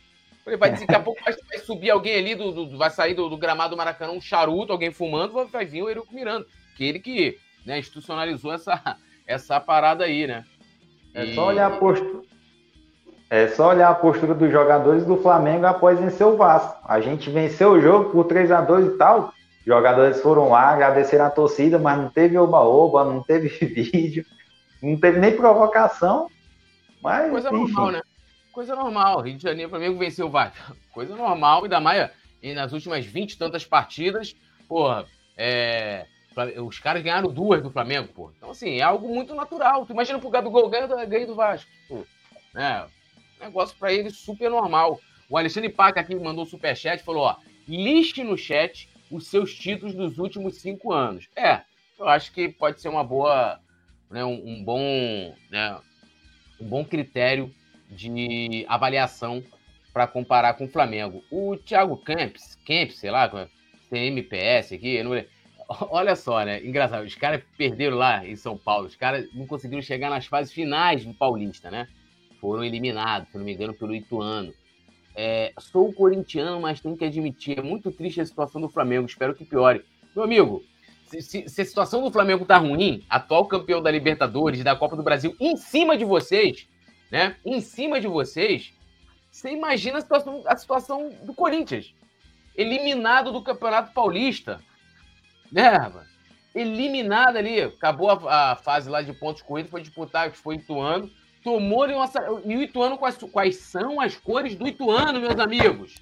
Falei, 0.44 0.58
vai, 0.58 0.72
daqui 0.72 0.94
a 0.94 1.00
pouco 1.00 1.24
vai, 1.24 1.34
vai, 1.48 1.58
subir 1.60 1.90
alguém 1.90 2.16
ali, 2.16 2.34
do, 2.34 2.52
do 2.52 2.76
vai 2.76 2.90
sair 2.90 3.14
do, 3.14 3.30
do, 3.30 3.38
gramado 3.38 3.70
do 3.70 3.78
Maracanã, 3.78 4.12
um 4.12 4.20
charuto, 4.20 4.72
alguém 4.72 4.92
fumando, 4.92 5.32
vai, 5.32 5.46
vai 5.46 5.64
vir 5.64 5.82
o 5.82 5.88
Eurico 5.88 6.14
Miranda 6.14 6.46
aquele 6.74 6.98
que 6.98 7.38
né, 7.64 7.78
institucionalizou 7.78 8.52
essa, 8.52 8.96
essa 9.26 9.60
parada 9.60 10.04
aí, 10.04 10.26
né? 10.26 10.44
É 11.14 11.32
só 11.34 11.46
olhar 11.46 11.68
a 11.68 11.76
postura. 11.76 12.24
É 13.30 13.48
só 13.48 13.68
olhar 13.68 13.88
a 13.88 13.94
postura 13.94 14.34
dos 14.34 14.50
jogadores 14.50 15.06
do 15.06 15.16
Flamengo 15.16 15.64
após 15.66 15.98
vencer 15.98 16.26
o 16.26 16.36
Vasco. 16.36 16.76
A 16.84 17.00
gente 17.00 17.30
venceu 17.30 17.70
o 17.72 17.80
jogo 17.80 18.10
por 18.10 18.24
3 18.24 18.50
a 18.50 18.60
2 18.60 18.86
e 18.86 18.98
tal. 18.98 19.32
Jogadores 19.64 20.20
foram 20.20 20.50
lá, 20.50 20.70
agradeceram 20.70 21.24
a 21.24 21.30
torcida, 21.30 21.78
mas 21.78 21.96
não 21.96 22.10
teve 22.10 22.36
oba-oba, 22.36 23.04
não 23.04 23.22
teve 23.22 23.48
vídeo, 23.64 24.26
não 24.82 24.98
teve 24.98 25.18
nem 25.18 25.34
provocação. 25.34 26.28
Mas, 27.02 27.30
Coisa 27.30 27.48
enfim. 27.48 27.58
normal, 27.58 27.90
né? 27.92 28.02
Coisa 28.52 28.74
normal. 28.74 29.20
Rio 29.20 29.36
de 29.36 29.42
Janeiro, 29.42 29.70
Flamengo 29.70 29.98
venceu 29.98 30.26
o 30.26 30.30
Vasco. 30.30 30.76
Coisa 30.92 31.16
normal, 31.16 31.62
ainda 31.62 31.80
mais 31.80 32.10
nas 32.54 32.72
últimas 32.72 33.06
20 33.06 33.32
e 33.32 33.38
tantas 33.38 33.64
partidas. 33.64 34.36
Porra, 34.68 35.06
é, 35.36 36.06
os 36.62 36.78
caras 36.78 37.02
ganharam 37.02 37.32
duas 37.32 37.62
do 37.62 37.70
Flamengo, 37.70 38.08
pô. 38.08 38.30
Então, 38.36 38.50
assim, 38.50 38.78
é 38.78 38.82
algo 38.82 39.08
muito 39.08 39.34
natural. 39.34 39.86
Tu 39.86 39.92
imagina 39.92 40.18
pro 40.18 40.30
Gabigol 40.30 40.68
ganha, 40.68 40.86
ganha 41.06 41.26
do 41.26 41.34
Vasco. 41.34 41.70
Pô, 41.88 42.04
né? 42.52 42.86
Negócio 43.40 43.76
para 43.78 43.92
ele 43.92 44.10
super 44.10 44.50
normal. 44.50 45.00
O 45.28 45.36
Alexandre 45.38 45.68
Paca 45.68 46.00
aqui 46.00 46.14
mandou 46.14 46.44
um 46.44 46.48
superchat 46.48 47.00
e 47.00 47.04
falou: 47.04 47.24
ó, 47.24 47.36
liste 47.68 48.22
no 48.22 48.36
chat 48.36 48.88
os 49.10 49.28
seus 49.28 49.54
títulos 49.54 49.94
dos 49.94 50.18
últimos 50.18 50.56
cinco 50.56 50.92
anos. 50.92 51.28
É, 51.36 51.62
eu 51.98 52.08
acho 52.08 52.32
que 52.32 52.48
pode 52.48 52.80
ser 52.80 52.88
uma 52.88 53.04
boa, 53.04 53.60
né, 54.10 54.24
um, 54.24 54.42
um 54.46 54.64
bom, 54.64 55.34
né, 55.50 55.78
um 56.60 56.66
bom 56.66 56.84
critério 56.84 57.52
de 57.88 58.64
avaliação 58.68 59.42
para 59.92 60.06
comparar 60.06 60.54
com 60.54 60.64
o 60.64 60.68
Flamengo. 60.68 61.22
O 61.30 61.56
Thiago 61.56 61.96
Camps, 61.96 62.58
Camps, 62.66 62.98
sei 62.98 63.10
lá, 63.10 63.48
tem 63.88 64.08
MPS 64.08 64.74
aqui, 64.74 64.96
eu 64.96 65.04
não 65.04 65.24
Olha 65.90 66.14
só, 66.16 66.44
né? 66.44 66.64
Engraçado, 66.64 67.04
os 67.04 67.14
caras 67.14 67.42
perderam 67.56 67.96
lá 67.96 68.26
em 68.26 68.36
São 68.36 68.56
Paulo, 68.56 68.86
os 68.86 68.96
caras 68.96 69.26
não 69.34 69.46
conseguiram 69.46 69.82
chegar 69.82 70.10
nas 70.10 70.26
fases 70.26 70.52
finais 70.52 71.04
do 71.04 71.14
Paulista, 71.14 71.70
né? 71.70 71.88
Foram 72.40 72.64
eliminados, 72.64 73.30
se 73.30 73.38
não 73.38 73.44
me 73.44 73.54
engano, 73.54 73.74
pelo 73.74 73.94
Ituano. 73.94 74.52
É, 75.16 75.52
sou 75.58 75.92
corintiano, 75.92 76.60
mas 76.60 76.80
tenho 76.80 76.96
que 76.96 77.04
admitir, 77.04 77.58
é 77.58 77.62
muito 77.62 77.90
triste 77.92 78.20
a 78.20 78.26
situação 78.26 78.60
do 78.60 78.68
Flamengo, 78.68 79.06
espero 79.06 79.34
que 79.34 79.44
piore. 79.44 79.84
Meu 80.14 80.24
amigo, 80.24 80.62
se, 81.06 81.22
se, 81.22 81.48
se, 81.48 81.62
a 81.62 81.64
situação 81.64 82.02
do 82.02 82.10
Flamengo 82.10 82.44
tá 82.44 82.58
ruim, 82.58 83.04
atual 83.08 83.46
campeão 83.46 83.82
da 83.82 83.90
Libertadores 83.90 84.62
da 84.64 84.74
Copa 84.74 84.96
do 84.96 85.02
Brasil, 85.02 85.34
em 85.38 85.56
cima 85.56 85.96
de 85.96 86.04
vocês, 86.04 86.68
né? 87.10 87.36
Em 87.44 87.60
cima 87.60 88.00
de 88.00 88.08
vocês, 88.08 88.74
você 89.30 89.50
imagina 89.50 89.98
a 89.98 90.00
situação, 90.00 90.42
a 90.46 90.56
situação 90.56 91.10
do 91.22 91.34
Corinthians. 91.34 91.94
Eliminado 92.56 93.32
do 93.32 93.42
Campeonato 93.42 93.92
Paulista. 93.92 94.60
Né, 95.54 95.68
rapaz? 95.68 96.08
Eliminado 96.52 97.36
ali. 97.36 97.60
Acabou 97.60 98.10
a, 98.10 98.50
a, 98.52 98.56
fase 98.56 98.90
lá 98.90 99.00
de 99.02 99.12
pontos 99.12 99.40
corridos, 99.40 99.70
foi 99.70 99.80
disputar, 99.80 100.32
foi 100.32 100.56
Ituano. 100.56 101.08
Tomou 101.44 101.86
uma. 101.86 102.10
E 102.44 102.56
o 102.56 102.62
Ituano, 102.62 102.98
quais, 102.98 103.16
quais 103.30 103.56
são 103.58 104.00
as 104.00 104.16
cores 104.16 104.56
do 104.56 104.66
Ituano, 104.66 105.20
meus 105.20 105.38
amigos? 105.38 105.94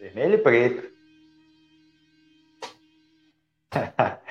Vermelho 0.00 0.34
e 0.34 0.38
preto. 0.38 0.96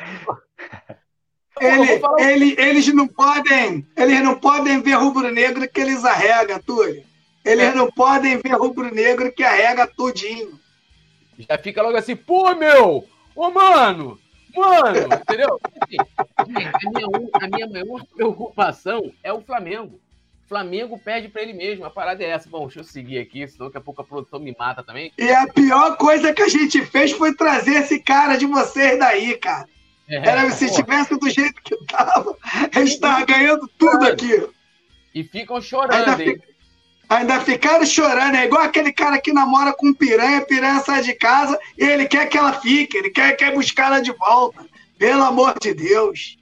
Ele, 1.58 2.04
ele, 2.20 2.56
eles 2.60 2.94
não 2.94 3.08
podem, 3.08 3.88
eles 3.96 4.22
não 4.22 4.38
podem 4.38 4.82
ver 4.82 4.96
rubro-negro 4.96 5.66
que 5.70 5.80
eles 5.80 6.04
arregam, 6.04 6.60
Túlio. 6.60 7.02
Eles 7.46 7.68
é. 7.68 7.74
não 7.74 7.90
podem 7.90 8.38
ver 8.42 8.56
rubro-negro 8.58 9.32
que 9.32 9.42
arrega 9.42 9.88
tudinho. 9.88 10.60
Já 11.40 11.58
fica 11.58 11.82
logo 11.82 11.96
assim, 11.96 12.14
pô, 12.14 12.54
meu! 12.56 13.08
Ô, 13.34 13.52
mano! 13.52 14.20
Mano! 14.56 15.14
Entendeu? 15.14 15.60
Assim, 15.82 15.98
a, 16.38 16.46
minha, 16.46 16.72
a 17.34 17.48
minha 17.48 17.68
maior 17.68 18.06
preocupação 18.16 19.12
é 19.24 19.32
o 19.32 19.42
Flamengo. 19.42 20.00
Flamengo 20.48 21.00
perde 21.00 21.28
para 21.28 21.42
ele 21.42 21.54
mesmo. 21.54 21.86
A 21.86 21.90
parada 21.90 22.24
é 22.24 22.30
essa. 22.30 22.48
Bom, 22.48 22.66
deixa 22.66 22.80
eu 22.80 22.84
seguir 22.84 23.18
aqui, 23.18 23.48
senão 23.48 23.68
daqui 23.68 23.78
a 23.78 23.82
pouco 23.82 24.02
a 24.02 24.06
produção 24.06 24.40
me 24.40 24.56
mata 24.58 24.84
também. 24.84 25.12
E 25.18 25.32
a 25.32 25.48
pior 25.48 25.98
coisa 25.98 26.34
que 26.34 26.42
a 26.42 26.48
gente 26.48 26.86
fez 26.86 27.12
foi 27.12 27.36
trazer 27.36 27.78
esse 27.78 28.00
cara 28.00 28.38
de 28.38 28.46
vocês 28.46 29.00
daí, 29.00 29.36
cara. 29.38 29.68
É, 30.08 30.18
Era 30.18 30.52
se 30.52 30.72
tivesse 30.72 31.18
do 31.18 31.30
jeito 31.30 31.60
que 31.64 31.76
tava, 31.88 32.38
a 32.44 32.80
gente 32.80 33.00
tava 33.00 33.26
ganhando 33.26 33.68
tudo 33.76 34.06
aqui. 34.06 34.48
E 35.16 35.24
ficam 35.24 35.60
chorando, 35.60 36.10
ainda, 36.12 36.24
hein? 36.24 36.40
Ainda 37.10 37.40
ficaram 37.42 37.86
chorando. 37.86 38.36
É 38.36 38.46
igual 38.46 38.64
aquele 38.64 38.92
cara 38.92 39.20
que 39.20 39.34
namora 39.34 39.74
com 39.74 39.94
piranha, 39.94 40.46
piranha 40.46 40.80
sai 40.80 41.02
de 41.02 41.14
casa 41.14 41.60
e 41.78 41.84
ele 41.84 42.08
quer 42.08 42.28
que 42.28 42.38
ela 42.38 42.54
fique, 42.54 42.98
ele 42.98 43.10
quer, 43.10 43.36
quer 43.36 43.54
buscar 43.54 43.88
ela 43.88 44.00
de 44.00 44.12
volta. 44.12 44.66
Pelo 44.98 45.24
amor 45.24 45.56
de 45.62 45.74
Deus 45.74 46.38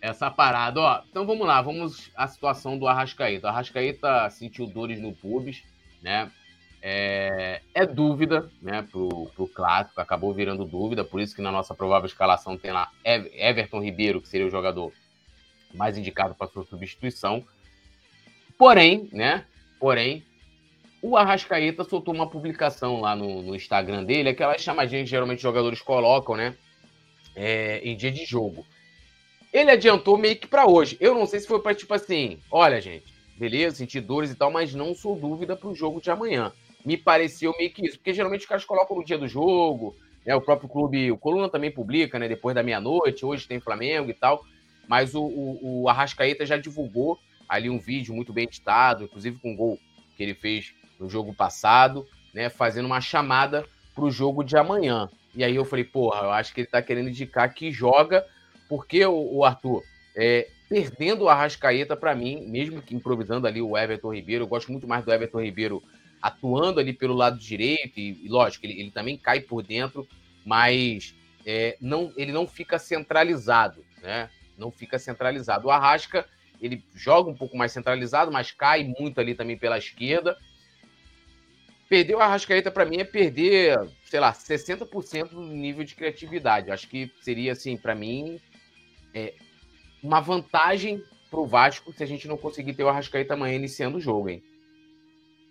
essa 0.00 0.30
parada, 0.30 0.80
ó. 0.80 1.02
Então 1.10 1.26
vamos 1.26 1.46
lá, 1.46 1.60
vamos 1.60 2.10
à 2.16 2.26
situação 2.26 2.78
do 2.78 2.88
Arrascaeta. 2.88 3.46
O 3.46 3.50
Arrascaeta 3.50 4.30
sentiu 4.30 4.66
dores 4.66 5.00
no 5.00 5.12
pubis, 5.12 5.62
né? 6.02 6.30
É, 6.82 7.60
é, 7.74 7.84
dúvida, 7.84 8.50
né, 8.62 8.80
pro, 8.90 9.30
pro 9.36 9.46
clássico, 9.46 10.00
acabou 10.00 10.32
virando 10.32 10.64
dúvida, 10.64 11.04
por 11.04 11.20
isso 11.20 11.36
que 11.36 11.42
na 11.42 11.52
nossa 11.52 11.74
provável 11.74 12.06
escalação 12.06 12.56
tem 12.56 12.72
lá 12.72 12.90
Everton 13.04 13.82
Ribeiro, 13.82 14.18
que 14.18 14.28
seria 14.28 14.46
o 14.46 14.50
jogador 14.50 14.90
mais 15.74 15.98
indicado 15.98 16.34
para 16.34 16.48
sua 16.48 16.64
substituição. 16.64 17.44
Porém, 18.56 19.10
né, 19.12 19.44
porém, 19.80 20.22
o 21.02 21.16
Arrascaeta 21.16 21.82
soltou 21.82 22.14
uma 22.14 22.28
publicação 22.28 23.00
lá 23.00 23.16
no, 23.16 23.42
no 23.42 23.56
Instagram 23.56 24.04
dele, 24.04 24.28
aquelas 24.28 24.60
chamadinhas 24.60 25.04
que 25.04 25.10
geralmente 25.10 25.42
jogadores 25.42 25.80
colocam, 25.80 26.36
né, 26.36 26.54
é, 27.34 27.80
em 27.82 27.96
dia 27.96 28.12
de 28.12 28.24
jogo. 28.24 28.66
Ele 29.52 29.70
adiantou 29.70 30.16
meio 30.16 30.36
que 30.36 30.46
para 30.46 30.66
hoje. 30.66 30.96
Eu 31.00 31.14
não 31.14 31.26
sei 31.26 31.40
se 31.40 31.48
foi 31.48 31.60
para 31.60 31.74
tipo 31.74 31.92
assim, 31.92 32.38
olha, 32.50 32.80
gente, 32.80 33.12
beleza, 33.36 33.76
senti 33.76 34.00
dores 34.00 34.30
e 34.30 34.34
tal, 34.36 34.50
mas 34.50 34.74
não 34.74 34.94
sou 34.94 35.16
dúvida 35.16 35.56
para 35.56 35.68
o 35.68 35.74
jogo 35.74 36.00
de 36.00 36.10
amanhã. 36.10 36.52
Me 36.84 36.96
pareceu 36.96 37.52
meio 37.58 37.70
que 37.70 37.84
isso, 37.84 37.96
porque 37.96 38.12
geralmente 38.12 38.42
os 38.42 38.46
caras 38.46 38.64
colocam 38.64 38.96
no 38.96 39.04
dia 39.04 39.18
do 39.18 39.26
jogo, 39.26 39.96
né? 40.24 40.34
O 40.36 40.40
próprio 40.40 40.68
clube, 40.68 41.10
o 41.10 41.18
Coluna 41.18 41.48
também 41.48 41.70
publica, 41.70 42.18
né? 42.18 42.28
Depois 42.28 42.54
da 42.54 42.62
meia-noite, 42.62 43.24
hoje 43.24 43.48
tem 43.48 43.60
Flamengo 43.60 44.10
e 44.10 44.14
tal. 44.14 44.44
Mas 44.86 45.14
o, 45.14 45.22
o, 45.22 45.82
o 45.82 45.88
Arrascaeta 45.88 46.46
já 46.46 46.56
divulgou 46.56 47.18
ali 47.50 47.68
um 47.68 47.80
vídeo 47.80 48.14
muito 48.14 48.32
bem 48.32 48.44
editado, 48.44 49.04
inclusive 49.04 49.36
com 49.40 49.52
o 49.52 49.56
gol 49.56 49.78
que 50.16 50.22
ele 50.22 50.34
fez 50.34 50.72
no 51.00 51.10
jogo 51.10 51.34
passado, 51.34 52.06
né? 52.32 52.48
Fazendo 52.48 52.86
uma 52.86 53.00
chamada 53.00 53.66
para 53.92 54.04
o 54.04 54.10
jogo 54.10 54.44
de 54.44 54.56
amanhã. 54.56 55.10
E 55.34 55.42
aí 55.42 55.56
eu 55.56 55.64
falei, 55.64 55.84
porra, 55.84 56.20
eu 56.22 56.30
acho 56.30 56.54
que 56.54 56.60
ele 56.60 56.68
tá 56.68 56.80
querendo 56.80 57.08
indicar 57.08 57.52
que 57.52 57.72
joga 57.72 58.24
porque 58.68 59.04
o, 59.04 59.38
o 59.38 59.44
Arthur, 59.44 59.82
é, 60.14 60.48
perdendo 60.68 61.24
o 61.24 61.28
Arrascaeta, 61.28 61.96
para 61.96 62.14
mim, 62.14 62.46
mesmo 62.46 62.80
que 62.80 62.94
improvisando 62.94 63.48
ali 63.48 63.60
o 63.60 63.76
Everton 63.76 64.14
Ribeiro, 64.14 64.44
eu 64.44 64.48
gosto 64.48 64.70
muito 64.70 64.86
mais 64.86 65.04
do 65.04 65.12
Everton 65.12 65.40
Ribeiro 65.40 65.82
atuando 66.22 66.78
ali 66.78 66.92
pelo 66.92 67.14
lado 67.14 67.36
direito, 67.36 67.98
e, 67.98 68.24
e 68.24 68.28
lógico, 68.28 68.64
ele, 68.64 68.78
ele, 68.78 68.90
também 68.92 69.16
cai 69.16 69.40
por 69.40 69.62
dentro, 69.64 70.06
mas 70.44 71.14
é, 71.44 71.76
não, 71.80 72.12
ele 72.16 72.30
não 72.30 72.46
fica 72.46 72.78
centralizado, 72.78 73.84
né? 74.00 74.30
Não 74.56 74.70
fica 74.70 74.98
centralizado. 74.98 75.66
O 75.66 75.70
Arrasca, 75.70 76.26
ele 76.60 76.84
joga 76.94 77.30
um 77.30 77.34
pouco 77.34 77.56
mais 77.56 77.72
centralizado, 77.72 78.30
mas 78.30 78.50
cai 78.50 78.84
muito 78.98 79.20
ali 79.20 79.34
também 79.34 79.56
pela 79.56 79.78
esquerda. 79.78 80.36
Perder 81.88 82.14
o 82.14 82.20
Arrascaeta, 82.20 82.70
para 82.70 82.84
mim, 82.84 82.98
é 82.98 83.04
perder, 83.04 83.76
sei 84.04 84.20
lá, 84.20 84.32
60% 84.32 85.30
do 85.30 85.42
nível 85.42 85.82
de 85.82 85.94
criatividade. 85.94 86.70
Acho 86.70 86.88
que 86.88 87.10
seria, 87.20 87.52
assim, 87.52 87.76
para 87.76 87.94
mim, 87.94 88.40
é, 89.12 89.34
uma 90.02 90.20
vantagem 90.20 91.02
para 91.30 91.40
o 91.40 91.46
Vasco 91.46 91.92
se 91.92 92.02
a 92.02 92.06
gente 92.06 92.28
não 92.28 92.36
conseguir 92.36 92.74
ter 92.74 92.84
o 92.84 92.88
Arrascaeta 92.88 93.34
amanhã 93.34 93.56
iniciando 93.56 93.98
o 93.98 94.00
jogo, 94.00 94.28
hein? 94.28 94.42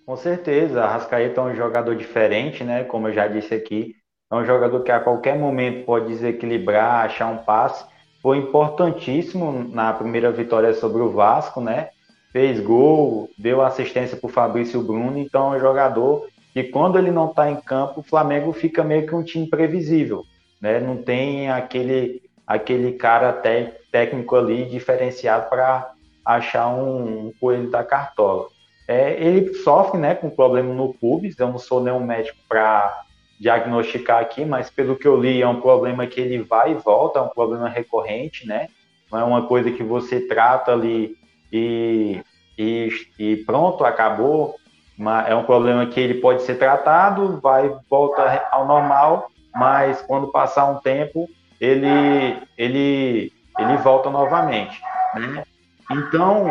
Com 0.05 0.15
certeza, 0.15 0.83
Arrascaeta 0.83 1.39
é 1.39 1.43
um 1.43 1.55
jogador 1.55 1.95
diferente, 1.95 2.63
né? 2.63 2.83
Como 2.83 3.07
eu 3.07 3.13
já 3.13 3.27
disse 3.27 3.53
aqui, 3.53 3.95
é 4.31 4.35
um 4.35 4.45
jogador 4.45 4.83
que 4.83 4.91
a 4.91 4.99
qualquer 4.99 5.37
momento 5.37 5.85
pode 5.85 6.07
desequilibrar, 6.07 7.05
achar 7.05 7.27
um 7.27 7.37
passe. 7.37 7.85
Foi 8.21 8.37
importantíssimo 8.37 9.69
na 9.71 9.93
primeira 9.93 10.31
vitória 10.31 10.73
sobre 10.73 11.01
o 11.01 11.11
Vasco, 11.11 11.61
né? 11.61 11.89
Fez 12.31 12.59
gol, 12.59 13.29
deu 13.37 13.61
assistência 13.61 14.17
para 14.17 14.27
o 14.27 14.31
Fabrício 14.31 14.81
Bruno, 14.83 15.17
então 15.17 15.53
é 15.53 15.57
um 15.57 15.59
jogador 15.59 16.27
que 16.53 16.63
quando 16.63 16.97
ele 16.97 17.11
não 17.11 17.29
está 17.29 17.49
em 17.49 17.55
campo, 17.55 18.01
o 18.01 18.03
Flamengo 18.03 18.51
fica 18.51 18.83
meio 18.83 19.07
que 19.07 19.15
um 19.15 19.23
time 19.23 19.47
previsível, 19.47 20.25
né? 20.61 20.79
Não 20.79 20.97
tem 20.97 21.49
aquele 21.49 22.21
aquele 22.45 22.93
cara 22.93 23.31
te, 23.31 23.71
técnico 23.91 24.35
ali 24.35 24.65
diferenciado 24.65 25.47
para 25.49 25.91
achar 26.25 26.67
um, 26.67 27.27
um, 27.27 27.33
coelho 27.39 27.69
da 27.69 27.83
cartola. 27.83 28.47
É, 28.87 29.23
ele 29.23 29.53
sofre 29.53 29.99
né, 29.99 30.15
com 30.15 30.31
problema 30.31 30.73
no 30.73 30.91
pubis, 30.95 31.37
eu 31.37 31.47
não 31.47 31.59
sou 31.59 31.79
nenhum 31.79 31.99
médico 31.99 32.39
para 32.49 33.03
diagnosticar 33.39 34.19
aqui, 34.19 34.43
mas 34.43 34.69
pelo 34.69 34.95
que 34.95 35.07
eu 35.07 35.19
li 35.19 35.41
é 35.41 35.47
um 35.47 35.61
problema 35.61 36.05
que 36.05 36.19
ele 36.19 36.39
vai 36.39 36.71
e 36.71 36.75
volta, 36.75 37.19
é 37.19 37.21
um 37.21 37.29
problema 37.29 37.69
recorrente, 37.69 38.45
né? 38.45 38.67
Não 39.11 39.19
é 39.19 39.23
uma 39.23 39.47
coisa 39.47 39.71
que 39.71 39.81
você 39.81 40.19
trata 40.19 40.73
ali 40.73 41.15
e, 41.51 42.21
e, 42.57 42.89
e 43.17 43.35
pronto, 43.37 43.83
acabou. 43.83 44.55
É 45.27 45.33
um 45.33 45.43
problema 45.43 45.85
que 45.85 45.99
ele 45.99 46.15
pode 46.15 46.41
ser 46.41 46.55
tratado, 46.55 47.39
vai 47.41 47.73
volta 47.89 48.45
ao 48.51 48.67
normal, 48.67 49.31
mas 49.55 50.01
quando 50.01 50.31
passar 50.31 50.65
um 50.65 50.79
tempo 50.79 51.29
ele, 51.59 52.37
ele, 52.57 53.31
ele 53.57 53.77
volta 53.77 54.09
novamente. 54.09 54.81
Né? 55.15 55.43
Então, 55.89 56.47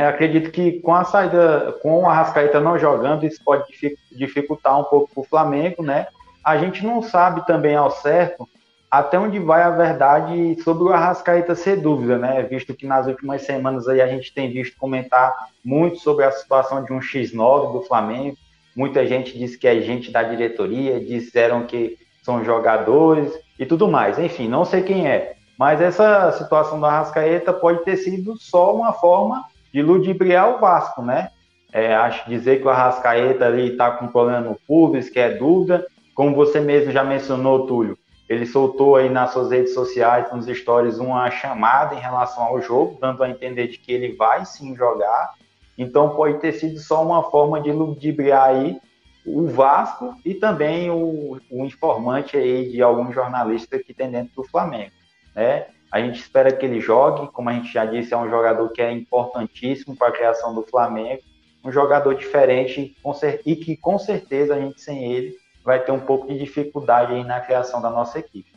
é, 0.00 0.06
acredito 0.06 0.50
que 0.50 0.80
com 0.80 0.94
a 0.94 1.04
saída, 1.04 1.76
com 1.82 2.02
o 2.02 2.06
Arrascaeta 2.06 2.60
não 2.60 2.78
jogando, 2.78 3.24
isso 3.24 3.40
pode 3.44 3.64
dificultar 4.12 4.78
um 4.78 4.84
pouco 4.84 5.08
para 5.12 5.20
o 5.20 5.26
Flamengo, 5.26 5.82
né? 5.82 6.06
A 6.44 6.56
gente 6.56 6.84
não 6.84 7.02
sabe 7.02 7.46
também 7.46 7.74
ao 7.74 7.90
certo 7.90 8.48
até 8.90 9.18
onde 9.18 9.38
vai 9.38 9.62
a 9.62 9.70
verdade 9.70 10.60
sobre 10.62 10.84
o 10.84 10.92
Arrascaeta 10.92 11.54
ser 11.54 11.80
dúvida, 11.80 12.16
né? 12.18 12.42
Visto 12.42 12.74
que 12.74 12.86
nas 12.86 13.06
últimas 13.06 13.42
semanas 13.42 13.88
aí 13.88 14.00
a 14.00 14.06
gente 14.06 14.32
tem 14.32 14.50
visto 14.50 14.78
comentar 14.78 15.34
muito 15.64 15.98
sobre 15.98 16.24
a 16.24 16.32
situação 16.32 16.84
de 16.84 16.92
um 16.92 17.00
X9 17.00 17.72
do 17.72 17.82
Flamengo. 17.82 18.36
Muita 18.74 19.06
gente 19.06 19.36
disse 19.36 19.58
que 19.58 19.66
é 19.66 19.80
gente 19.80 20.10
da 20.10 20.22
diretoria, 20.22 21.00
disseram 21.00 21.66
que 21.66 21.98
são 22.22 22.44
jogadores 22.44 23.32
e 23.58 23.66
tudo 23.66 23.88
mais. 23.88 24.18
Enfim, 24.18 24.48
não 24.48 24.64
sei 24.64 24.82
quem 24.82 25.06
é. 25.08 25.36
Mas 25.58 25.80
essa 25.80 26.32
situação 26.32 26.78
do 26.78 26.86
Arrascaeta 26.86 27.52
pode 27.52 27.84
ter 27.84 27.96
sido 27.96 28.36
só 28.38 28.74
uma 28.74 28.92
forma 28.92 29.44
de 29.76 29.82
ludibriar 29.82 30.56
o 30.56 30.58
Vasco, 30.58 31.02
né? 31.02 31.28
É, 31.70 31.94
acho 31.94 32.26
dizer 32.30 32.62
que 32.62 32.66
o 32.66 32.70
Arrascaeta 32.70 33.44
ali 33.44 33.72
está 33.72 33.90
com 33.90 34.08
problema 34.08 34.40
no 34.40 34.58
pubis, 34.66 35.10
que 35.10 35.20
é 35.20 35.34
dúvida. 35.34 35.86
Como 36.14 36.34
você 36.34 36.60
mesmo 36.60 36.90
já 36.90 37.04
mencionou, 37.04 37.66
Túlio, 37.66 37.98
ele 38.26 38.46
soltou 38.46 38.96
aí 38.96 39.10
nas 39.10 39.34
suas 39.34 39.50
redes 39.50 39.74
sociais, 39.74 40.32
nos 40.32 40.46
stories, 40.46 40.96
uma 40.96 41.30
chamada 41.30 41.94
em 41.94 41.98
relação 42.00 42.44
ao 42.44 42.62
jogo, 42.62 42.96
dando 42.98 43.22
a 43.22 43.28
entender 43.28 43.68
de 43.68 43.76
que 43.76 43.92
ele 43.92 44.16
vai 44.16 44.46
sim 44.46 44.74
jogar. 44.74 45.34
Então 45.76 46.16
pode 46.16 46.38
ter 46.38 46.52
sido 46.52 46.78
só 46.78 47.04
uma 47.04 47.24
forma 47.24 47.60
de 47.60 47.70
ludibriar 47.70 48.44
aí 48.44 48.80
o 49.26 49.46
Vasco 49.46 50.14
e 50.24 50.32
também 50.32 50.88
o, 50.88 51.38
o, 51.50 51.66
informante 51.66 52.34
aí 52.34 52.70
de 52.70 52.80
algum 52.80 53.12
jornalista 53.12 53.78
que 53.78 53.92
tem 53.92 54.10
dentro 54.10 54.36
do 54.36 54.44
Flamengo, 54.48 54.92
né? 55.34 55.66
A 55.90 56.00
gente 56.00 56.18
espera 56.18 56.52
que 56.52 56.66
ele 56.66 56.80
jogue, 56.80 57.28
como 57.32 57.48
a 57.48 57.52
gente 57.52 57.72
já 57.72 57.84
disse, 57.84 58.12
é 58.12 58.16
um 58.16 58.28
jogador 58.28 58.68
que 58.70 58.82
é 58.82 58.90
importantíssimo 58.90 59.96
para 59.96 60.08
a 60.08 60.12
criação 60.12 60.54
do 60.54 60.62
Flamengo, 60.62 61.22
um 61.64 61.72
jogador 61.72 62.14
diferente 62.14 62.96
e 63.44 63.56
que 63.56 63.76
com 63.76 63.98
certeza 63.98 64.54
a 64.54 64.60
gente 64.60 64.80
sem 64.80 65.12
ele 65.12 65.36
vai 65.64 65.80
ter 65.80 65.92
um 65.92 66.00
pouco 66.00 66.28
de 66.28 66.38
dificuldade 66.38 67.12
aí 67.12 67.24
na 67.24 67.40
criação 67.40 67.82
da 67.82 67.90
nossa 67.90 68.18
equipe. 68.18 68.56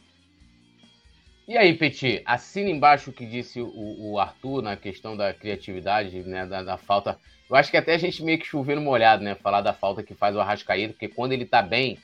E 1.50 1.58
aí, 1.58 1.74
Petit, 1.74 2.22
assina 2.28 2.70
embaixo 2.70 3.10
o 3.10 3.14
que 3.14 3.26
disse 3.26 3.60
o, 3.60 4.12
o 4.12 4.20
Arthur 4.20 4.62
na 4.62 4.78
questão 4.78 5.18
da 5.18 5.34
criatividade, 5.34 6.22
né, 6.22 6.46
da, 6.46 6.62
da, 6.62 6.78
falta. 6.78 7.18
Eu 7.50 7.56
acho 7.56 7.72
que 7.72 7.78
até 7.78 7.96
a 7.96 7.98
gente 7.98 8.24
meio 8.24 8.38
que 8.38 8.46
chovendo 8.46 8.80
molhado, 8.80 9.24
né, 9.24 9.34
falar 9.34 9.62
da 9.62 9.74
falta 9.74 10.04
que 10.04 10.14
faz 10.14 10.36
o 10.36 10.40
Arrascaeta, 10.40 10.94
porque 10.94 11.08
quando 11.08 11.32
ele 11.32 11.48
tá 11.48 11.64
bem, 11.64 11.98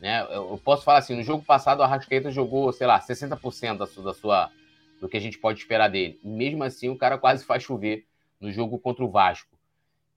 né, 0.00 0.24
eu 0.30 0.60
posso 0.64 0.84
falar 0.84 0.98
assim, 0.98 1.16
no 1.16 1.24
jogo 1.24 1.42
passado 1.42 1.80
o 1.80 1.82
Arrascaeta 1.82 2.30
jogou, 2.30 2.72
sei 2.72 2.86
lá, 2.86 3.00
60% 3.00 3.76
da 3.76 3.88
sua, 3.88 4.04
da 4.04 4.14
sua, 4.14 4.50
do 5.02 5.08
que 5.08 5.16
a 5.16 5.20
gente 5.20 5.36
pode 5.36 5.58
esperar 5.58 5.88
dele. 5.88 6.20
E 6.22 6.28
mesmo 6.28 6.62
assim 6.62 6.88
o 6.88 6.96
cara 6.96 7.18
quase 7.18 7.44
faz 7.44 7.64
chover 7.64 8.06
no 8.40 8.52
jogo 8.52 8.78
contra 8.78 9.04
o 9.04 9.10
Vasco. 9.10 9.58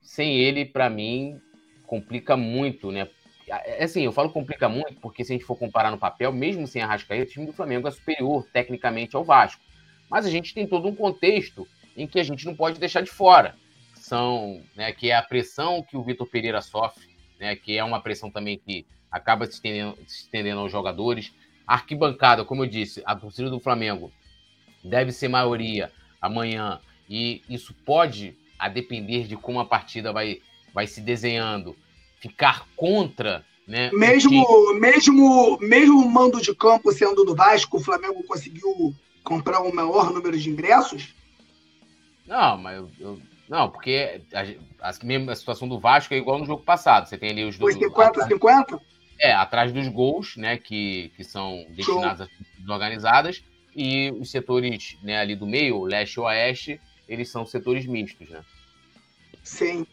Sem 0.00 0.38
ele, 0.38 0.64
para 0.64 0.88
mim, 0.88 1.40
complica 1.88 2.36
muito, 2.36 2.92
né? 2.92 3.08
É, 3.48 3.80
é 3.80 3.84
assim, 3.84 4.02
eu 4.02 4.12
falo 4.12 4.30
complica 4.30 4.68
muito 4.68 5.00
porque 5.00 5.24
se 5.24 5.32
a 5.32 5.34
gente 5.34 5.44
for 5.44 5.56
comparar 5.56 5.90
no 5.90 5.98
papel, 5.98 6.32
mesmo 6.32 6.68
sem 6.68 6.82
a 6.82 6.86
Rascaeta, 6.86 7.24
o 7.24 7.32
time 7.32 7.46
do 7.46 7.52
Flamengo 7.52 7.88
é 7.88 7.90
superior 7.90 8.46
tecnicamente 8.52 9.16
ao 9.16 9.24
Vasco. 9.24 9.60
Mas 10.08 10.24
a 10.24 10.30
gente 10.30 10.54
tem 10.54 10.68
todo 10.68 10.86
um 10.86 10.94
contexto 10.94 11.66
em 11.96 12.06
que 12.06 12.20
a 12.20 12.24
gente 12.24 12.46
não 12.46 12.54
pode 12.54 12.78
deixar 12.78 13.00
de 13.00 13.10
fora. 13.10 13.56
São, 13.96 14.62
né, 14.76 14.92
que 14.92 15.10
é 15.10 15.16
a 15.16 15.22
pressão 15.22 15.82
que 15.82 15.96
o 15.96 16.02
Vitor 16.04 16.28
Pereira 16.28 16.62
sofre, 16.62 17.08
né, 17.40 17.56
que 17.56 17.76
é 17.76 17.82
uma 17.82 18.00
pressão 18.00 18.30
também 18.30 18.56
que 18.56 18.86
acaba 19.10 19.46
se 19.46 19.54
estendendo, 19.54 19.96
se 20.06 20.22
estendendo 20.22 20.60
aos 20.60 20.70
jogadores. 20.70 21.34
A 21.66 21.74
arquibancada, 21.74 22.44
como 22.44 22.62
eu 22.62 22.68
disse, 22.68 23.02
a 23.04 23.16
torcida 23.16 23.50
do 23.50 23.58
Flamengo 23.58 24.12
deve 24.86 25.12
ser 25.12 25.28
maioria 25.28 25.92
amanhã 26.20 26.80
e 27.08 27.42
isso 27.48 27.74
pode, 27.84 28.36
a 28.58 28.68
depender 28.68 29.26
de 29.26 29.36
como 29.36 29.60
a 29.60 29.64
partida 29.64 30.12
vai, 30.12 30.40
vai 30.72 30.86
se 30.86 31.00
desenhando, 31.00 31.76
ficar 32.20 32.66
contra, 32.76 33.44
né? 33.66 33.90
Mesmo, 33.92 34.30
que... 34.30 34.80
mesmo, 34.80 35.58
mesmo 35.60 36.00
o 36.00 36.10
mando 36.10 36.40
de 36.40 36.54
campo 36.54 36.92
sendo 36.92 37.24
do 37.24 37.34
Vasco, 37.34 37.76
o 37.76 37.82
Flamengo 37.82 38.22
conseguiu 38.24 38.94
comprar 39.22 39.60
o 39.60 39.74
maior 39.74 40.12
número 40.12 40.38
de 40.38 40.50
ingressos? 40.50 41.14
Não, 42.26 42.56
mas 42.56 42.76
eu, 42.76 42.90
eu 42.98 43.22
não, 43.48 43.70
porque 43.70 44.22
a, 44.34 44.88
a, 44.88 45.04
mesma 45.04 45.34
situação 45.34 45.68
do 45.68 45.78
Vasco 45.78 46.12
é 46.12 46.16
igual 46.16 46.38
no 46.38 46.46
jogo 46.46 46.64
passado. 46.64 47.08
Você 47.08 47.16
tem 47.16 47.30
ali 47.30 47.44
os 47.44 47.56
dois. 47.56 47.76
50 47.76 48.26
50? 48.26 48.80
É, 49.18 49.32
atrás 49.32 49.72
dos 49.72 49.88
gols, 49.88 50.36
né, 50.36 50.58
que, 50.58 51.12
que 51.16 51.24
são 51.24 51.64
destinados 51.70 52.22
às 52.22 52.68
organizadas, 52.68 53.42
e 53.76 54.10
os 54.12 54.30
setores 54.30 54.96
né, 55.02 55.18
ali 55.18 55.36
do 55.36 55.46
meio, 55.46 55.84
leste 55.84 56.14
e 56.14 56.20
oeste, 56.20 56.80
eles 57.06 57.28
são 57.28 57.44
setores 57.44 57.84
mistos, 57.84 58.30
né? 58.30 58.42
Sim. 59.44 59.86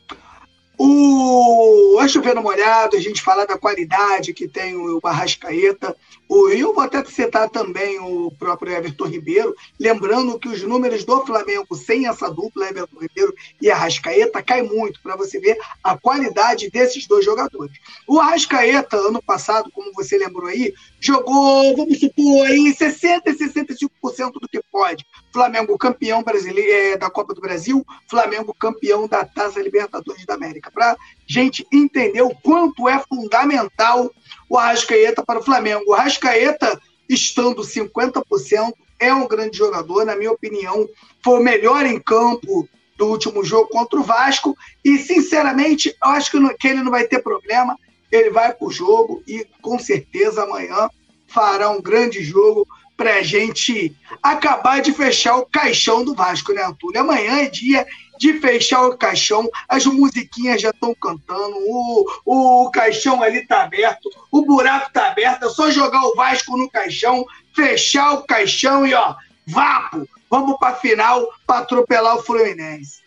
O 0.77 1.99
Antes 1.99 2.15
Vendo 2.15 2.41
Molhado, 2.41 2.97
a 2.97 2.99
gente 2.99 3.21
fala 3.21 3.45
da 3.45 3.57
qualidade 3.57 4.33
que 4.33 4.47
tem 4.47 4.75
o 4.75 4.99
Barrascaeta. 4.99 5.95
O, 6.27 6.49
eu 6.49 6.73
vou 6.73 6.83
até 6.83 7.03
citar 7.05 7.47
também 7.49 7.99
o 7.99 8.31
próprio 8.39 8.73
Everton 8.73 9.05
Ribeiro, 9.05 9.55
lembrando 9.79 10.39
que 10.39 10.47
os 10.47 10.63
números 10.63 11.05
do 11.05 11.23
Flamengo 11.25 11.75
sem 11.75 12.07
essa 12.07 12.27
dupla, 12.29 12.69
Everton 12.69 12.99
Ribeiro 12.99 13.35
e 13.61 13.69
Arrascaeta, 13.69 14.41
cai 14.41 14.63
muito, 14.63 14.99
para 15.03 15.15
você 15.15 15.39
ver 15.39 15.57
a 15.83 15.95
qualidade 15.95 16.71
desses 16.71 17.05
dois 17.05 17.23
jogadores. 17.23 17.77
O 18.07 18.19
Arrascaeta, 18.19 18.97
ano 18.97 19.21
passado, 19.21 19.69
como 19.71 19.93
você 19.93 20.17
lembrou 20.17 20.47
aí, 20.47 20.73
jogou, 21.05 21.75
vamos 21.75 21.99
supor, 21.99 22.47
aí 22.47 22.73
60% 22.73 23.21
e 23.25 23.33
65% 23.33 24.33
do 24.33 24.47
que 24.47 24.61
pode. 24.71 25.05
Flamengo 25.33 25.77
campeão 25.77 26.23
brasileiro 26.23 26.71
é, 26.71 26.97
da 26.97 27.09
Copa 27.09 27.33
do 27.33 27.41
Brasil, 27.41 27.85
Flamengo 28.09 28.55
campeão 28.57 29.07
da 29.07 29.25
Taça 29.25 29.61
Libertadores 29.61 30.25
da 30.25 30.35
América. 30.35 30.71
Para 30.71 30.95
gente 31.27 31.67
entender 31.71 32.21
o 32.21 32.33
quanto 32.33 32.87
é 32.87 32.99
fundamental 32.99 34.09
o 34.49 34.57
Arrascaeta 34.57 35.23
para 35.23 35.39
o 35.39 35.43
Flamengo. 35.43 35.83
O 35.87 35.93
Arrascaeta, 35.93 36.79
estando 37.09 37.61
50%, 37.61 38.73
é 38.99 39.13
um 39.13 39.27
grande 39.27 39.57
jogador, 39.57 40.05
na 40.05 40.15
minha 40.15 40.31
opinião, 40.31 40.87
foi 41.21 41.39
o 41.39 41.43
melhor 41.43 41.85
em 41.85 41.99
campo 41.99 42.67
do 42.97 43.07
último 43.07 43.43
jogo 43.43 43.67
contra 43.67 43.99
o 43.99 44.03
Vasco. 44.03 44.55
E, 44.85 44.97
sinceramente, 44.97 45.89
eu 45.89 46.11
acho 46.11 46.31
que 46.57 46.67
ele 46.67 46.81
não 46.81 46.91
vai 46.91 47.05
ter 47.05 47.21
problema. 47.21 47.77
Ele 48.13 48.29
vai 48.29 48.53
para 48.53 48.67
o 48.67 48.71
jogo 48.71 49.23
e, 49.27 49.43
com 49.59 49.79
certeza, 49.79 50.43
amanhã 50.43 50.87
fará 51.27 51.71
um 51.71 51.81
grande 51.81 52.23
jogo 52.23 52.67
para 52.95 53.15
a 53.15 53.23
gente 53.23 53.95
acabar 54.21 54.81
de 54.81 54.93
fechar 54.93 55.35
o 55.37 55.47
caixão 55.47 56.05
do 56.05 56.13
Vasco, 56.13 56.53
né, 56.53 56.63
Antônio? 56.63 57.01
Amanhã 57.01 57.39
é 57.39 57.49
dia 57.49 57.87
de 58.19 58.39
fechar 58.39 58.87
o 58.87 58.95
caixão, 58.95 59.49
as 59.67 59.85
musiquinhas 59.87 60.61
já 60.61 60.69
estão 60.69 60.93
cantando, 60.93 61.55
o, 61.57 62.05
o 62.23 62.69
caixão 62.69 63.23
ali 63.23 63.45
tá 63.47 63.63
aberto, 63.63 64.11
o 64.31 64.45
buraco 64.45 64.93
tá 64.93 65.07
aberto, 65.07 65.45
é 65.45 65.49
só 65.49 65.71
jogar 65.71 66.05
o 66.05 66.15
Vasco 66.15 66.55
no 66.55 66.69
caixão, 66.69 67.25
fechar 67.55 68.13
o 68.13 68.23
caixão 68.23 68.85
e 68.85 68.93
ó, 68.93 69.15
vapo, 69.47 70.07
vamos 70.29 70.57
pra 70.59 70.75
final 70.75 71.27
para 71.47 71.61
atropelar 71.61 72.17
o 72.17 72.21
Fluminense. 72.21 73.01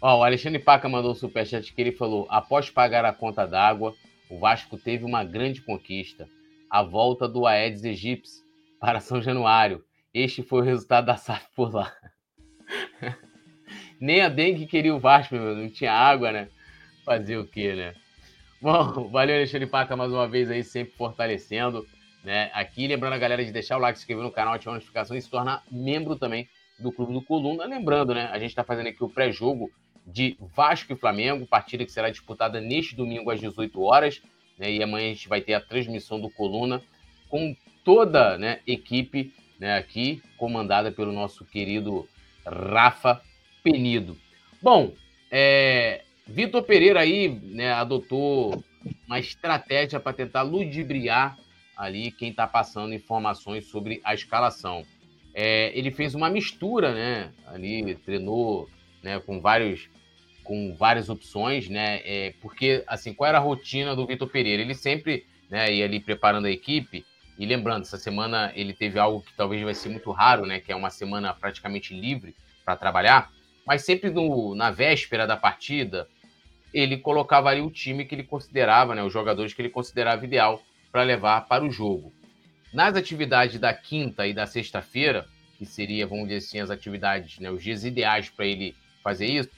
Ó, 0.00 0.20
o 0.20 0.24
Alexandre 0.24 0.60
Paca 0.60 0.88
mandou 0.88 1.10
um 1.10 1.16
superchat 1.16 1.74
que 1.74 1.80
ele 1.80 1.92
falou: 1.92 2.26
após 2.30 2.70
pagar 2.70 3.04
a 3.04 3.12
conta 3.12 3.44
d'água, 3.44 3.94
o 4.30 4.38
Vasco 4.38 4.78
teve 4.78 5.04
uma 5.04 5.24
grande 5.24 5.60
conquista, 5.60 6.28
a 6.70 6.82
volta 6.84 7.28
do 7.28 7.46
Aedes 7.46 7.84
aegypti 7.84 8.30
para 8.80 9.00
São 9.00 9.20
Januário. 9.20 9.84
Este 10.14 10.40
foi 10.42 10.60
o 10.60 10.64
resultado 10.64 11.06
da 11.06 11.16
SAF 11.16 11.46
por 11.54 11.74
lá. 11.74 11.92
Nem 14.00 14.20
a 14.20 14.28
dengue 14.28 14.66
queria 14.66 14.94
o 14.94 15.00
Vasco, 15.00 15.34
meu, 15.34 15.54
não 15.56 15.68
tinha 15.68 15.92
água, 15.92 16.30
né? 16.30 16.48
Fazer 17.04 17.36
o 17.38 17.46
quê, 17.46 17.74
né? 17.74 17.94
Bom, 18.62 19.10
valeu, 19.10 19.34
Alexandre 19.34 19.66
Paca, 19.66 19.96
mais 19.96 20.12
uma 20.12 20.28
vez 20.28 20.50
aí, 20.50 20.62
sempre 20.62 20.94
fortalecendo, 20.94 21.84
né? 22.22 22.50
Aqui, 22.54 22.86
lembrando 22.86 23.14
a 23.14 23.18
galera 23.18 23.44
de 23.44 23.50
deixar 23.50 23.76
o 23.76 23.80
like, 23.80 23.98
se 23.98 24.04
inscrever 24.04 24.22
no 24.22 24.30
canal, 24.30 24.54
ativar 24.54 24.74
a 24.74 24.76
notificação 24.76 25.16
e 25.16 25.20
se 25.20 25.28
tornar 25.28 25.64
membro 25.70 26.16
também 26.16 26.48
do 26.78 26.92
Clube 26.92 27.12
do 27.12 27.22
Coluna. 27.22 27.64
Lembrando, 27.64 28.14
né? 28.14 28.28
A 28.32 28.38
gente 28.38 28.50
está 28.50 28.62
fazendo 28.62 28.86
aqui 28.86 29.02
o 29.02 29.08
pré-jogo 29.08 29.70
de 30.12 30.36
Vasco 30.54 30.92
e 30.92 30.96
Flamengo, 30.96 31.46
partida 31.46 31.84
que 31.84 31.92
será 31.92 32.10
disputada 32.10 32.60
neste 32.60 32.94
domingo 32.94 33.30
às 33.30 33.40
18 33.40 33.80
horas, 33.82 34.22
né? 34.58 34.70
E 34.70 34.82
amanhã 34.82 35.06
a 35.10 35.14
gente 35.14 35.28
vai 35.28 35.40
ter 35.40 35.54
a 35.54 35.60
transmissão 35.60 36.20
do 36.20 36.30
Coluna 36.30 36.82
com 37.28 37.56
toda 37.84 38.36
né, 38.36 38.60
equipe 38.66 39.32
né, 39.58 39.76
aqui, 39.76 40.22
comandada 40.36 40.90
pelo 40.90 41.12
nosso 41.12 41.44
querido 41.44 42.08
Rafa 42.44 43.20
Penido. 43.62 44.16
Bom, 44.60 44.92
é, 45.30 46.02
Vitor 46.26 46.62
Pereira 46.62 47.00
aí 47.00 47.28
né, 47.28 47.72
adotou 47.72 48.62
uma 49.06 49.18
estratégia 49.18 50.00
para 50.00 50.12
tentar 50.12 50.42
ludibriar 50.42 51.38
ali 51.76 52.10
quem 52.10 52.30
está 52.30 52.46
passando 52.46 52.94
informações 52.94 53.66
sobre 53.66 54.00
a 54.04 54.14
escalação. 54.14 54.84
É, 55.32 55.70
ele 55.76 55.90
fez 55.90 56.14
uma 56.14 56.28
mistura, 56.28 56.92
né? 56.92 57.32
Ali 57.46 57.94
treinou 57.94 58.68
né, 59.02 59.20
com 59.20 59.40
vários 59.40 59.88
com 60.50 60.74
várias 60.74 61.08
opções, 61.08 61.68
né? 61.68 62.00
É, 62.04 62.34
porque 62.42 62.82
assim, 62.88 63.14
qual 63.14 63.28
era 63.28 63.38
a 63.38 63.40
rotina 63.40 63.94
do 63.94 64.04
Vitor 64.04 64.28
Pereira? 64.28 64.60
Ele 64.60 64.74
sempre 64.74 65.24
né, 65.48 65.72
ia 65.72 65.84
ali 65.84 66.00
preparando 66.00 66.46
a 66.46 66.50
equipe. 66.50 67.06
E 67.38 67.46
lembrando, 67.46 67.82
essa 67.82 67.96
semana 67.96 68.52
ele 68.56 68.72
teve 68.72 68.98
algo 68.98 69.22
que 69.22 69.32
talvez 69.36 69.62
vai 69.62 69.74
ser 69.74 69.90
muito 69.90 70.10
raro, 70.10 70.44
né? 70.44 70.58
Que 70.58 70.72
é 70.72 70.76
uma 70.76 70.90
semana 70.90 71.32
praticamente 71.32 71.94
livre 71.94 72.34
para 72.64 72.74
trabalhar 72.74 73.30
mas 73.70 73.84
sempre 73.84 74.10
no, 74.10 74.52
na 74.56 74.72
véspera 74.72 75.28
da 75.28 75.36
partida, 75.36 76.08
ele 76.74 76.98
colocava 76.98 77.50
ali 77.50 77.60
o 77.60 77.70
time 77.70 78.04
que 78.04 78.16
ele 78.16 78.24
considerava, 78.24 78.96
né, 78.96 79.02
os 79.04 79.12
jogadores 79.12 79.54
que 79.54 79.62
ele 79.62 79.68
considerava 79.68 80.24
ideal 80.24 80.60
para 80.90 81.04
levar 81.04 81.46
para 81.46 81.64
o 81.64 81.70
jogo. 81.70 82.12
Nas 82.72 82.96
atividades 82.96 83.60
da 83.60 83.72
quinta 83.72 84.26
e 84.26 84.34
da 84.34 84.44
sexta-feira, 84.44 85.24
que 85.56 85.64
seria, 85.64 86.04
vamos 86.04 86.28
dizer 86.28 86.38
assim, 86.38 86.58
as 86.58 86.68
atividades, 86.68 87.38
né, 87.38 87.48
os 87.48 87.62
dias 87.62 87.84
ideais 87.84 88.28
para 88.28 88.44
ele 88.44 88.74
fazer 89.04 89.26
isso, 89.26 89.48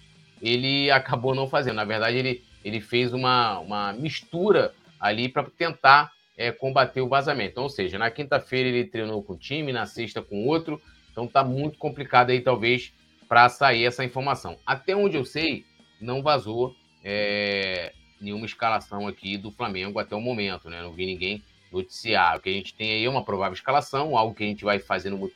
ele 0.42 0.90
acabou 0.90 1.34
não 1.34 1.48
fazendo. 1.48 1.76
Na 1.76 1.84
verdade, 1.84 2.16
ele, 2.16 2.44
ele 2.64 2.80
fez 2.80 3.12
uma, 3.12 3.60
uma 3.60 3.92
mistura 3.92 4.74
ali 4.98 5.28
para 5.28 5.44
tentar 5.44 6.10
é, 6.36 6.50
combater 6.50 7.00
o 7.00 7.08
vazamento. 7.08 7.52
Então, 7.52 7.62
ou 7.64 7.70
seja, 7.70 7.98
na 7.98 8.10
quinta-feira 8.10 8.68
ele 8.68 8.84
treinou 8.84 9.22
com 9.22 9.34
um 9.34 9.36
time, 9.36 9.72
na 9.72 9.86
sexta 9.86 10.20
com 10.20 10.46
outro. 10.46 10.82
Então 11.12 11.28
tá 11.28 11.44
muito 11.44 11.78
complicado 11.78 12.30
aí, 12.30 12.40
talvez, 12.40 12.92
para 13.28 13.48
sair 13.48 13.84
essa 13.84 14.04
informação. 14.04 14.58
Até 14.66 14.96
onde 14.96 15.16
eu 15.16 15.24
sei, 15.24 15.64
não 16.00 16.22
vazou 16.22 16.74
é, 17.04 17.92
nenhuma 18.20 18.46
escalação 18.46 19.06
aqui 19.06 19.36
do 19.36 19.52
Flamengo 19.52 19.98
até 19.98 20.16
o 20.16 20.20
momento, 20.20 20.68
né? 20.68 20.82
Não 20.82 20.92
vi 20.92 21.06
ninguém 21.06 21.42
noticiar. 21.70 22.36
O 22.36 22.40
que 22.40 22.48
a 22.48 22.52
gente 22.52 22.74
tem 22.74 22.90
aí 22.90 23.04
é 23.04 23.10
uma 23.10 23.24
provável 23.24 23.54
escalação, 23.54 24.16
algo 24.16 24.34
que 24.34 24.42
a 24.42 24.46
gente 24.46 24.64
vai 24.64 24.78
fazendo 24.78 25.30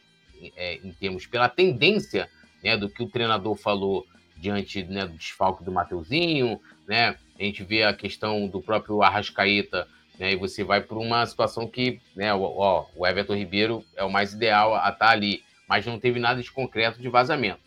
é, 0.56 0.76
em 0.76 0.92
termos 0.92 1.26
pela 1.26 1.48
tendência 1.48 2.28
né, 2.62 2.76
do 2.76 2.88
que 2.88 3.02
o 3.02 3.08
treinador 3.08 3.54
falou 3.56 4.06
diante 4.36 4.82
né, 4.84 5.06
do 5.06 5.14
desfalque 5.14 5.64
do 5.64 5.72
Mateuzinho, 5.72 6.60
né? 6.86 7.16
A 7.38 7.42
gente 7.42 7.62
vê 7.62 7.82
a 7.82 7.92
questão 7.92 8.46
do 8.48 8.62
próprio 8.62 9.02
Arrascaeta, 9.02 9.86
né? 10.18 10.32
E 10.32 10.36
você 10.36 10.64
vai 10.64 10.80
para 10.80 10.98
uma 10.98 11.24
situação 11.26 11.66
que, 11.66 12.00
né, 12.14 12.32
ó, 12.34 12.86
o 12.94 13.06
Everton 13.06 13.34
Ribeiro 13.34 13.84
é 13.96 14.04
o 14.04 14.10
mais 14.10 14.32
ideal 14.32 14.74
a 14.74 14.88
estar 14.88 14.94
tá 14.96 15.10
ali, 15.10 15.42
mas 15.68 15.84
não 15.84 15.98
teve 15.98 16.18
nada 16.18 16.42
de 16.42 16.50
concreto 16.50 17.00
de 17.00 17.08
vazamento. 17.08 17.60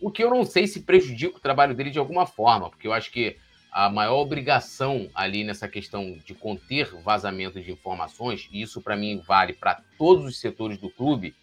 O 0.00 0.10
que 0.10 0.22
eu 0.22 0.30
não 0.30 0.44
sei 0.44 0.66
se 0.66 0.80
prejudica 0.80 1.36
o 1.36 1.40
trabalho 1.40 1.74
dele 1.74 1.90
de 1.90 1.98
alguma 1.98 2.26
forma, 2.26 2.70
porque 2.70 2.86
eu 2.86 2.92
acho 2.92 3.10
que 3.10 3.36
a 3.70 3.88
maior 3.88 4.18
obrigação 4.18 5.08
ali 5.14 5.44
nessa 5.44 5.68
questão 5.68 6.18
de 6.24 6.34
conter 6.34 6.90
vazamento 7.02 7.60
de 7.60 7.70
informações, 7.70 8.48
e 8.50 8.62
isso 8.62 8.80
para 8.80 8.96
mim 8.96 9.22
vale 9.26 9.52
para 9.52 9.80
todos 9.96 10.24
os 10.24 10.40
setores 10.40 10.78
do 10.78 10.90
clube, 10.90 11.34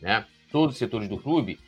né, 0.00 0.24
todos 0.50 0.74
os 0.74 0.78
setores 0.78 1.08
do 1.08 1.18
clube, 1.18 1.60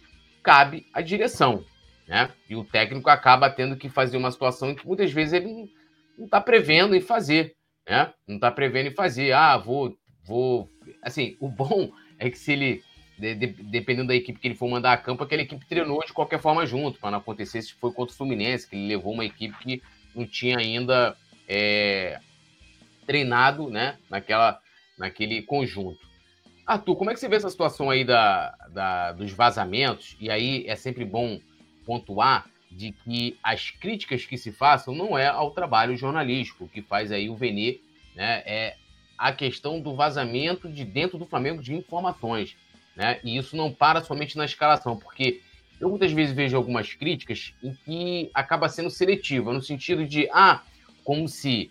cabe 0.43 0.87
à 0.93 1.01
direção. 1.01 1.65
Né? 2.09 2.31
E 2.49 2.57
o 2.57 2.65
técnico 2.65 3.11
acaba 3.11 3.51
tendo 3.51 3.77
que 3.77 3.91
fazer 3.91 4.17
uma 4.17 4.33
situação 4.33 4.75
que 4.75 4.87
muitas 4.87 5.13
vezes 5.13 5.35
ele 5.35 5.71
não 6.17 6.25
está 6.25 6.41
prevendo 6.41 6.97
em 6.97 7.01
fazer. 7.03 7.55
Né? 7.87 8.11
Não 8.27 8.37
está 8.37 8.51
prevendo 8.51 8.89
em 8.89 8.95
fazer. 8.95 9.33
Ah, 9.33 9.59
vou, 9.59 9.95
vou. 10.25 10.71
Assim, 11.03 11.37
o 11.39 11.49
bom 11.49 11.93
é 12.19 12.31
que 12.31 12.39
se 12.39 12.53
ele 12.53 12.83
de, 13.19 13.35
de, 13.35 13.47
dependendo 13.47 14.09
da 14.09 14.15
equipe 14.15 14.39
que 14.39 14.49
ele 14.49 14.55
for 14.55 14.69
mandar 14.69 14.93
a 14.93 14.97
campo, 14.97 15.25
aquela 15.25 15.43
equipe 15.43 15.67
treinou 15.67 16.01
de 16.07 16.13
qualquer 16.13 16.41
forma 16.41 16.65
junto, 16.65 16.99
para 16.99 17.11
não 17.11 17.19
acontecer 17.19 17.61
se 17.61 17.75
foi 17.75 17.93
contra 17.93 18.15
o 18.15 18.17
Fluminense, 18.17 18.69
que 18.69 18.77
ele 18.77 18.89
levou 18.89 19.13
uma 19.13 19.25
equipe 19.25 19.59
que 19.59 19.83
não 20.15 20.25
tinha 20.25 20.59
ainda 20.59 21.17
é, 21.47 22.21
treinado 23.07 23.69
né, 23.71 23.99
naquela, 24.09 24.61
naquele 24.97 25.43
conjunto. 25.43 25.99
Arthur, 26.65 26.97
como 26.97 27.11
é 27.11 27.15
que 27.15 27.21
você 27.21 27.29
vê 27.29 27.37
essa 27.37 27.51
situação 27.51 27.91
aí 27.91 28.05
da, 28.05 28.55
da, 28.71 29.13
dos 29.13 29.33
vazamentos? 29.33 30.17
E 30.21 30.31
aí 30.31 30.65
é 30.67 30.77
sempre 30.77 31.05
bom 31.05 31.41
pontuar 31.89 32.45
de 32.71 32.93
que 32.93 33.39
as 33.43 33.71
críticas 33.71 34.27
que 34.27 34.37
se 34.37 34.53
façam 34.53 34.95
não 34.95 35.17
é 35.17 35.27
ao 35.27 35.53
trabalho 35.53 35.97
jornalístico, 35.97 36.69
que 36.69 36.83
faz 36.83 37.11
aí 37.11 37.31
o 37.31 37.35
Venê, 37.35 37.81
né, 38.15 38.43
é 38.45 38.77
a 39.17 39.33
questão 39.33 39.81
do 39.81 39.97
vazamento 39.97 40.69
de 40.69 40.85
dentro 40.85 41.17
do 41.17 41.25
Flamengo 41.25 41.63
de 41.63 41.75
informações. 41.75 42.55
Né? 42.95 43.19
E 43.25 43.39
isso 43.39 43.57
não 43.57 43.73
para 43.73 44.05
somente 44.05 44.37
na 44.37 44.45
escalação, 44.45 44.99
porque 44.99 45.41
eu 45.81 45.89
muitas 45.89 46.13
vezes 46.13 46.35
vejo 46.35 46.59
algumas 46.59 46.93
críticas 46.93 47.55
em 47.63 47.73
que 47.73 48.31
acaba 48.35 48.69
sendo 48.69 48.91
seletiva, 48.91 49.51
no 49.51 49.63
sentido 49.63 50.07
de, 50.07 50.29
ah, 50.31 50.61
como 51.05 51.27
se 51.27 51.71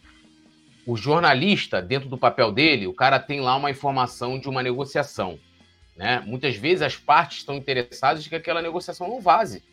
o 0.86 0.98
jornalista, 0.98 1.80
dentro 1.80 2.10
do 2.10 2.18
papel 2.18 2.52
dele, 2.52 2.88
o 2.88 2.94
cara 2.94 3.20
tem 3.20 3.40
lá 3.40 3.56
uma 3.56 3.70
informação 3.70 4.40
de 4.40 4.50
uma 4.50 4.64
negociação. 4.64 5.38
Né? 5.96 6.24
Muitas 6.26 6.56
vezes 6.56 6.82
as 6.82 6.96
partes 6.96 7.40
estão 7.40 7.56
interessadas 7.56 8.24
de 8.24 8.30
que 8.30 8.36
aquela 8.36 8.62
negociação 8.62 9.08
não 9.08 9.22
vaze. 9.22 9.64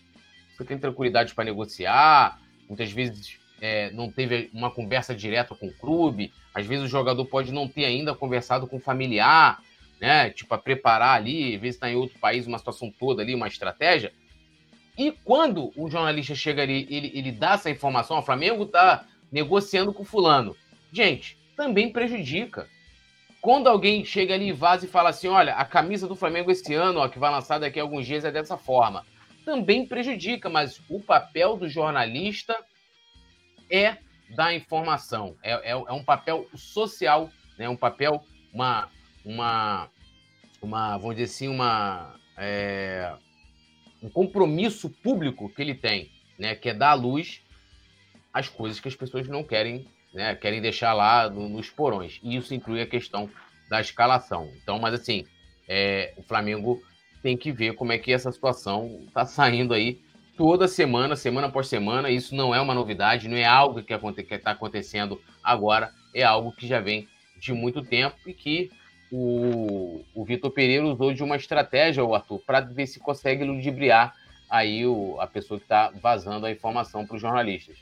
Você 0.56 0.64
tem 0.64 0.78
tranquilidade 0.78 1.34
para 1.34 1.44
negociar, 1.44 2.40
muitas 2.68 2.90
vezes 2.90 3.38
é, 3.60 3.90
não 3.90 4.10
teve 4.10 4.50
uma 4.52 4.70
conversa 4.70 5.14
direta 5.14 5.54
com 5.54 5.66
o 5.66 5.74
clube, 5.74 6.32
às 6.54 6.66
vezes 6.66 6.84
o 6.84 6.88
jogador 6.88 7.24
pode 7.26 7.52
não 7.52 7.66
ter 7.68 7.84
ainda 7.84 8.14
conversado 8.14 8.66
com 8.66 8.76
o 8.76 8.80
familiar, 8.80 9.60
né? 10.00 10.30
Tipo, 10.30 10.54
a 10.54 10.58
preparar 10.58 11.16
ali, 11.16 11.54
às 11.54 11.60
vezes 11.60 11.76
está 11.76 11.90
em 11.90 11.96
outro 11.96 12.18
país, 12.18 12.46
uma 12.46 12.58
situação 12.58 12.92
toda 12.98 13.22
ali, 13.22 13.34
uma 13.34 13.48
estratégia. 13.48 14.12
E 14.96 15.10
quando 15.10 15.72
o 15.76 15.90
jornalista 15.90 16.34
chega 16.34 16.62
ali, 16.62 16.86
ele, 16.88 17.10
ele 17.14 17.32
dá 17.32 17.54
essa 17.54 17.70
informação, 17.70 18.18
o 18.18 18.22
Flamengo 18.22 18.64
está 18.64 19.06
negociando 19.32 19.92
com 19.92 20.04
fulano. 20.04 20.56
Gente, 20.92 21.36
também 21.56 21.90
prejudica. 21.90 22.68
Quando 23.40 23.68
alguém 23.68 24.04
chega 24.04 24.34
ali 24.34 24.52
vaza 24.52 24.86
e 24.86 24.88
fala 24.88 25.10
assim, 25.10 25.28
olha, 25.28 25.54
a 25.54 25.64
camisa 25.64 26.06
do 26.06 26.14
Flamengo 26.14 26.50
esse 26.50 26.72
ano, 26.74 27.00
ó, 27.00 27.08
que 27.08 27.18
vai 27.18 27.30
lançar 27.30 27.58
daqui 27.58 27.80
a 27.80 27.82
alguns 27.82 28.06
dias, 28.06 28.24
é 28.24 28.30
dessa 28.30 28.56
forma. 28.56 29.04
Também 29.44 29.86
prejudica, 29.86 30.48
mas 30.48 30.80
o 30.88 31.00
papel 31.00 31.56
do 31.56 31.68
jornalista 31.68 32.56
é 33.70 33.98
dar 34.30 34.54
informação. 34.54 35.36
É, 35.42 35.52
é, 35.52 35.70
é 35.70 35.92
um 35.92 36.02
papel 36.02 36.48
social, 36.54 37.30
né? 37.58 37.68
um 37.68 37.76
papel, 37.76 38.24
uma, 38.52 38.88
uma, 39.24 39.88
uma, 40.62 40.96
vamos 40.96 41.16
dizer 41.16 41.24
assim, 41.24 41.48
uma, 41.48 42.18
é, 42.36 43.14
um 44.02 44.08
compromisso 44.08 44.90
público 44.90 45.48
que 45.48 45.62
ele 45.62 45.74
tem, 45.74 46.10
né, 46.38 46.54
que 46.54 46.68
é 46.68 46.74
dar 46.74 46.90
à 46.90 46.94
luz 46.94 47.40
as 48.32 48.48
coisas 48.48 48.80
que 48.80 48.88
as 48.88 48.96
pessoas 48.96 49.28
não 49.28 49.44
querem, 49.44 49.86
né, 50.12 50.34
querem 50.34 50.60
deixar 50.60 50.92
lá 50.92 51.30
no, 51.30 51.48
nos 51.48 51.70
porões. 51.70 52.18
E 52.22 52.36
isso 52.36 52.52
inclui 52.52 52.82
a 52.82 52.86
questão 52.86 53.30
da 53.70 53.80
escalação. 53.80 54.52
Então, 54.60 54.78
mas 54.78 54.94
assim, 54.94 55.24
é, 55.68 56.12
o 56.16 56.22
Flamengo 56.22 56.82
tem 57.24 57.38
que 57.38 57.50
ver 57.50 57.74
como 57.74 57.90
é 57.90 57.96
que 57.96 58.12
essa 58.12 58.30
situação 58.30 59.00
está 59.06 59.24
saindo 59.24 59.72
aí 59.72 59.98
toda 60.36 60.68
semana, 60.68 61.16
semana 61.16 61.46
após 61.46 61.68
semana. 61.68 62.10
Isso 62.10 62.36
não 62.36 62.54
é 62.54 62.60
uma 62.60 62.74
novidade, 62.74 63.28
não 63.28 63.36
é 63.38 63.46
algo 63.46 63.82
que 63.82 63.94
está 64.34 64.50
acontecendo 64.50 65.18
agora, 65.42 65.90
é 66.14 66.22
algo 66.22 66.52
que 66.52 66.66
já 66.66 66.80
vem 66.80 67.08
de 67.40 67.54
muito 67.54 67.82
tempo 67.82 68.14
e 68.26 68.34
que 68.34 68.70
o, 69.10 70.04
o 70.14 70.22
Vitor 70.22 70.50
Pereira 70.50 70.84
usou 70.84 71.14
de 71.14 71.22
uma 71.24 71.36
estratégia, 71.36 72.04
o 72.04 72.14
Arthur, 72.14 72.40
para 72.40 72.60
ver 72.60 72.86
se 72.86 73.00
consegue 73.00 73.42
ludibriar 73.42 74.12
aí 74.50 74.86
o, 74.86 75.18
a 75.18 75.26
pessoa 75.26 75.58
que 75.58 75.64
está 75.64 75.90
vazando 76.02 76.44
a 76.44 76.50
informação 76.50 77.06
para 77.06 77.16
os 77.16 77.22
jornalistas. 77.22 77.78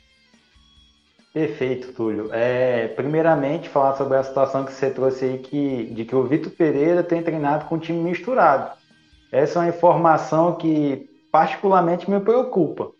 Perfeito, 1.33 1.91
Túlio. 1.91 2.29
É, 2.31 2.87
primeiramente, 2.89 3.67
falar 3.67 3.97
sobre 3.97 4.17
a 4.17 4.23
situação 4.23 4.63
que 4.63 4.71
você 4.71 4.89
trouxe 4.89 5.25
aí 5.25 5.39
que, 5.39 5.85
de 5.93 6.05
que 6.05 6.15
o 6.15 6.23
Vitor 6.23 6.51
Pereira 6.53 7.03
tem 7.03 7.21
treinado 7.21 7.65
com 7.65 7.75
o 7.75 7.79
time 7.79 7.99
misturado. 7.99 8.81
Essa 9.33 9.57
é 9.57 9.61
uma 9.63 9.69
informação 9.69 10.53
que 10.53 11.09
particularmente 11.31 12.07
me 12.07 12.19
preocupa. 12.19 12.91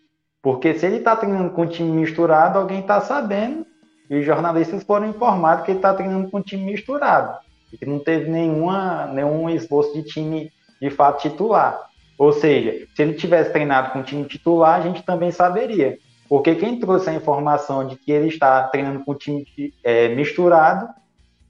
Porque 0.42 0.74
se 0.74 0.84
ele 0.84 0.96
está 0.96 1.14
treinando 1.14 1.50
com 1.50 1.62
o 1.62 1.66
time 1.66 1.92
misturado, 1.92 2.58
alguém 2.58 2.80
está 2.80 3.00
sabendo 3.00 3.64
e 4.10 4.18
os 4.18 4.26
jornalistas 4.26 4.82
foram 4.82 5.06
informados 5.06 5.64
que 5.64 5.70
ele 5.70 5.78
está 5.78 5.94
treinando 5.94 6.28
com 6.30 6.38
o 6.38 6.42
time 6.42 6.64
misturado 6.72 7.38
e 7.72 7.78
que 7.78 7.86
não 7.86 8.00
teve 8.00 8.28
nenhuma, 8.28 9.06
nenhum 9.06 9.48
esboço 9.48 9.94
de 9.94 10.02
time 10.02 10.50
de 10.82 10.90
fato 10.90 11.22
titular. 11.22 11.80
Ou 12.18 12.32
seja, 12.32 12.84
se 12.94 13.02
ele 13.02 13.14
tivesse 13.14 13.52
treinado 13.52 13.92
com 13.92 14.00
o 14.00 14.02
time 14.02 14.24
titular, 14.24 14.80
a 14.80 14.82
gente 14.82 15.04
também 15.04 15.30
saberia. 15.30 15.98
Porque 16.28 16.56
quem 16.56 16.80
trouxe 16.80 17.10
a 17.10 17.14
informação 17.14 17.86
de 17.86 17.94
que 17.94 18.10
ele 18.10 18.26
está 18.26 18.64
treinando 18.64 19.04
com 19.04 19.12
o 19.12 19.16
time 19.16 19.46
é, 19.84 20.08
misturado, 20.08 20.88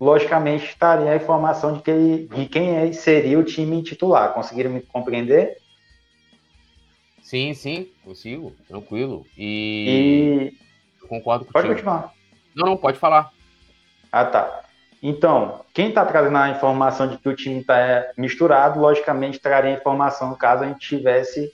logicamente 0.05 0.67
estaria 0.67 1.11
a 1.11 1.17
informação 1.17 1.73
de, 1.73 1.83
que 1.83 2.29
de 2.35 2.47
quem 2.47 2.77
é, 2.77 2.93
seria 2.93 3.39
o 3.39 3.45
time 3.45 3.83
titular. 3.83 4.35
Conseguiram 4.35 4.71
me 4.71 4.81
compreender? 4.81 5.57
Sim, 7.23 7.55
sim, 7.55 7.89
consigo, 8.05 8.53
tranquilo. 8.69 9.25
E, 9.37 10.53
e... 11.03 11.07
concordo 11.09 11.47
com 11.47 11.53
Pode 11.53 11.69
continuar. 11.69 12.13
Não, 12.55 12.67
não, 12.67 12.77
pode 12.77 12.99
falar. 12.99 13.33
Ah, 14.13 14.27
tá. 14.27 14.61
Então, 15.03 15.61
quem 15.73 15.89
está 15.89 16.05
trazendo 16.05 16.37
a 16.37 16.51
informação 16.51 17.09
de 17.09 17.17
que 17.19 17.29
o 17.29 17.35
time 17.35 17.61
está 17.61 17.79
é, 17.79 18.13
misturado, 18.17 18.79
logicamente 18.79 19.41
traria 19.41 19.75
a 19.75 19.79
informação 19.79 20.35
caso 20.35 20.65
a 20.65 20.67
gente 20.67 20.87
tivesse 20.87 21.51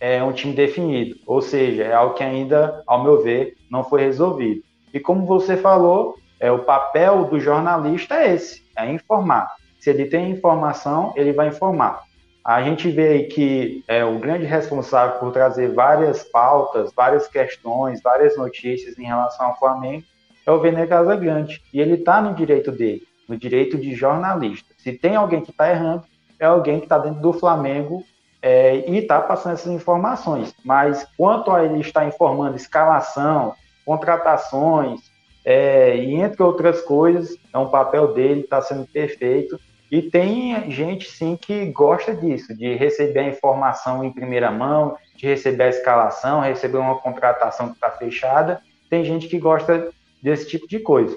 é, 0.00 0.22
um 0.22 0.32
time 0.32 0.54
definido. 0.54 1.16
Ou 1.24 1.40
seja, 1.40 1.84
é 1.84 1.92
algo 1.92 2.14
que 2.14 2.24
ainda, 2.24 2.82
ao 2.86 3.02
meu 3.02 3.22
ver, 3.22 3.56
não 3.70 3.84
foi 3.84 4.02
resolvido. 4.02 4.62
E 4.92 4.98
como 4.98 5.24
você 5.24 5.56
falou, 5.56 6.16
é, 6.42 6.50
o 6.50 6.58
papel 6.58 7.26
do 7.26 7.38
jornalista 7.38 8.16
é 8.16 8.34
esse, 8.34 8.64
é 8.76 8.90
informar. 8.90 9.54
Se 9.78 9.90
ele 9.90 10.06
tem 10.06 10.32
informação, 10.32 11.12
ele 11.14 11.32
vai 11.32 11.46
informar. 11.46 12.02
A 12.44 12.60
gente 12.60 12.90
vê 12.90 13.08
aí 13.10 13.24
que 13.26 13.84
é, 13.86 14.04
o 14.04 14.18
grande 14.18 14.44
responsável 14.44 15.20
por 15.20 15.32
trazer 15.32 15.72
várias 15.72 16.24
pautas, 16.24 16.92
várias 16.92 17.28
questões, 17.28 18.02
várias 18.02 18.36
notícias 18.36 18.98
em 18.98 19.04
relação 19.04 19.46
ao 19.46 19.58
Flamengo 19.58 20.02
é 20.44 20.50
o 20.50 20.58
Vene 20.58 20.84
Casagrande. 20.84 21.62
E 21.72 21.80
ele 21.80 21.94
está 21.94 22.20
no 22.20 22.34
direito 22.34 22.72
dele, 22.72 23.02
no 23.28 23.36
direito 23.36 23.78
de 23.78 23.94
jornalista. 23.94 24.74
Se 24.78 24.92
tem 24.92 25.14
alguém 25.14 25.42
que 25.42 25.52
está 25.52 25.70
errando, 25.70 26.02
é 26.40 26.46
alguém 26.46 26.80
que 26.80 26.86
está 26.86 26.98
dentro 26.98 27.20
do 27.20 27.32
Flamengo 27.32 28.02
é, 28.42 28.78
e 28.90 28.98
está 28.98 29.20
passando 29.20 29.52
essas 29.52 29.72
informações. 29.72 30.52
Mas 30.64 31.06
quanto 31.16 31.52
a 31.52 31.64
ele 31.64 31.78
estar 31.78 32.04
informando 32.04 32.56
escalação, 32.56 33.54
contratações, 33.86 35.11
é, 35.44 35.96
e 35.96 36.14
entre 36.14 36.42
outras 36.42 36.80
coisas, 36.80 37.36
é 37.52 37.58
um 37.58 37.68
papel 37.68 38.12
dele, 38.14 38.40
está 38.40 38.60
sendo 38.62 38.86
perfeito. 38.86 39.58
E 39.90 40.00
tem 40.00 40.70
gente 40.70 41.10
sim 41.10 41.36
que 41.36 41.66
gosta 41.66 42.14
disso, 42.14 42.56
de 42.56 42.74
receber 42.74 43.20
a 43.20 43.28
informação 43.28 44.02
em 44.02 44.12
primeira 44.12 44.50
mão, 44.50 44.96
de 45.16 45.26
receber 45.26 45.64
a 45.64 45.68
escalação, 45.68 46.40
receber 46.40 46.78
uma 46.78 46.98
contratação 46.98 47.68
que 47.68 47.74
está 47.74 47.90
fechada. 47.90 48.62
Tem 48.88 49.04
gente 49.04 49.28
que 49.28 49.38
gosta 49.38 49.90
desse 50.22 50.48
tipo 50.48 50.66
de 50.66 50.78
coisa, 50.78 51.16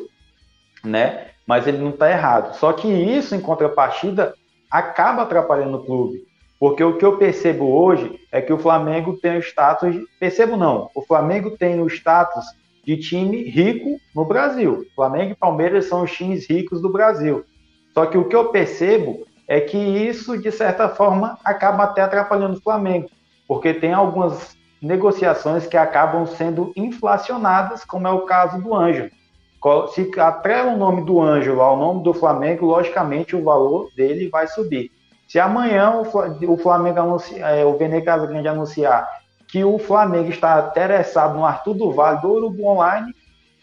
né? 0.83 1.27
Mas 1.47 1.67
ele 1.67 1.77
não 1.77 1.91
está 1.91 2.09
errado. 2.09 2.55
Só 2.55 2.73
que 2.73 2.87
isso, 2.87 3.33
em 3.35 3.39
contrapartida, 3.39 4.33
acaba 4.69 5.21
atrapalhando 5.21 5.77
o 5.77 5.85
clube. 5.85 6.23
Porque 6.59 6.83
o 6.83 6.97
que 6.97 7.05
eu 7.05 7.17
percebo 7.17 7.65
hoje 7.65 8.19
é 8.31 8.41
que 8.41 8.51
o 8.51 8.57
Flamengo 8.57 9.17
tem 9.17 9.37
o 9.37 9.41
status. 9.41 9.95
Percebo 10.19 10.57
não, 10.57 10.89
o 10.95 11.01
Flamengo 11.01 11.51
tem 11.51 11.79
o 11.79 11.87
status 11.87 12.45
de 12.85 12.97
time 12.97 13.43
rico 13.43 13.99
no 14.13 14.23
Brasil. 14.25 14.85
Flamengo 14.95 15.31
e 15.31 15.35
Palmeiras 15.35 15.85
são 15.85 16.03
os 16.03 16.11
times 16.11 16.47
ricos 16.49 16.81
do 16.81 16.91
Brasil. 16.91 17.43
Só 17.93 18.05
que 18.05 18.17
o 18.17 18.27
que 18.27 18.35
eu 18.35 18.49
percebo 18.49 19.25
é 19.47 19.59
que 19.59 19.77
isso, 19.77 20.37
de 20.37 20.51
certa 20.51 20.89
forma, 20.89 21.37
acaba 21.43 21.83
até 21.83 22.01
atrapalhando 22.01 22.57
o 22.57 22.61
Flamengo. 22.61 23.09
Porque 23.47 23.73
tem 23.73 23.93
algumas 23.93 24.55
negociações 24.81 25.65
que 25.65 25.77
acabam 25.77 26.25
sendo 26.25 26.71
inflacionadas, 26.75 27.83
como 27.83 28.07
é 28.07 28.11
o 28.11 28.21
caso 28.21 28.61
do 28.61 28.73
Ângelo. 28.75 29.09
Se 29.93 30.11
atrela 30.19 30.73
o 30.73 30.77
nome 30.77 31.03
do 31.03 31.19
Ângelo 31.19 31.61
ao 31.61 31.75
nome 31.75 32.03
do 32.03 32.13
Flamengo, 32.13 32.67
logicamente 32.67 33.35
o 33.35 33.43
valor 33.43 33.89
dele 33.95 34.29
vai 34.29 34.47
subir. 34.47 34.91
Se 35.27 35.39
amanhã 35.39 36.01
o 36.47 36.57
Flamengo 36.57 36.99
anunciar, 36.99 37.57
é, 37.57 37.65
o 37.65 37.75
Vene 37.75 38.01
Casagrande 38.01 38.47
anunciar 38.47 39.09
que 39.55 39.63
o 39.63 39.79
Flamengo 39.79 40.29
está 40.29 40.67
interessado 40.69 41.37
no 41.37 41.45
Arthur 41.45 41.75
do 41.75 41.89
Vale 41.89 42.19
do 42.19 42.29
Urubu 42.29 42.67
Online, 42.67 43.15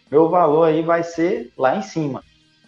meu 0.09 0.27
valor 0.27 0.63
aí 0.63 0.81
vai 0.81 1.03
ser 1.03 1.53
lá 1.55 1.75
em 1.75 1.83
cima. 1.83 2.23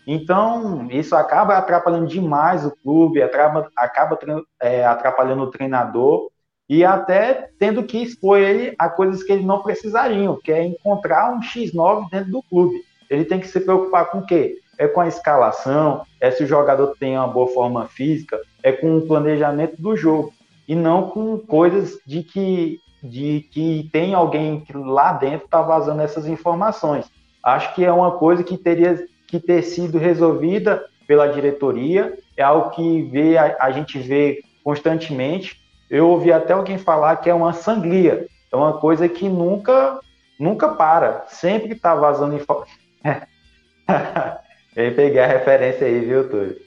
Então, 0.05 0.87
isso 0.91 1.15
acaba 1.15 1.57
atrapalhando 1.57 2.05
demais 2.05 2.63
o 2.63 2.75
clube, 2.83 3.23
acaba, 3.23 3.67
acaba 3.75 4.19
é, 4.61 4.85
atrapalhando 4.85 5.41
o 5.41 5.49
treinador 5.49 6.29
e 6.69 6.85
até 6.85 7.49
tendo 7.57 7.81
que 7.81 7.97
expor 7.97 8.37
ele 8.37 8.75
a 8.77 8.89
coisas 8.89 9.23
que 9.23 9.33
ele 9.33 9.43
não 9.43 9.63
precisariam, 9.63 10.39
que 10.39 10.51
é 10.51 10.63
encontrar 10.63 11.33
um 11.33 11.39
X9 11.39 12.07
dentro 12.11 12.29
do 12.29 12.43
clube. 12.43 12.79
Ele 13.09 13.25
tem 13.25 13.39
que 13.39 13.47
se 13.47 13.59
preocupar 13.59 14.05
com 14.11 14.19
o 14.19 14.25
quê? 14.27 14.59
É 14.77 14.87
com 14.87 15.01
a 15.01 15.07
escalação, 15.07 16.05
é 16.21 16.29
se 16.29 16.43
o 16.43 16.47
jogador 16.47 16.95
tem 16.99 17.17
uma 17.17 17.27
boa 17.27 17.47
forma 17.47 17.87
física, 17.87 18.39
é 18.61 18.71
com 18.71 18.97
o 18.97 19.07
planejamento 19.07 19.81
do 19.81 19.97
jogo 19.97 20.31
e 20.67 20.75
não 20.75 21.09
com 21.09 21.39
coisas 21.39 21.97
de 22.05 22.21
que 22.21 22.84
de 23.09 23.47
que 23.51 23.89
tem 23.91 24.13
alguém 24.13 24.59
que 24.59 24.75
lá 24.75 25.13
dentro 25.13 25.45
está 25.45 25.61
vazando 25.61 26.01
essas 26.01 26.27
informações. 26.27 27.05
Acho 27.43 27.73
que 27.75 27.85
é 27.85 27.91
uma 27.91 28.11
coisa 28.11 28.43
que 28.43 28.57
teria 28.57 29.05
que 29.27 29.39
ter 29.39 29.61
sido 29.61 29.97
resolvida 29.97 30.83
pela 31.07 31.27
diretoria, 31.27 32.17
é 32.35 32.43
algo 32.43 32.71
que 32.71 33.03
vê, 33.03 33.37
a, 33.37 33.55
a 33.59 33.71
gente 33.71 33.99
vê 33.99 34.43
constantemente. 34.63 35.61
Eu 35.89 36.09
ouvi 36.09 36.31
até 36.31 36.53
alguém 36.53 36.77
falar 36.77 37.17
que 37.17 37.29
é 37.29 37.33
uma 37.33 37.53
sangria, 37.53 38.27
é 38.51 38.55
uma 38.55 38.73
coisa 38.73 39.07
que 39.07 39.29
nunca 39.29 39.99
nunca 40.39 40.69
para, 40.69 41.25
sempre 41.27 41.73
está 41.73 41.95
vazando 41.95 42.35
informação. 42.35 42.73
Eu 44.75 44.93
peguei 44.93 45.19
a 45.21 45.27
referência 45.27 45.87
aí, 45.87 46.01
viu, 46.01 46.29
Túlio? 46.29 46.57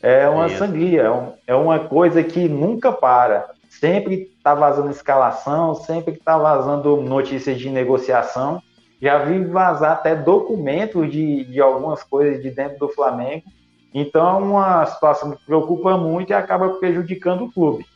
É 0.00 0.28
uma 0.28 0.48
sangria, 0.48 1.02
é, 1.02 1.10
um, 1.10 1.32
é 1.48 1.54
uma 1.54 1.80
coisa 1.80 2.22
que 2.22 2.48
nunca 2.48 2.92
para. 2.92 3.50
Sempre 3.80 4.30
está 4.36 4.54
vazando 4.54 4.90
escalação, 4.90 5.74
sempre 5.74 6.14
está 6.14 6.38
vazando 6.38 6.96
notícias 6.96 7.58
de 7.58 7.68
negociação. 7.68 8.62
Já 9.00 9.18
vi 9.18 9.44
vazar 9.44 9.92
até 9.92 10.14
documentos 10.14 11.10
de, 11.10 11.44
de 11.44 11.60
algumas 11.60 12.02
coisas 12.02 12.42
de 12.42 12.50
dentro 12.50 12.78
do 12.78 12.88
Flamengo. 12.88 13.44
Então 13.92 14.28
é 14.28 14.38
uma 14.38 14.86
situação 14.86 15.32
que 15.32 15.44
preocupa 15.44 15.96
muito 15.96 16.30
e 16.30 16.34
acaba 16.34 16.70
prejudicando 16.78 17.44
o 17.44 17.52
clube. 17.52 17.86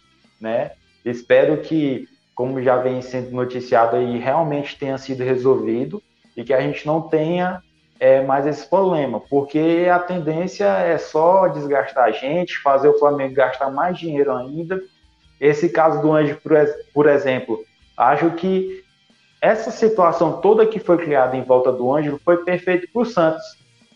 Né? 0.41 0.73
Espero 1.05 1.59
que, 1.59 2.07
como 2.35 2.63
já 2.63 2.77
vem 2.77 3.01
sendo 3.01 3.31
noticiado 3.31 3.97
aí, 3.97 4.19
realmente 4.19 4.79
tenha 4.79 4.99
sido 4.99 5.25
resolvido 5.25 6.03
e 6.37 6.45
que 6.45 6.53
a 6.53 6.61
gente 6.61 6.87
não 6.87 7.03
tenha 7.03 7.63
é, 7.99 8.23
mais 8.23 8.47
esse 8.47 8.67
problema, 8.67 9.21
porque 9.21 9.87
a 9.93 9.99
tendência 9.99 10.65
é 10.65 10.97
só 10.97 11.49
desgastar 11.49 12.05
a 12.05 12.11
gente, 12.11 12.59
fazer 12.59 12.89
o 12.89 12.99
Flamengo 12.99 13.35
gastar 13.35 13.71
mais 13.71 13.99
dinheiro 13.99 14.35
ainda. 14.35 14.81
Esse 15.41 15.71
caso 15.71 16.03
do 16.03 16.13
Anjo, 16.13 16.39
por 16.93 17.09
exemplo, 17.09 17.65
acho 17.97 18.31
que 18.33 18.85
essa 19.41 19.71
situação 19.71 20.41
toda 20.41 20.67
que 20.67 20.79
foi 20.79 20.99
criada 20.99 21.37
em 21.37 21.43
volta 21.43 21.73
do 21.73 21.91
Ângelo 21.93 22.21
foi 22.23 22.45
perfeita 22.45 22.87
para 22.93 23.03
o 23.03 23.07
Santos, 23.07 23.43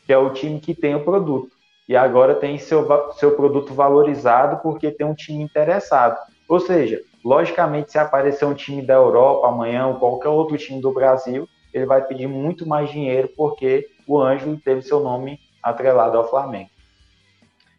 que 0.07 0.12
é 0.12 0.16
o 0.16 0.31
time 0.31 0.59
que 0.59 0.75
tem 0.75 0.95
o 0.95 1.05
produto. 1.05 1.51
E 1.87 1.95
agora 1.95 2.35
tem 2.35 2.57
seu, 2.57 2.87
seu 3.19 3.33
produto 3.33 3.75
valorizado 3.75 4.62
porque 4.62 4.91
tem 4.91 5.07
um 5.07 5.15
time 5.15 5.43
interessado. 5.43 6.16
Ou 6.49 6.59
seja, 6.59 7.03
logicamente, 7.23 7.93
se 7.93 7.99
aparecer 7.99 8.47
um 8.47 8.55
time 8.55 8.81
da 8.81 8.95
Europa 8.95 9.49
amanhã 9.49 9.87
ou 9.87 9.97
qualquer 9.97 10.31
outro 10.31 10.57
time 10.57 10.81
do 10.81 10.93
Brasil, 10.93 11.47
ele 11.75 11.85
vai 11.85 12.03
pedir 12.03 12.27
muito 12.27 12.66
mais 12.66 12.91
dinheiro 12.91 13.29
porque 13.37 13.87
o 14.07 14.19
Ângelo 14.19 14.57
teve 14.57 14.81
seu 14.81 15.01
nome 15.01 15.39
atrelado 15.62 16.16
ao 16.16 16.29
Flamengo. 16.29 16.71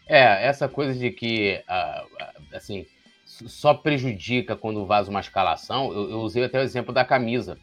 É, 0.07 0.45
essa 0.45 0.67
coisa 0.67 0.93
de 0.93 1.09
que, 1.09 1.63
assim, 2.53 2.85
só 3.47 3.73
prejudica 3.73 4.55
quando 4.55 4.85
vaza 4.85 5.09
uma 5.09 5.19
escalação, 5.19 5.91
eu, 5.91 6.11
eu 6.11 6.19
usei 6.19 6.43
até 6.43 6.59
o 6.59 6.63
exemplo 6.63 6.93
da 6.93 7.03
camisa. 7.03 7.57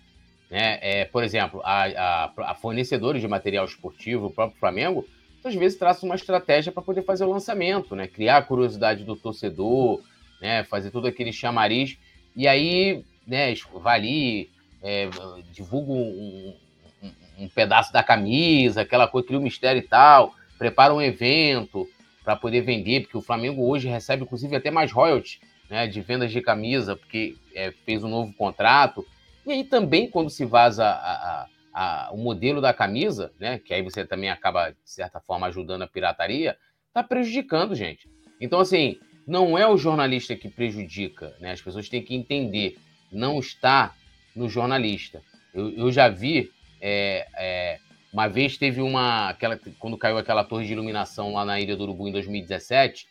Né? 0.51 0.79
É, 0.83 1.05
por 1.07 1.25
exemplo, 1.25 1.63
a, 1.65 1.85
a, 1.85 2.33
a, 2.51 2.55
fornecedores 2.55 3.23
de 3.23 3.29
material 3.29 3.65
esportivo, 3.65 4.27
o 4.27 4.31
próprio 4.31 4.59
Flamengo, 4.59 5.07
às 5.43 5.55
vezes 5.55 5.79
traça 5.79 6.05
uma 6.05 6.15
estratégia 6.15 6.71
para 6.71 6.83
poder 6.83 7.03
fazer 7.03 7.25
o 7.25 7.31
lançamento, 7.31 7.97
né? 7.97 8.07
criar 8.07 8.37
a 8.37 8.43
curiosidade 8.43 9.03
do 9.03 9.17
torcedor, 9.17 10.03
né? 10.41 10.63
fazer 10.65 10.91
todo 10.91 11.07
aquele 11.07 11.33
chamariz, 11.33 11.97
e 12.37 12.47
aí 12.47 13.05
né, 13.27 13.55
vai 13.75 13.99
ali, 13.99 14.51
é, 14.83 15.09
divulga 15.53 15.93
um, 15.93 16.55
um, 17.03 17.45
um, 17.45 17.49
pedaço 17.49 17.93
da 17.93 18.03
camisa, 18.03 18.83
aquela 18.83 19.09
coisa, 19.09 19.27
cria 19.27 19.39
um 19.39 19.43
mistério 19.43 19.81
e 19.81 19.87
tal, 19.87 20.35
prepara 20.59 20.95
um 20.95 21.03
evento 21.03 21.89
para 22.23 22.37
poder 22.37 22.61
vender, 22.61 23.01
porque 23.01 23.17
o 23.17 23.23
Flamengo 23.23 23.69
hoje 23.69 23.89
recebe 23.89 24.23
inclusive 24.23 24.55
até 24.55 24.71
mais 24.71 24.93
royalties 24.93 25.41
né, 25.73 25.87
de 25.87 26.03
vendas 26.03 26.31
de 26.31 26.43
camisa, 26.43 26.95
porque 26.95 27.35
é, 27.55 27.73
fez 27.87 28.05
um 28.05 28.09
novo 28.09 28.31
contrato. 28.35 29.07
E 29.47 29.53
aí 29.53 29.65
também, 29.65 30.07
quando 30.07 30.29
se 30.29 30.45
vaza 30.45 30.85
a, 30.85 30.91
a, 30.93 31.47
a, 31.73 32.13
o 32.13 32.19
modelo 32.19 32.61
da 32.61 32.75
camisa, 32.75 33.33
né, 33.41 33.59
que 33.59 33.73
aí 33.73 33.81
você 33.81 34.05
também 34.05 34.29
acaba, 34.29 34.69
de 34.69 34.77
certa 34.85 35.19
forma, 35.19 35.47
ajudando 35.47 35.81
a 35.81 35.87
pirataria, 35.87 36.59
está 36.89 37.03
prejudicando, 37.03 37.75
gente. 37.75 38.07
Então, 38.39 38.61
assim, 38.61 38.99
não 39.27 39.57
é 39.57 39.67
o 39.67 39.79
jornalista 39.79 40.37
que 40.37 40.47
prejudica, 40.47 41.35
né? 41.41 41.53
As 41.53 41.63
pessoas 41.63 41.89
têm 41.89 42.03
que 42.03 42.15
entender, 42.15 42.77
não 43.11 43.39
está 43.39 43.95
no 44.37 44.51
jornalista. 44.51 45.23
Eu, 45.55 45.71
eu 45.71 45.91
já 45.91 46.11
vi, 46.11 46.51
é, 46.83 47.27
é, 47.39 47.79
uma 48.13 48.29
vez 48.29 48.59
teve 48.59 48.83
uma, 48.83 49.31
aquela, 49.31 49.59
quando 49.79 49.97
caiu 49.97 50.19
aquela 50.19 50.45
torre 50.45 50.67
de 50.67 50.73
iluminação 50.75 51.33
lá 51.33 51.47
na 51.47 51.59
Ilha 51.59 51.75
do 51.77 51.85
Urubu 51.85 52.09
em 52.09 52.13
2017, 52.13 53.07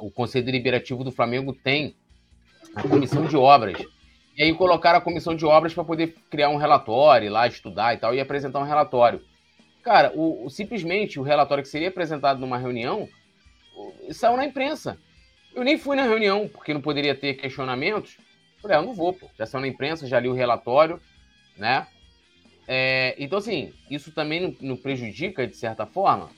o 0.00 0.10
Conselho 0.10 0.44
Deliberativo 0.44 1.04
do 1.04 1.12
Flamengo 1.12 1.52
tem 1.52 1.94
a 2.74 2.82
comissão 2.82 3.26
de 3.26 3.36
obras. 3.36 3.78
E 4.36 4.42
aí 4.42 4.54
colocaram 4.54 4.98
a 4.98 5.02
comissão 5.02 5.34
de 5.34 5.44
obras 5.44 5.74
para 5.74 5.84
poder 5.84 6.14
criar 6.30 6.48
um 6.48 6.56
relatório, 6.56 7.30
lá 7.30 7.46
estudar 7.46 7.94
e 7.94 7.96
tal, 7.96 8.14
e 8.14 8.20
apresentar 8.20 8.60
um 8.60 8.64
relatório. 8.64 9.20
Cara, 9.82 10.12
o, 10.14 10.46
o, 10.46 10.50
simplesmente 10.50 11.18
o 11.18 11.22
relatório 11.22 11.62
que 11.62 11.68
seria 11.68 11.88
apresentado 11.88 12.38
numa 12.38 12.58
reunião 12.58 13.08
saiu 14.12 14.36
na 14.36 14.44
imprensa. 14.44 14.98
Eu 15.54 15.64
nem 15.64 15.78
fui 15.78 15.96
na 15.96 16.04
reunião, 16.04 16.48
porque 16.48 16.74
não 16.74 16.80
poderia 16.80 17.14
ter 17.14 17.34
questionamentos. 17.34 18.16
Falei, 18.60 18.76
ah, 18.76 18.80
eu 18.80 18.86
não 18.86 18.94
vou, 18.94 19.12
pô. 19.12 19.28
Já 19.36 19.46
saiu 19.46 19.62
na 19.62 19.68
imprensa, 19.68 20.06
já 20.06 20.20
li 20.20 20.28
o 20.28 20.34
relatório, 20.34 21.00
né? 21.56 21.86
É, 22.66 23.16
então, 23.18 23.38
assim, 23.38 23.72
isso 23.90 24.12
também 24.12 24.40
não, 24.40 24.54
não, 24.60 24.76
prejudica, 24.76 25.46
de 25.46 25.56
certa 25.56 25.86
forma. 25.86 26.30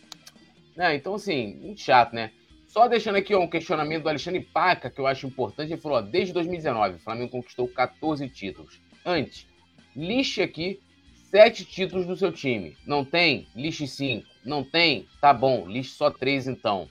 Né? 0.77 0.95
Então, 0.95 1.15
assim, 1.15 1.57
muito 1.57 1.81
chato, 1.81 2.15
né? 2.15 2.31
Só 2.71 2.87
deixando 2.87 3.17
aqui 3.17 3.35
ó, 3.35 3.41
um 3.41 3.51
questionamento 3.51 4.05
do 4.05 4.09
Alexandre 4.09 4.41
Paca, 4.41 4.89
que 4.89 5.01
eu 5.01 5.07
acho 5.07 5.27
importante. 5.27 5.73
Ele 5.73 5.81
falou: 5.81 5.99
ó, 5.99 6.01
desde 6.01 6.33
2019, 6.33 6.97
o 6.97 6.99
Flamengo 7.01 7.33
conquistou 7.33 7.67
14 7.67 8.29
títulos. 8.29 8.81
Antes, 9.05 9.45
lixe 9.95 10.41
aqui 10.41 10.81
sete 11.31 11.65
títulos 11.65 12.07
do 12.07 12.17
seu 12.17 12.31
time. 12.31 12.77
Não 12.87 13.05
tem? 13.05 13.49
Lixe 13.57 13.89
cinco. 13.89 14.27
Não 14.45 14.63
tem? 14.63 15.09
Tá 15.21 15.33
bom, 15.33 15.67
lixe 15.67 15.91
só 15.91 16.11
três 16.11 16.47
então. 16.47 16.89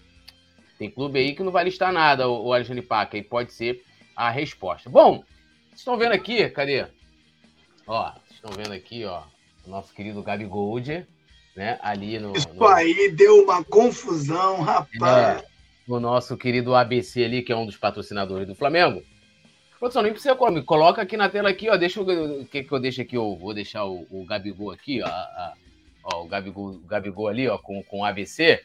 Tem 0.77 0.91
clube 0.91 1.17
aí 1.17 1.33
que 1.33 1.43
não 1.43 1.51
vai 1.51 1.63
listar 1.63 1.93
nada, 1.93 2.27
o 2.27 2.53
Alexandre 2.53 2.81
Paca, 2.81 3.17
e 3.17 3.23
pode 3.23 3.53
ser 3.53 3.81
a 4.15 4.29
resposta. 4.29 4.89
Bom, 4.89 5.23
vocês 5.67 5.79
estão 5.79 5.97
vendo 5.97 6.11
aqui, 6.11 6.49
cadê? 6.49 6.87
Ó, 7.87 8.11
vocês 8.11 8.31
estão 8.31 8.51
vendo 8.51 8.73
aqui, 8.73 9.05
ó, 9.05 9.23
o 9.65 9.69
nosso 9.69 9.93
querido 9.93 10.21
Gabi 10.21 10.45
Gold, 10.45 11.05
né? 11.55 11.79
Ali 11.81 12.19
no. 12.19 12.35
Isso 12.35 12.53
no... 12.53 12.67
aí 12.67 13.11
deu 13.11 13.43
uma 13.43 13.63
confusão, 13.63 14.61
rapaz. 14.61 15.43
É 15.45 15.58
no 15.89 15.99
nosso 15.99 16.37
querido 16.37 16.75
ABC 16.75 17.23
ali, 17.23 17.41
que 17.41 17.51
é 17.51 17.55
um 17.55 17.65
dos 17.65 17.75
patrocinadores 17.75 18.47
do 18.47 18.53
Flamengo. 18.53 19.01
Produção, 19.79 20.03
nem 20.03 20.11
precisa 20.11 20.35
me 20.51 20.61
coloca 20.61 21.01
aqui 21.01 21.17
na 21.17 21.29
tela 21.29 21.49
aqui, 21.49 21.67
ó. 21.67 21.77
Deixa 21.77 21.99
o 21.99 22.45
que 22.45 22.63
que 22.63 22.71
eu 22.71 22.79
deixo 22.79 23.01
aqui, 23.01 23.17
eu 23.17 23.35
vou 23.35 23.53
deixar 23.53 23.85
o, 23.85 24.05
o 24.11 24.25
Gabigol 24.25 24.71
aqui, 24.71 25.01
ó, 25.01 25.07
a, 25.07 25.53
ó, 26.03 26.23
o 26.23 26.27
Gabigol, 26.27 26.71
o 26.71 26.79
Gabigol 26.79 27.27
ali, 27.27 27.47
ó, 27.47 27.57
com, 27.57 27.81
com 27.83 28.05
ABC. 28.05 28.61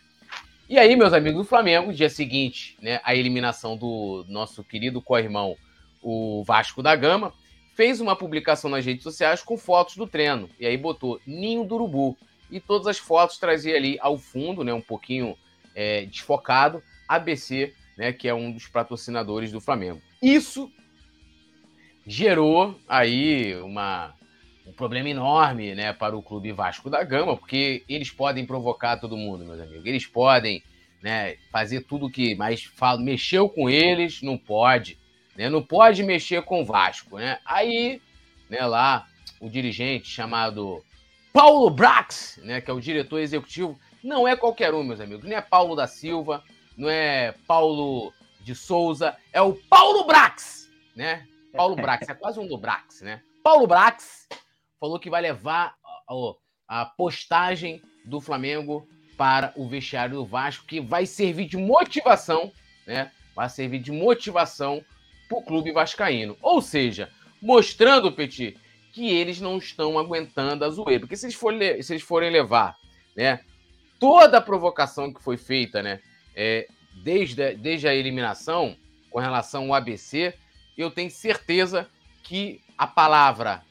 E 0.68 0.78
aí, 0.78 0.96
meus 0.96 1.12
amigos 1.12 1.42
do 1.42 1.48
Flamengo, 1.48 1.92
dia 1.92 2.10
seguinte, 2.10 2.76
né, 2.82 3.00
a 3.04 3.14
eliminação 3.14 3.76
do 3.76 4.24
nosso 4.28 4.62
querido 4.62 5.00
co-irmão, 5.00 5.56
o 6.02 6.42
Vasco 6.44 6.82
da 6.82 6.94
Gama, 6.96 7.32
fez 7.74 8.00
uma 8.00 8.16
publicação 8.16 8.68
nas 8.68 8.84
redes 8.84 9.02
sociais 9.02 9.42
com 9.42 9.56
fotos 9.56 9.96
do 9.96 10.06
treino. 10.06 10.50
E 10.58 10.66
aí 10.66 10.76
botou 10.76 11.20
Ninho 11.26 11.64
do 11.64 11.76
Urubu. 11.76 12.18
E 12.50 12.60
todas 12.60 12.86
as 12.86 12.98
fotos 12.98 13.38
trazia 13.38 13.76
ali 13.76 13.98
ao 14.00 14.18
fundo, 14.18 14.62
né, 14.62 14.74
um 14.74 14.80
pouquinho 14.80 15.36
é, 15.74 16.04
desfocado, 16.06 16.82
ABC, 17.08 17.74
né, 17.96 18.12
que 18.12 18.28
é 18.28 18.34
um 18.34 18.52
dos 18.52 18.66
patrocinadores 18.66 19.52
do 19.52 19.60
Flamengo. 19.60 20.00
Isso 20.22 20.70
gerou 22.06 22.78
aí 22.88 23.54
uma, 23.62 24.14
um 24.66 24.72
problema 24.72 25.08
enorme 25.08 25.74
né, 25.74 25.92
para 25.92 26.16
o 26.16 26.22
clube 26.22 26.52
Vasco 26.52 26.90
da 26.90 27.02
Gama, 27.02 27.36
porque 27.36 27.82
eles 27.88 28.10
podem 28.10 28.46
provocar 28.46 28.96
todo 28.96 29.16
mundo, 29.16 29.44
meus 29.44 29.60
amigos. 29.60 29.86
Eles 29.86 30.06
podem 30.06 30.62
né, 31.02 31.36
fazer 31.50 31.82
tudo 31.82 32.10
que. 32.10 32.34
Mas 32.34 32.64
falo, 32.64 33.00
mexeu 33.00 33.48
com 33.48 33.68
eles, 33.68 34.22
não 34.22 34.38
pode. 34.38 34.98
Né, 35.36 35.48
não 35.48 35.62
pode 35.62 36.02
mexer 36.02 36.42
com 36.42 36.62
o 36.62 36.64
Vasco. 36.64 37.18
Né? 37.18 37.38
Aí, 37.44 38.00
né, 38.48 38.64
lá, 38.66 39.06
o 39.40 39.48
dirigente 39.48 40.08
chamado 40.08 40.84
Paulo 41.32 41.68
Brax, 41.68 42.40
né, 42.42 42.60
que 42.60 42.70
é 42.70 42.74
o 42.74 42.80
diretor 42.80 43.18
executivo, 43.18 43.78
não 44.02 44.28
é 44.28 44.36
qualquer 44.36 44.72
um, 44.72 44.84
meus 44.84 45.00
amigos. 45.00 45.28
Não 45.28 45.36
é 45.36 45.40
Paulo 45.40 45.74
da 45.74 45.86
Silva, 45.86 46.42
não 46.76 46.88
é 46.88 47.32
Paulo 47.46 48.12
de 48.40 48.54
Souza, 48.54 49.16
é 49.32 49.40
o 49.40 49.54
Paulo 49.54 50.04
Brax, 50.04 50.70
né? 50.94 51.26
Paulo 51.52 51.76
Brax, 51.76 52.08
é 52.08 52.14
quase 52.14 52.38
um 52.40 52.46
do 52.46 52.58
Brax, 52.58 53.00
né? 53.00 53.22
Paulo 53.42 53.66
Brax 53.66 54.28
falou 54.80 54.98
que 54.98 55.08
vai 55.08 55.22
levar 55.22 55.74
a, 56.08 56.80
a 56.80 56.84
postagem 56.84 57.80
do 58.04 58.20
Flamengo 58.20 58.88
para 59.16 59.52
o 59.56 59.68
vestiário 59.68 60.16
do 60.16 60.26
Vasco, 60.26 60.66
que 60.66 60.80
vai 60.80 61.06
servir 61.06 61.46
de 61.46 61.56
motivação, 61.56 62.52
né? 62.86 63.10
Vai 63.34 63.48
servir 63.48 63.78
de 63.78 63.92
motivação 63.92 64.84
para 65.28 65.38
o 65.38 65.42
clube 65.42 65.72
vascaíno. 65.72 66.36
Ou 66.42 66.60
seja, 66.60 67.10
mostrando, 67.40 68.12
Petit, 68.12 68.56
que 68.92 69.10
eles 69.10 69.40
não 69.40 69.58
estão 69.58 69.98
aguentando 69.98 70.64
a 70.64 70.70
zoeira. 70.70 71.00
Porque 71.00 71.16
se 71.16 71.26
eles 71.26 71.34
forem, 71.34 71.82
se 71.82 71.92
eles 71.92 72.02
forem 72.02 72.30
levar 72.30 72.76
né, 73.16 73.40
toda 73.98 74.38
a 74.38 74.42
provocação 74.42 75.12
que 75.12 75.22
foi 75.22 75.36
feita 75.36 75.82
né, 75.82 76.00
é, 76.34 76.68
desde, 77.02 77.54
desde 77.54 77.88
a 77.88 77.94
eliminação 77.94 78.76
com 79.10 79.18
relação 79.18 79.66
ao 79.66 79.74
ABC, 79.74 80.34
eu 80.76 80.90
tenho 80.90 81.10
certeza 81.10 81.88
que 82.22 82.60
a 82.76 82.86
palavra 82.86 83.62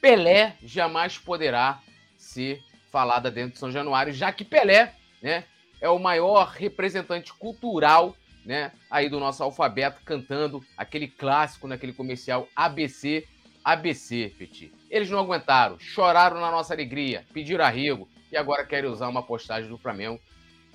Pelé 0.00 0.56
jamais 0.62 1.18
poderá 1.18 1.80
ser 2.16 2.62
falada 2.90 3.30
dentro 3.30 3.52
de 3.52 3.58
São 3.58 3.70
Januário, 3.70 4.12
já 4.12 4.32
que 4.32 4.44
Pelé 4.44 4.94
né, 5.22 5.44
é 5.80 5.88
o 5.88 5.98
maior 5.98 6.48
representante 6.48 7.32
cultural 7.34 8.16
né, 8.44 8.72
aí 8.90 9.08
do 9.08 9.20
nosso 9.20 9.42
alfabeto, 9.42 10.00
cantando 10.04 10.64
aquele 10.76 11.06
clássico 11.06 11.68
naquele 11.68 11.92
comercial 11.92 12.48
ABC, 12.56 13.26
ABC, 13.64 14.34
Petit. 14.38 14.72
Eles 14.90 15.10
não 15.10 15.20
aguentaram, 15.20 15.78
choraram 15.78 16.40
na 16.40 16.50
nossa 16.50 16.72
alegria, 16.72 17.24
pediram 17.32 17.64
arrego 17.64 18.08
e 18.32 18.36
agora 18.36 18.64
querem 18.64 18.90
usar 18.90 19.08
uma 19.08 19.22
postagem 19.22 19.68
do 19.68 19.78
Flamengo, 19.78 20.20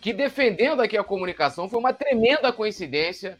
que 0.05 0.13
defendendo 0.13 0.83
aqui 0.83 0.95
a 0.95 1.03
comunicação 1.03 1.67
foi 1.67 1.79
uma 1.79 1.91
tremenda 1.91 2.53
coincidência 2.53 3.39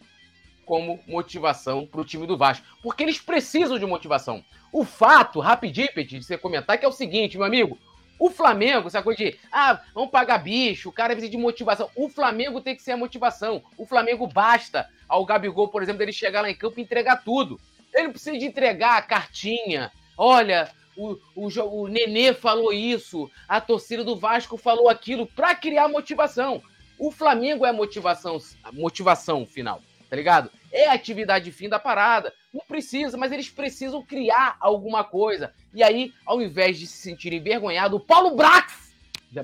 como 0.66 1.00
motivação 1.06 1.86
para 1.86 2.02
o 2.02 2.04
time 2.04 2.26
do 2.26 2.36
Vasco, 2.36 2.66
porque 2.82 3.04
eles 3.04 3.20
precisam 3.20 3.78
de 3.78 3.86
motivação. 3.86 4.44
O 4.74 4.84
fato, 4.84 5.40
rapidinho, 5.40 5.90
de 5.94 6.24
você 6.24 6.40
comentar, 6.40 6.80
que 6.80 6.84
é 6.84 6.88
o 6.88 6.92
seguinte, 6.92 7.38
meu 7.38 7.46
amigo, 7.46 7.78
o 8.18 8.32
Flamengo, 8.32 8.88
essa 8.88 9.04
coisa 9.04 9.24
de, 9.24 9.38
ah, 9.52 9.80
vamos 9.94 10.10
pagar 10.10 10.40
bicho, 10.40 10.90
o 10.90 10.92
cara 10.92 11.14
precisa 11.14 11.30
de 11.30 11.38
motivação. 11.38 11.88
O 11.96 12.10
Flamengo 12.10 12.60
tem 12.60 12.76
que 12.76 12.82
ser 12.82 12.94
a 12.94 12.98
motivação. 12.98 13.62
O 13.78 13.86
Flamengo 13.86 14.26
basta 14.26 14.90
ao 15.08 15.24
Gabigol, 15.24 15.68
por 15.68 15.84
exemplo, 15.84 16.02
ele 16.02 16.12
chegar 16.12 16.42
lá 16.42 16.50
em 16.50 16.56
campo 16.56 16.80
e 16.80 16.82
entregar 16.82 17.18
tudo. 17.18 17.60
Ele 17.94 18.06
não 18.06 18.12
precisa 18.12 18.40
de 18.40 18.46
entregar 18.46 18.98
a 18.98 19.04
cartinha. 19.04 19.92
Olha, 20.18 20.72
o, 20.96 21.18
o, 21.36 21.48
o 21.48 21.88
Nenê 21.88 22.34
falou 22.34 22.72
isso, 22.72 23.30
a 23.48 23.60
torcida 23.60 24.04
do 24.04 24.16
Vasco 24.16 24.58
falou 24.58 24.90
aquilo, 24.90 25.28
para 25.28 25.54
criar 25.56 25.88
motivação. 25.88 26.62
O 26.98 27.12
Flamengo 27.12 27.66
é 27.66 27.70
a 27.70 27.74
motivação, 27.74 28.38
a 28.64 28.72
motivação 28.72 29.46
final, 29.46 29.82
tá 30.10 30.16
ligado? 30.16 30.50
É 30.72 30.88
a 30.88 30.94
atividade 30.94 31.52
fim 31.52 31.68
da 31.68 31.80
parada. 31.80 32.34
Não 32.54 32.62
precisa, 32.66 33.18
mas 33.18 33.32
eles 33.32 33.50
precisam 33.50 34.02
criar 34.02 34.56
alguma 34.60 35.04
coisa. 35.04 35.54
E 35.74 35.84
aí, 35.84 36.14
ao 36.26 36.42
invés 36.42 36.80
de 36.80 36.88
se 36.88 36.98
sentir 36.98 37.34
envergonhado, 37.34 37.98
o 37.98 38.00
Paulo 38.00 38.36
Brax, 38.36 38.96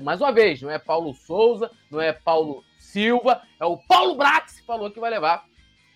mais 0.02 0.20
uma 0.20 0.32
vez, 0.32 0.62
não 0.62 0.70
é 0.70 0.78
Paulo 0.78 1.12
Souza, 1.12 1.70
não 1.90 2.00
é 2.00 2.12
Paulo 2.12 2.64
Silva, 2.78 3.42
é 3.60 3.64
o 3.66 3.76
Paulo 3.76 4.14
Brax 4.14 4.60
que 4.60 4.66
falou 4.66 4.90
que 4.90 5.00
vai 5.00 5.10
levar 5.10 5.44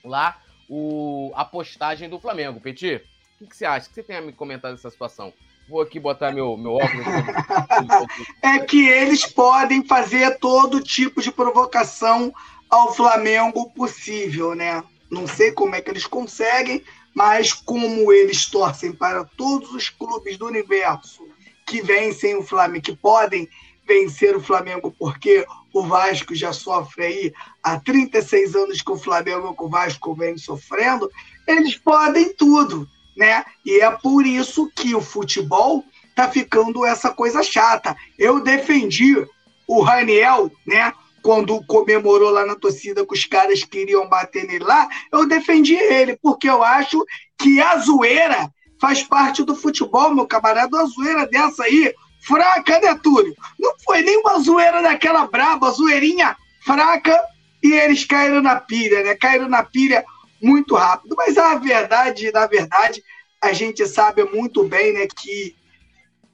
lá 0.05 0.39
o, 0.69 1.33
a 1.35 1.45
postagem 1.45 2.09
do 2.09 2.19
Flamengo. 2.19 2.61
Petit, 2.61 3.03
o 3.37 3.39
que, 3.39 3.47
que, 3.51 3.57
você 3.57 3.67
acha? 3.67 3.87
O 3.87 3.89
que 3.91 3.97
você 3.97 4.03
tem 4.03 4.17
a 4.17 4.23
me 4.23 4.33
comentar 4.33 4.73
dessa 4.73 4.91
situação? 4.91 5.33
Vou 5.69 5.83
aqui 5.83 6.01
botar 6.01 6.33
meu, 6.33 6.57
meu 6.57 6.73
óculos. 6.73 7.07
é 8.41 8.59
que 8.61 8.89
eles 8.89 9.27
podem 9.27 9.85
fazer 9.85 10.39
todo 10.39 10.83
tipo 10.83 11.21
de 11.21 11.31
provocação 11.31 12.33
ao 12.71 12.95
Flamengo 12.95 13.71
possível, 13.73 14.55
né? 14.55 14.83
Não 15.11 15.27
sei 15.27 15.53
como 15.53 15.75
é 15.75 15.83
que 15.83 15.91
eles 15.91 16.07
conseguem, 16.07 16.83
mas 17.15 17.53
como 17.53 18.11
eles 18.11 18.47
torcem 18.47 18.93
para 18.93 19.25
todos 19.25 19.71
os 19.73 19.91
clubes 19.91 20.39
do 20.39 20.47
universo 20.47 21.29
que 21.67 21.83
vencem 21.83 22.37
o 22.37 22.43
Flamengo, 22.43 22.85
que 22.85 22.97
podem 22.97 23.49
vencer 23.87 24.35
o 24.35 24.41
Flamengo, 24.41 24.95
porque 24.99 25.47
o 25.73 25.83
Vasco 25.83 26.35
já 26.35 26.53
sofre 26.53 27.05
aí 27.05 27.35
há 27.63 27.79
36 27.79 28.57
anos 28.57 28.83
que 28.83 28.91
o 28.91 28.97
Flamengo 28.97 29.55
que 29.55 29.63
o 29.63 29.69
Vasco 29.69 30.15
vem 30.15 30.39
sofrendo, 30.39 31.11
eles 31.47 31.77
podem 31.77 32.33
tudo, 32.35 32.89
né? 33.17 33.45
E 33.65 33.81
é 33.81 33.91
por 33.91 34.27
isso 34.27 34.71
que 34.75 34.95
o 34.95 35.01
futebol 35.01 35.85
tá 36.15 36.29
ficando 36.29 36.85
essa 36.85 37.11
coisa 37.11 37.43
chata. 37.43 37.97
Eu 38.19 38.41
defendi 38.41 39.27
o 39.67 39.81
Raniel, 39.81 40.51
né? 40.67 40.93
quando 41.27 41.61
comemorou 41.67 42.31
lá 42.31 42.47
na 42.47 42.55
torcida 42.55 43.05
que 43.05 43.13
os 43.13 43.25
caras 43.25 43.65
queriam 43.65 44.09
bater 44.09 44.47
nele 44.47 44.63
lá, 44.63 44.89
eu 45.11 45.27
defendi 45.27 45.75
ele, 45.75 46.17
porque 46.23 46.49
eu 46.49 46.63
acho 46.63 47.05
que 47.37 47.61
a 47.61 47.79
zoeira 47.79 48.49
faz 48.81 49.03
parte 49.03 49.43
do 49.43 49.57
futebol, 49.57 50.15
meu 50.15 50.25
camarada. 50.25 50.77
Uma 50.77 50.87
zoeira 50.87 51.27
dessa 51.27 51.65
aí, 51.65 51.93
fraca, 52.21 52.79
né, 52.79 52.95
Túlio? 53.03 53.35
Não 53.59 53.75
foi 53.85 54.03
nem 54.03 54.19
uma 54.19 54.39
zoeira 54.39 54.81
daquela 54.81 55.27
braba, 55.27 55.73
zoeirinha 55.73 56.37
fraca, 56.65 57.21
e 57.61 57.73
eles 57.73 58.05
caíram 58.05 58.41
na 58.41 58.61
pilha, 58.61 59.03
né? 59.03 59.17
Caíram 59.17 59.49
na 59.49 59.65
pilha 59.65 60.05
muito 60.47 60.75
rápido. 60.75 61.15
Mas 61.17 61.37
a 61.37 61.57
verdade, 61.57 62.31
na 62.33 62.47
verdade, 62.47 63.03
a 63.41 63.53
gente 63.53 63.87
sabe 63.87 64.25
muito 64.25 64.65
bem, 64.65 64.93
né, 64.93 65.07
que 65.07 65.55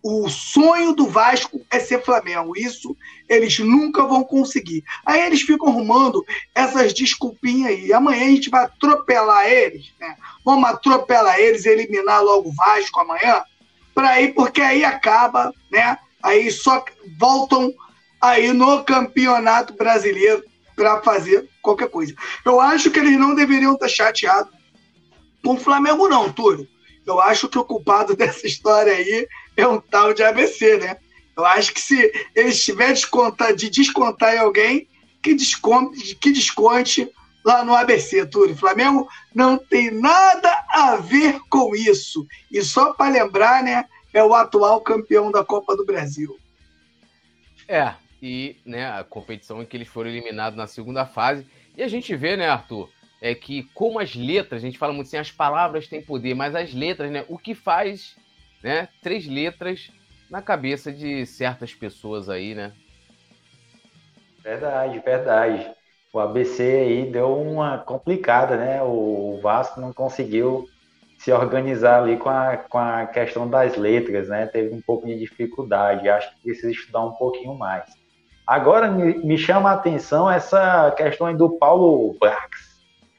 o 0.03 0.29
sonho 0.29 0.93
do 0.93 1.07
Vasco 1.07 1.65
é 1.71 1.79
ser 1.79 2.03
Flamengo. 2.03 2.57
Isso 2.57 2.97
eles 3.29 3.59
nunca 3.61 4.05
vão 4.05 4.25
conseguir. 4.25 4.83
Aí 5.07 5.21
eles 5.21 5.43
ficam 5.43 5.69
arrumando 5.69 6.25
essas 6.55 6.93
desculpinhas 6.93 7.71
aí. 7.71 7.93
Amanhã 7.93 8.25
a 8.25 8.31
gente 8.31 8.51
vai 8.51 8.65
atropelar 8.65 9.47
eles, 9.47 9.93
né? 10.01 10.17
Vamos 10.45 10.69
atropelar 10.69 11.39
eles, 11.39 11.65
eliminar 11.65 12.23
logo 12.23 12.49
o 12.49 12.53
Vasco 12.53 13.01
amanhã, 13.01 13.43
para 13.95 14.21
ir, 14.21 14.35
porque 14.35 14.61
aí 14.61 14.85
acaba, 14.85 15.53
né? 15.71 15.97
Aí 16.21 16.51
só 16.51 16.85
voltam 17.17 17.73
aí 18.21 18.53
no 18.53 18.83
Campeonato 18.85 19.75
Brasileiro 19.75 20.45
para 20.75 21.01
fazer 21.03 21.49
qualquer 21.61 21.89
coisa. 21.89 22.15
Eu 22.45 22.61
acho 22.61 22.91
que 22.91 22.99
eles 22.99 23.19
não 23.19 23.35
deveriam 23.35 23.75
estar 23.75 23.89
chateados 23.89 24.53
com 25.43 25.55
o 25.55 25.61
Flamengo, 25.61 26.09
não, 26.09 26.33
Túlio. 26.33 26.69
Eu 27.07 27.21
acho 27.21 27.49
que 27.49 27.59
o 27.59 27.65
culpado 27.65 28.15
dessa 28.17 28.47
história 28.47 28.93
aí 28.93 29.27
é 29.57 29.67
um 29.67 29.81
tal 29.81 30.15
de 30.15 30.23
ABC, 30.23 30.79
né? 30.79 30.97
Eu 31.37 31.45
acho 31.45 31.73
que 31.73 31.81
se 31.81 32.13
eles 32.35 32.63
tiverem 32.63 32.95
descontar, 32.95 33.55
de 33.55 33.71
descontar 33.71 34.35
em 34.35 34.39
alguém, 34.39 34.89
que 35.23 35.35
desconte, 35.35 36.15
que 36.17 36.31
desconte 36.31 37.11
lá 37.45 37.65
no 37.65 37.75
ABC, 37.75 38.27
Túlio. 38.27 38.57
Flamengo 38.57 39.09
não 39.35 39.57
tem 39.57 39.91
nada 39.91 40.65
a 40.71 40.97
ver 40.97 41.41
com 41.49 41.75
isso. 41.75 42.27
E 42.51 42.63
só 42.63 42.93
para 42.93 43.11
lembrar, 43.11 43.63
né, 43.63 43.85
é 44.13 44.23
o 44.23 44.35
atual 44.35 44.81
campeão 44.81 45.31
da 45.31 45.45
Copa 45.45 45.77
do 45.77 45.87
Brasil. 45.87 46.37
É, 47.67 47.95
e 48.23 48.57
né, 48.65 48.89
a 48.89 49.05
competição 49.05 49.61
em 49.61 49.67
que 49.67 49.77
eles 49.77 49.89
foram 49.89 50.09
eliminados 50.09 50.57
na 50.57 50.67
segunda 50.67 51.05
fase. 51.05 51.47
E 51.77 51.83
a 51.83 51.89
gente 51.89 52.15
vê, 52.15 52.37
né, 52.37 52.49
Arthur, 52.49 52.89
é 53.21 53.35
que 53.35 53.65
como 53.75 53.99
as 53.99 54.15
letras, 54.15 54.63
a 54.63 54.67
gente 54.67 54.79
fala 54.79 54.93
muito 54.93 55.09
assim, 55.09 55.17
as 55.17 55.31
palavras 55.33 55.89
têm 55.89 56.01
poder, 56.01 56.35
mas 56.35 56.55
as 56.55 56.73
letras, 56.73 57.11
né, 57.11 57.25
o 57.29 57.37
que 57.37 57.55
faz 57.55 58.17
né? 58.63 58.89
Três 59.03 59.27
letras 59.27 59.91
na 60.31 60.41
cabeça 60.41 60.93
de 60.93 61.27
certas 61.27 61.75
pessoas 61.75 62.31
aí, 62.31 62.55
né? 62.55 62.73
Verdade, 64.43 64.99
verdade. 65.01 65.71
O 66.13 66.21
ABC 66.21 66.63
aí 66.63 67.11
deu 67.11 67.41
uma 67.41 67.79
complicada, 67.79 68.57
né? 68.57 68.83
O 68.83 69.41
Vasco 69.43 69.81
não 69.81 69.93
conseguiu 69.93 70.69
se 71.19 71.33
organizar 71.33 72.03
ali 72.03 72.17
com 72.17 72.29
a, 72.29 72.57
com 72.57 72.79
a 72.79 73.07
questão 73.07 73.49
das 73.49 73.77
letras, 73.77 74.29
né? 74.29 74.47
Teve 74.47 74.75
um 74.75 74.81
pouco 74.81 75.07
de 75.07 75.19
dificuldade. 75.19 76.09
Acho 76.09 76.35
que 76.35 76.43
precisa 76.43 76.71
estudar 76.71 77.05
um 77.05 77.13
pouquinho 77.13 77.55
mais. 77.55 77.85
Agora 78.47 78.91
me, 78.91 79.39
chama 79.39 79.71
a 79.71 79.75
atenção 79.75 80.31
essa 80.31 80.91
questão 80.97 81.27
aí 81.27 81.37
do 81.37 81.51
Paulo 81.51 82.17
Brax 82.19 82.73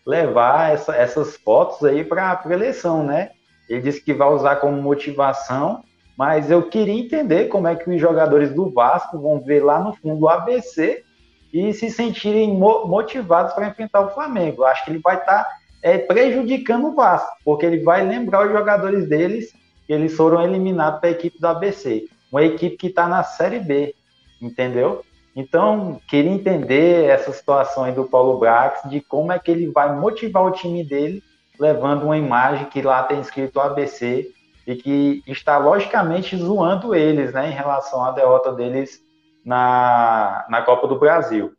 levar 0.05 0.73
essa, 0.73 0.95
essas 0.95 1.37
fotos 1.37 1.83
aí 1.83 2.03
para 2.03 2.41
a 2.43 2.53
eleição, 2.53 3.03
né? 3.03 3.31
Ele 3.69 3.81
disse 3.81 4.03
que 4.03 4.13
vai 4.13 4.27
usar 4.29 4.57
como 4.57 4.81
motivação, 4.81 5.81
mas 6.17 6.51
eu 6.51 6.63
queria 6.63 6.93
entender 6.93 7.45
como 7.45 7.67
é 7.67 7.75
que 7.75 7.89
os 7.89 7.99
jogadores 7.99 8.53
do 8.53 8.69
Vasco 8.69 9.17
vão 9.17 9.39
ver 9.39 9.63
lá 9.63 9.79
no 9.79 9.93
fundo 9.95 10.25
o 10.25 10.29
ABC 10.29 11.03
e 11.53 11.73
se 11.73 11.89
sentirem 11.89 12.53
motivados 12.53 13.53
para 13.53 13.67
enfrentar 13.67 14.01
o 14.01 14.09
Flamengo. 14.09 14.65
Acho 14.65 14.83
que 14.83 14.91
ele 14.91 14.99
vai 14.99 15.15
estar 15.15 15.43
tá, 15.43 15.49
é, 15.81 15.97
prejudicando 15.97 16.87
o 16.87 16.95
Vasco, 16.95 17.31
porque 17.45 17.65
ele 17.65 17.81
vai 17.81 18.05
lembrar 18.05 18.45
os 18.45 18.51
jogadores 18.51 19.07
deles 19.07 19.53
que 19.87 19.93
eles 19.93 20.15
foram 20.15 20.41
eliminados 20.41 20.99
para 20.99 21.09
a 21.09 21.11
equipe 21.11 21.39
do 21.39 21.47
ABC, 21.47 22.07
uma 22.31 22.43
equipe 22.43 22.77
que 22.77 22.87
está 22.87 23.07
na 23.07 23.23
Série 23.23 23.59
B, 23.59 23.95
entendeu? 24.41 25.03
Então, 25.35 25.99
queria 26.07 26.31
entender 26.31 27.05
essa 27.09 27.31
situação 27.31 27.83
aí 27.83 27.91
do 27.91 28.05
Paulo 28.05 28.37
Brax, 28.37 28.87
de 28.89 29.01
como 29.01 29.31
é 29.31 29.39
que 29.39 29.49
ele 29.49 29.71
vai 29.71 29.95
motivar 29.95 30.43
o 30.43 30.51
time 30.51 30.83
dele 30.83 31.23
levando 31.59 32.03
uma 32.03 32.17
imagem 32.17 32.65
que 32.67 32.81
lá 32.81 33.03
tem 33.03 33.19
escrito 33.19 33.59
ABC 33.59 34.31
e 34.65 34.75
que 34.75 35.23
está 35.27 35.57
logicamente 35.57 36.35
zoando 36.37 36.95
eles, 36.95 37.33
né, 37.33 37.49
em 37.49 37.53
relação 37.53 38.03
à 38.03 38.11
derrota 38.11 38.51
deles 38.51 39.01
na, 39.45 40.45
na 40.49 40.61
Copa 40.61 40.87
do 40.87 40.99
Brasil. 40.99 41.51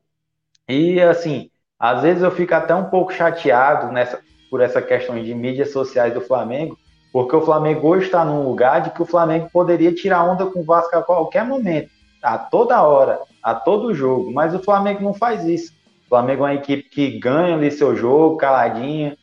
E 0.69 1.01
assim, 1.01 1.51
às 1.79 2.03
vezes 2.03 2.23
eu 2.23 2.31
fico 2.31 2.55
até 2.55 2.75
um 2.75 2.85
pouco 2.85 3.13
chateado 3.13 3.93
nessa, 3.93 4.21
por 4.51 4.61
essa 4.61 4.81
questão 4.81 5.23
de 5.23 5.35
mídias 5.35 5.73
sociais 5.73 6.15
do 6.15 6.21
Flamengo, 6.21 6.79
porque 7.13 7.37
o 7.37 7.43
Flamengo 7.43 7.89
hoje 7.89 8.07
está 8.07 8.25
num 8.25 8.45
lugar 8.45 8.81
de 8.81 8.91
que 8.91 9.03
o 9.03 9.07
Flamengo 9.07 9.49
poderia 9.53 9.95
tirar 9.95 10.25
onda 10.25 10.47
com 10.47 10.61
o 10.61 10.65
Vasco 10.65 10.97
a 10.97 11.03
qualquer 11.03 11.45
momento. 11.45 11.91
A 12.25 12.39
toda 12.39 12.83
hora, 12.83 13.21
a 13.43 13.55
todo 13.55 13.95
jogo, 13.95 14.33
mas 14.33 14.55
o 14.55 14.63
Flamengo 14.63 15.03
não 15.03 15.13
faz 15.13 15.45
isso. 15.45 15.73
O 16.07 16.09
Flamengo 16.09 16.45
é 16.47 16.51
uma 16.51 16.55
equipe 16.55 16.89
que 16.89 17.19
ganha 17.19 17.55
ali 17.55 17.71
seu 17.71 17.95
jogo, 17.95 18.39
caladinha, 18.39 19.17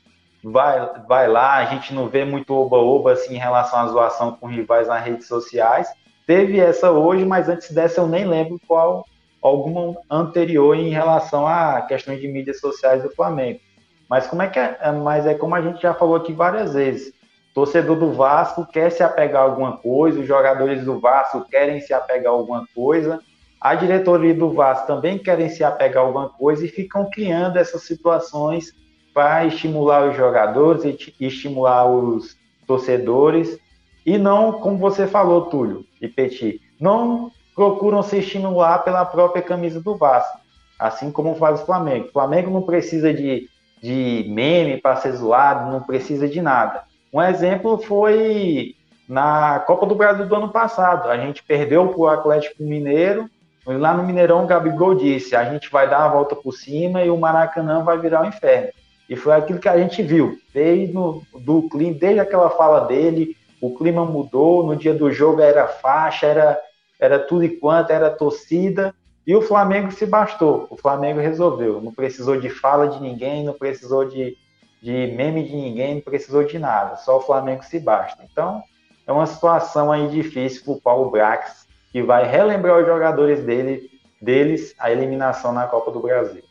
vai, 0.43 0.89
vai 1.07 1.27
lá, 1.27 1.55
a 1.55 1.65
gente 1.65 1.93
não 1.93 2.07
vê 2.07 2.23
muito 2.23 2.53
oba-oba 2.53 3.13
assim 3.13 3.35
em 3.35 3.39
relação 3.39 3.79
à 3.79 3.87
zoação 3.87 4.31
com 4.33 4.47
rivais 4.47 4.87
nas 4.87 5.03
redes 5.03 5.27
sociais. 5.27 5.87
Teve 6.27 6.59
essa 6.59 6.91
hoje, 6.91 7.25
mas 7.25 7.49
antes 7.49 7.71
dessa 7.71 8.01
eu 8.01 8.07
nem 8.07 8.25
lembro 8.25 8.59
qual 8.67 9.05
alguma 9.41 9.95
anterior 10.09 10.75
em 10.75 10.89
relação 10.89 11.47
a 11.47 11.81
questões 11.81 12.21
de 12.21 12.27
mídias 12.27 12.59
sociais 12.59 13.01
do 13.01 13.09
Flamengo. 13.09 13.59
Mas 14.07 14.27
como 14.27 14.41
é 14.41 14.47
que 14.47 14.59
é 14.59 14.91
mas 14.91 15.25
é 15.25 15.33
como 15.33 15.55
a 15.55 15.61
gente 15.61 15.81
já 15.81 15.93
falou 15.93 16.15
aqui 16.15 16.33
várias 16.33 16.73
vezes. 16.73 17.13
Torcedor 17.53 17.97
do 17.97 18.13
Vasco 18.13 18.65
quer 18.65 18.91
se 18.91 19.03
apegar 19.03 19.41
a 19.41 19.45
alguma 19.45 19.77
coisa, 19.77 20.19
os 20.19 20.27
jogadores 20.27 20.83
do 20.83 20.99
Vasco 20.99 21.45
querem 21.49 21.81
se 21.81 21.93
apegar 21.93 22.31
a 22.31 22.35
alguma 22.35 22.65
coisa, 22.73 23.19
a 23.59 23.75
diretoria 23.75 24.33
do 24.33 24.51
Vasco 24.51 24.87
também 24.87 25.17
querem 25.17 25.49
se 25.49 25.63
apegar 25.63 26.03
a 26.03 26.07
alguma 26.07 26.29
coisa 26.29 26.65
e 26.65 26.69
ficam 26.69 27.09
criando 27.09 27.57
essas 27.57 27.83
situações 27.83 28.73
para 29.13 29.45
estimular 29.45 30.09
os 30.09 30.15
jogadores 30.15 30.83
e 30.85 31.25
estimular 31.25 31.85
os 31.85 32.37
torcedores 32.65 33.59
e 34.05 34.17
não, 34.17 34.53
como 34.53 34.77
você 34.77 35.05
falou, 35.05 35.45
Túlio 35.45 35.85
e 36.01 36.07
Petit, 36.07 36.59
não 36.79 37.31
procuram 37.53 38.01
se 38.01 38.17
estimular 38.17 38.79
pela 38.79 39.05
própria 39.05 39.43
camisa 39.43 39.79
do 39.79 39.95
Vasco, 39.95 40.39
assim 40.79 41.11
como 41.11 41.35
faz 41.35 41.61
o 41.61 41.65
Flamengo. 41.65 42.07
O 42.07 42.11
Flamengo 42.11 42.49
não 42.49 42.63
precisa 42.63 43.13
de, 43.13 43.47
de 43.81 44.25
meme 44.29 44.77
para 44.77 44.95
ser 44.95 45.11
zoado, 45.11 45.71
não 45.71 45.83
precisa 45.83 46.27
de 46.27 46.41
nada. 46.41 46.83
Um 47.13 47.21
exemplo 47.21 47.77
foi 47.77 48.75
na 49.07 49.59
Copa 49.59 49.85
do 49.85 49.95
Brasil 49.95 50.25
do 50.25 50.35
ano 50.35 50.49
passado. 50.49 51.09
A 51.09 51.17
gente 51.17 51.43
perdeu 51.43 51.89
para 51.89 51.99
o 51.99 52.07
Atlético 52.07 52.63
Mineiro, 52.63 53.29
lá 53.65 53.93
no 53.93 54.03
Mineirão 54.03 54.43
o 54.43 54.47
Gabigol 54.47 54.95
disse, 54.95 55.35
a 55.35 55.51
gente 55.51 55.69
vai 55.69 55.89
dar 55.89 56.05
a 56.05 56.09
volta 56.09 56.35
por 56.35 56.53
cima 56.53 57.03
e 57.03 57.09
o 57.09 57.17
Maracanã 57.17 57.83
vai 57.83 57.97
virar 57.97 58.21
o 58.21 58.23
um 58.23 58.29
inferno. 58.29 58.69
E 59.09 59.15
foi 59.15 59.33
aquilo 59.33 59.59
que 59.59 59.67
a 59.67 59.77
gente 59.77 60.01
viu, 60.01 60.39
desde 60.53 60.93
do 60.93 61.69
clima, 61.69 61.97
desde 61.99 62.21
aquela 62.21 62.49
fala 62.49 62.87
dele, 62.87 63.35
o 63.59 63.75
clima 63.75 64.05
mudou, 64.05 64.65
no 64.65 64.75
dia 64.75 64.93
do 64.93 65.11
jogo 65.11 65.41
era 65.41 65.67
faixa, 65.67 66.25
era, 66.25 66.59
era 66.97 67.19
tudo 67.19 67.43
e 67.43 67.49
quanto, 67.49 67.91
era 67.91 68.09
torcida, 68.09 68.95
e 69.27 69.35
o 69.35 69.41
Flamengo 69.41 69.91
se 69.91 70.05
bastou, 70.05 70.65
o 70.69 70.77
Flamengo 70.77 71.19
resolveu, 71.19 71.81
não 71.81 71.93
precisou 71.93 72.39
de 72.39 72.49
fala 72.49 72.87
de 72.87 73.01
ninguém, 73.01 73.43
não 73.43 73.53
precisou 73.53 74.05
de, 74.05 74.35
de 74.81 75.07
meme 75.15 75.43
de 75.43 75.55
ninguém, 75.55 75.95
não 75.95 76.01
precisou 76.01 76.43
de 76.43 76.57
nada, 76.57 76.95
só 76.95 77.17
o 77.17 77.21
Flamengo 77.21 77.63
se 77.63 77.79
basta. 77.79 78.23
Então, 78.23 78.63
é 79.05 79.11
uma 79.11 79.27
situação 79.27 79.91
aí 79.91 80.07
difícil 80.09 80.63
para 80.63 80.73
o 80.73 80.81
Paulo 80.81 81.11
Brax, 81.11 81.67
que 81.91 82.01
vai 82.01 82.27
relembrar 82.27 82.79
os 82.79 82.87
jogadores 82.87 83.43
dele, 83.43 83.89
deles 84.19 84.73
a 84.79 84.91
eliminação 84.91 85.53
na 85.53 85.67
Copa 85.67 85.91
do 85.91 85.99
Brasil. 85.99 86.43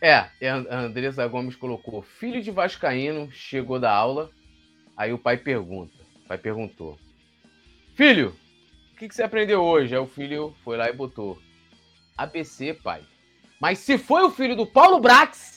É, 0.00 0.28
a 0.48 0.78
Andressa 0.78 1.26
Gomes 1.26 1.56
colocou: 1.56 2.02
filho 2.02 2.42
de 2.42 2.50
Vascaíno 2.50 3.30
chegou 3.30 3.78
da 3.78 3.92
aula. 3.92 4.30
Aí 4.96 5.12
o 5.12 5.18
pai 5.18 5.36
pergunta: 5.36 5.94
o 6.24 6.28
pai 6.28 6.38
perguntou: 6.38 6.98
Filho, 7.94 8.34
o 8.92 8.96
que, 8.96 9.08
que 9.08 9.14
você 9.14 9.22
aprendeu 9.22 9.62
hoje? 9.62 9.94
Aí 9.94 10.00
o 10.00 10.06
filho 10.06 10.54
foi 10.64 10.76
lá 10.76 10.88
e 10.88 10.92
botou: 10.92 11.38
ABC, 12.16 12.74
pai. 12.74 13.02
Mas 13.60 13.78
se 13.78 13.96
foi 13.96 14.22
o 14.22 14.30
filho 14.30 14.54
do 14.54 14.66
Paulo 14.66 15.00
Brax, 15.00 15.55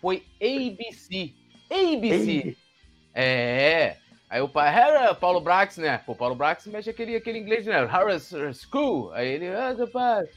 foi 0.00 0.22
ABC. 0.40 1.32
ABC. 1.70 2.56
É. 3.14 3.96
Aí 4.30 4.42
o 4.42 4.48
pai, 4.48 4.74
era 4.74 5.14
Paulo 5.14 5.40
Brax, 5.40 5.78
né? 5.78 5.98
Pô, 6.04 6.14
Paulo 6.14 6.34
Brax 6.34 6.66
mexe 6.66 6.90
aquele, 6.90 7.16
aquele 7.16 7.38
inglês, 7.38 7.64
né? 7.64 7.84
Harris 7.86 8.30
School. 8.52 9.10
Aí 9.12 9.26
ele, 9.26 9.48
ah, 9.48 9.74
pai, 9.90 10.28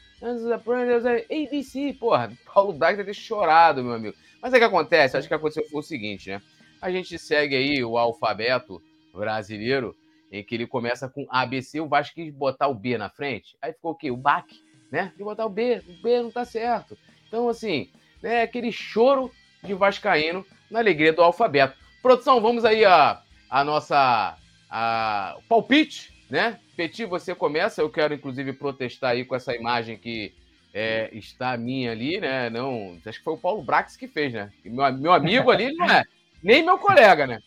ABC, 1.29 1.93
porra, 1.99 2.31
Paulo 2.53 2.71
Brax 2.73 2.97
deve 2.97 3.11
ter 3.11 3.19
chorado, 3.19 3.83
meu 3.83 3.93
amigo. 3.93 4.15
Mas 4.41 4.53
é 4.53 4.59
que 4.59 4.63
acontece, 4.63 5.17
acho 5.17 5.27
que 5.27 5.33
aconteceu 5.33 5.67
foi 5.69 5.79
o 5.81 5.83
seguinte, 5.83 6.29
né? 6.29 6.41
A 6.81 6.89
gente 6.89 7.17
segue 7.19 7.55
aí 7.55 7.83
o 7.83 7.97
alfabeto 7.97 8.81
brasileiro, 9.13 9.95
em 10.31 10.43
que 10.43 10.55
ele 10.55 10.65
começa 10.65 11.09
com 11.09 11.27
ABC, 11.29 11.81
o 11.81 11.87
Vasco 11.87 12.15
quis 12.15 12.33
botar 12.33 12.69
o 12.69 12.73
B 12.73 12.97
na 12.97 13.09
frente, 13.09 13.57
aí 13.61 13.73
ficou 13.73 13.91
o 13.91 13.95
quê? 13.95 14.09
O 14.09 14.17
BAC, 14.17 14.47
né? 14.89 15.11
De 15.17 15.23
botar 15.23 15.45
o 15.45 15.49
B, 15.49 15.83
o 15.87 16.01
B 16.01 16.21
não 16.21 16.31
tá 16.31 16.45
certo. 16.45 16.97
Então, 17.27 17.49
assim, 17.49 17.89
né, 18.21 18.43
aquele 18.43 18.71
choro 18.71 19.31
de 19.63 19.73
Vascaíno 19.73 20.45
na 20.69 20.79
alegria 20.79 21.13
do 21.13 21.21
alfabeto. 21.21 21.77
Produção, 22.01 22.41
vamos 22.41 22.65
aí 22.65 22.83
a, 22.85 23.21
a 23.49 23.63
nossa 23.63 24.37
a, 24.69 25.37
palpite 25.47 26.11
né? 26.31 26.57
Petit, 26.77 27.05
você 27.05 27.35
começa. 27.35 27.81
Eu 27.81 27.89
quero, 27.89 28.13
inclusive, 28.13 28.53
protestar 28.53 29.11
aí 29.11 29.25
com 29.25 29.35
essa 29.35 29.53
imagem 29.53 29.97
que 29.97 30.33
é, 30.73 31.09
está 31.11 31.57
minha 31.57 31.91
ali, 31.91 32.21
né? 32.21 32.49
Não, 32.49 32.97
acho 33.05 33.19
que 33.19 33.23
foi 33.23 33.33
o 33.33 33.37
Paulo 33.37 33.61
Brax 33.61 33.97
que 33.97 34.07
fez, 34.07 34.31
né? 34.31 34.49
Meu, 34.63 34.93
meu 34.93 35.11
amigo 35.11 35.51
ali 35.51 35.73
não 35.73 35.85
é 35.85 36.05
nem 36.41 36.63
meu 36.63 36.77
colega, 36.77 37.27
né? 37.27 37.39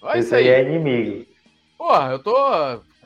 Olha 0.00 0.18
Esse 0.18 0.34
aí. 0.34 0.48
é 0.48 0.62
inimigo. 0.62 1.26
Porra, 1.76 2.12
eu 2.12 2.18
tô. 2.18 2.34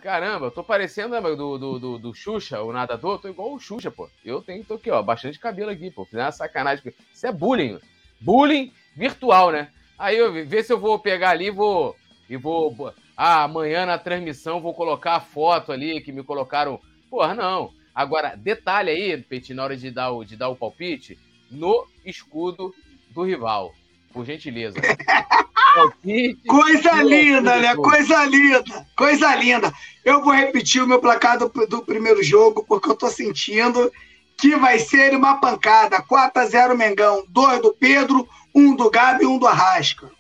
Caramba, 0.01 0.47
eu 0.47 0.51
tô 0.51 0.63
parecendo 0.63 1.21
né, 1.21 1.21
do, 1.21 1.59
do, 1.59 1.79
do, 1.79 1.99
do 1.99 2.15
Xuxa, 2.15 2.63
o 2.63 2.73
nadador, 2.73 3.15
eu 3.15 3.19
tô 3.19 3.29
igual 3.29 3.55
o 3.55 3.59
Xuxa, 3.59 3.91
pô. 3.91 4.09
Eu 4.25 4.43
tenho, 4.43 4.63
tô 4.63 4.75
aqui, 4.75 4.91
ó, 4.91 5.03
bastante 5.03 5.41
cabelo 5.41 5.71
aqui, 5.71 5.91
pô. 5.91 6.05
Fiz 6.05 6.15
uma 6.15 6.31
sacanagem. 6.31 6.95
Isso 7.13 7.27
é 7.27 7.33
bullying. 7.33 7.81
Bullying 8.25 8.73
virtual, 8.97 9.53
né? 9.53 9.69
Aí 9.99 10.17
eu 10.17 10.33
vê 10.33 10.63
se 10.63 10.73
eu 10.73 10.81
vou 10.81 10.99
pegar 10.99 11.31
ali 11.31 11.47
e 11.47 11.51
vou. 11.51 11.95
E 12.29 12.37
vou 12.37 12.93
ah, 13.17 13.45
amanhã 13.45 13.87
na 13.87 13.99
transmissão 13.99 14.61
vou 14.61 14.75
colocar 14.75 15.17
a 15.17 15.21
foto 15.21 15.71
ali 15.71 16.01
que 16.01 16.11
me 16.11 16.25
colocaram. 16.25 16.81
Porra, 17.11 17.35
não. 17.35 17.71
Agora, 17.95 18.35
detalhe 18.35 18.91
aí, 18.91 19.17
Petit, 19.23 19.55
na 19.55 19.63
hora 19.63 19.77
de 19.77 19.91
dar 19.91 20.11
o, 20.11 20.25
de 20.25 20.37
dar 20.37 20.49
o 20.49 20.57
palpite, 20.57 21.17
no 21.51 21.87
escudo 22.05 22.75
do 23.11 23.23
rival. 23.23 23.73
Por 24.13 24.25
gentileza. 24.25 24.81
palpite, 25.75 26.43
Coisa 26.47 27.03
linda, 27.03 27.57
né? 27.61 27.77
Coisa 27.77 28.25
linda. 28.25 28.87
Coisa 28.97 29.37
linda. 29.37 29.73
Eu 30.05 30.25
vou 30.25 30.33
repetir 30.33 30.83
o 30.83 30.89
meu 30.89 31.01
placar 31.01 31.39
do, 31.39 31.49
do 31.49 31.85
primeiro 31.85 32.23
jogo, 32.23 32.65
porque 32.67 32.91
eu 32.91 32.97
tô 32.97 33.09
sentindo 33.09 33.93
que 34.37 34.57
vai 34.57 34.79
ser 34.79 35.15
uma 35.15 35.41
pancada. 35.41 36.03
4 36.03 36.43
a 36.43 36.47
0 36.47 36.77
Mengão. 36.77 37.25
2 37.29 37.63
do 37.63 37.73
Pedro, 37.73 38.29
1 38.55 38.61
um 38.61 38.77
do 38.77 38.91
Gabi 38.91 39.25
e 39.25 39.27
1 39.27 39.33
um 39.33 39.39
do 39.39 39.47
Arrasca. 39.47 40.11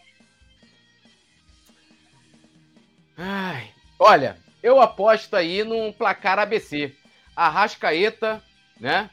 Ai, 3.17 3.71
olha, 3.99 4.37
eu 4.63 4.81
aposto 4.81 5.35
aí 5.37 5.63
num 5.63 5.93
placar 5.93 6.39
ABC. 6.39 6.93
Arrascaeta, 7.37 8.43
né? 8.81 9.11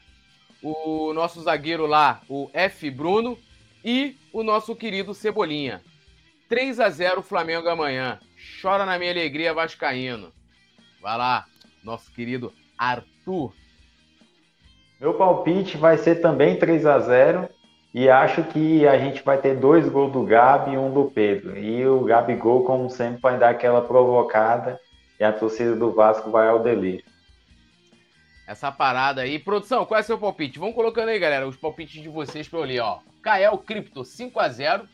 O 0.62 1.12
nosso 1.12 1.42
zagueiro 1.42 1.86
lá, 1.86 2.22
o 2.28 2.50
F. 2.52 2.90
Bruno, 2.90 3.38
e 3.84 4.16
o 4.32 4.42
nosso 4.42 4.74
querido 4.76 5.14
Cebolinha. 5.14 5.82
3 6.48 6.80
a 6.80 6.90
0 6.90 7.22
Flamengo 7.22 7.68
amanhã. 7.68 8.20
Chora 8.60 8.84
na 8.84 8.98
minha 8.98 9.10
alegria, 9.10 9.54
Vascaíno. 9.54 10.32
Vai 11.00 11.16
lá, 11.16 11.46
nosso 11.82 12.12
querido 12.12 12.52
Arthur. 12.76 13.54
Meu 15.02 15.14
palpite 15.14 15.76
vai 15.76 15.98
ser 15.98 16.20
também 16.20 16.56
3 16.56 16.86
a 16.86 16.96
0 17.00 17.48
e 17.92 18.08
acho 18.08 18.44
que 18.44 18.86
a 18.86 18.96
gente 18.96 19.20
vai 19.24 19.36
ter 19.36 19.56
dois 19.56 19.88
gols 19.88 20.12
do 20.12 20.22
Gabi 20.22 20.74
e 20.74 20.78
um 20.78 20.94
do 20.94 21.10
Pedro. 21.10 21.58
E 21.58 21.84
o 21.84 22.04
Gabigol, 22.04 22.62
como 22.62 22.88
sempre, 22.88 23.20
vai 23.20 23.36
dar 23.36 23.48
aquela 23.48 23.82
provocada 23.82 24.80
e 25.18 25.24
a 25.24 25.32
torcida 25.32 25.74
do 25.74 25.90
Vasco 25.90 26.30
vai 26.30 26.46
ao 26.46 26.62
delírio. 26.62 27.04
Essa 28.46 28.70
parada 28.70 29.22
aí. 29.22 29.40
Produção, 29.40 29.84
qual 29.84 29.98
é 29.98 30.04
o 30.04 30.06
seu 30.06 30.16
palpite? 30.16 30.60
Vamos 30.60 30.76
colocando 30.76 31.08
aí, 31.08 31.18
galera, 31.18 31.48
os 31.48 31.56
palpites 31.56 32.00
de 32.00 32.08
vocês 32.08 32.48
pra 32.48 32.60
eu 32.60 32.64
ler, 32.64 32.78
ó. 32.78 33.00
Kael 33.20 33.58
Cripto, 33.58 34.02
5x0. 34.02 34.86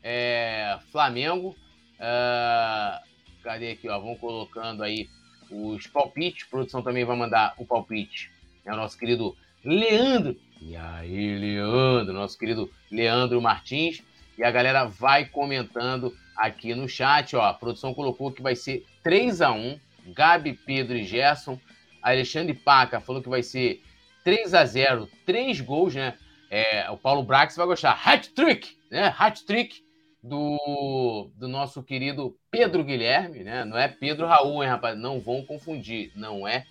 É, 0.00 0.78
Flamengo. 0.92 1.56
Uh, 1.98 3.42
cadê 3.42 3.72
aqui, 3.72 3.88
ó? 3.88 3.98
Vamos 3.98 4.20
colocando 4.20 4.84
aí 4.84 5.08
os 5.50 5.88
palpites. 5.88 6.46
Produção 6.46 6.82
também 6.82 7.04
vai 7.04 7.16
mandar 7.16 7.52
o 7.58 7.66
palpite. 7.66 8.30
É 8.64 8.72
o 8.72 8.76
nosso 8.76 8.96
querido 8.96 9.36
Leandro 9.66 10.36
e 10.60 10.74
aí, 10.74 11.38
Leandro, 11.38 12.14
nosso 12.14 12.38
querido 12.38 12.70
Leandro 12.90 13.40
Martins. 13.40 14.02
E 14.36 14.42
a 14.42 14.50
galera 14.50 14.84
vai 14.84 15.26
comentando 15.26 16.12
aqui 16.36 16.74
no 16.74 16.88
chat. 16.88 17.36
Ó, 17.36 17.42
a 17.42 17.54
produção 17.54 17.94
colocou 17.94 18.32
que 18.32 18.42
vai 18.42 18.56
ser 18.56 18.84
3 19.02 19.42
a 19.42 19.52
1 19.52 19.78
Gabi, 20.08 20.54
Pedro 20.54 20.96
e 20.96 21.04
Gerson. 21.04 21.60
Alexandre 22.02 22.54
Paca 22.54 23.00
falou 23.00 23.22
que 23.22 23.28
vai 23.28 23.42
ser 23.42 23.82
3 24.24 24.54
a 24.54 24.64
0 24.64 25.08
três 25.24 25.60
gols, 25.60 25.94
né? 25.94 26.14
É, 26.50 26.90
o 26.90 26.96
Paulo 26.96 27.22
Brax 27.22 27.56
vai 27.56 27.66
gostar. 27.66 28.00
Hat-trick, 28.04 28.76
né? 28.90 29.14
Hat-trick 29.16 29.84
do, 30.22 31.30
do 31.36 31.48
nosso 31.48 31.82
querido 31.82 32.36
Pedro 32.50 32.82
Guilherme, 32.82 33.44
né? 33.44 33.64
Não 33.64 33.76
é 33.76 33.88
Pedro 33.88 34.26
Raul, 34.26 34.62
hein, 34.62 34.70
rapaz? 34.70 34.98
Não 34.98 35.20
vão 35.20 35.44
confundir. 35.44 36.12
Não 36.16 36.46
é 36.46 36.64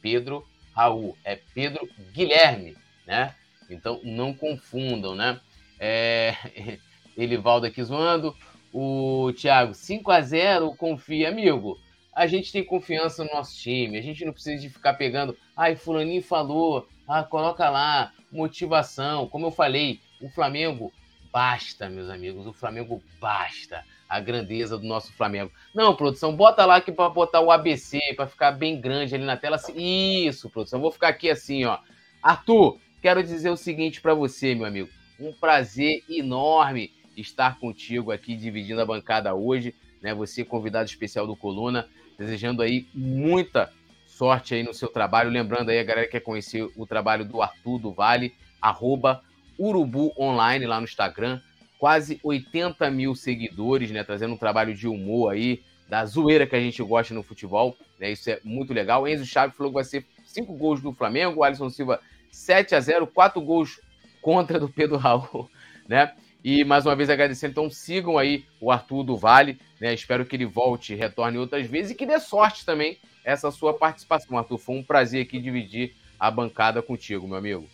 Pedro 0.00 0.46
Raul, 0.74 1.16
é 1.24 1.38
Pedro 1.54 1.88
Guilherme 2.12 2.76
né? 3.06 3.34
Então 3.68 4.00
não 4.02 4.32
confundam, 4.32 5.14
né? 5.14 5.40
É... 5.78 6.34
Elivaldo 7.16 7.66
aqui 7.66 7.82
zoando. 7.82 8.34
O 8.72 9.32
Thiago, 9.36 9.74
5 9.74 10.10
a 10.10 10.20
0 10.22 10.74
confia, 10.76 11.28
amigo. 11.28 11.78
a 12.14 12.26
gente 12.26 12.50
tem 12.50 12.64
confiança 12.64 13.22
no 13.22 13.30
nosso 13.30 13.58
time. 13.58 13.98
A 13.98 14.02
gente 14.02 14.24
não 14.24 14.32
precisa 14.32 14.60
de 14.60 14.70
ficar 14.70 14.94
pegando, 14.94 15.36
ai, 15.54 15.76
fulaninho 15.76 16.22
falou, 16.22 16.88
ah, 17.06 17.22
coloca 17.22 17.68
lá, 17.68 18.12
motivação. 18.30 19.28
Como 19.28 19.46
eu 19.46 19.50
falei, 19.50 20.00
o 20.22 20.28
Flamengo 20.30 20.90
basta, 21.32 21.88
meus 21.88 22.10
amigos, 22.10 22.46
o 22.46 22.52
Flamengo 22.52 23.02
basta. 23.20 23.84
A 24.08 24.20
grandeza 24.20 24.76
do 24.76 24.86
nosso 24.86 25.10
Flamengo. 25.14 25.50
Não, 25.74 25.96
produção, 25.96 26.36
bota 26.36 26.66
lá 26.66 26.76
aqui 26.76 26.92
para 26.92 27.08
botar 27.08 27.40
o 27.40 27.50
ABC, 27.50 27.98
para 28.14 28.26
ficar 28.26 28.52
bem 28.52 28.78
grande 28.78 29.14
ali 29.14 29.24
na 29.24 29.38
tela. 29.38 29.58
Isso, 29.74 30.50
produção. 30.50 30.82
Vou 30.82 30.92
ficar 30.92 31.08
aqui 31.08 31.30
assim, 31.30 31.64
ó. 31.64 31.78
Arthur, 32.22 32.78
quero 33.00 33.22
dizer 33.22 33.48
o 33.48 33.56
seguinte 33.56 34.02
para 34.02 34.12
você, 34.12 34.54
meu 34.54 34.66
amigo. 34.66 34.90
Um 35.18 35.32
prazer 35.32 36.04
enorme 36.10 36.92
estar 37.16 37.58
contigo 37.58 38.12
aqui 38.12 38.36
dividindo 38.36 38.82
a 38.82 38.86
bancada 38.86 39.34
hoje, 39.34 39.74
né? 40.02 40.14
Você 40.14 40.44
convidado 40.44 40.84
especial 40.84 41.26
do 41.26 41.34
Coluna, 41.34 41.88
desejando 42.18 42.60
aí 42.60 42.86
muita 42.94 43.72
sorte 44.06 44.54
aí 44.54 44.62
no 44.62 44.74
seu 44.74 44.88
trabalho. 44.88 45.30
Lembrando 45.30 45.70
aí 45.70 45.78
a 45.78 45.84
galera 45.84 46.06
que 46.06 46.12
quer 46.12 46.20
conhecer 46.20 46.70
o 46.76 46.86
trabalho 46.86 47.24
do 47.24 47.40
Arthur 47.40 47.78
do 47.78 47.92
Vale, 47.92 48.34
arroba 48.60 49.22
Urubu 49.62 50.12
Online 50.18 50.66
lá 50.66 50.80
no 50.80 50.84
Instagram. 50.84 51.40
Quase 51.78 52.18
80 52.22 52.90
mil 52.90 53.14
seguidores, 53.14 53.90
né? 53.90 54.02
Trazendo 54.02 54.34
um 54.34 54.36
trabalho 54.36 54.74
de 54.74 54.88
humor 54.88 55.32
aí, 55.32 55.62
da 55.88 56.04
zoeira 56.04 56.46
que 56.46 56.56
a 56.56 56.60
gente 56.60 56.82
gosta 56.82 57.14
no 57.14 57.22
futebol. 57.22 57.76
Né? 57.98 58.10
Isso 58.10 58.28
é 58.28 58.40
muito 58.42 58.72
legal. 58.72 59.06
Enzo 59.06 59.24
Chaves 59.24 59.56
falou 59.56 59.70
que 59.70 59.74
vai 59.74 59.84
ser 59.84 60.04
cinco 60.24 60.52
gols 60.54 60.80
do 60.80 60.92
Flamengo. 60.92 61.44
Alisson 61.44 61.70
Silva, 61.70 62.00
7 62.30 62.74
a 62.74 62.80
0 62.80 63.06
quatro 63.06 63.40
gols 63.40 63.80
contra 64.20 64.58
do 64.58 64.68
Pedro 64.68 64.96
Raul, 64.96 65.48
né? 65.88 66.12
E 66.44 66.64
mais 66.64 66.84
uma 66.84 66.96
vez 66.96 67.08
agradecendo. 67.08 67.52
Então 67.52 67.70
sigam 67.70 68.18
aí 68.18 68.44
o 68.60 68.72
Arthur 68.72 69.04
do 69.04 69.16
Vale. 69.16 69.60
Né? 69.80 69.94
Espero 69.94 70.26
que 70.26 70.34
ele 70.34 70.46
volte, 70.46 70.94
retorne 70.94 71.38
outras 71.38 71.66
vezes 71.66 71.92
e 71.92 71.94
que 71.94 72.06
dê 72.06 72.18
sorte 72.18 72.66
também 72.66 72.98
essa 73.24 73.50
sua 73.52 73.74
participação, 73.74 74.36
Arthur. 74.36 74.58
Foi 74.58 74.76
um 74.76 74.82
prazer 74.82 75.22
aqui 75.22 75.40
dividir 75.40 75.94
a 76.18 76.30
bancada 76.30 76.82
contigo, 76.82 77.28
meu 77.28 77.36
amigo. 77.36 77.68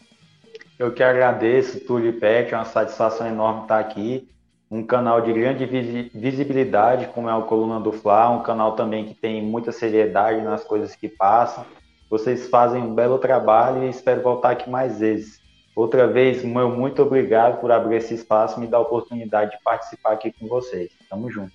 Eu 0.78 0.92
que 0.92 1.02
agradeço, 1.02 1.80
Túlio 1.80 2.20
Pet, 2.20 2.54
é 2.54 2.56
uma 2.56 2.64
satisfação 2.64 3.26
enorme 3.26 3.62
estar 3.62 3.80
aqui. 3.80 4.28
Um 4.70 4.86
canal 4.86 5.20
de 5.20 5.32
grande 5.32 5.66
visibilidade, 6.14 7.08
como 7.08 7.28
é 7.28 7.34
o 7.34 7.46
Coluna 7.46 7.80
do 7.80 7.90
Fla, 7.90 8.30
um 8.30 8.44
canal 8.44 8.76
também 8.76 9.06
que 9.06 9.14
tem 9.14 9.42
muita 9.42 9.72
seriedade 9.72 10.40
nas 10.40 10.62
coisas 10.62 10.94
que 10.94 11.08
passam. 11.08 11.66
Vocês 12.08 12.48
fazem 12.48 12.80
um 12.80 12.94
belo 12.94 13.18
trabalho 13.18 13.82
e 13.82 13.88
espero 13.88 14.22
voltar 14.22 14.50
aqui 14.50 14.70
mais 14.70 15.00
vezes. 15.00 15.40
Outra 15.74 16.06
vez, 16.06 16.44
meu 16.44 16.70
muito 16.70 17.02
obrigado 17.02 17.60
por 17.60 17.72
abrir 17.72 17.96
esse 17.96 18.14
espaço 18.14 18.58
e 18.58 18.60
me 18.60 18.66
dar 18.68 18.78
a 18.78 18.82
oportunidade 18.82 19.52
de 19.52 19.62
participar 19.64 20.12
aqui 20.12 20.30
com 20.30 20.46
vocês. 20.46 20.90
Tamo 21.10 21.28
junto. 21.28 21.52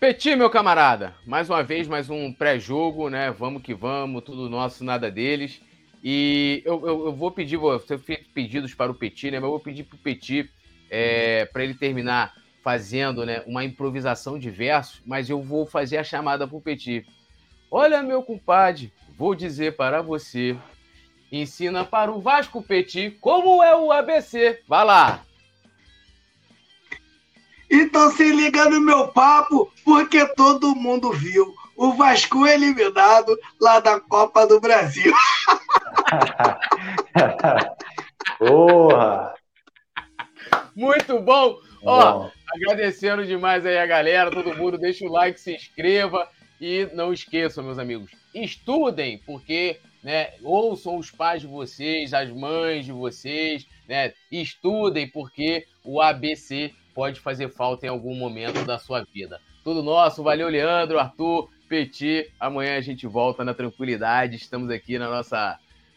Petit, 0.00 0.34
meu 0.34 0.50
camarada, 0.50 1.14
mais 1.24 1.48
uma 1.48 1.62
vez, 1.62 1.86
mais 1.86 2.10
um 2.10 2.32
pré-jogo, 2.32 3.08
né? 3.08 3.30
Vamos 3.30 3.62
que 3.62 3.72
vamos, 3.72 4.24
tudo 4.24 4.50
nosso, 4.50 4.82
nada 4.82 5.10
deles. 5.10 5.60
E 6.06 6.60
eu, 6.66 6.86
eu, 6.86 7.06
eu 7.06 7.12
vou 7.14 7.30
pedir, 7.30 7.56
você 7.56 7.96
fez 7.96 8.26
pedidos 8.34 8.74
para 8.74 8.92
o 8.92 8.94
Petit, 8.94 9.30
né? 9.30 9.38
Mas 9.38 9.44
eu 9.44 9.52
vou 9.52 9.60
pedir 9.60 9.84
para 9.84 9.96
o 9.96 9.98
Petit 9.98 10.50
é, 10.90 11.46
para 11.46 11.64
ele 11.64 11.72
terminar 11.72 12.34
fazendo 12.62 13.24
né, 13.24 13.42
uma 13.46 13.64
improvisação 13.64 14.38
de 14.38 14.50
versos, 14.50 15.00
mas 15.06 15.30
eu 15.30 15.42
vou 15.42 15.66
fazer 15.66 15.96
a 15.96 16.04
chamada 16.04 16.46
para 16.46 16.56
o 16.56 16.60
Petit. 16.60 17.06
Olha, 17.70 18.02
meu 18.02 18.22
compadre, 18.22 18.92
vou 19.16 19.34
dizer 19.34 19.76
para 19.76 20.02
você. 20.02 20.54
Ensina 21.32 21.86
para 21.86 22.12
o 22.12 22.20
Vasco 22.20 22.62
Petit 22.62 23.16
como 23.18 23.62
é 23.62 23.74
o 23.74 23.90
ABC. 23.90 24.60
Vai 24.68 24.84
lá! 24.84 25.24
Então 27.70 28.10
se 28.12 28.30
liga 28.30 28.68
no 28.68 28.80
meu 28.80 29.08
papo, 29.08 29.72
porque 29.84 30.24
todo 30.34 30.76
mundo 30.76 31.12
viu 31.12 31.54
o 31.76 31.92
Vasco 31.94 32.46
eliminado 32.46 33.36
lá 33.58 33.80
da 33.80 33.98
Copa 33.98 34.46
do 34.46 34.60
Brasil. 34.60 35.12
Porra! 38.38 39.34
Muito 40.74 41.20
bom! 41.20 41.58
Ó, 41.82 42.30
agradecendo 42.54 43.24
demais 43.26 43.66
aí 43.66 43.78
a 43.78 43.86
galera, 43.86 44.30
todo 44.30 44.56
mundo, 44.56 44.78
deixa 44.78 45.04
o 45.04 45.12
like, 45.12 45.38
se 45.38 45.54
inscreva 45.54 46.28
e 46.60 46.88
não 46.94 47.12
esqueçam, 47.12 47.62
meus 47.62 47.78
amigos, 47.78 48.10
estudem, 48.34 49.18
porque 49.18 49.78
né, 50.02 50.32
ouçam 50.42 50.96
os 50.96 51.10
pais 51.10 51.42
de 51.42 51.46
vocês, 51.46 52.14
as 52.14 52.30
mães 52.30 52.84
de 52.84 52.92
vocês, 52.92 53.66
né, 53.88 54.12
estudem, 54.30 55.08
porque 55.08 55.66
o 55.84 56.00
ABC 56.00 56.72
pode 56.94 57.20
fazer 57.20 57.48
falta 57.50 57.86
em 57.86 57.90
algum 57.90 58.14
momento 58.14 58.64
da 58.64 58.78
sua 58.78 59.04
vida. 59.04 59.40
Tudo 59.62 59.82
nosso, 59.82 60.22
valeu, 60.22 60.48
Leandro, 60.48 60.98
Arthur, 60.98 61.48
Petit. 61.68 62.30
Amanhã 62.38 62.76
a 62.76 62.80
gente 62.80 63.06
volta 63.06 63.44
na 63.44 63.54
tranquilidade. 63.54 64.36
Estamos 64.36 64.70
aqui 64.70 64.98
na 64.98 65.08
nossa. 65.08 65.58